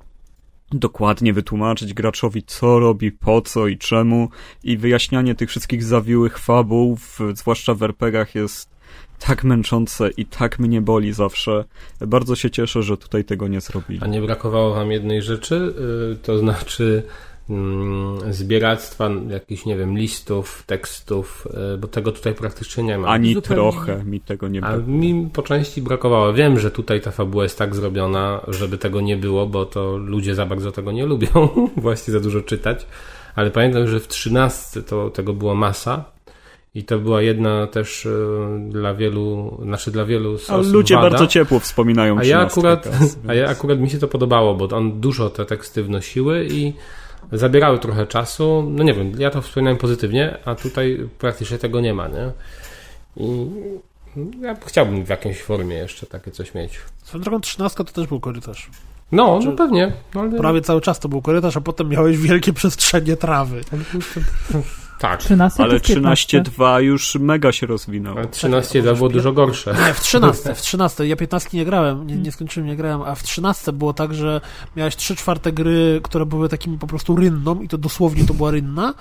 dokładnie 0.71 1.33
wytłumaczyć 1.33 1.93
graczowi, 1.93 2.43
co 2.43 2.79
robi, 2.79 3.11
po 3.11 3.41
co 3.41 3.67
i 3.67 3.77
czemu 3.77 4.29
i 4.63 4.77
wyjaśnianie 4.77 5.35
tych 5.35 5.49
wszystkich 5.49 5.83
zawiłych 5.83 6.37
fabuł, 6.37 6.97
zwłaszcza 7.33 7.73
w 7.73 7.83
RPGach 7.83 8.35
jest 8.35 8.71
tak 9.19 9.43
męczące 9.43 10.09
i 10.09 10.25
tak 10.25 10.59
mnie 10.59 10.81
boli 10.81 11.13
zawsze. 11.13 11.65
Bardzo 11.99 12.35
się 12.35 12.51
cieszę, 12.51 12.83
że 12.83 12.97
tutaj 12.97 13.23
tego 13.23 13.47
nie 13.47 13.61
zrobili. 13.61 13.99
A 14.03 14.07
nie 14.07 14.21
brakowało 14.21 14.75
wam 14.75 14.91
jednej 14.91 15.21
rzeczy, 15.21 15.73
y, 16.13 16.15
to 16.15 16.37
znaczy 16.37 17.03
zbieractwa 18.29 19.09
jakichś, 19.29 19.65
nie 19.65 19.77
wiem, 19.77 19.97
listów, 19.97 20.63
tekstów, 20.67 21.47
y, 21.75 21.77
bo 21.77 21.87
tego 21.87 22.11
tutaj 22.11 22.33
praktycznie 22.33 22.83
nie 22.83 22.97
ma. 22.97 23.07
Ani 23.07 23.33
Zupełnie 23.33 23.55
trochę 23.71 24.03
mi 24.03 24.19
tego 24.19 24.47
nie 24.47 24.59
A 24.63 24.67
brakuje. 24.71 24.87
mi 24.97 25.29
po 25.33 25.41
części 25.41 25.81
brakowało. 25.81 26.33
Wiem, 26.33 26.59
że 26.59 26.71
tutaj 26.71 27.01
ta 27.01 27.11
fabuła 27.11 27.43
jest 27.43 27.57
tak 27.57 27.75
zrobiona, 27.75 28.41
żeby 28.47 28.77
tego 28.77 29.01
nie 29.01 29.17
było, 29.17 29.47
bo 29.47 29.65
to 29.65 29.97
ludzie 29.97 30.35
za 30.35 30.45
bardzo 30.45 30.71
tego 30.71 30.91
nie 30.91 31.05
lubią, 31.05 31.29
właśnie 31.77 32.11
za 32.13 32.19
dużo 32.19 32.41
czytać. 32.41 32.85
Ale 33.35 33.51
pamiętam, 33.51 33.87
że 33.87 33.99
w 33.99 34.07
13 34.07 34.81
to 34.83 35.09
tego 35.09 35.33
było 35.33 35.55
masa. 35.55 36.03
I 36.75 36.83
to 36.83 36.99
była 36.99 37.21
jedna 37.21 37.67
też 37.67 38.05
y, 38.05 38.09
dla 38.69 38.93
wielu, 38.93 39.57
znaczy 39.63 39.91
dla 39.91 40.05
wielu 40.05 40.37
z 40.37 40.49
Ale 40.49 40.59
osób 40.59 40.73
ludzie 40.73 40.95
wada. 40.95 41.09
bardzo 41.09 41.27
ciepło 41.27 41.59
wspominają 41.59 42.17
A 42.17 42.23
ja 42.23 42.45
13 42.45 42.59
akurat, 42.59 42.83
teraz, 42.83 43.17
a 43.27 43.33
ja 43.33 43.47
więc- 43.47 43.57
akurat 43.57 43.79
mi 43.79 43.89
się 43.89 43.97
to 43.97 44.07
podobało, 44.07 44.55
bo 44.55 44.77
on 44.77 44.99
dużo 45.01 45.29
te 45.29 45.45
teksty 45.45 45.83
wnosiły 45.83 46.47
i 46.51 46.73
zabierały 47.31 47.79
trochę 47.79 48.07
czasu. 48.07 48.65
No 48.69 48.83
nie 48.83 48.93
wiem, 48.93 49.11
ja 49.17 49.29
to 49.29 49.41
wspominałem 49.41 49.77
pozytywnie, 49.77 50.37
a 50.45 50.55
tutaj 50.55 51.09
praktycznie 51.19 51.57
tego 51.57 51.81
nie 51.81 51.93
ma, 51.93 52.07
nie? 52.07 52.31
I 53.17 53.45
ja 54.41 54.55
chciałbym 54.65 55.05
w 55.05 55.09
jakiejś 55.09 55.41
formie 55.41 55.75
jeszcze 55.75 56.05
takie 56.05 56.31
coś 56.31 56.53
mieć. 56.53 56.79
Swoją 57.03 57.23
drogą 57.23 57.39
13 57.41 57.77
to 57.77 57.93
też 57.93 58.07
był 58.07 58.19
korytarz. 58.19 58.69
No, 59.11 59.39
Czy- 59.41 59.47
no 59.47 59.51
pewnie. 59.51 59.91
No, 60.15 60.21
ale... 60.21 60.37
Prawie 60.37 60.61
cały 60.61 60.81
czas 60.81 60.99
to 60.99 61.09
był 61.09 61.21
korytarz, 61.21 61.57
a 61.57 61.61
potem 61.61 61.89
miałeś 61.89 62.17
wielkie 62.17 62.53
przestrzenie 62.53 63.17
trawy. 63.17 63.61
Tak. 65.01 65.19
13 65.19 65.63
Ale 65.63 65.79
czy 65.79 65.93
15? 65.93 66.41
13.2 66.43 66.77
już 66.81 67.15
mega 67.15 67.51
się 67.51 67.67
rozwinął. 67.67 68.17
A 68.17 68.25
13 68.25 68.83
było 68.83 69.09
dużo 69.09 69.33
gorsze. 69.33 69.75
Nie, 69.87 69.93
w 69.93 69.99
13, 69.99 70.55
w 70.55 70.61
13. 70.61 71.07
Ja 71.07 71.15
15 71.15 71.57
nie 71.57 71.65
grałem, 71.65 72.07
nie, 72.07 72.15
nie 72.15 72.31
skończyłem, 72.31 72.67
nie 72.67 72.75
grałem, 72.75 73.01
a 73.01 73.15
w 73.15 73.23
13 73.23 73.71
było 73.71 73.93
tak, 73.93 74.13
że 74.13 74.41
miałeś 74.75 74.95
3 74.95 75.15
czwarte 75.15 75.51
gry, 75.51 76.01
które 76.03 76.25
były 76.25 76.49
takimi 76.49 76.77
po 76.77 76.87
prostu 76.87 77.15
rynną 77.15 77.61
i 77.61 77.67
to 77.67 77.77
dosłownie 77.77 78.25
to 78.25 78.33
była 78.33 78.51
rynna, 78.51 78.93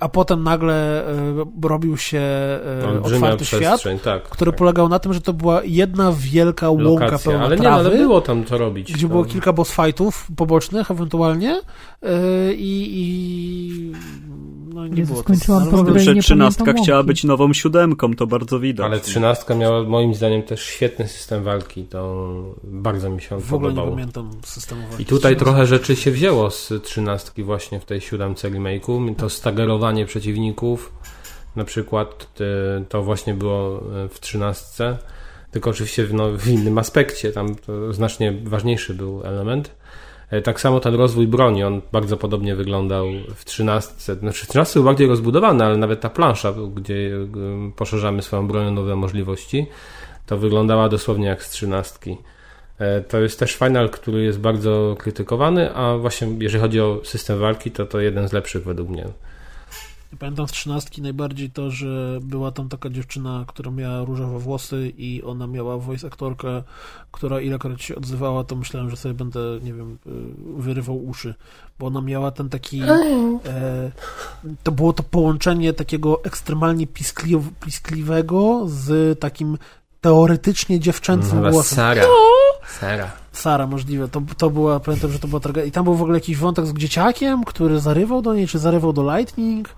a 0.00 0.08
potem 0.08 0.42
nagle 0.42 1.06
e, 1.06 1.44
robił 1.62 1.96
się 1.96 2.20
e, 2.20 2.88
Olbrzymia 2.88 3.18
otwarty 3.18 3.44
świat, 3.44 3.82
tak. 4.04 4.22
który 4.22 4.50
tak. 4.50 4.58
polegał 4.58 4.88
na 4.88 4.98
tym, 4.98 5.14
że 5.14 5.20
to 5.20 5.32
była 5.32 5.60
jedna 5.64 6.12
wielka 6.18 6.70
łąka 6.70 7.04
Lokacja. 7.04 7.32
pełna 7.32 7.46
Ale 7.46 7.56
nie, 7.56 7.62
no, 7.62 7.68
trawy. 7.68 7.88
ale 7.88 7.98
było 7.98 8.20
tam 8.20 8.44
co 8.44 8.58
robić. 8.58 8.92
gdzie 8.92 9.08
było 9.08 9.24
kilka 9.24 9.52
boss 9.52 9.70
fightów 9.70 10.26
pobocznych 10.36 10.90
ewentualnie 10.90 11.60
yy, 12.02 12.10
i, 12.54 12.90
i 12.92 13.92
no 14.74 14.86
nie 14.86 14.98
Jezu, 14.98 15.12
było 15.12 15.22
skończyłam 15.22 15.70
to, 15.70 15.96
i 15.96 16.00
Że 16.00 16.14
nie 16.14 16.22
13 16.22 16.58
pamiętam 16.58 16.84
chciała 16.84 17.02
być 17.02 17.24
nową 17.24 17.52
siódemką, 17.52 18.14
to 18.14 18.26
bardzo 18.26 18.60
widać. 18.60 18.86
Ale 18.86 19.00
13 19.00 19.54
miała 19.54 19.82
moim 19.82 20.14
zdaniem 20.14 20.42
też 20.42 20.62
świetny 20.62 21.08
system 21.08 21.44
walki. 21.44 21.84
To 21.84 22.34
bardzo 22.64 23.10
mi 23.10 23.20
się 23.20 23.36
on 23.36 23.42
w 23.42 23.54
ogóle 23.54 23.74
nie 23.74 23.82
pamiętam 23.82 24.30
systemu 24.44 24.82
walki. 24.88 25.02
I 25.02 25.06
tutaj 25.06 25.36
trochę 25.36 25.66
rzeczy 25.66 25.96
się 25.96 26.10
wzięło 26.10 26.50
z 26.50 26.72
13 26.82 27.44
właśnie 27.44 27.80
w 27.80 27.84
tej 27.84 28.00
siódemce 28.00 28.50
remake'u. 28.50 29.14
To 29.16 29.30
stagerowanie 29.30 30.06
przeciwników 30.06 30.92
na 31.56 31.64
przykład 31.64 32.28
to 32.88 33.02
właśnie 33.02 33.34
było 33.34 33.80
y, 34.04 34.08
w 34.08 34.20
13. 34.20 34.98
Tylko 35.50 35.70
oczywiście 35.70 36.06
w, 36.06 36.14
no, 36.14 36.32
w 36.32 36.48
innym 36.48 36.78
aspekcie. 36.78 37.32
Tam 37.32 37.54
to 37.54 37.92
znacznie 37.92 38.32
ważniejszy 38.44 38.94
był 38.94 39.22
element. 39.24 39.74
E, 40.30 40.42
Tak 40.42 40.60
samo 40.60 40.80
ten 40.80 40.94
rozwój 40.94 41.26
broni, 41.26 41.64
on 41.64 41.80
bardzo 41.92 42.16
podobnie 42.16 42.54
wyglądał 42.56 43.06
w 43.34 43.44
13. 43.44 44.14
Znaczy 44.14 44.44
w 44.46 44.48
13 44.48 44.74
był 44.74 44.84
bardziej 44.84 45.08
rozbudowany, 45.08 45.64
ale 45.64 45.76
nawet 45.76 46.00
ta 46.00 46.10
plansza, 46.10 46.52
gdzie 46.74 46.94
y, 46.94 47.26
poszerzamy 47.76 48.22
swoją 48.22 48.48
broń 48.48 48.66
o 48.66 48.70
nowe 48.70 48.96
możliwości, 48.96 49.66
to 50.26 50.36
wyglądała 50.38 50.88
dosłownie 50.88 51.26
jak 51.26 51.44
z 51.44 51.50
13. 51.50 51.98
E, 52.78 53.00
To 53.00 53.20
jest 53.20 53.38
też 53.38 53.54
final, 53.56 53.90
który 53.90 54.22
jest 54.24 54.40
bardzo 54.40 54.96
krytykowany, 54.98 55.74
a 55.74 55.96
właśnie 55.98 56.28
jeżeli 56.38 56.62
chodzi 56.62 56.80
o 56.80 57.00
system 57.04 57.38
walki, 57.38 57.70
to 57.70 57.86
to 57.86 58.00
jeden 58.00 58.28
z 58.28 58.32
lepszych 58.32 58.64
według 58.64 58.88
mnie. 58.88 59.04
Pamiętam 60.18 60.48
z 60.48 60.52
trzynastki 60.52 61.02
najbardziej 61.02 61.50
to, 61.50 61.70
że 61.70 62.18
była 62.22 62.50
tam 62.50 62.68
taka 62.68 62.90
dziewczyna, 62.90 63.44
która 63.48 63.70
miała 63.70 64.04
różowe 64.04 64.38
włosy 64.38 64.92
i 64.98 65.22
ona 65.22 65.46
miała 65.46 65.78
voice 65.78 66.06
aktorkę, 66.06 66.62
która 67.12 67.40
ilekroć 67.40 67.82
się 67.82 67.96
odzywała, 67.96 68.44
to 68.44 68.56
myślałem, 68.56 68.90
że 68.90 68.96
sobie 68.96 69.14
będę, 69.14 69.40
nie 69.62 69.72
wiem, 69.72 69.98
y, 70.06 70.10
wyrywał 70.62 71.04
uszy, 71.04 71.34
bo 71.78 71.86
ona 71.86 72.00
miała 72.00 72.30
ten 72.30 72.48
taki 72.48 72.82
e, 72.82 73.90
to 74.62 74.72
było 74.72 74.92
to 74.92 75.02
połączenie 75.02 75.72
takiego 75.72 76.24
ekstremalnie 76.24 76.86
piskli, 76.86 77.40
piskliwego 77.60 78.62
z 78.66 79.18
takim 79.20 79.58
teoretycznie 80.00 80.80
dziewczęcym 80.80 81.38
Chyba 81.38 81.50
głosem. 81.50 81.76
Sara. 81.76 82.02
Sara. 82.80 83.10
Sara, 83.32 83.66
możliwe. 83.66 84.08
To, 84.08 84.22
to 84.38 84.50
była, 84.50 84.80
pamiętam, 84.80 85.12
że 85.12 85.18
to 85.18 85.28
była 85.28 85.40
tragedia. 85.40 85.68
I 85.68 85.70
tam 85.70 85.84
był 85.84 85.94
w 85.94 86.02
ogóle 86.02 86.16
jakiś 86.16 86.36
wątek 86.36 86.66
z 86.66 86.74
dzieciakiem, 86.74 87.44
który 87.44 87.80
zarywał 87.80 88.22
do 88.22 88.34
niej, 88.34 88.48
czy 88.48 88.58
zarywał 88.58 88.92
do 88.92 89.16
Lightning. 89.16 89.68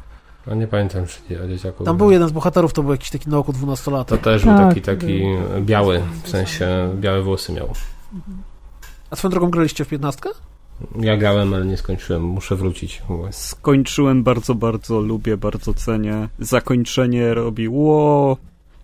No 0.46 0.54
nie 0.54 0.66
pamiętam, 0.66 1.04
czy 1.06 1.42
o 1.44 1.48
dzieciaku. 1.48 1.84
Tam 1.84 1.96
był 1.96 2.10
jeden 2.10 2.28
z 2.28 2.32
bohaterów, 2.32 2.72
to 2.72 2.82
był 2.82 2.92
jakiś 2.92 3.10
taki 3.10 3.30
na 3.30 3.38
oku 3.38 3.52
12 3.52 3.90
lat. 3.90 4.08
To 4.08 4.18
też 4.18 4.44
był 4.44 4.54
Tak, 4.56 4.68
taki, 4.68 4.82
taki 4.82 5.22
biały, 5.60 6.02
w 6.22 6.28
sensie 6.28 6.66
białe 6.94 7.22
włosy 7.22 7.52
miał. 7.52 7.68
A 9.10 9.16
swoją 9.16 9.30
drogą 9.30 9.50
graliście 9.50 9.84
w 9.84 9.88
15? 9.88 10.20
Ja 11.00 11.16
grałem, 11.16 11.54
ale 11.54 11.66
nie 11.66 11.76
skończyłem. 11.76 12.22
Muszę 12.22 12.56
wrócić. 12.56 13.02
Skończyłem 13.30 14.22
bardzo, 14.22 14.54
bardzo 14.54 15.00
lubię, 15.00 15.36
bardzo 15.36 15.74
cenię. 15.74 16.28
Zakończenie 16.38 17.34
robi 17.34 17.68
ło. 17.68 18.36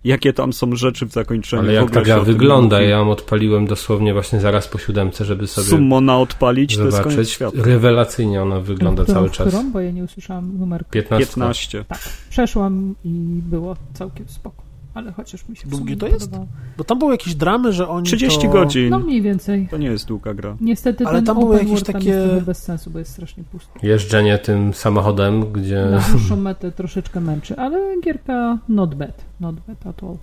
Jakie 0.03 0.33
tam 0.33 0.53
są 0.53 0.75
rzeczy 0.75 1.05
w 1.05 1.11
zakończeniu. 1.11 1.63
Ale 1.63 1.73
jak 1.73 1.91
ta 1.91 2.01
gra 2.01 2.19
wygląda, 2.19 2.81
ja 2.81 2.89
ją 2.89 3.11
odpaliłem 3.11 3.67
dosłownie 3.67 4.13
właśnie 4.13 4.39
zaraz 4.39 4.67
po 4.67 4.77
siódemce, 4.77 5.25
żeby 5.25 5.47
sobie 5.47 5.67
Summona 5.67 6.19
odpalić, 6.19 6.77
to 6.77 6.85
jest 6.85 6.97
koniec 6.97 7.11
zobaczyć. 7.11 7.29
świata. 7.29 7.57
Rewelacyjnie 7.61 8.41
ona 8.41 8.59
wygląda 8.59 9.03
którą, 9.03 9.15
cały 9.15 9.29
czas. 9.29 9.47
Którą? 9.47 9.71
Bo 9.71 9.81
ja 9.81 9.91
nie 9.91 10.03
usłyszałam 10.03 10.57
numerku. 10.59 10.91
15. 10.91 11.25
15. 11.27 11.85
Przeszłam 12.29 12.95
i 13.05 13.09
było 13.49 13.75
całkiem 13.93 14.27
spoko. 14.27 14.62
Ale 14.93 15.11
chociaż 15.11 15.49
mi 15.49 15.55
się 15.55 15.67
Długie 15.67 15.97
to 15.97 16.07
jest? 16.07 16.19
podobało. 16.19 16.47
Bo 16.77 16.83
tam 16.83 16.99
były 16.99 17.11
jakieś 17.11 17.35
dramy, 17.35 17.73
że 17.73 17.87
oni 17.87 18.05
30 18.05 18.41
to... 18.41 18.49
godzin. 18.49 18.89
No 18.89 18.99
mniej 18.99 19.21
więcej. 19.21 19.67
To 19.71 19.77
nie 19.77 19.87
jest 19.87 20.07
długa 20.07 20.33
gra. 20.33 20.57
Niestety 20.61 21.05
Ale 21.07 21.17
ten 21.17 21.25
tam 21.25 21.39
były 21.39 21.57
jakieś 21.57 21.83
takie- 21.83 22.41
bez 22.45 22.57
sensu, 22.63 22.89
bo 22.89 22.99
jest 22.99 23.11
strasznie 23.11 23.43
pusty. 23.43 23.79
Jeżdżenie 23.83 24.37
tym 24.37 24.73
samochodem, 24.73 25.51
gdzie 25.53 25.85
Na 25.91 25.99
dłuższą 25.99 26.35
metę 26.35 26.71
troszeczkę 26.71 27.21
męczy, 27.21 27.57
ale 27.57 28.01
gierka 28.01 28.57
not 28.69 28.95
bad. 28.95 29.25
Not 29.39 29.55
bad 29.67 29.87
at 29.87 30.03
all. 30.03 30.17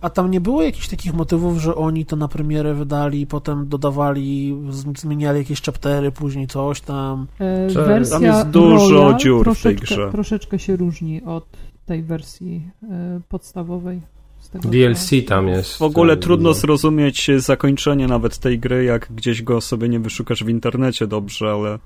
A 0.00 0.10
tam 0.10 0.30
nie 0.30 0.40
było 0.40 0.62
jakichś 0.62 0.88
takich 0.88 1.14
motywów, 1.14 1.58
że 1.58 1.74
oni 1.74 2.06
to 2.06 2.16
na 2.16 2.28
premierę 2.28 2.74
wydali, 2.74 3.26
potem 3.26 3.68
dodawali, 3.68 4.56
zmieniali 4.96 5.38
jakieś 5.38 5.62
chaptery, 5.62 6.12
później 6.12 6.46
coś 6.46 6.80
tam. 6.80 7.26
E, 7.38 7.68
wersja 7.68 8.16
tam 8.16 8.22
jest 8.22 8.48
dużo 8.48 8.90
Royal 8.90 9.16
dziur 9.18 9.54
w 9.54 9.62
tej 9.62 9.76
grze. 9.76 10.08
Troszeczkę 10.12 10.58
się 10.58 10.76
różni 10.76 11.22
od 11.22 11.44
tej 11.84 12.02
wersji 12.02 12.70
e, 12.82 13.20
podstawowej. 13.28 14.00
Z 14.40 14.50
tego, 14.50 14.68
DLC 14.68 15.10
co- 15.10 15.28
tam 15.28 15.48
jest. 15.48 15.78
W 15.78 15.82
ogóle 15.82 16.12
e, 16.12 16.16
trudno 16.16 16.48
dużo. 16.48 16.60
zrozumieć 16.60 17.30
zakończenie 17.36 18.06
nawet 18.06 18.38
tej 18.38 18.58
gry, 18.58 18.84
jak 18.84 19.08
gdzieś 19.14 19.42
go 19.42 19.60
sobie 19.60 19.88
nie 19.88 20.00
wyszukasz 20.00 20.44
w 20.44 20.48
internecie 20.48 21.06
dobrze, 21.06 21.50
ale 21.52 21.78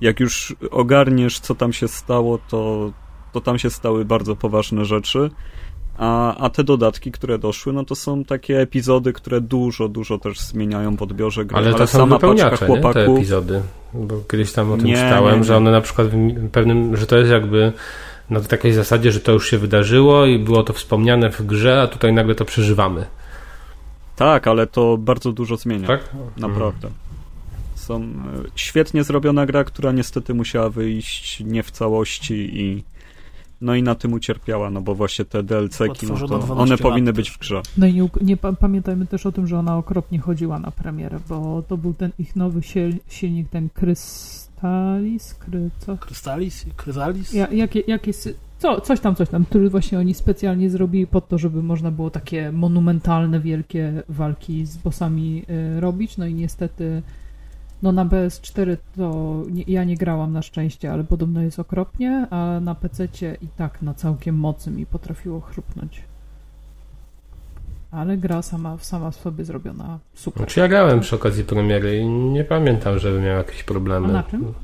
jak 0.00 0.20
już 0.20 0.56
ogarniesz, 0.70 1.40
co 1.40 1.54
tam 1.54 1.72
się 1.72 1.88
stało, 1.88 2.38
to, 2.48 2.92
to 3.32 3.40
tam 3.40 3.58
się 3.58 3.70
stały 3.70 4.04
bardzo 4.04 4.36
poważne 4.36 4.84
rzeczy. 4.84 5.30
A, 5.98 6.36
a 6.36 6.50
te 6.50 6.64
dodatki, 6.64 7.12
które 7.12 7.38
doszły, 7.38 7.72
no 7.72 7.84
to 7.84 7.94
są 7.94 8.24
takie 8.24 8.60
epizody, 8.60 9.12
które 9.12 9.40
dużo, 9.40 9.88
dużo 9.88 10.18
też 10.18 10.40
zmieniają 10.40 10.96
w 10.96 11.02
odbiorze 11.02 11.44
gry. 11.44 11.56
Ale 11.58 11.74
to 11.74 11.86
są 11.86 11.98
sama 11.98 12.18
paczka 12.18 12.28
wypełniacze, 12.28 12.50
nie? 12.52 12.58
te 12.58 12.66
chłopaków. 12.66 13.16
epizody. 13.16 13.62
Bo 13.94 14.14
kiedyś 14.30 14.52
tam 14.52 14.72
o 14.72 14.76
tym 14.76 14.86
Nie, 14.86 14.94
czytałem, 14.94 15.32
nie, 15.34 15.38
nie. 15.38 15.44
że 15.44 15.56
one 15.56 15.70
na 15.70 15.80
przykład 15.80 16.08
w 16.08 16.48
pewnym, 16.50 16.96
że 16.96 17.06
to 17.06 17.16
jest 17.18 17.30
jakby 17.30 17.72
na 18.30 18.40
takiej 18.40 18.72
zasadzie, 18.72 19.12
że 19.12 19.20
to 19.20 19.32
już 19.32 19.50
się 19.50 19.58
wydarzyło 19.58 20.26
i 20.26 20.38
było 20.38 20.62
to 20.62 20.72
wspomniane 20.72 21.30
w 21.30 21.42
grze, 21.46 21.82
a 21.82 21.86
tutaj 21.86 22.12
nagle 22.12 22.34
to 22.34 22.44
przeżywamy. 22.44 23.06
Tak, 24.16 24.46
ale 24.46 24.66
to 24.66 24.96
bardzo 24.98 25.32
dużo 25.32 25.56
zmienia. 25.56 25.86
Tak? 25.86 26.00
Naprawdę. 26.36 26.90
Są 27.74 28.02
e, 28.02 28.06
świetnie 28.56 29.04
zrobiona 29.04 29.46
gra, 29.46 29.64
która 29.64 29.92
niestety 29.92 30.34
musiała 30.34 30.70
wyjść 30.70 31.40
nie 31.40 31.62
w 31.62 31.70
całości 31.70 32.60
i 32.60 32.84
no 33.60 33.74
i 33.74 33.82
na 33.82 33.94
tym 33.94 34.12
ucierpiała, 34.12 34.70
no 34.70 34.80
bo 34.80 34.94
właśnie 34.94 35.24
te 35.24 35.42
DLC-ki, 35.42 36.06
no 36.06 36.28
to 36.28 36.38
12 36.38 36.52
one 36.54 36.78
powinny 36.78 37.12
też. 37.12 37.16
być 37.16 37.30
w 37.30 37.38
grze. 37.38 37.62
No 37.78 37.86
i 37.86 37.94
nie, 37.94 38.08
nie 38.22 38.36
pa- 38.36 38.52
pamiętajmy 38.52 39.06
też 39.06 39.26
o 39.26 39.32
tym, 39.32 39.46
że 39.46 39.58
ona 39.58 39.76
okropnie 39.76 40.18
chodziła 40.18 40.58
na 40.58 40.70
premierę, 40.70 41.20
bo 41.28 41.62
to 41.68 41.76
był 41.76 41.94
ten 41.94 42.10
ich 42.18 42.36
nowy 42.36 42.60
sil- 42.70 43.00
silnik, 43.08 43.48
ten 43.48 43.68
Krystalis, 44.56 45.34
kry, 45.34 45.70
co? 45.78 45.96
Krystalis? 45.96 46.66
Kryzalis? 46.76 47.32
Ja, 47.32 47.48
jakie, 47.52 47.80
jakie, 47.80 48.12
co, 48.58 48.80
coś 48.80 49.00
tam, 49.00 49.14
coś 49.14 49.28
tam, 49.28 49.44
który 49.44 49.70
właśnie 49.70 49.98
oni 49.98 50.14
specjalnie 50.14 50.70
zrobili 50.70 51.06
po 51.06 51.20
to, 51.20 51.38
żeby 51.38 51.62
można 51.62 51.90
było 51.90 52.10
takie 52.10 52.52
monumentalne, 52.52 53.40
wielkie 53.40 54.02
walki 54.08 54.66
z 54.66 54.76
bossami 54.76 55.44
y, 55.76 55.80
robić, 55.80 56.16
no 56.16 56.26
i 56.26 56.34
niestety 56.34 57.02
no 57.82 57.92
na 57.92 58.06
PS4 58.06 58.76
to 58.96 59.42
nie, 59.50 59.64
ja 59.66 59.84
nie 59.84 59.96
grałam 59.96 60.32
na 60.32 60.42
szczęście, 60.42 60.92
ale 60.92 61.04
podobno 61.04 61.42
jest 61.42 61.58
okropnie, 61.58 62.26
a 62.30 62.60
na 62.60 62.74
PC 62.74 63.08
i 63.42 63.48
tak 63.56 63.82
na 63.82 63.94
całkiem 63.94 64.36
mocy 64.38 64.70
mi 64.70 64.86
potrafiło 64.86 65.40
chrupnąć. 65.40 66.02
Ale 67.90 68.16
gra 68.16 68.42
sama, 68.42 68.78
sama 68.78 69.10
w 69.10 69.16
sobie 69.16 69.44
zrobiona 69.44 69.98
super. 70.14 70.42
Znaczy 70.42 70.60
ja 70.60 70.68
grałem 70.68 71.00
przy 71.00 71.16
okazji 71.16 71.44
premiery 71.44 71.98
i 71.98 72.06
nie 72.06 72.44
pamiętam, 72.44 72.98
żeby 72.98 73.20
miał 73.20 73.36
jakieś 73.36 73.62
problemy. 73.62 74.08
A 74.08 74.12
na 74.12 74.22
czym? 74.22 74.54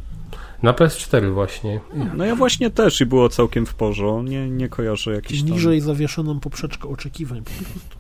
Na 0.62 0.73
PS4 0.73 1.32
właśnie. 1.35 1.81
No 2.15 2.24
ja 2.24 2.36
właśnie 2.36 2.70
też 2.70 3.01
i 3.01 3.07
było 3.07 3.28
całkiem 3.28 3.66
w 3.66 3.74
porządku. 3.74 4.31
Nie, 4.31 4.51
nie 4.51 4.69
kojarzę 4.69 5.15
jakichś 5.15 5.43
tam... 5.43 5.51
Niżej 5.51 5.81
zawieszoną 5.81 6.40
poprzeczkę 6.40 6.89
oczekiwań. 6.89 7.43
po 7.43 7.51
prostu. 7.51 7.99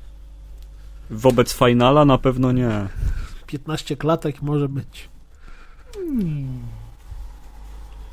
Wobec 1.10 1.54
finala 1.54 2.04
na 2.04 2.18
pewno 2.18 2.52
nie. 2.52 2.88
15 3.46 3.96
klatek 3.96 4.42
może 4.42 4.68
być. 4.68 5.08
Nie. 6.12 6.44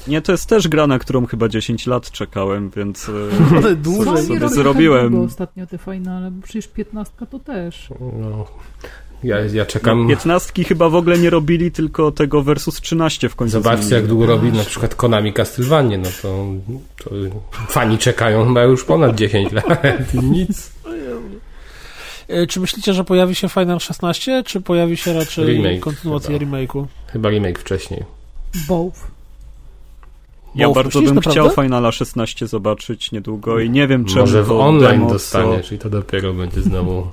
Nie, 0.10 0.22
to 0.22 0.32
jest 0.32 0.46
też 0.50 0.68
gra, 0.68 0.88
na 0.88 1.00
którą 1.00 1.26
chyba 1.26 1.48
10 1.48 1.88
lat 1.88 2.12
czekałem, 2.12 2.70
więc... 2.76 3.10
e, 3.10 3.12
Ale 3.58 3.62
Co 3.62 3.76
dłużej. 3.76 4.24
sobie 4.28 4.40
robią 4.40 4.56
zrobiłem. 4.56 5.14
tak 5.14 5.22
ostatnio 5.22 5.68
te 5.68 5.78
finale, 5.78 6.32
bo 6.32 6.44
przecież 6.44 6.68
15 6.68 7.14
to 7.32 7.40
też. 7.40 7.90
No, 8.00 8.46
ja, 9.24 9.38
ja 9.54 9.66
czekam. 9.66 10.04
No, 10.04 10.10
15 10.10 10.64
chyba 10.64 10.90
w 10.90 10.96
ogóle 10.96 11.18
nie 11.18 11.30
robili, 11.30 11.72
tylko 11.72 12.12
tego 12.12 12.42
versus 12.42 12.82
13 12.82 13.30
w 13.30 13.36
końcu 13.36 13.52
Zobaczcie, 13.52 13.96
jak 13.96 14.08
długo 14.08 14.26
robi 14.26 14.52
na 14.52 14.64
przykład 14.64 14.96
Konami 14.96 15.34
Castlevania. 15.34 15.98
No 15.98 16.10
to, 16.22 16.46
to 17.04 17.10
fani 17.68 17.98
czekają 17.98 18.48
chyba 18.48 18.64
już 18.64 18.84
ponad 18.86 19.16
10 19.16 19.52
lat. 19.52 19.66
Nic. 20.24 20.72
E, 22.28 22.48
Czy 22.48 22.60
myślicie, 22.60 22.94
że 22.94 23.04
pojawi 23.04 23.36
się 23.36 23.50
Final 23.50 23.80
16, 23.80 24.44
czy 24.46 24.62
pojawi 24.62 24.98
się 24.98 25.14
raczej 25.14 25.46
Remake 25.46 25.80
kontynuacja 25.80 26.40
chyba. 26.40 26.58
remake'u? 26.58 26.86
Chyba 27.08 27.30
remake 27.30 27.60
wcześniej. 27.60 28.04
Both. 28.68 29.08
Ja 30.56 30.70
bardzo 30.70 31.02
bym 31.02 31.16
naprawdę? 31.16 31.50
chciał 31.50 31.64
Finala 31.64 31.92
16 31.92 32.48
zobaczyć 32.48 33.12
niedługo 33.12 33.60
i 33.60 33.70
nie 33.70 33.88
wiem 33.88 34.06
czemu 34.06 34.20
Może 34.20 34.44
w 34.44 34.52
online 34.52 35.00
demo, 35.00 35.08
co- 35.08 35.14
dostaniesz 35.14 35.72
i 35.72 35.78
to 35.80 35.90
dopiero 35.90 36.34
będzie 36.34 36.62
znowu. 36.62 37.08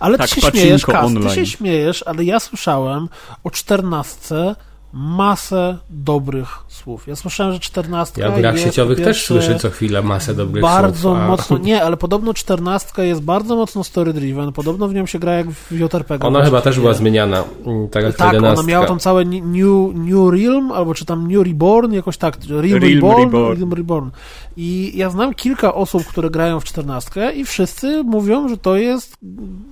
Ale 0.00 0.18
Tak, 0.18 0.30
ty 0.30 0.40
się 0.40 0.50
śmiejesz, 0.50 0.86
Kas, 0.86 1.10
ty 1.22 1.34
się 1.34 1.46
śmiejesz, 1.46 2.02
ale 2.06 2.24
ja 2.24 2.40
słyszałem 2.40 3.08
o 3.44 3.50
14 3.50 4.54
masę 4.96 5.78
dobrych 5.90 6.48
słów. 6.68 7.06
Ja 7.06 7.16
słyszałem, 7.16 7.52
że 7.52 7.60
14 7.60 8.20
Ja 8.20 8.30
w 8.30 8.38
grach 8.38 8.54
jest, 8.54 8.64
sieciowych 8.66 9.00
też 9.00 9.26
słyszę 9.26 9.58
co 9.58 9.70
chwilę 9.70 10.02
masę 10.02 10.34
dobrych 10.34 10.62
bardzo 10.62 11.00
słów. 11.00 11.18
a 11.18 11.28
mocno, 11.28 11.58
nie, 11.68 11.82
ale 11.82 11.96
podobno 11.96 12.34
14 12.34 13.06
jest 13.06 13.20
bardzo 13.22 13.56
mocno 13.56 13.82
story-driven, 13.82 14.52
podobno 14.52 14.88
w 14.88 14.94
nią 14.94 15.06
się 15.06 15.18
gra 15.18 15.32
jak 15.32 15.50
w 15.50 15.72
JRPG. 15.72 16.26
Ona 16.26 16.44
chyba 16.44 16.60
też 16.60 16.80
była 16.80 16.94
zmieniana. 16.94 17.44
mm, 17.66 17.88
Tak 17.88 18.04
jak 18.04 18.16
Tak, 18.16 18.28
ona 18.28 18.34
11. 18.34 18.66
miała 18.66 18.86
tam 18.86 18.98
całe 18.98 19.24
New, 19.24 19.94
New 19.94 20.32
Realm, 20.32 20.72
albo 20.72 20.94
czy 20.94 21.04
tam 21.04 21.28
New 21.32 21.46
Reborn, 21.46 21.92
jakoś 21.92 22.16
tak. 22.16 22.36
Realm, 22.48 22.62
Realm 22.62 22.82
Reborn, 22.94 23.20
Reborn. 23.22 23.58
Realm 23.58 23.72
Reborn. 23.72 24.10
I 24.56 24.92
ja 24.94 25.10
znam 25.10 25.34
kilka 25.34 25.74
osób, 25.74 26.04
które 26.06 26.30
grają 26.30 26.60
w 26.60 26.64
14 26.64 27.32
i 27.32 27.44
wszyscy 27.44 28.02
mówią, 28.04 28.48
że 28.48 28.56
to 28.56 28.76
jest 28.76 29.16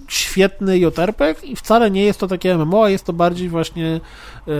świetny 0.08 0.78
JRPG 0.78 1.44
i 1.44 1.56
wcale 1.56 1.90
nie 1.90 2.04
jest 2.04 2.20
to 2.20 2.26
takie 2.28 2.58
MMO, 2.58 2.84
a 2.84 2.90
jest 2.90 3.04
to 3.04 3.12
bardziej 3.12 3.48
właśnie 3.48 4.00
e, 4.48 4.50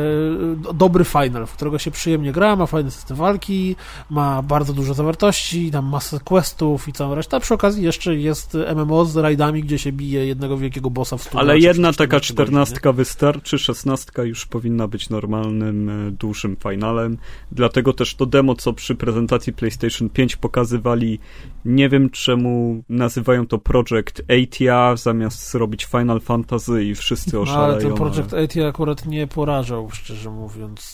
dobry 0.75 1.05
final, 1.05 1.47
w 1.47 1.53
którego 1.53 1.79
się 1.79 1.91
przyjemnie 1.91 2.33
gra, 2.33 2.57
ma 2.57 2.67
fajny 2.67 2.91
system 2.91 3.17
walki, 3.17 3.77
ma 4.11 4.43
bardzo 4.43 4.73
dużo 4.73 4.95
zawartości, 4.95 5.71
tam 5.71 5.87
masę 5.87 6.21
questów 6.25 6.89
i 6.89 6.93
całą 6.93 7.15
resztę, 7.15 7.37
a 7.37 7.41
przy 7.41 7.55
okazji 7.55 7.85
jeszcze 7.85 8.17
jest 8.17 8.57
MMO 8.77 9.05
z 9.05 9.17
rajdami, 9.17 9.63
gdzie 9.63 9.79
się 9.79 9.93
bije 9.93 10.27
jednego 10.27 10.57
wielkiego 10.57 10.91
bossa 10.91 11.17
w 11.17 11.23
100 11.23 11.39
Ale 11.39 11.59
jedna 11.59 11.93
14 11.93 11.99
taka 11.99 12.21
czternastka 12.21 12.93
wystarczy, 12.93 13.59
szesnastka 13.59 14.25
już 14.25 14.47
powinna 14.47 14.89
być 14.89 15.11
normalnym, 15.11 15.89
e, 15.89 16.11
dłuższym 16.11 16.57
finalem. 16.57 17.19
Dlatego 17.53 17.93
też 17.93 18.15
to 18.15 18.27
demo, 18.27 18.55
co 18.55 18.73
przy 18.73 18.95
prezentacji 18.95 19.53
PlayStation 19.53 20.09
5 20.09 20.37
pokazywali, 20.37 21.19
nie 21.65 21.89
wiem 21.89 22.11
czemu 22.11 22.83
nazywają 22.89 23.47
to 23.47 23.59
Project 23.59 24.23
Atia 24.29 24.97
zamiast 24.97 25.51
zrobić 25.51 25.85
Final 25.85 26.21
Fantasy 26.21 26.85
i 26.85 26.95
wszyscy 26.95 27.37
No, 27.37 27.41
oszaleją. 27.43 27.65
ale 27.65 27.83
ten 27.83 27.95
Project 27.95 28.35
8 28.35 28.67
akurat 28.69 29.07
nie 29.07 29.27
porażał, 29.27 29.91
szczerze 29.91 30.31
mówiąc, 30.31 30.42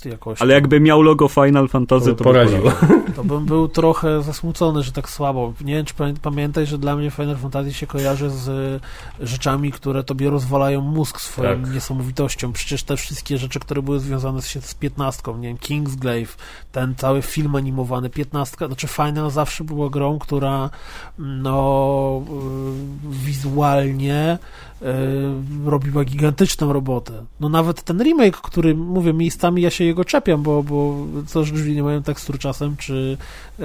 jakoś. 0.05 0.43
Ale 0.43 0.55
jakby 0.55 0.81
miał 0.81 1.03
logo 1.03 1.29
Final 1.29 1.69
Fantasy, 1.69 2.07
To 2.07 2.11
to, 2.15 2.17
by 2.19 2.25
poraziło. 2.25 2.71
poraziło. 2.71 2.99
To 3.19 3.25
bym 3.25 3.45
był 3.47 3.69
trochę 3.69 4.23
zasmucony, 4.23 4.83
że 4.83 4.93
tak 4.93 5.11
słabo. 5.11 5.53
Nie 5.61 5.75
wiem, 5.75 5.85
czy 5.85 5.95
pamię- 5.95 6.15
pamiętaj, 6.23 6.67
że 6.67 6.79
dla 6.79 6.97
mnie 6.97 7.11
Final 7.11 7.37
Fantasy 7.37 7.73
się 7.73 7.87
kojarzy 7.87 8.31
z 8.31 8.49
e, 8.49 9.27
rzeczami, 9.27 9.73
które 9.73 10.05
tobie 10.05 10.31
rozwalają 10.31 10.81
mózg 10.81 11.21
swoją 11.21 11.63
Tak. 11.63 11.73
niesamowitością. 11.75 12.53
Przecież 12.53 12.83
te 12.83 12.97
wszystkie 12.97 13.39
rzeczy, 13.39 13.61
które 13.61 13.83
były 13.83 14.01
związane 14.01 14.43
z, 14.43 14.65
z 14.65 14.75
15, 14.75 15.23
nie 15.39 15.49
wiem, 15.49 15.59
Kingsglaive, 15.59 16.37
ten 16.73 16.95
cały 16.95 17.23
film 17.23 17.57
animowany, 17.57 18.11
15, 18.11 18.57
znaczy 18.67 18.87
Final 18.87 19.31
zawsze 19.31 19.65
była 19.65 19.91
grą, 19.91 20.19
która 20.19 20.71
no 21.19 22.23
y, 23.05 23.09
wizualnie 23.25 24.39
y, 24.83 24.87
robiła 25.71 26.05
gigantyczną 26.05 26.73
robotę. 26.73 27.25
No 27.41 27.49
nawet 27.49 27.83
ten 27.83 28.03
remake, 28.03 28.37
który, 28.37 28.75
mówię, 28.75 29.13
mi 29.13 29.31
miejscami 29.39 29.63
ja 29.63 29.71
się 29.71 29.85
jego 29.85 30.05
czepiam, 30.05 30.43
bo, 30.43 30.63
bo 30.63 31.07
coś 31.27 31.53
drzwi 31.53 31.75
nie 31.75 31.83
mają 31.83 32.03
tekstur 32.03 32.39
czasem, 32.39 32.77
czy 32.77 33.19
e, 33.61 33.65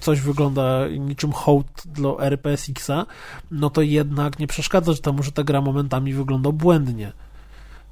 coś 0.00 0.20
wygląda 0.20 0.88
niczym 0.88 1.32
hołd 1.32 1.66
dla 1.86 2.10
RPSX-a, 2.10 3.06
no 3.50 3.70
to 3.70 3.82
jednak 3.82 4.38
nie 4.38 4.46
przeszkadza 4.46 4.94
temu, 4.94 5.22
że 5.22 5.32
ta 5.32 5.44
gra 5.44 5.60
momentami 5.60 6.12
wygląda 6.12 6.52
błędnie. 6.52 7.12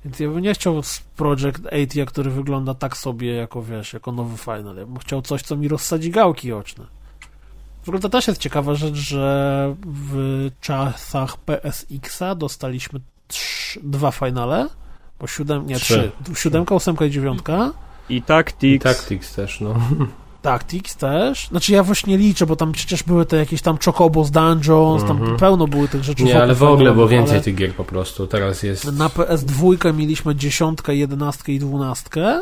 Więc 0.05 0.20
ja 0.20 0.29
bym 0.29 0.41
nie 0.41 0.55
chciał 0.55 0.83
z 0.83 1.01
Project 1.01 1.61
8, 1.93 2.07
który 2.07 2.31
wygląda 2.31 2.75
tak 2.75 2.97
sobie, 2.97 3.35
jako 3.35 3.62
wiesz, 3.62 3.93
jako 3.93 4.12
nowy 4.12 4.37
Final. 4.39 4.77
Ja 4.77 4.87
bym 4.87 4.99
chciał 4.99 5.23
coś, 5.23 5.43
co 5.43 5.57
mi 5.57 5.69
rozsadzi 5.69 6.11
gałki 6.11 6.53
oczne. 6.53 6.87
W 7.83 7.89
ogóle 7.89 8.01
to 8.01 8.09
też 8.09 8.29
jest 8.29 8.41
ciekawa 8.41 8.75
rzecz, 8.75 8.95
że 8.95 9.75
w 9.87 10.51
czasach 10.61 11.37
PSX-a 11.37 12.35
dostaliśmy 12.35 13.01
trz, 13.29 13.79
dwa 13.83 14.11
finale, 14.11 14.69
bo 15.20 15.27
siódem, 15.27 15.66
nie, 15.66 15.77
trzy. 15.77 16.11
trzy. 16.24 16.35
Siódemka, 16.35 16.74
ósemka 16.74 17.05
i 17.05 17.11
dziewiątka. 17.11 17.70
I 18.09 18.23
Tactics. 18.23 18.74
I 18.74 18.78
Tactics 18.78 19.35
też, 19.35 19.61
no. 19.61 19.74
Tactics 20.43 20.97
też. 20.97 21.49
Znaczy 21.49 21.73
ja 21.73 21.82
właśnie 21.82 22.19
liczę, 22.19 22.47
bo 22.47 22.57
tam 22.57 22.73
przecież 22.73 23.03
były 23.03 23.27
te 23.27 23.36
jakieś 23.36 23.62
tam 23.62 23.78
Chocobos 23.85 24.31
Dungeons, 24.31 25.05
tam 25.05 25.16
mm 25.16 25.35
-hmm. 25.35 25.39
pełno 25.39 25.66
były 25.66 25.89
tych 25.89 26.05
rzeczy. 26.05 26.24
Nie, 26.24 26.43
ale 26.43 26.55
w 26.55 26.62
ogóle 26.62 26.93
było 26.93 27.09
więcej 27.09 27.35
ale... 27.35 27.45
tych 27.45 27.55
gier 27.55 27.74
po 27.74 27.85
prostu. 27.85 28.27
Teraz 28.27 28.62
jest... 28.62 28.93
Na 28.93 29.09
PS2 29.09 29.95
mieliśmy 29.95 30.35
dziesiątkę, 30.35 30.97
jedenastkę 30.97 31.53
i 31.53 31.59
dwunastkę. 31.59 32.40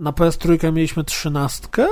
Na 0.00 0.12
PS3 0.12 0.72
mieliśmy 0.72 1.04
trzynastkę 1.04 1.86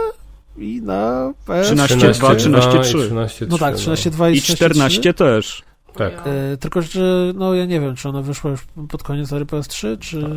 i 0.56 0.82
na 0.82 1.32
PS... 1.46 1.66
13, 1.66 1.96
2, 2.12 2.34
13, 2.34 2.80
3. 2.80 2.98
13, 2.98 3.46
no 3.48 3.58
tak, 3.58 3.76
13, 3.76 4.10
2 4.10 4.30
i, 4.30 4.36
I 4.36 4.42
14 4.42 5.14
też. 5.14 5.62
Tak. 5.96 6.12
E, 6.26 6.56
tylko, 6.56 6.82
że 6.82 7.32
no 7.34 7.54
ja 7.54 7.66
nie 7.66 7.80
wiem, 7.80 7.96
czy 7.96 8.08
ona 8.08 8.22
wyszła 8.22 8.50
już 8.50 8.66
pod 8.88 9.02
koniec 9.02 9.32
ery 9.32 9.44
PS3, 9.44 9.98
czy... 9.98 10.28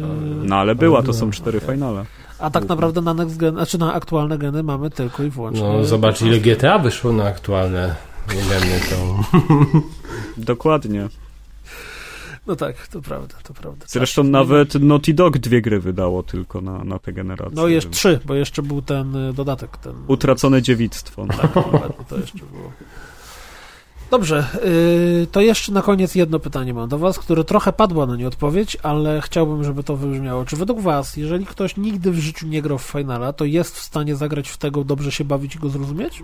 No 0.43 0.55
ale 0.55 0.75
była, 0.75 1.03
to 1.03 1.13
są 1.13 1.31
cztery 1.31 1.59
finale. 1.59 2.05
A 2.39 2.49
tak 2.49 2.67
naprawdę 2.69 3.01
na 3.01 3.13
next 3.13 3.37
gen, 3.37 3.53
znaczy 3.53 3.77
na 3.77 3.93
aktualne 3.93 4.37
geny 4.37 4.63
mamy 4.63 4.89
tylko 4.89 5.23
i 5.23 5.29
wyłącznie... 5.29 5.63
No 5.63 5.85
zobacz, 5.85 6.21
ile 6.21 6.39
GTA 6.39 6.79
wyszło 6.79 7.13
na 7.13 7.23
aktualne 7.23 7.95
geny 8.27 8.79
to... 8.89 9.19
Dokładnie. 10.37 11.09
No 12.47 12.55
tak, 12.55 12.87
to 12.87 13.01
prawda, 13.01 13.35
to 13.43 13.53
prawda. 13.53 13.85
Zresztą 13.89 14.21
tak. 14.21 14.31
nawet 14.31 14.75
Naughty 14.75 15.13
Dog 15.13 15.37
dwie 15.37 15.61
gry 15.61 15.79
wydało 15.79 16.23
tylko 16.23 16.61
na, 16.61 16.83
na 16.83 16.99
tę 16.99 17.13
generację. 17.13 17.55
No 17.55 17.67
jeszcze 17.67 17.89
trzy, 17.89 18.19
bo 18.25 18.33
jeszcze 18.33 18.61
był 18.61 18.81
ten 18.81 19.15
y, 19.15 19.33
dodatek. 19.33 19.77
Ten... 19.77 19.93
Utracone 20.07 20.61
dziewictwo. 20.61 21.25
Tak, 21.27 21.53
to 22.09 22.17
jeszcze 22.17 22.37
było. 22.37 22.71
Dobrze, 24.11 24.47
yy, 25.19 25.27
to 25.27 25.41
jeszcze 25.41 25.71
na 25.71 25.81
koniec 25.81 26.15
jedno 26.15 26.39
pytanie 26.39 26.73
mam 26.73 26.89
do 26.89 26.97
Was, 26.97 27.19
które 27.19 27.43
trochę 27.43 27.73
padła 27.73 28.05
na 28.05 28.15
nie 28.15 28.27
odpowiedź, 28.27 28.77
ale 28.83 29.21
chciałbym, 29.21 29.63
żeby 29.63 29.83
to 29.83 29.95
wybrzmiało. 29.95 30.45
Czy 30.45 30.55
według 30.55 30.81
Was, 30.81 31.17
jeżeli 31.17 31.45
ktoś 31.45 31.77
nigdy 31.77 32.11
w 32.11 32.19
życiu 32.19 32.47
nie 32.47 32.61
grał 32.61 32.77
w 32.77 32.83
Finala, 32.83 33.33
to 33.33 33.45
jest 33.45 33.75
w 33.75 33.83
stanie 33.83 34.15
zagrać 34.15 34.49
w 34.49 34.57
tego, 34.57 34.83
dobrze 34.83 35.11
się 35.11 35.23
bawić 35.23 35.55
i 35.55 35.59
go 35.59 35.69
zrozumieć? 35.69 36.23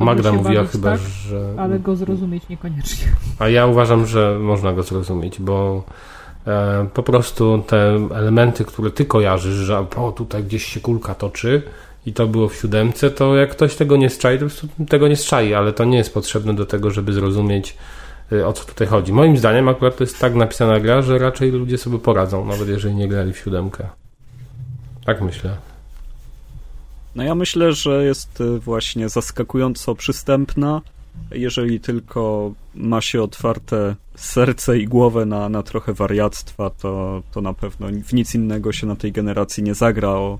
Magda 0.00 0.32
mówiła 0.32 0.64
chyba, 0.64 0.90
tak, 0.90 1.00
że. 1.00 1.54
Ale 1.56 1.78
go 1.78 1.96
zrozumieć 1.96 2.48
niekoniecznie. 2.48 3.06
A 3.38 3.48
ja 3.48 3.66
uważam, 3.66 4.06
że 4.06 4.38
można 4.40 4.72
go 4.72 4.82
zrozumieć, 4.82 5.40
bo 5.40 5.82
e, 6.46 6.86
po 6.94 7.02
prostu 7.02 7.62
te 7.66 8.08
elementy, 8.14 8.64
które 8.64 8.90
ty 8.90 9.04
kojarzysz, 9.04 9.54
że 9.54 9.86
o, 9.96 10.12
tutaj 10.12 10.44
gdzieś 10.44 10.64
się 10.64 10.80
kulka 10.80 11.14
toczy 11.14 11.62
i 12.06 12.12
to 12.12 12.26
było 12.26 12.48
w 12.48 12.54
siódemce, 12.54 13.10
to 13.10 13.36
jak 13.36 13.50
ktoś 13.50 13.74
tego 13.74 13.96
nie 13.96 14.10
strzai, 14.10 14.38
to 14.38 14.46
tego 14.88 15.08
nie 15.08 15.16
strzai, 15.16 15.54
ale 15.54 15.72
to 15.72 15.84
nie 15.84 15.98
jest 15.98 16.14
potrzebne 16.14 16.54
do 16.54 16.66
tego, 16.66 16.90
żeby 16.90 17.12
zrozumieć 17.12 17.76
e, 18.32 18.46
o 18.46 18.52
co 18.52 18.64
tutaj 18.64 18.86
chodzi. 18.86 19.12
Moim 19.12 19.36
zdaniem 19.36 19.68
akurat 19.68 19.96
to 19.96 20.04
jest 20.04 20.18
tak 20.18 20.34
napisana 20.34 20.80
gra, 20.80 21.02
że 21.02 21.18
raczej 21.18 21.50
ludzie 21.50 21.78
sobie 21.78 21.98
poradzą, 21.98 22.44
nawet 22.44 22.68
jeżeli 22.68 22.94
nie 22.94 23.08
grali 23.08 23.32
w 23.32 23.38
siódemkę. 23.38 23.88
Tak 25.04 25.20
myślę. 25.20 25.56
No 27.14 27.22
ja 27.22 27.34
myślę, 27.34 27.72
że 27.72 28.04
jest 28.04 28.40
y, 28.40 28.58
właśnie 28.58 29.08
zaskakująco 29.08 29.94
przystępna, 29.94 30.80
jeżeli 31.30 31.80
tylko 31.80 32.52
ma 32.74 33.00
się 33.00 33.22
otwarte 33.22 33.94
serce 34.14 34.78
i 34.78 34.86
głowę 34.86 35.26
na, 35.26 35.48
na 35.48 35.62
trochę 35.62 35.92
wariactwa, 35.92 36.70
to, 36.70 37.22
to 37.32 37.40
na 37.40 37.54
pewno 37.54 37.86
w 38.04 38.12
nic 38.12 38.34
innego 38.34 38.72
się 38.72 38.86
na 38.86 38.96
tej 38.96 39.12
generacji 39.12 39.62
nie 39.62 39.74
zagra 39.74 40.08
o, 40.08 40.38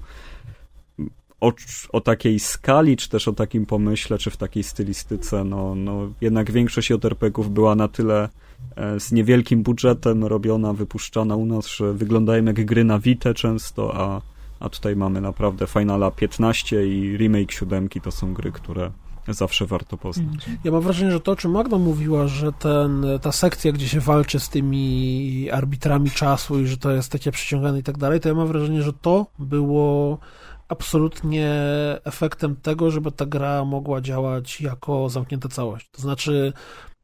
o, 1.41 1.53
o 1.93 2.01
takiej 2.01 2.41
skali, 2.41 2.97
czy 2.97 3.09
też 3.09 3.29
o 3.29 3.33
takim 3.33 3.67
pomyśle, 3.67 4.19
czy 4.19 4.31
w 4.31 4.37
takiej 4.37 4.63
stylistyce. 4.63 5.45
No, 5.45 5.75
no, 5.75 6.11
jednak 6.21 6.51
większość 6.51 6.91
JRPG-ów 6.91 7.51
była 7.51 7.75
na 7.75 7.89
tyle 7.89 8.29
e, 8.77 9.01
z 9.01 9.13
niewielkim 9.13 9.63
budżetem 9.63 10.25
robiona, 10.25 10.73
wypuszczana 10.73 11.37
u 11.37 11.47
nas, 11.47 11.67
że 11.67 11.93
wyglądają 11.93 12.45
jak 12.45 12.65
gry 12.65 12.85
na 12.85 12.99
Vita 12.99 13.35
często, 13.35 13.95
a 13.95 14.21
a 14.61 14.69
tutaj 14.69 14.97
mamy 14.97 15.21
naprawdę 15.21 15.67
Finala 15.67 16.11
15 16.11 16.87
i 16.87 17.17
remake 17.17 17.53
7 17.53 17.89
to 18.03 18.11
są 18.11 18.35
gry, 18.35 18.53
które 18.53 18.91
zawsze 19.29 19.67
warto 19.67 19.97
poznać. 19.97 20.35
Mhm. 20.35 20.59
Ja 20.65 20.71
mam 20.71 20.81
wrażenie, 20.83 21.13
że 21.13 21.21
to, 21.21 21.33
o 21.33 21.37
czym 21.37 21.51
Magda 21.51 21.79
mówiła, 21.79 22.29
że 22.29 22.53
ten, 22.53 23.07
ta 23.23 23.33
sekcja, 23.33 23.73
gdzie 23.73 23.89
się 23.89 24.01
walczy 24.01 24.41
z 24.41 24.49
tymi 24.49 25.51
arbitrami 25.51 26.11
czasu 26.11 26.61
i 26.61 26.67
że 26.67 26.77
to 26.77 26.91
jest 26.91 27.13
takie 27.13 27.33
przyciągane 27.33 27.79
i 27.79 27.83
tak 27.83 27.99
dalej, 27.99 28.21
to 28.21 28.29
ja 28.29 28.35
mam 28.35 28.49
wrażenie, 28.49 28.83
że 28.83 28.93
to 28.93 29.27
było 29.39 30.19
absolutnie 30.71 31.53
efektem 32.05 32.57
tego, 32.57 32.91
żeby 32.91 33.13
ta 33.13 33.27
gra 33.27 33.65
mogła 33.65 34.01
działać 34.01 34.61
jako 34.61 35.09
zamknięta 35.09 35.49
całość. 35.49 35.91
To 35.91 36.03
znaczy, 36.03 36.53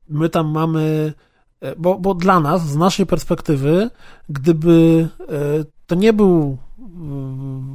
my 0.09 0.29
tam 0.29 0.51
mamy 0.51 1.13
e, 1.61 1.77
bo, 1.77 1.99
bo 1.99 2.15
dla 2.15 2.41
nas, 2.41 2.69
z 2.69 2.77
naszej 2.77 3.07
perspektywy, 3.07 3.91
gdyby 4.29 5.09
e, 5.21 5.65
to 5.87 5.95
nie 5.95 6.13
był 6.13 6.59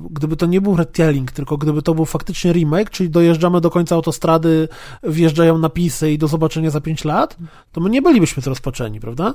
gdyby 0.09 0.37
to 0.37 0.45
nie 0.45 0.61
był 0.61 0.75
retelling, 0.75 1.31
tylko 1.31 1.57
gdyby 1.57 1.81
to 1.81 1.93
był 1.93 2.05
faktycznie 2.05 2.53
remake, 2.53 2.89
czyli 2.89 3.09
dojeżdżamy 3.09 3.61
do 3.61 3.69
końca 3.69 3.95
autostrady, 3.95 4.67
wjeżdżają 5.03 5.57
napisy 5.57 6.11
i 6.11 6.17
do 6.17 6.27
zobaczenia 6.27 6.69
za 6.69 6.81
5 6.81 7.05
lat, 7.05 7.37
to 7.71 7.81
my 7.81 7.89
nie 7.89 8.01
bylibyśmy 8.01 8.43
rozpaczeni, 8.45 8.99
prawda? 8.99 9.33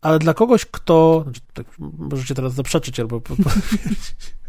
Ale 0.00 0.18
dla 0.18 0.34
kogoś, 0.34 0.66
kto. 0.66 1.20
Znaczy, 1.24 1.40
tak, 1.54 1.66
możecie 1.78 2.34
teraz 2.34 2.54
zaprzeczyć 2.54 3.00
albo 3.00 3.20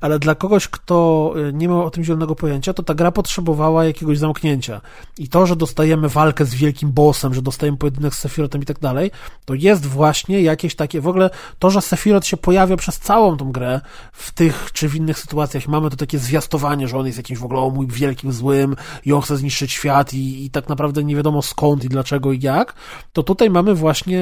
ale 0.00 0.18
dla 0.18 0.34
kogoś, 0.34 0.68
kto 0.68 1.34
y, 1.48 1.52
nie 1.52 1.68
miał 1.68 1.82
o 1.86 1.90
tym 1.90 2.04
zielonego 2.04 2.34
pojęcia, 2.34 2.74
to 2.74 2.82
ta 2.82 2.94
gra 2.94 3.12
potrzebowała 3.12 3.84
jakiegoś 3.84 4.18
zamknięcia. 4.18 4.80
I 5.18 5.28
to, 5.28 5.46
że 5.46 5.56
dostajemy 5.56 6.08
walkę 6.08 6.44
z 6.44 6.54
wielkim 6.54 6.92
bossem, 6.92 7.34
że 7.34 7.42
dostajemy 7.42 7.78
pojedynek 7.78 8.14
z 8.14 8.18
Sephirotem 8.18 8.62
i 8.62 8.64
tak 8.64 8.78
dalej, 8.78 9.10
to 9.44 9.54
jest 9.54 9.86
właśnie 9.86 10.42
jakieś 10.42 10.74
takie, 10.74 11.00
w 11.00 11.08
ogóle 11.08 11.30
to, 11.58 11.70
że 11.70 11.80
Sephiroth 11.80 12.26
się 12.26 12.36
pojawia 12.36 12.76
przez 12.76 12.98
całą 12.98 13.36
tą 13.36 13.52
grę 13.52 13.80
w 14.12 14.32
tych 14.32 14.70
czy 14.72 14.88
w 14.88 14.96
innych 14.96 15.18
sytuacjach, 15.18 15.68
mamy 15.68 15.90
to 15.90 15.96
takie 15.96 16.18
zwiastowanie, 16.18 16.88
że 16.88 16.98
on 16.98 17.06
jest 17.06 17.18
jakimś 17.18 17.38
w 17.38 17.44
ogóle 17.44 17.60
o 17.60 17.70
mój 17.70 17.86
wielkim 17.86 18.32
złym 18.32 18.76
i 19.04 19.12
on 19.12 19.20
chce 19.20 19.36
zniszczyć 19.36 19.72
świat 19.72 20.14
i, 20.14 20.44
i 20.44 20.50
tak 20.50 20.68
naprawdę 20.68 21.04
nie 21.04 21.16
wiadomo 21.16 21.42
skąd 21.42 21.84
i 21.84 21.88
dlaczego 21.88 22.32
i 22.32 22.40
jak, 22.40 22.74
to 23.12 23.22
tutaj 23.22 23.50
mamy 23.50 23.74
właśnie 23.74 24.20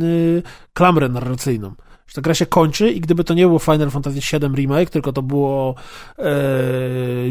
yy, 0.00 0.42
klamrę 0.74 1.08
narracyjną 1.08 1.74
że 2.06 2.14
ta 2.14 2.20
gra 2.20 2.34
się 2.34 2.46
kończy 2.46 2.90
i 2.90 3.00
gdyby 3.00 3.24
to 3.24 3.34
nie 3.34 3.46
było 3.46 3.58
Final 3.58 3.90
Fantasy 3.90 4.20
VII 4.32 4.48
Remake, 4.56 4.90
tylko 4.90 5.12
to 5.12 5.22
było 5.22 5.74
e, 6.18 6.24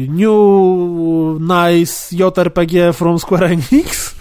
New 0.08 1.40
Nice 1.40 2.16
JRPG 2.16 2.92
from 2.92 3.18
Square 3.18 3.44
Enix, 3.44 4.14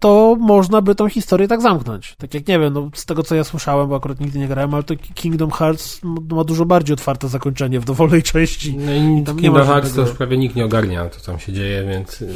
to 0.00 0.36
można 0.40 0.82
by 0.82 0.94
tą 0.94 1.08
historię 1.08 1.48
tak 1.48 1.62
zamknąć. 1.62 2.16
Tak 2.18 2.34
jak, 2.34 2.48
nie 2.48 2.58
wiem, 2.58 2.72
no, 2.72 2.90
z 2.94 3.06
tego 3.06 3.22
co 3.22 3.34
ja 3.34 3.44
słyszałem, 3.44 3.88
bo 3.88 3.96
akurat 3.96 4.20
nigdy 4.20 4.38
nie 4.38 4.48
grałem, 4.48 4.74
ale 4.74 4.82
to 4.82 4.94
Kingdom 5.14 5.50
Hearts 5.50 6.00
ma 6.30 6.44
dużo 6.44 6.64
bardziej 6.64 6.94
otwarte 6.94 7.28
zakończenie 7.28 7.80
w 7.80 7.84
dowolnej 7.84 8.22
części. 8.22 8.76
No 8.76 8.92
i 8.92 9.24
tam 9.24 9.36
Kingdom 9.36 9.66
Hearts 9.66 9.94
to 9.94 10.00
już 10.00 10.10
prawie 10.10 10.38
nikt 10.38 10.56
nie 10.56 10.64
ogarnia, 10.64 11.08
co 11.08 11.20
tam 11.20 11.38
się 11.38 11.52
dzieje, 11.52 11.84
więc 11.88 12.22
y, 12.22 12.28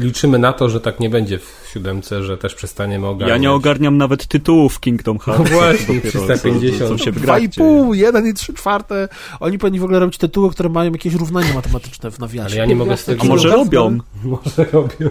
liczymy 0.00 0.38
na 0.38 0.52
to, 0.52 0.68
że 0.68 0.80
tak 0.80 1.00
nie 1.00 1.10
będzie 1.10 1.38
w 1.38 1.68
siódemce, 1.72 2.22
że 2.22 2.38
też 2.38 2.54
przestaniemy 2.54 3.06
ogarniać. 3.06 3.28
Ja 3.28 3.36
nie 3.36 3.52
ogarniam 3.52 3.96
nawet 3.96 4.26
tytułów 4.26 4.80
Kingdom 4.80 5.18
Hearts. 5.18 5.50
No 5.50 5.58
właśnie, 5.58 6.00
350. 6.00 6.78
Co, 6.78 6.88
co 6.88 7.04
się 7.04 7.12
w 7.12 7.22
2,5, 7.22 7.94
1 7.94 8.26
i 8.26 8.34
3 8.34 8.54
czwarte. 8.54 9.08
Oni 9.40 9.58
powinni 9.58 9.80
w 9.80 9.84
ogóle 9.84 9.98
robić 9.98 10.18
tytuły, 10.18 10.50
które 10.50 10.68
mają 10.68 10.92
jakieś 10.92 11.14
równanie 11.14 11.54
matematyczne 11.54 12.10
w 12.10 12.18
nawiasie. 12.18 12.46
Ale 12.46 12.56
ja 12.56 12.66
nie 12.66 12.76
mogę 12.76 12.96
z 12.96 13.04
tego... 13.04 13.22
A 13.22 13.26
może 13.26 13.48
robią? 13.48 13.98
Może 14.24 14.64
robią. 14.72 15.10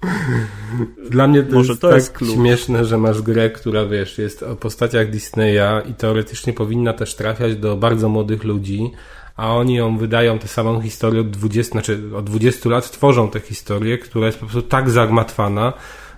Dla 1.10 1.28
mnie 1.28 1.42
to 1.42 1.54
Może 1.54 1.72
jest 1.72 1.82
to 1.82 1.88
tak 1.88 1.98
jest 1.98 2.34
śmieszne, 2.34 2.84
że 2.84 2.98
masz 2.98 3.22
grę, 3.22 3.50
która 3.50 3.86
wiesz, 3.86 4.18
jest 4.18 4.42
o 4.42 4.56
postaciach 4.56 5.10
Disneya 5.10 5.90
i 5.90 5.94
teoretycznie 5.94 6.52
powinna 6.52 6.92
też 6.92 7.14
trafiać 7.14 7.56
do 7.56 7.76
bardzo 7.76 8.08
młodych 8.08 8.44
ludzi, 8.44 8.90
a 9.36 9.56
oni 9.56 9.74
ją 9.74 9.98
wydają 9.98 10.38
tę 10.38 10.48
samą 10.48 10.80
historię 10.80 11.20
od 11.20 11.30
20, 11.30 11.72
znaczy 11.72 12.02
od 12.16 12.24
20 12.24 12.68
lat 12.68 12.90
tworzą 12.90 13.30
tę 13.30 13.40
historię, 13.40 13.98
która 13.98 14.26
jest 14.26 14.38
po 14.38 14.46
prostu 14.46 14.68
tak 14.68 14.90
zagmatwana, 14.90 15.72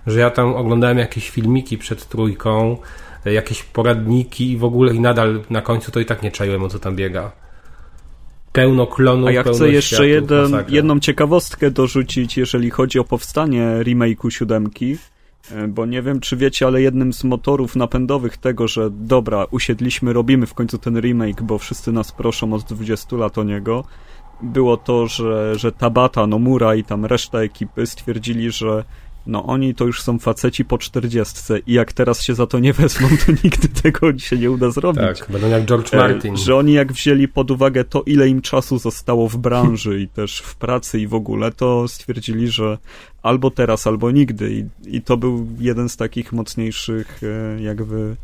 że 0.07 0.19
ja 0.19 0.29
tam 0.29 0.55
oglądałem 0.55 0.97
jakieś 0.97 1.29
filmiki 1.29 1.77
przed 1.77 2.07
trójką, 2.07 2.77
jakieś 3.25 3.63
poradniki 3.63 4.51
i 4.51 4.57
w 4.57 4.63
ogóle 4.63 4.93
i 4.93 4.99
nadal 4.99 5.41
na 5.49 5.61
końcu 5.61 5.91
to 5.91 5.99
i 5.99 6.05
tak 6.05 6.23
nie 6.23 6.31
czaiłem 6.31 6.63
o 6.63 6.69
co 6.69 6.79
tam 6.79 6.95
biega 6.95 7.42
pełno 8.53 8.87
klonów. 8.87 9.29
A 9.29 9.31
ja 9.31 9.43
chcę 9.43 9.69
jeszcze 9.69 10.07
jeden, 10.07 10.51
jedną 10.69 10.99
ciekawostkę 10.99 11.71
dorzucić, 11.71 12.37
jeżeli 12.37 12.69
chodzi 12.69 12.99
o 12.99 13.03
powstanie 13.03 13.67
remake'u 13.79 14.29
siódemki. 14.29 14.97
E, 15.51 15.67
Bo 15.67 15.85
nie 15.85 16.01
wiem, 16.01 16.19
czy 16.19 16.37
wiecie, 16.37 16.67
ale 16.67 16.81
jednym 16.81 17.13
z 17.13 17.23
motorów 17.23 17.75
napędowych 17.75 18.37
tego, 18.37 18.67
że 18.67 18.89
dobra, 18.91 19.45
usiedliśmy, 19.51 20.13
robimy 20.13 20.45
w 20.45 20.53
końcu 20.53 20.77
ten 20.77 20.99
remake, 21.01 21.41
bo 21.41 21.57
wszyscy 21.57 21.91
nas 21.91 22.11
proszą 22.11 22.53
od 22.53 22.63
20 22.63 23.15
lat 23.15 23.37
o 23.37 23.43
niego, 23.43 23.83
było 24.41 24.77
to, 24.77 25.07
że, 25.07 25.55
że 25.55 25.71
Tabata, 25.71 26.27
Nomura 26.27 26.75
i 26.75 26.83
tam 26.83 27.05
reszta 27.05 27.39
ekipy 27.39 27.85
stwierdzili, 27.85 28.51
że 28.51 28.83
no 29.27 29.45
oni 29.45 29.75
to 29.75 29.85
już 29.85 30.01
są 30.01 30.19
faceci 30.19 30.65
po 30.65 30.77
40 30.77 31.53
i 31.67 31.73
jak 31.73 31.93
teraz 31.93 32.21
się 32.21 32.35
za 32.35 32.47
to 32.47 32.59
nie 32.59 32.73
wezmą, 32.73 33.07
to 33.25 33.31
nigdy 33.43 33.67
tego 33.67 34.19
się 34.19 34.37
nie 34.37 34.51
uda 34.51 34.71
zrobić. 34.71 35.19
Tak, 35.19 35.31
będą 35.31 35.49
jak 35.49 35.65
George 35.65 35.93
E, 35.93 35.97
Martin. 35.97 36.37
Że 36.37 36.55
oni 36.55 36.73
jak 36.73 36.93
wzięli 36.93 37.27
pod 37.27 37.51
uwagę 37.51 37.83
to, 37.83 38.01
ile 38.01 38.27
im 38.27 38.41
czasu 38.41 38.77
zostało 38.77 39.29
w 39.29 39.37
branży 39.37 40.01
i 40.01 40.07
też 40.07 40.39
w 40.39 40.55
pracy 40.55 40.99
i 40.99 41.07
w 41.07 41.13
ogóle, 41.13 41.51
to 41.51 41.87
stwierdzili, 41.87 42.47
że 42.47 42.77
albo 43.23 43.51
teraz, 43.51 43.87
albo 43.87 44.11
nigdy. 44.11 44.53
I, 44.53 44.95
i 44.97 45.01
to 45.01 45.17
był 45.17 45.47
jeden 45.59 45.89
z 45.89 45.97
takich 45.97 46.33
mocniejszych 46.33 47.21
e, 47.23 47.61
jakby 47.61 48.15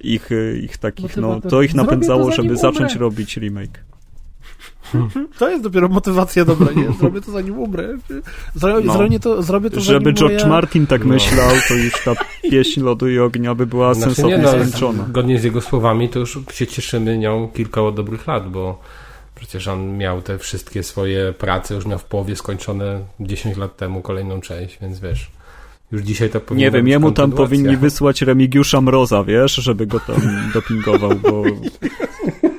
ich, 0.00 0.32
e, 0.32 0.56
ich 0.56 0.78
takich, 0.78 1.16
no 1.16 1.40
to 1.40 1.62
ich 1.62 1.74
napędzało, 1.74 2.30
to, 2.30 2.36
żeby 2.36 2.56
zacząć 2.56 2.94
robić 2.94 3.36
remake. 3.36 3.93
To 5.38 5.48
jest 5.50 5.62
dopiero 5.62 5.88
motywacja 5.88 6.44
dobra, 6.44 6.72
nie? 6.72 6.92
Zrobię 7.00 7.20
to 7.20 7.32
zanim 7.32 7.58
umrę. 7.58 7.98
Zrobię, 8.54 8.86
No. 8.86 8.92
zrobię 8.92 9.20
to, 9.20 9.42
zrobię 9.42 9.70
to 9.70 9.80
Żeby 9.80 10.04
zanim 10.04 10.16
George 10.16 10.34
moja... 10.34 10.48
Martin 10.48 10.86
tak 10.86 11.04
No. 11.04 11.14
myślał, 11.14 11.50
to 11.68 11.74
już 11.74 12.04
ta 12.04 12.12
pieśń 12.50 12.80
lodu 12.80 13.08
i 13.08 13.18
ognia 13.18 13.54
by 13.54 13.66
była 13.66 13.94
Znaczy 13.94 14.14
sensownie 14.14 14.36
nie, 14.36 14.42
no, 14.42 14.50
ale 14.50 14.66
skończona. 14.66 15.04
Zgodnie 15.08 15.38
z 15.38 15.44
jego 15.44 15.60
słowami, 15.60 16.08
to 16.08 16.18
już 16.18 16.38
się 16.52 16.66
cieszymy 16.66 17.18
nią 17.18 17.48
kilka 17.54 17.90
dobrych 17.90 18.26
lat, 18.26 18.50
bo 18.50 18.80
przecież 19.34 19.68
on 19.68 19.96
miał 19.98 20.22
te 20.22 20.38
wszystkie 20.38 20.82
swoje 20.82 21.32
prace, 21.32 21.74
już 21.74 21.86
miał 21.86 21.98
w 21.98 22.04
połowie 22.04 22.36
skończone 22.36 23.00
10 23.20 23.56
lat 23.56 23.76
temu 23.76 24.02
kolejną 24.02 24.40
część, 24.40 24.78
więc 24.82 25.00
wiesz, 25.00 25.30
już 25.92 26.02
dzisiaj 26.02 26.30
to 26.30 26.40
powinno 26.40 26.64
Nie 26.64 26.70
wiem, 26.70 26.88
jemu 26.88 27.12
tam 27.12 27.32
powinni 27.32 27.76
wysłać 27.76 28.22
Remigiusza 28.22 28.80
Mroza, 28.80 29.24
wiesz, 29.24 29.54
żeby 29.54 29.86
go 29.86 30.00
tam 30.00 30.16
dopingował, 30.54 31.10
bo 31.22 31.42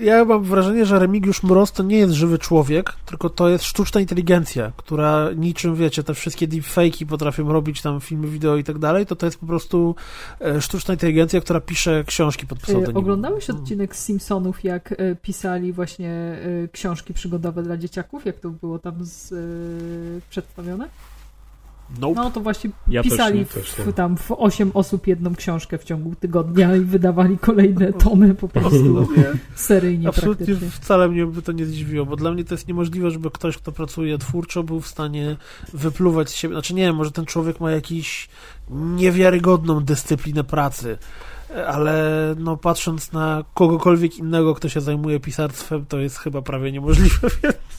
Ja 0.00 0.24
mam 0.24 0.42
wrażenie, 0.42 0.86
że 0.86 0.98
Remigiusz 0.98 1.42
Mroz 1.42 1.72
to 1.72 1.82
nie 1.82 1.98
jest 1.98 2.12
żywy 2.12 2.38
człowiek, 2.38 2.92
tylko 3.06 3.30
to 3.30 3.48
jest 3.48 3.64
sztuczna 3.64 4.00
inteligencja, 4.00 4.72
która 4.76 5.30
niczym, 5.36 5.76
wiecie, 5.76 6.02
te 6.02 6.14
wszystkie 6.14 6.48
deepfake'i 6.48 7.06
potrafią 7.06 7.52
robić 7.52 7.82
tam 7.82 8.00
filmy, 8.00 8.28
wideo 8.28 8.56
i 8.56 8.64
tak 8.64 8.78
dalej, 8.78 9.06
to 9.06 9.16
to 9.16 9.26
jest 9.26 9.38
po 9.38 9.46
prostu 9.46 9.94
e, 10.40 10.60
sztuczna 10.60 10.94
inteligencja, 10.94 11.40
która 11.40 11.60
pisze 11.60 12.04
książki 12.06 12.46
pod 12.46 12.58
Y, 12.58 12.62
pseudonimem. 12.62 12.96
Oglądałeś 12.96 13.50
odcinek 13.50 13.96
z 13.96 14.04
Simpsonów, 14.04 14.64
jak 14.64 14.92
y, 14.92 15.16
pisali 15.22 15.72
właśnie 15.72 16.38
książki 16.72 17.14
przygodowe 17.14 17.62
dla 17.62 17.76
dzieciaków? 17.76 18.26
Jak 18.26 18.40
to 18.40 18.50
było 18.50 18.78
tam 18.78 18.94
z, 19.00 19.34
przedstawione? 20.30 20.88
Nope. 22.00 22.14
No 22.20 22.30
to 22.30 22.40
właśnie 22.40 22.70
Ja 22.88 23.02
też 23.02 23.12
pisali 23.12 23.38
nie, 23.38 23.46
też 23.46 23.70
w, 23.70 23.86
nie. 23.86 23.92
tam 23.92 24.16
w 24.16 24.32
8 24.32 24.70
osób 24.74 25.06
jedną 25.06 25.34
książkę 25.34 25.78
w 25.78 25.84
ciągu 25.84 26.14
tygodnia 26.14 26.76
i 26.76 26.80
wydawali 26.80 27.38
kolejne 27.38 27.92
tomy 28.04 28.34
po 28.34 28.48
prostu 28.48 29.08
seryjnie 29.54 30.08
Absolutnie 30.08 30.46
praktycznie. 30.46 30.70
wcale 30.70 31.08
mnie 31.08 31.26
by 31.26 31.42
to 31.42 31.52
nie 31.52 31.66
zdziwiło, 31.66 32.06
bo 32.06 32.16
dla 32.16 32.30
mnie 32.32 32.44
to 32.44 32.54
jest 32.54 32.68
niemożliwe, 32.68 33.10
żeby 33.10 33.30
ktoś, 33.30 33.56
kto 33.58 33.72
pracuje 33.72 34.18
twórczo, 34.18 34.62
był 34.62 34.80
w 34.80 34.86
stanie 34.88 35.36
wypluwać 35.72 36.30
z 36.30 36.34
siebie. 36.34 36.54
Znaczy 36.54 36.74
nie 36.74 36.82
wiem, 36.82 36.96
może 36.96 37.10
ten 37.10 37.24
człowiek 37.26 37.60
ma 37.60 37.70
jakiś 37.70 38.28
niewiarygodną 38.70 39.80
dyscyplinę 39.80 40.44
pracy, 40.44 40.98
ale 41.66 42.34
no 42.38 42.56
patrząc 42.56 43.12
na 43.12 43.44
kogokolwiek 43.54 44.18
innego, 44.18 44.54
kto 44.54 44.68
się 44.68 44.80
zajmuje 44.80 45.20
pisarstwem, 45.20 45.86
to 45.86 45.98
jest 45.98 46.18
chyba 46.18 46.42
prawie 46.42 46.72
niemożliwe. 46.72 47.28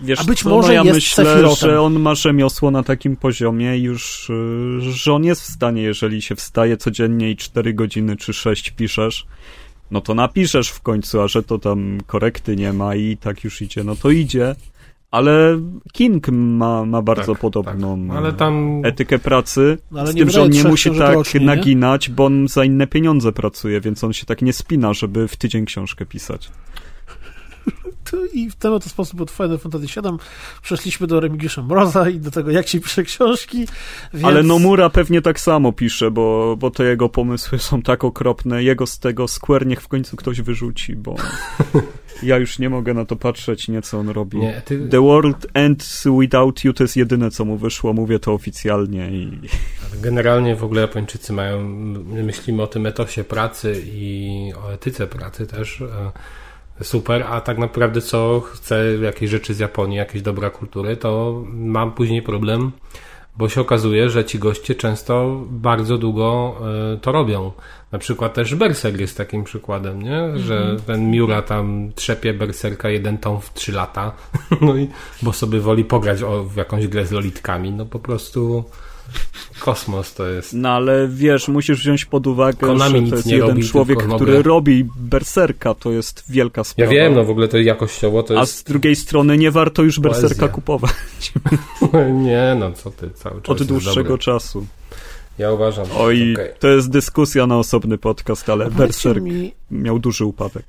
Wiesz 0.00 0.20
A 0.20 0.24
być 0.24 0.42
co, 0.42 0.48
może 0.48 0.68
no 0.68 0.74
ja 0.74 0.82
jest 0.82 0.94
myślę, 0.94 1.24
Sephirotem. 1.24 1.56
że 1.70 1.80
on 1.80 2.00
ma 2.00 2.14
rzemiosło 2.14 2.70
na 2.70 2.82
takim 2.82 3.16
poziomie 3.16 3.78
już, 3.78 4.30
y, 4.30 4.80
że 4.80 5.12
on 5.12 5.24
jest 5.24 5.42
w 5.42 5.46
stanie, 5.46 5.82
jeżeli 5.82 6.22
się 6.22 6.36
wstaje 6.36 6.76
codziennie 6.76 7.30
i 7.30 7.36
4 7.36 7.74
godziny 7.74 8.16
czy 8.16 8.32
6 8.32 8.70
piszesz, 8.70 9.26
no 9.90 10.00
to 10.00 10.14
napiszesz 10.14 10.68
w 10.70 10.80
końcu, 10.80 11.20
a 11.20 11.28
że 11.28 11.42
to 11.42 11.58
tam 11.58 11.98
korekty 12.06 12.56
nie 12.56 12.72
ma 12.72 12.94
i 12.94 13.16
tak 13.16 13.44
już 13.44 13.62
idzie, 13.62 13.84
no 13.84 13.96
to 13.96 14.10
idzie. 14.10 14.54
Ale 15.10 15.60
King 15.92 16.28
ma, 16.28 16.84
ma 16.84 17.02
bardzo 17.02 17.32
Tak, 17.32 17.40
podobną 17.40 18.08
tak. 18.08 18.16
Ale 18.16 18.32
tam 18.32 18.82
etykę 18.84 19.18
pracy, 19.18 19.78
No, 19.90 20.00
ale 20.00 20.12
z 20.12 20.14
nie 20.14 20.20
tym, 20.22 20.30
że 20.30 20.42
on 20.42 20.50
nie 20.50 20.64
musi 20.64 20.90
tak 20.90 21.14
rocznie, 21.14 21.40
nie? 21.40 21.46
naginać, 21.46 22.10
bo 22.10 22.24
on 22.24 22.48
za 22.48 22.64
inne 22.64 22.86
pieniądze 22.86 23.32
pracuje, 23.32 23.80
więc 23.80 24.04
on 24.04 24.12
się 24.12 24.26
tak 24.26 24.42
nie 24.42 24.52
spina, 24.52 24.92
żeby 24.94 25.28
w 25.28 25.36
tydzień 25.36 25.64
książkę 25.64 26.06
pisać. 26.06 26.50
I 28.32 28.50
w 28.50 28.56
ten 28.56 28.72
oto 28.72 28.88
sposób 28.88 29.20
od 29.20 29.30
Final 29.30 29.58
Fantasy 29.58 29.86
VII 29.86 30.18
przeszliśmy 30.62 31.06
do 31.06 31.20
Remigiusza 31.20 31.62
Mroza 31.62 32.08
i 32.08 32.20
do 32.20 32.30
tego, 32.30 32.50
jak 32.50 32.68
się 32.68 32.80
pisze 32.80 33.02
książki. 33.02 33.66
Więc... 34.14 34.24
Ale 34.24 34.42
Nomura 34.42 34.90
pewnie 34.90 35.22
tak 35.22 35.40
samo 35.40 35.72
pisze, 35.72 36.10
bo, 36.10 36.56
bo 36.56 36.70
te 36.70 36.84
jego 36.84 37.08
pomysły 37.08 37.58
są 37.58 37.82
tak 37.82 38.04
okropne. 38.04 38.62
Jego 38.62 38.86
z 38.86 38.98
tego 38.98 39.28
Square 39.28 39.66
niech 39.66 39.80
w 39.80 39.88
końcu 39.88 40.16
ktoś 40.16 40.40
wyrzuci, 40.40 40.96
bo 40.96 41.16
ja 42.22 42.36
już 42.36 42.58
nie 42.58 42.70
mogę 42.70 42.94
na 42.94 43.04
to 43.04 43.16
patrzeć, 43.16 43.68
nie 43.68 43.82
co 43.82 43.98
on 43.98 44.08
robi. 44.08 44.38
nie, 44.38 44.62
ty, 44.64 44.88
The 44.88 45.00
World 45.00 45.46
Ends 45.54 46.06
Without 46.20 46.64
You 46.64 46.72
to 46.72 46.84
jest 46.84 46.96
jedyne, 46.96 47.30
co 47.30 47.44
mu 47.44 47.56
wyszło, 47.56 47.92
mówię 47.92 48.18
to 48.18 48.32
oficjalnie 48.32 49.10
i 49.10 49.40
generalnie 50.02 50.56
w 50.56 50.64
ogóle 50.64 50.80
Japończycy 50.80 51.32
mają, 51.32 51.68
my 52.04 52.22
myślimy 52.22 52.62
o 52.62 52.66
tym 52.66 52.86
etosie 52.86 53.24
pracy 53.24 53.82
i 53.86 54.52
o 54.64 54.72
etyce 54.72 55.06
pracy 55.06 55.46
też, 55.46 55.80
e, 55.80 56.12
super, 56.82 57.24
a 57.28 57.40
tak 57.40 57.58
naprawdę 57.58 58.00
co 58.00 58.40
chcę 58.40 58.84
jakieś 59.02 59.30
rzeczy 59.30 59.54
z 59.54 59.58
Japonii, 59.58 59.96
jakieś 59.98 60.22
dobra 60.22 60.50
kultury, 60.50 60.96
to 60.96 61.42
mam 61.52 61.92
później 61.92 62.22
problem, 62.22 62.72
bo 63.38 63.48
się 63.48 63.60
okazuje, 63.60 64.10
że 64.10 64.24
ci 64.24 64.38
goście 64.38 64.74
często 64.74 65.40
bardzo 65.50 65.98
długo 65.98 66.56
e, 66.94 66.96
to 66.96 67.12
robią. 67.12 67.52
Na 67.92 67.98
przykład 67.98 68.34
też 68.34 68.54
Berserk 68.54 69.00
jest 69.00 69.16
takim 69.16 69.44
przykładem, 69.44 70.02
nie? 70.02 70.38
Że 70.38 70.76
ten 70.86 71.10
Miura 71.10 71.42
tam 71.42 71.92
trzepie 71.94 72.34
Berserka 72.34 72.90
jeden 72.90 73.18
tom 73.18 73.40
w 73.40 73.52
3 73.54 73.72
lata, 73.72 74.12
no 74.60 74.76
i 74.76 74.88
bo 75.22 75.32
sobie 75.32 75.60
woli 75.60 75.84
pograć 75.84 76.22
o, 76.22 76.44
w 76.44 76.56
jakąś 76.56 76.86
grę 76.88 77.06
z 77.06 77.12
lolitkami, 77.12 77.70
no 77.70 77.86
po 77.86 77.98
prostu 77.98 78.64
kosmos 79.60 80.14
to 80.14 80.26
jest. 80.28 80.52
No 80.52 80.68
ale 80.70 81.08
wiesz, 81.08 81.48
musisz 81.48 81.80
wziąć 81.80 82.04
pod 82.04 82.26
uwagę, 82.26 82.58
Konami 82.58 83.04
że 83.04 83.10
to 83.10 83.16
jest 83.16 83.28
jeden 83.28 83.48
robi, 83.48 83.68
człowiek, 83.68 83.98
który 84.14 84.42
robi 84.42 84.86
Berserka, 84.96 85.74
to 85.74 85.90
jest 85.90 86.24
wielka 86.28 86.60
Ja 86.60 86.64
sprawa. 86.64 86.92
wiem, 86.92 87.14
no 87.14 87.24
w 87.24 87.30
ogóle 87.30 87.48
to 87.48 87.58
jakościowo 87.58 88.22
to 88.22 88.36
A 88.36 88.40
jest... 88.40 88.56
z 88.56 88.62
drugiej 88.64 88.96
strony 88.96 89.38
nie 89.38 89.50
warto 89.50 89.82
już 89.82 90.00
Berserka 90.00 90.28
Poezja. 90.28 90.48
kupować 90.48 91.32
Nie, 92.26 92.56
no 92.58 92.72
co 92.72 92.90
ty, 92.90 93.10
cały 93.10 93.42
czas 93.42 93.50
od 93.60 93.62
dłuższego 93.62 94.18
czasu. 94.18 94.66
Ja 95.38 95.52
uważam, 95.52 95.86
że 95.86 95.94
Oj, 95.94 96.32
okej. 96.34 96.48
to 96.58 96.68
jest 96.68 96.90
dyskusja 96.90 97.46
na 97.46 97.58
osobny 97.58 97.98
podcast, 97.98 98.48
ale 98.50 98.64
A 98.66 98.70
Berserk 98.70 99.22
mi, 99.22 99.52
miał 99.70 99.98
duży 99.98 100.24
upadek. 100.24 100.64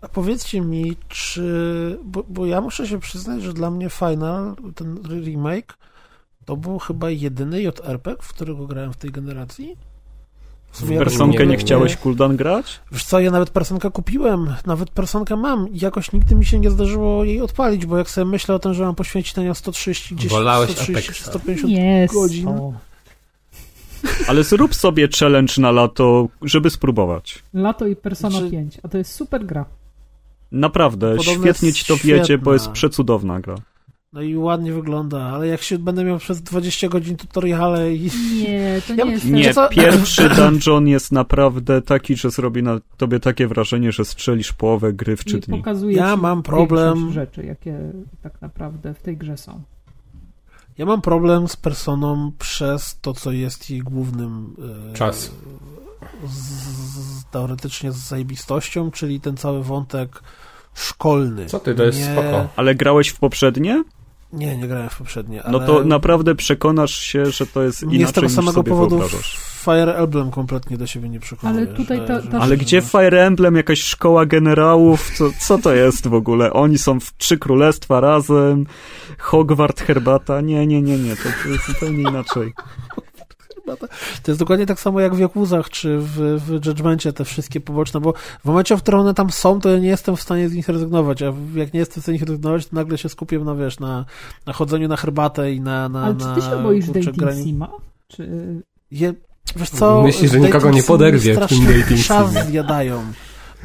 a 0.00 0.08
powiedzcie 0.08 0.60
mi, 0.60 0.96
czy... 1.08 1.98
Bo, 2.04 2.24
bo 2.28 2.46
ja 2.46 2.60
muszę 2.60 2.86
się 2.86 3.00
przyznać, 3.00 3.42
że 3.42 3.52
dla 3.52 3.70
mnie 3.70 3.90
Final, 3.90 4.54
ten 4.74 4.98
remake, 5.24 5.74
to 6.44 6.56
był 6.56 6.78
chyba 6.78 7.10
jedyny 7.10 7.62
JRPG, 7.62 8.22
w 8.22 8.28
którego 8.28 8.66
grałem 8.66 8.92
w 8.92 8.96
tej 8.96 9.10
generacji. 9.10 9.76
W 10.70 10.76
sumie 10.76 10.88
W 10.88 10.92
jakoś 10.92 11.04
personkę 11.08 11.46
nie- 11.46 11.56
chciałeś 11.56 11.96
Kuldan 11.96 12.36
grać? 12.36 12.80
Wiesz 12.92 13.04
co, 13.04 13.20
ja 13.20 13.30
nawet 13.30 13.50
personkę 13.50 13.90
kupiłem, 13.90 14.54
nawet 14.66 14.90
personkę 14.90 15.36
mam 15.36 15.68
i 15.68 15.78
jakoś 15.78 16.12
nigdy 16.12 16.34
mi 16.34 16.44
się 16.44 16.58
nie 16.58 16.70
zdarzyło 16.70 17.24
jej 17.24 17.40
odpalić, 17.40 17.86
bo 17.86 17.98
jak 17.98 18.10
sobie 18.10 18.24
myślę 18.24 18.54
o 18.54 18.58
tym, 18.58 18.74
że 18.74 18.84
mam 18.84 18.94
poświęcić 18.94 19.36
na 19.36 19.42
nią 19.42 19.54
130, 19.54 20.14
gdzieś 20.14 20.30
Wolałeś 20.32 20.70
130 20.70 21.10
Apexa. 21.10 21.24
150 21.30 21.72
Nie, 21.72 22.08
godzin. 22.14 22.48
o. 22.48 22.72
Ale 24.28 24.44
zrób 24.44 24.74
sobie 24.74 25.08
challenge 25.20 25.54
na 25.58 25.70
lato, 25.70 26.28
żeby 26.42 26.70
spróbować. 26.70 27.42
Lato 27.54 27.86
i 27.86 27.96
Persona 27.96 28.30
Znaczy- 28.38 28.50
5, 28.50 28.78
a 28.82 28.88
to 28.88 28.98
jest 28.98 29.12
super 29.14 29.46
gra. 29.46 29.64
Naprawdę, 30.52 31.16
Podobno 31.16 31.42
świetnie 31.44 31.72
ci 31.72 31.84
to 31.84 31.96
świetna. 31.96 32.38
bo 32.38 32.52
jest 32.52 32.68
przecudowna 32.70 33.40
gra. 33.40 33.54
No 34.12 34.20
i 34.22 34.36
ładnie 34.36 34.72
wygląda, 34.72 35.22
ale 35.22 35.46
jak 35.46 35.62
się 35.62 35.78
będę 35.78 36.04
miał 36.04 36.18
przez 36.18 36.42
20 36.42 36.88
godzin 36.88 37.16
tutoriale 37.16 37.94
i... 37.94 38.10
Nie, 38.42 38.82
to 38.86 38.94
Ja- 38.94 39.04
nie 39.04 39.10
jest... 39.12 39.24
Nie, 39.24 39.54
co? 39.54 39.68
pierwszy 39.68 40.28
dungeon 40.28 40.88
jest 40.88 41.12
naprawdę 41.12 41.82
taki, 41.82 42.16
że 42.16 42.30
zrobi 42.30 42.62
na 42.62 42.78
tobie 42.96 43.20
takie 43.20 43.46
wrażenie, 43.48 43.92
że 43.92 44.04
strzelisz 44.04 44.52
połowę 44.52 44.92
gry 44.92 45.16
w 45.16 45.24
trzy 45.24 45.36
I 45.38 45.40
dni. 45.40 45.58
pokazuje 45.58 45.96
Ja 45.96 46.16
mam 46.16 46.42
problem- 46.42 47.12
rzeczy, 47.12 47.44
jakie 47.44 47.78
tak 48.22 48.42
naprawdę 48.42 48.94
w 48.94 49.02
tej 49.02 49.16
grze 49.16 49.36
są. 49.36 49.62
Ja 50.78 50.86
mam 50.86 51.02
problem 51.02 51.48
z 51.48 51.56
personą 51.56 52.32
przez 52.38 52.98
to, 53.00 53.12
co 53.14 53.32
jest 53.32 53.70
jej 53.70 53.80
głównym... 53.80 54.56
e, 54.90 54.92
Czas. 54.94 55.30
Z, 56.26 56.34
z, 56.34 57.24
teoretycznie 57.30 57.92
z 57.92 57.96
zajebistością, 57.96 58.90
czyli 58.90 59.20
ten 59.20 59.36
cały 59.36 59.62
wątek 59.62 60.22
szkolny. 60.74 61.46
Co 61.46 61.58
ty, 61.60 61.74
to 61.74 61.82
jest 61.82 61.98
nie, 61.98 62.04
spoko. 62.12 62.48
Ale 62.56 62.74
grałeś 62.74 63.08
w 63.08 63.18
poprzednie? 63.18 63.84
Nie, 64.32 64.56
nie 64.56 64.68
grałem 64.68 64.88
w 64.90 64.96
poprzednie, 64.98 65.42
ale... 65.42 65.52
No 65.52 65.66
to 65.66 65.84
naprawdę 65.84 66.34
przekonasz 66.34 66.94
się, 66.98 67.26
że 67.26 67.46
to 67.46 67.62
jest 67.62 67.82
Mnie 67.82 67.92
z 67.96 68.00
inaczej 68.00 68.14
tego 68.14 68.26
niż 68.26 68.34
samego 68.36 68.52
sobie 68.52 68.70
powodu 68.70 68.98
wyobrażasz. 68.98 69.38
Fire 69.64 69.94
Emblem 69.94 70.30
kompletnie 70.30 70.78
do 70.78 70.86
siebie 70.86 71.08
nie 71.08 71.20
przekonuje. 71.20 71.58
Ale 71.58 71.66
tutaj 71.76 71.98
że, 71.98 72.06
ta- 72.06 72.20
że- 72.20 72.38
Ale 72.40 72.56
gdzie 72.56 72.80
Fire 72.82 73.26
Emblem, 73.26 73.56
jakaś 73.56 73.80
szkoła 73.82 74.26
generałów, 74.26 75.10
co, 75.18 75.24
co 75.40 75.58
to 75.58 75.74
jest 75.74 76.08
w 76.08 76.14
ogóle? 76.14 76.52
Oni 76.52 76.78
są 76.78 77.00
w 77.00 77.16
trzy 77.16 77.38
królestwa 77.38 78.00
razem, 78.00 78.66
Hogwart, 79.18 79.80
herbata, 79.80 80.40
nie, 80.40 80.66
nie, 80.66 80.82
nie, 80.82 80.98
nie, 80.98 81.16
to, 81.16 81.22
to 81.42 81.48
jest 81.48 81.66
zupełnie 81.66 82.02
inaczej. 82.02 82.52
To 84.22 84.30
jest 84.30 84.38
dokładnie 84.38 84.66
tak 84.66 84.80
samo 84.80 85.00
jak 85.00 85.14
w 85.14 85.18
Jakuzach, 85.18 85.70
czy 85.70 85.98
w, 85.98 86.40
w 86.46 86.66
Judgmencie 86.66 87.12
te 87.12 87.24
wszystkie 87.24 87.60
poboczne, 87.60 88.00
bo 88.00 88.12
w 88.40 88.44
momencie, 88.44 88.76
w 88.76 88.82
którym 88.82 89.00
one 89.00 89.14
tam 89.14 89.30
są, 89.30 89.60
to 89.60 89.68
ja 89.68 89.78
nie 89.78 89.88
jestem 89.88 90.16
w 90.16 90.22
stanie 90.22 90.48
z 90.48 90.54
nich 90.54 90.68
rezygnować, 90.68 91.22
a 91.22 91.32
jak 91.54 91.72
nie 91.74 91.80
jestem 91.80 92.00
w 92.00 92.04
stanie 92.04 92.18
z 92.18 92.20
nich 92.20 92.28
rezygnować, 92.28 92.66
to 92.66 92.76
nagle 92.76 92.98
się 92.98 93.08
skupię 93.08 93.38
na, 93.38 93.54
wiesz, 93.54 93.80
na, 93.80 94.04
na 94.46 94.52
chodzeniu 94.52 94.88
na 94.88 94.96
herbatę 94.96 95.52
i 95.52 95.60
na, 95.60 95.88
na, 95.88 96.04
Ale 96.04 96.14
na 96.14 96.34
czy 96.34 96.40
ty 96.40 96.46
się 96.50 96.62
boisz 96.62 96.86
dating 96.86 97.16
graniu- 97.16 97.44
sima? 97.44 97.70
Czy... 98.08 98.28
Je, 98.90 99.14
wiesz 99.56 99.70
co? 99.70 100.02
Myślisz, 100.02 100.32
że 100.32 100.40
nikogo 100.40 100.70
nie 100.70 100.82
poderwie 100.82 101.34
w 101.34 101.46
tym 101.46 101.58
dating 101.66 102.00
simie. 102.00 102.44
zjadają. 102.50 103.02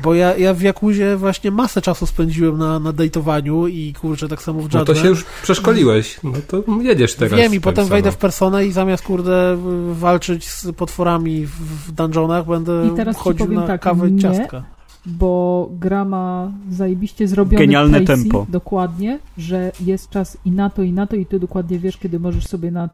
Bo 0.04 0.14
ja, 0.16 0.38
ja 0.38 0.54
w 0.54 0.62
Jakuzie 0.62 1.16
właśnie 1.18 1.52
masę 1.52 1.82
czasu 1.82 2.06
spędziłem 2.06 2.58
na, 2.58 2.80
na 2.80 2.94
dejtowaniu 2.94 3.68
i 3.68 3.94
kurczę, 3.94 4.28
tak 4.28 4.42
samo 4.42 4.60
w 4.60 4.62
No 4.74 4.80
Judgment. 4.80 4.88
to 4.88 4.96
się 4.96 5.08
już 5.08 5.24
przeszkoliłeś, 5.44 6.20
no 6.24 6.32
to 6.48 6.64
jedziesz 6.82 7.16
teraz. 7.16 7.40
Wiem 7.40 7.54
i 7.54 7.60
w 7.60 7.62
potem 7.62 7.76
personę. 7.76 7.90
wejdę 7.96 8.12
w 8.12 8.18
personę 8.18 8.66
i 8.66 8.72
zamiast, 8.72 9.04
kurde, 9.04 9.58
walczyć 9.92 10.50
z 10.50 10.72
potworami 10.72 11.46
w, 11.46 11.92
dungeonach, 11.92 12.46
będę 12.48 12.90
I 12.94 12.96
teraz 12.96 13.16
ci 13.18 13.22
chodził 13.24 13.46
powiem 13.46 13.62
na 13.62 13.68
tak, 13.68 13.82
kawę 13.82 14.12
nie. 14.12 14.22
ciastka. 14.22 14.64
bo 15.06 15.70
gra 15.80 16.06
ma 16.06 16.52
zajebiście 16.70 17.28
zrobiony 17.28 17.66
Genialne 17.66 18.02
pacing, 18.02 18.24
tempo. 18.24 18.46
dokładnie, 18.50 19.20
że 19.38 19.72
jest 19.86 20.10
czas 20.10 20.38
i 20.46 20.52
na 20.52 20.70
to, 20.70 20.84
i 20.84 20.92
na 20.94 21.08
to, 21.08 21.16
i 21.16 21.26
ty 21.26 21.40
dokładnie 21.40 21.80
wiesz, 21.80 21.98
kiedy 21.98 22.20
możesz 22.20 22.48
sobie 22.48 22.72
na, 22.72 22.90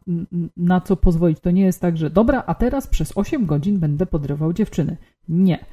na 0.56 0.80
co 0.80 0.96
pozwolić. 0.96 1.40
To 1.40 1.50
nie 1.50 1.62
jest 1.64 1.80
tak, 1.80 1.96
że 1.96 2.10
dobra, 2.10 2.42
a 2.46 2.54
teraz 2.54 2.86
przez 2.86 3.12
8 3.14 3.46
godzin 3.46 3.78
będę 3.78 4.06
podrywał 4.06 4.52
dziewczyny. 4.52 4.96
Nie. 5.28 5.64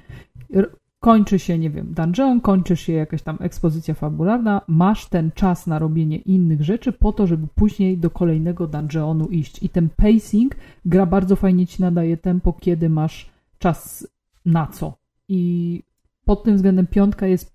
Kończy 1.04 1.40
się, 1.40 1.60
nie 1.60 1.70
wiem, 1.70 1.94
dungeon, 1.94 2.42
kończy 2.42 2.76
się 2.76 2.94
jakaś 2.94 3.22
tam 3.22 3.38
ekspozycja 3.40 3.94
fabularna, 3.94 4.62
masz 4.68 5.06
ten 5.06 5.32
czas 5.32 5.68
na 5.68 5.80
robienie 5.80 6.18
innych 6.18 6.64
rzeczy 6.64 6.92
po 6.92 7.14
to, 7.14 7.28
żeby 7.28 7.48
później 7.56 7.98
do 7.98 8.10
kolejnego 8.10 8.68
dungeonu 8.68 9.28
iść. 9.28 9.64
I 9.64 9.70
ten 9.70 9.90
pacing, 9.90 10.56
gra 10.86 11.06
bardzo 11.06 11.36
fajnie 11.36 11.68
ci 11.68 11.82
nadaje 11.82 12.18
tempo, 12.18 12.54
kiedy 12.54 12.90
masz 12.90 13.30
czas 13.60 14.08
na 14.46 14.68
co. 14.68 14.98
I 15.28 15.84
pod 16.26 16.44
tym 16.44 16.56
względem 16.56 16.88
piątka 16.88 17.28
jest 17.28 17.54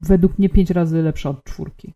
według 0.00 0.38
mnie 0.38 0.48
pięć 0.48 0.70
razy 0.70 1.02
lepsza 1.02 1.30
od 1.30 1.44
czwórki. 1.44 1.92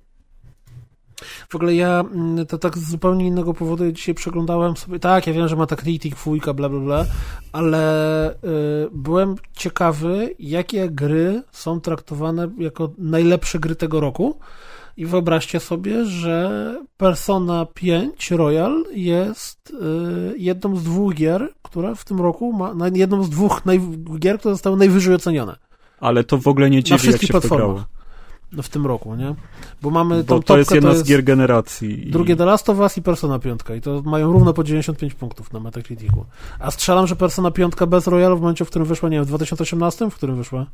W 1.49 1.55
ogóle 1.55 1.75
ja 1.75 2.01
mm, 2.13 2.47
to 2.47 2.59
tak 2.59 2.79
z 2.79 2.91
zupełnie 2.91 3.27
innego 3.27 3.55
powodu 3.55 3.85
ja 3.85 3.93
dzisiaj 3.93 4.15
przeglądałem 4.15 4.77
sobie, 4.77 4.99
tak, 4.99 5.27
ja 5.27 5.33
wiem, 5.33 5.49
że 5.49 5.57
ma 5.57 5.67
tak 5.67 5.81
Critic, 5.83 6.15
dwójka, 6.15 6.55
bla, 6.55 6.69
bla, 6.69 6.81
bla, 6.81 7.05
ale 7.53 8.31
y, 8.35 8.37
byłem 8.93 9.35
ciekawy, 9.57 10.35
jakie 10.39 10.89
gry 10.91 11.43
są 11.53 11.81
traktowane 11.81 12.49
jako 12.59 12.91
najlepsze 12.99 13.59
gry 13.59 13.77
tego 13.77 14.01
roku 14.01 14.39
i 14.97 15.07
wyobraźcie 15.07 15.61
sobie, 15.61 16.05
że 16.05 16.51
Persona 16.97 17.67
5 17.75 18.31
Royal 18.31 18.85
jest 18.93 19.71
y, 19.71 20.39
jedną 20.39 20.77
z 20.77 20.85
dwóch 20.85 21.15
gier, 21.15 21.49
która 21.63 21.95
w 21.95 22.05
tym 22.05 22.21
roku 22.21 22.53
ma, 22.53 22.75
na- 22.75 22.89
jedną 22.95 23.23
z 23.25 23.31
dwóch 23.31 23.63
gier, 24.19 24.39
które 24.39 24.55
zostały 24.55 24.77
najwyżej 24.77 25.15
ocenione 25.15 25.57
Ale 26.01 26.25
to 26.25 26.39
w 26.39 26.49
ogóle 26.49 26.71
nie 26.71 26.83
dziwi, 26.83 26.93
jak 26.93 27.01
wszystkich 27.01 27.27
się 27.27 27.33
to 27.33 27.41
grało. 27.41 27.57
platformach. 27.57 27.85
no, 27.95 28.00
w 28.63 28.69
tym 28.69 28.87
roku, 28.87 29.15
nie? 29.15 29.35
Bo 29.83 29.91
mamy 29.91 30.17
Bo 30.17 30.23
tą 30.25 30.43
to 30.43 30.59
jest 30.59 30.69
topkę, 30.69 30.75
jedna 30.77 30.91
to 30.91 30.95
z 30.95 30.99
jest 30.99 31.09
gier 31.09 31.25
generacji. 31.25 32.09
i- 32.09 32.11
Drugie 32.11 32.37
The 32.37 32.45
Last 32.45 32.69
of 32.69 32.79
Us 32.79 32.99
i 32.99 33.03
Persona 33.03 33.39
5 33.39 33.61
i 33.77 33.81
to 33.81 34.03
mają 34.03 34.33
równo 34.33 34.53
po 34.55 34.65
95 34.65 35.15
punktów 35.15 35.53
na 35.53 35.61
Metacriticu. 35.61 36.27
A 36.59 36.71
strzelam, 36.71 37.07
że 37.07 37.17
Persona 37.17 37.51
5 37.51 37.87
bez 37.87 38.07
Royalu 38.07 38.37
w 38.39 38.41
momencie, 38.41 38.65
w 38.65 38.69
którym 38.71 38.89
wyszła, 38.89 39.09
nie 39.09 39.17
wiem, 39.17 39.25
w 39.25 39.29
2018, 39.29 40.11
w 40.11 40.15
którym 40.15 40.37
wyszła? 40.37 40.67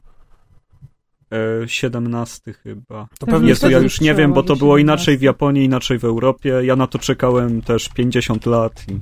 E, 1.63 1.69
17 1.69 2.53
chyba. 2.53 3.09
To 3.19 3.27
pewnie 3.27 3.49
Jezu, 3.49 3.71
ja 3.71 3.79
już 3.79 4.01
nie 4.01 4.15
wiem, 4.15 4.33
bo 4.33 4.43
to 4.43 4.57
było 4.57 4.79
17. 4.79 4.83
inaczej 4.83 5.19
w 5.19 5.23
Japonii, 5.23 5.65
inaczej 5.65 5.99
w 5.99 6.05
Europie. 6.05 6.61
Ja 6.65 6.77
na 6.77 6.87
to 6.87 6.99
czekałem 6.99 7.63
też 7.63 7.89
50 7.89 8.47
lat 8.47 8.85
i 8.89 8.99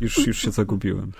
już, 0.00 0.26
już 0.26 0.38
się 0.38 0.50
zagubiłem. 0.50 1.12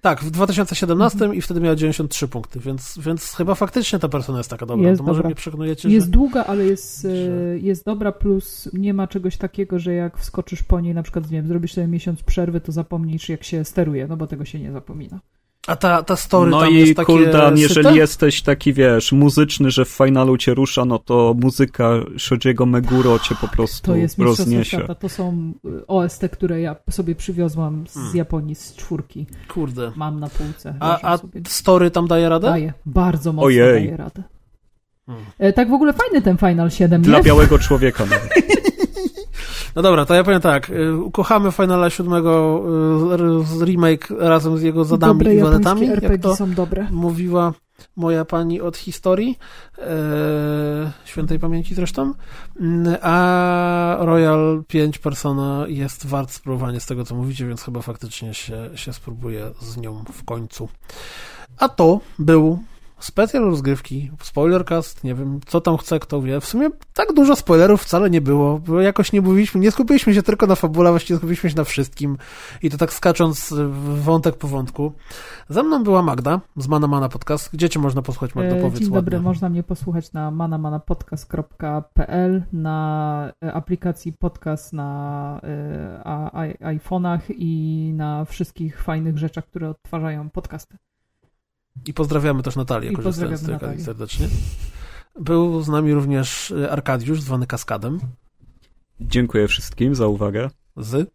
Tak, 0.00 0.20
w 0.20 0.30
2017 0.30 1.30
i 1.34 1.40
wtedy 1.40 1.60
miała 1.60 1.74
93 1.76 2.28
punkty, 2.28 2.60
więc, 2.60 2.98
więc 2.98 3.32
chyba 3.34 3.54
faktycznie 3.54 3.98
ta 3.98 4.08
Persona 4.08 4.38
jest 4.38 4.50
taka 4.50 4.66
dobra. 4.66 4.88
Jest 4.88 4.98
to 5.00 5.04
może 5.06 5.18
dobra. 5.18 5.28
mnie 5.28 5.34
przekonujecie, 5.34 5.88
Jest 5.88 6.06
że... 6.06 6.12
długa, 6.12 6.44
ale 6.44 6.64
jest, 6.64 7.04
e, 7.04 7.08
że- 7.16 7.58
jest 7.58 7.84
dobra, 7.84 8.12
plus 8.12 8.68
nie 8.72 8.94
ma 8.94 9.06
czegoś 9.06 9.36
takiego, 9.36 9.78
że 9.78 9.94
jak 9.94 10.18
wskoczysz 10.18 10.62
po 10.62 10.80
niej, 10.80 10.94
na 10.94 11.02
przykład, 11.02 11.24
nie 11.30 11.38
wiem, 11.38 11.46
zrobisz 11.46 11.72
sobie 11.74 11.86
miesiąc 11.86 12.22
przerwy, 12.22 12.60
to 12.60 12.72
zapomnisz, 12.72 13.28
jak 13.28 13.44
się 13.44 13.64
steruje, 13.64 14.06
no 14.06 14.16
bo 14.16 14.26
tego 14.26 14.44
się 14.44 14.60
nie 14.60 14.72
zapomina. 14.72 15.20
A 15.66 15.76
ta, 15.76 16.02
ta 16.02 16.16
story 16.16 16.50
No 16.50 16.60
tam 16.60 16.70
i 16.70 16.74
jest 16.74 16.94
takie 16.96 17.06
Kuldan, 17.12 17.58
jeżeli 17.58 17.86
syte? 17.86 17.96
jesteś 17.98 18.42
taki, 18.42 18.72
wiesz, 18.72 19.12
muzyczny, 19.12 19.70
że 19.70 19.84
w 19.84 19.88
finalu 19.88 20.36
cię 20.36 20.54
rusza, 20.54 20.84
no 20.84 20.98
to 20.98 21.34
muzyka 21.42 21.90
Shojiego 22.18 22.66
Meguro 22.66 23.18
cię 23.18 23.34
po 23.40 23.48
prostu 23.48 23.86
To 23.86 23.96
jest 23.96 24.18
rozniesie. 24.18 24.76
Świata. 24.76 24.94
To 24.94 25.08
są 25.08 25.52
y, 25.64 25.86
OST, 25.86 26.22
które 26.32 26.60
ja 26.60 26.76
sobie 26.90 27.14
przywiozłam 27.14 27.84
z 27.88 27.94
Hmm. 27.94 28.16
Japonii, 28.16 28.54
z 28.54 28.74
czwórki. 28.74 29.26
Kurde. 29.54 29.92
Mam 29.96 30.20
na 30.20 30.28
półce. 30.28 30.74
A, 30.80 31.12
a 31.12 31.18
sobie. 31.18 31.40
story 31.48 31.90
tam 31.90 32.06
daje 32.08 32.28
radę? 32.28 32.46
Daje, 32.48 32.72
bardzo 32.86 33.32
mocno 33.32 33.46
Ojej. 33.46 33.84
daje 33.84 33.96
radę. 33.96 34.22
Hmm. 35.06 35.52
Tak 35.54 35.70
w 35.70 35.72
ogóle 35.72 35.92
fajny 35.92 36.22
ten 36.22 36.36
Final 36.36 36.70
7, 36.70 37.02
Dla 37.02 37.18
nie? 37.18 37.24
białego 37.24 37.58
człowieka. 37.58 38.04
No 39.74 39.82
dobra, 39.82 40.06
to 40.06 40.14
ja 40.14 40.24
powiem 40.24 40.40
tak. 40.40 40.70
y, 40.70 40.96
Ukochamy 40.96 41.52
Finala 41.52 41.90
7 41.90 42.12
y, 42.14 43.64
remake 43.64 44.08
razem 44.18 44.58
z 44.58 44.62
jego 44.62 44.84
zadami 44.84 45.18
Dobre 45.18 45.34
i 45.34 45.40
waletami, 45.40 45.86
jak 45.86 46.20
to 46.22 46.36
są 46.36 46.54
dobre. 46.54 46.86
mówiła 46.90 47.52
moja 47.96 48.24
pani 48.24 48.60
od 48.60 48.76
historii, 48.76 49.38
e, 49.78 50.92
świętej 51.04 51.38
pamięci 51.38 51.74
zresztą, 51.74 52.14
Mm, 52.60 52.96
a 53.02 53.96
Royal 54.00 54.62
5 54.68 54.98
Persona 54.98 55.64
jest 55.68 56.06
wart 56.06 56.30
spróbowania 56.30 56.80
z 56.80 56.86
tego, 56.86 57.04
co 57.04 57.14
mówicie, 57.14 57.46
więc 57.46 57.62
chyba 57.62 57.82
faktycznie 57.82 58.34
się, 58.34 58.70
się 58.74 58.92
spróbuję 58.92 59.50
z 59.60 59.76
nią 59.76 60.04
w 60.12 60.24
końcu. 60.24 60.68
A 61.58 61.68
to 61.68 62.00
był 62.18 62.58
specjal 62.98 63.44
rozgrywki, 63.44 64.10
spoilercast, 64.22 65.04
nie 65.04 65.14
wiem, 65.14 65.40
co 65.46 65.60
tam 65.60 65.76
chce, 65.76 66.00
kto 66.00 66.22
wie. 66.22 66.40
W 66.40 66.44
sumie 66.44 66.68
tak 66.94 67.12
dużo 67.12 67.36
spoilerów 67.36 67.82
wcale 67.82 68.10
nie 68.10 68.20
było, 68.20 68.58
bo 68.58 68.80
jakoś 68.80 69.12
nie 69.12 69.20
mówiliśmy, 69.20 69.60
nie 69.60 69.70
skupiliśmy 69.70 70.14
się 70.14 70.22
tylko 70.22 70.46
na 70.46 70.54
fabule, 70.54 70.90
właściwie 70.90 71.18
skupiliśmy 71.18 71.50
się 71.50 71.56
na 71.56 71.64
wszystkim 71.64 72.18
i 72.62 72.70
to 72.70 72.76
tak 72.76 72.92
skacząc 72.92 73.54
wątek 73.96 74.36
po 74.36 74.48
wątku. 74.48 74.92
Ze 75.48 75.62
mną 75.62 75.84
była 75.84 76.02
Magda 76.02 76.40
z 76.56 76.68
Mana 76.68 76.86
Mana 76.86 77.08
Podcast. 77.08 77.50
Gdzie 77.52 77.68
cię 77.68 77.80
można 77.80 78.02
posłuchać, 78.02 78.34
Magda? 78.34 78.56
E, 78.56 78.60
Powiedz 78.60 78.80
Dzień 78.80 78.90
dobry, 78.90 79.16
ładnie. 79.16 79.28
można 79.28 79.48
mnie 79.48 79.62
posłuchać 79.62 80.12
na 80.12 80.30
manamanapodcast.pl, 80.30 82.42
na 82.52 83.32
e, 83.44 83.52
aplikacji 83.52 84.12
podcast 84.12 84.72
na 84.72 85.40
e, 85.42 86.00
iPhone'ach 86.60 87.20
i 87.28 87.92
na 87.96 88.24
wszystkich 88.24 88.82
fajnych 88.82 89.18
rzeczach, 89.18 89.46
które 89.46 89.70
odtwarzają 89.70 90.30
podcasty. 90.30 90.76
I 91.86 91.94
pozdrawiamy 91.94 92.42
też 92.42 92.56
Natalię, 92.56 92.90
I 92.90 92.96
korzystając 92.96 93.40
z 93.40 93.46
tej 93.46 93.54
okazji 93.54 93.84
serdecznie. 93.84 94.28
Był 95.20 95.62
z 95.62 95.68
nami 95.68 95.94
również 95.94 96.54
Arkadiusz, 96.70 97.20
zwany 97.20 97.46
Kaskadem, 97.46 98.00
Dziękuję 99.00 99.48
wszystkim 99.48 99.94
za 99.94 100.06
uwagę. 100.06 100.50
z... 100.76 101.10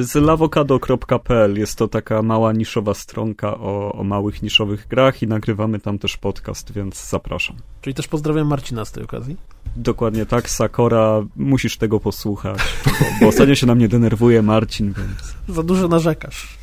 Z 0.00 0.14
lawokado.pl 0.14 1.58
jest 1.58 1.78
to 1.78 1.88
taka 1.88 2.22
mała 2.22 2.52
niszowa 2.52 2.94
stronka 2.94 3.58
o, 3.58 3.92
o 3.92 4.04
małych 4.04 4.42
niszowych 4.42 4.88
grach 4.88 5.22
i 5.22 5.26
nagrywamy 5.26 5.80
tam 5.80 5.98
też 5.98 6.16
podcast, 6.16 6.72
więc 6.72 7.08
zapraszam. 7.10 7.56
Czyli 7.80 7.94
też 7.94 8.08
pozdrawiam 8.08 8.46
Marcina 8.46 8.84
z 8.84 8.92
tej 8.92 9.04
okazji. 9.04 9.36
Dokładnie 9.76 10.26
tak, 10.26 10.50
Sakora, 10.50 11.22
musisz 11.36 11.76
tego 11.76 12.00
posłuchać, 12.00 12.58
bo, 12.84 12.90
bo 13.20 13.28
ostatnio 13.28 13.54
się 13.54 13.66
na 13.66 13.74
mnie 13.74 13.88
denerwuje 13.88 14.42
Marcin, 14.42 14.92
więc... 14.92 15.34
Za 15.56 15.62
dużo 15.62 15.88
narzekasz. 15.88 16.58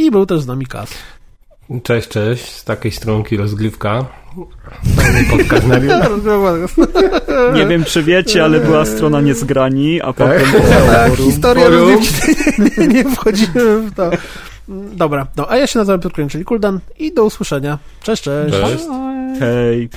I 0.00 0.10
był 0.10 0.26
też 0.26 0.40
z 0.40 0.46
nami 0.46 0.66
Kas. 0.66 0.90
Cześć, 1.82 2.08
cześć, 2.08 2.52
z 2.52 2.64
takiej 2.64 2.92
stronki 2.92 3.36
rozgrywka. 3.36 4.04
Fajny 4.96 5.24
podcast 5.30 5.66
na 5.66 5.78
Nie 7.58 7.66
wiem, 7.66 7.84
czy 7.84 8.02
wiecie, 8.02 8.44
ale 8.44 8.60
była 8.60 8.84
strona 8.84 9.20
Niezgrani, 9.20 10.00
a 10.02 10.12
potem 10.12 10.40
Tak, 10.40 11.10
forum. 11.10 11.30
historia. 11.30 11.66
Nie, 12.78 12.86
nie 12.86 13.04
wchodzimy 13.04 13.80
w 13.80 13.94
to. 13.94 14.10
Dobra, 14.92 15.26
no 15.36 15.50
a 15.50 15.56
ja 15.56 15.66
się 15.66 15.78
nazywam 15.78 16.00
Piotr 16.00 16.28
czyli 16.28 16.44
Kuldan 16.44 16.80
i 16.98 17.14
do 17.14 17.24
usłyszenia. 17.24 17.78
Cześć, 18.02 18.22
cześć. 18.22 18.56
Cześć. 18.56 18.84
Hej. 19.40 19.88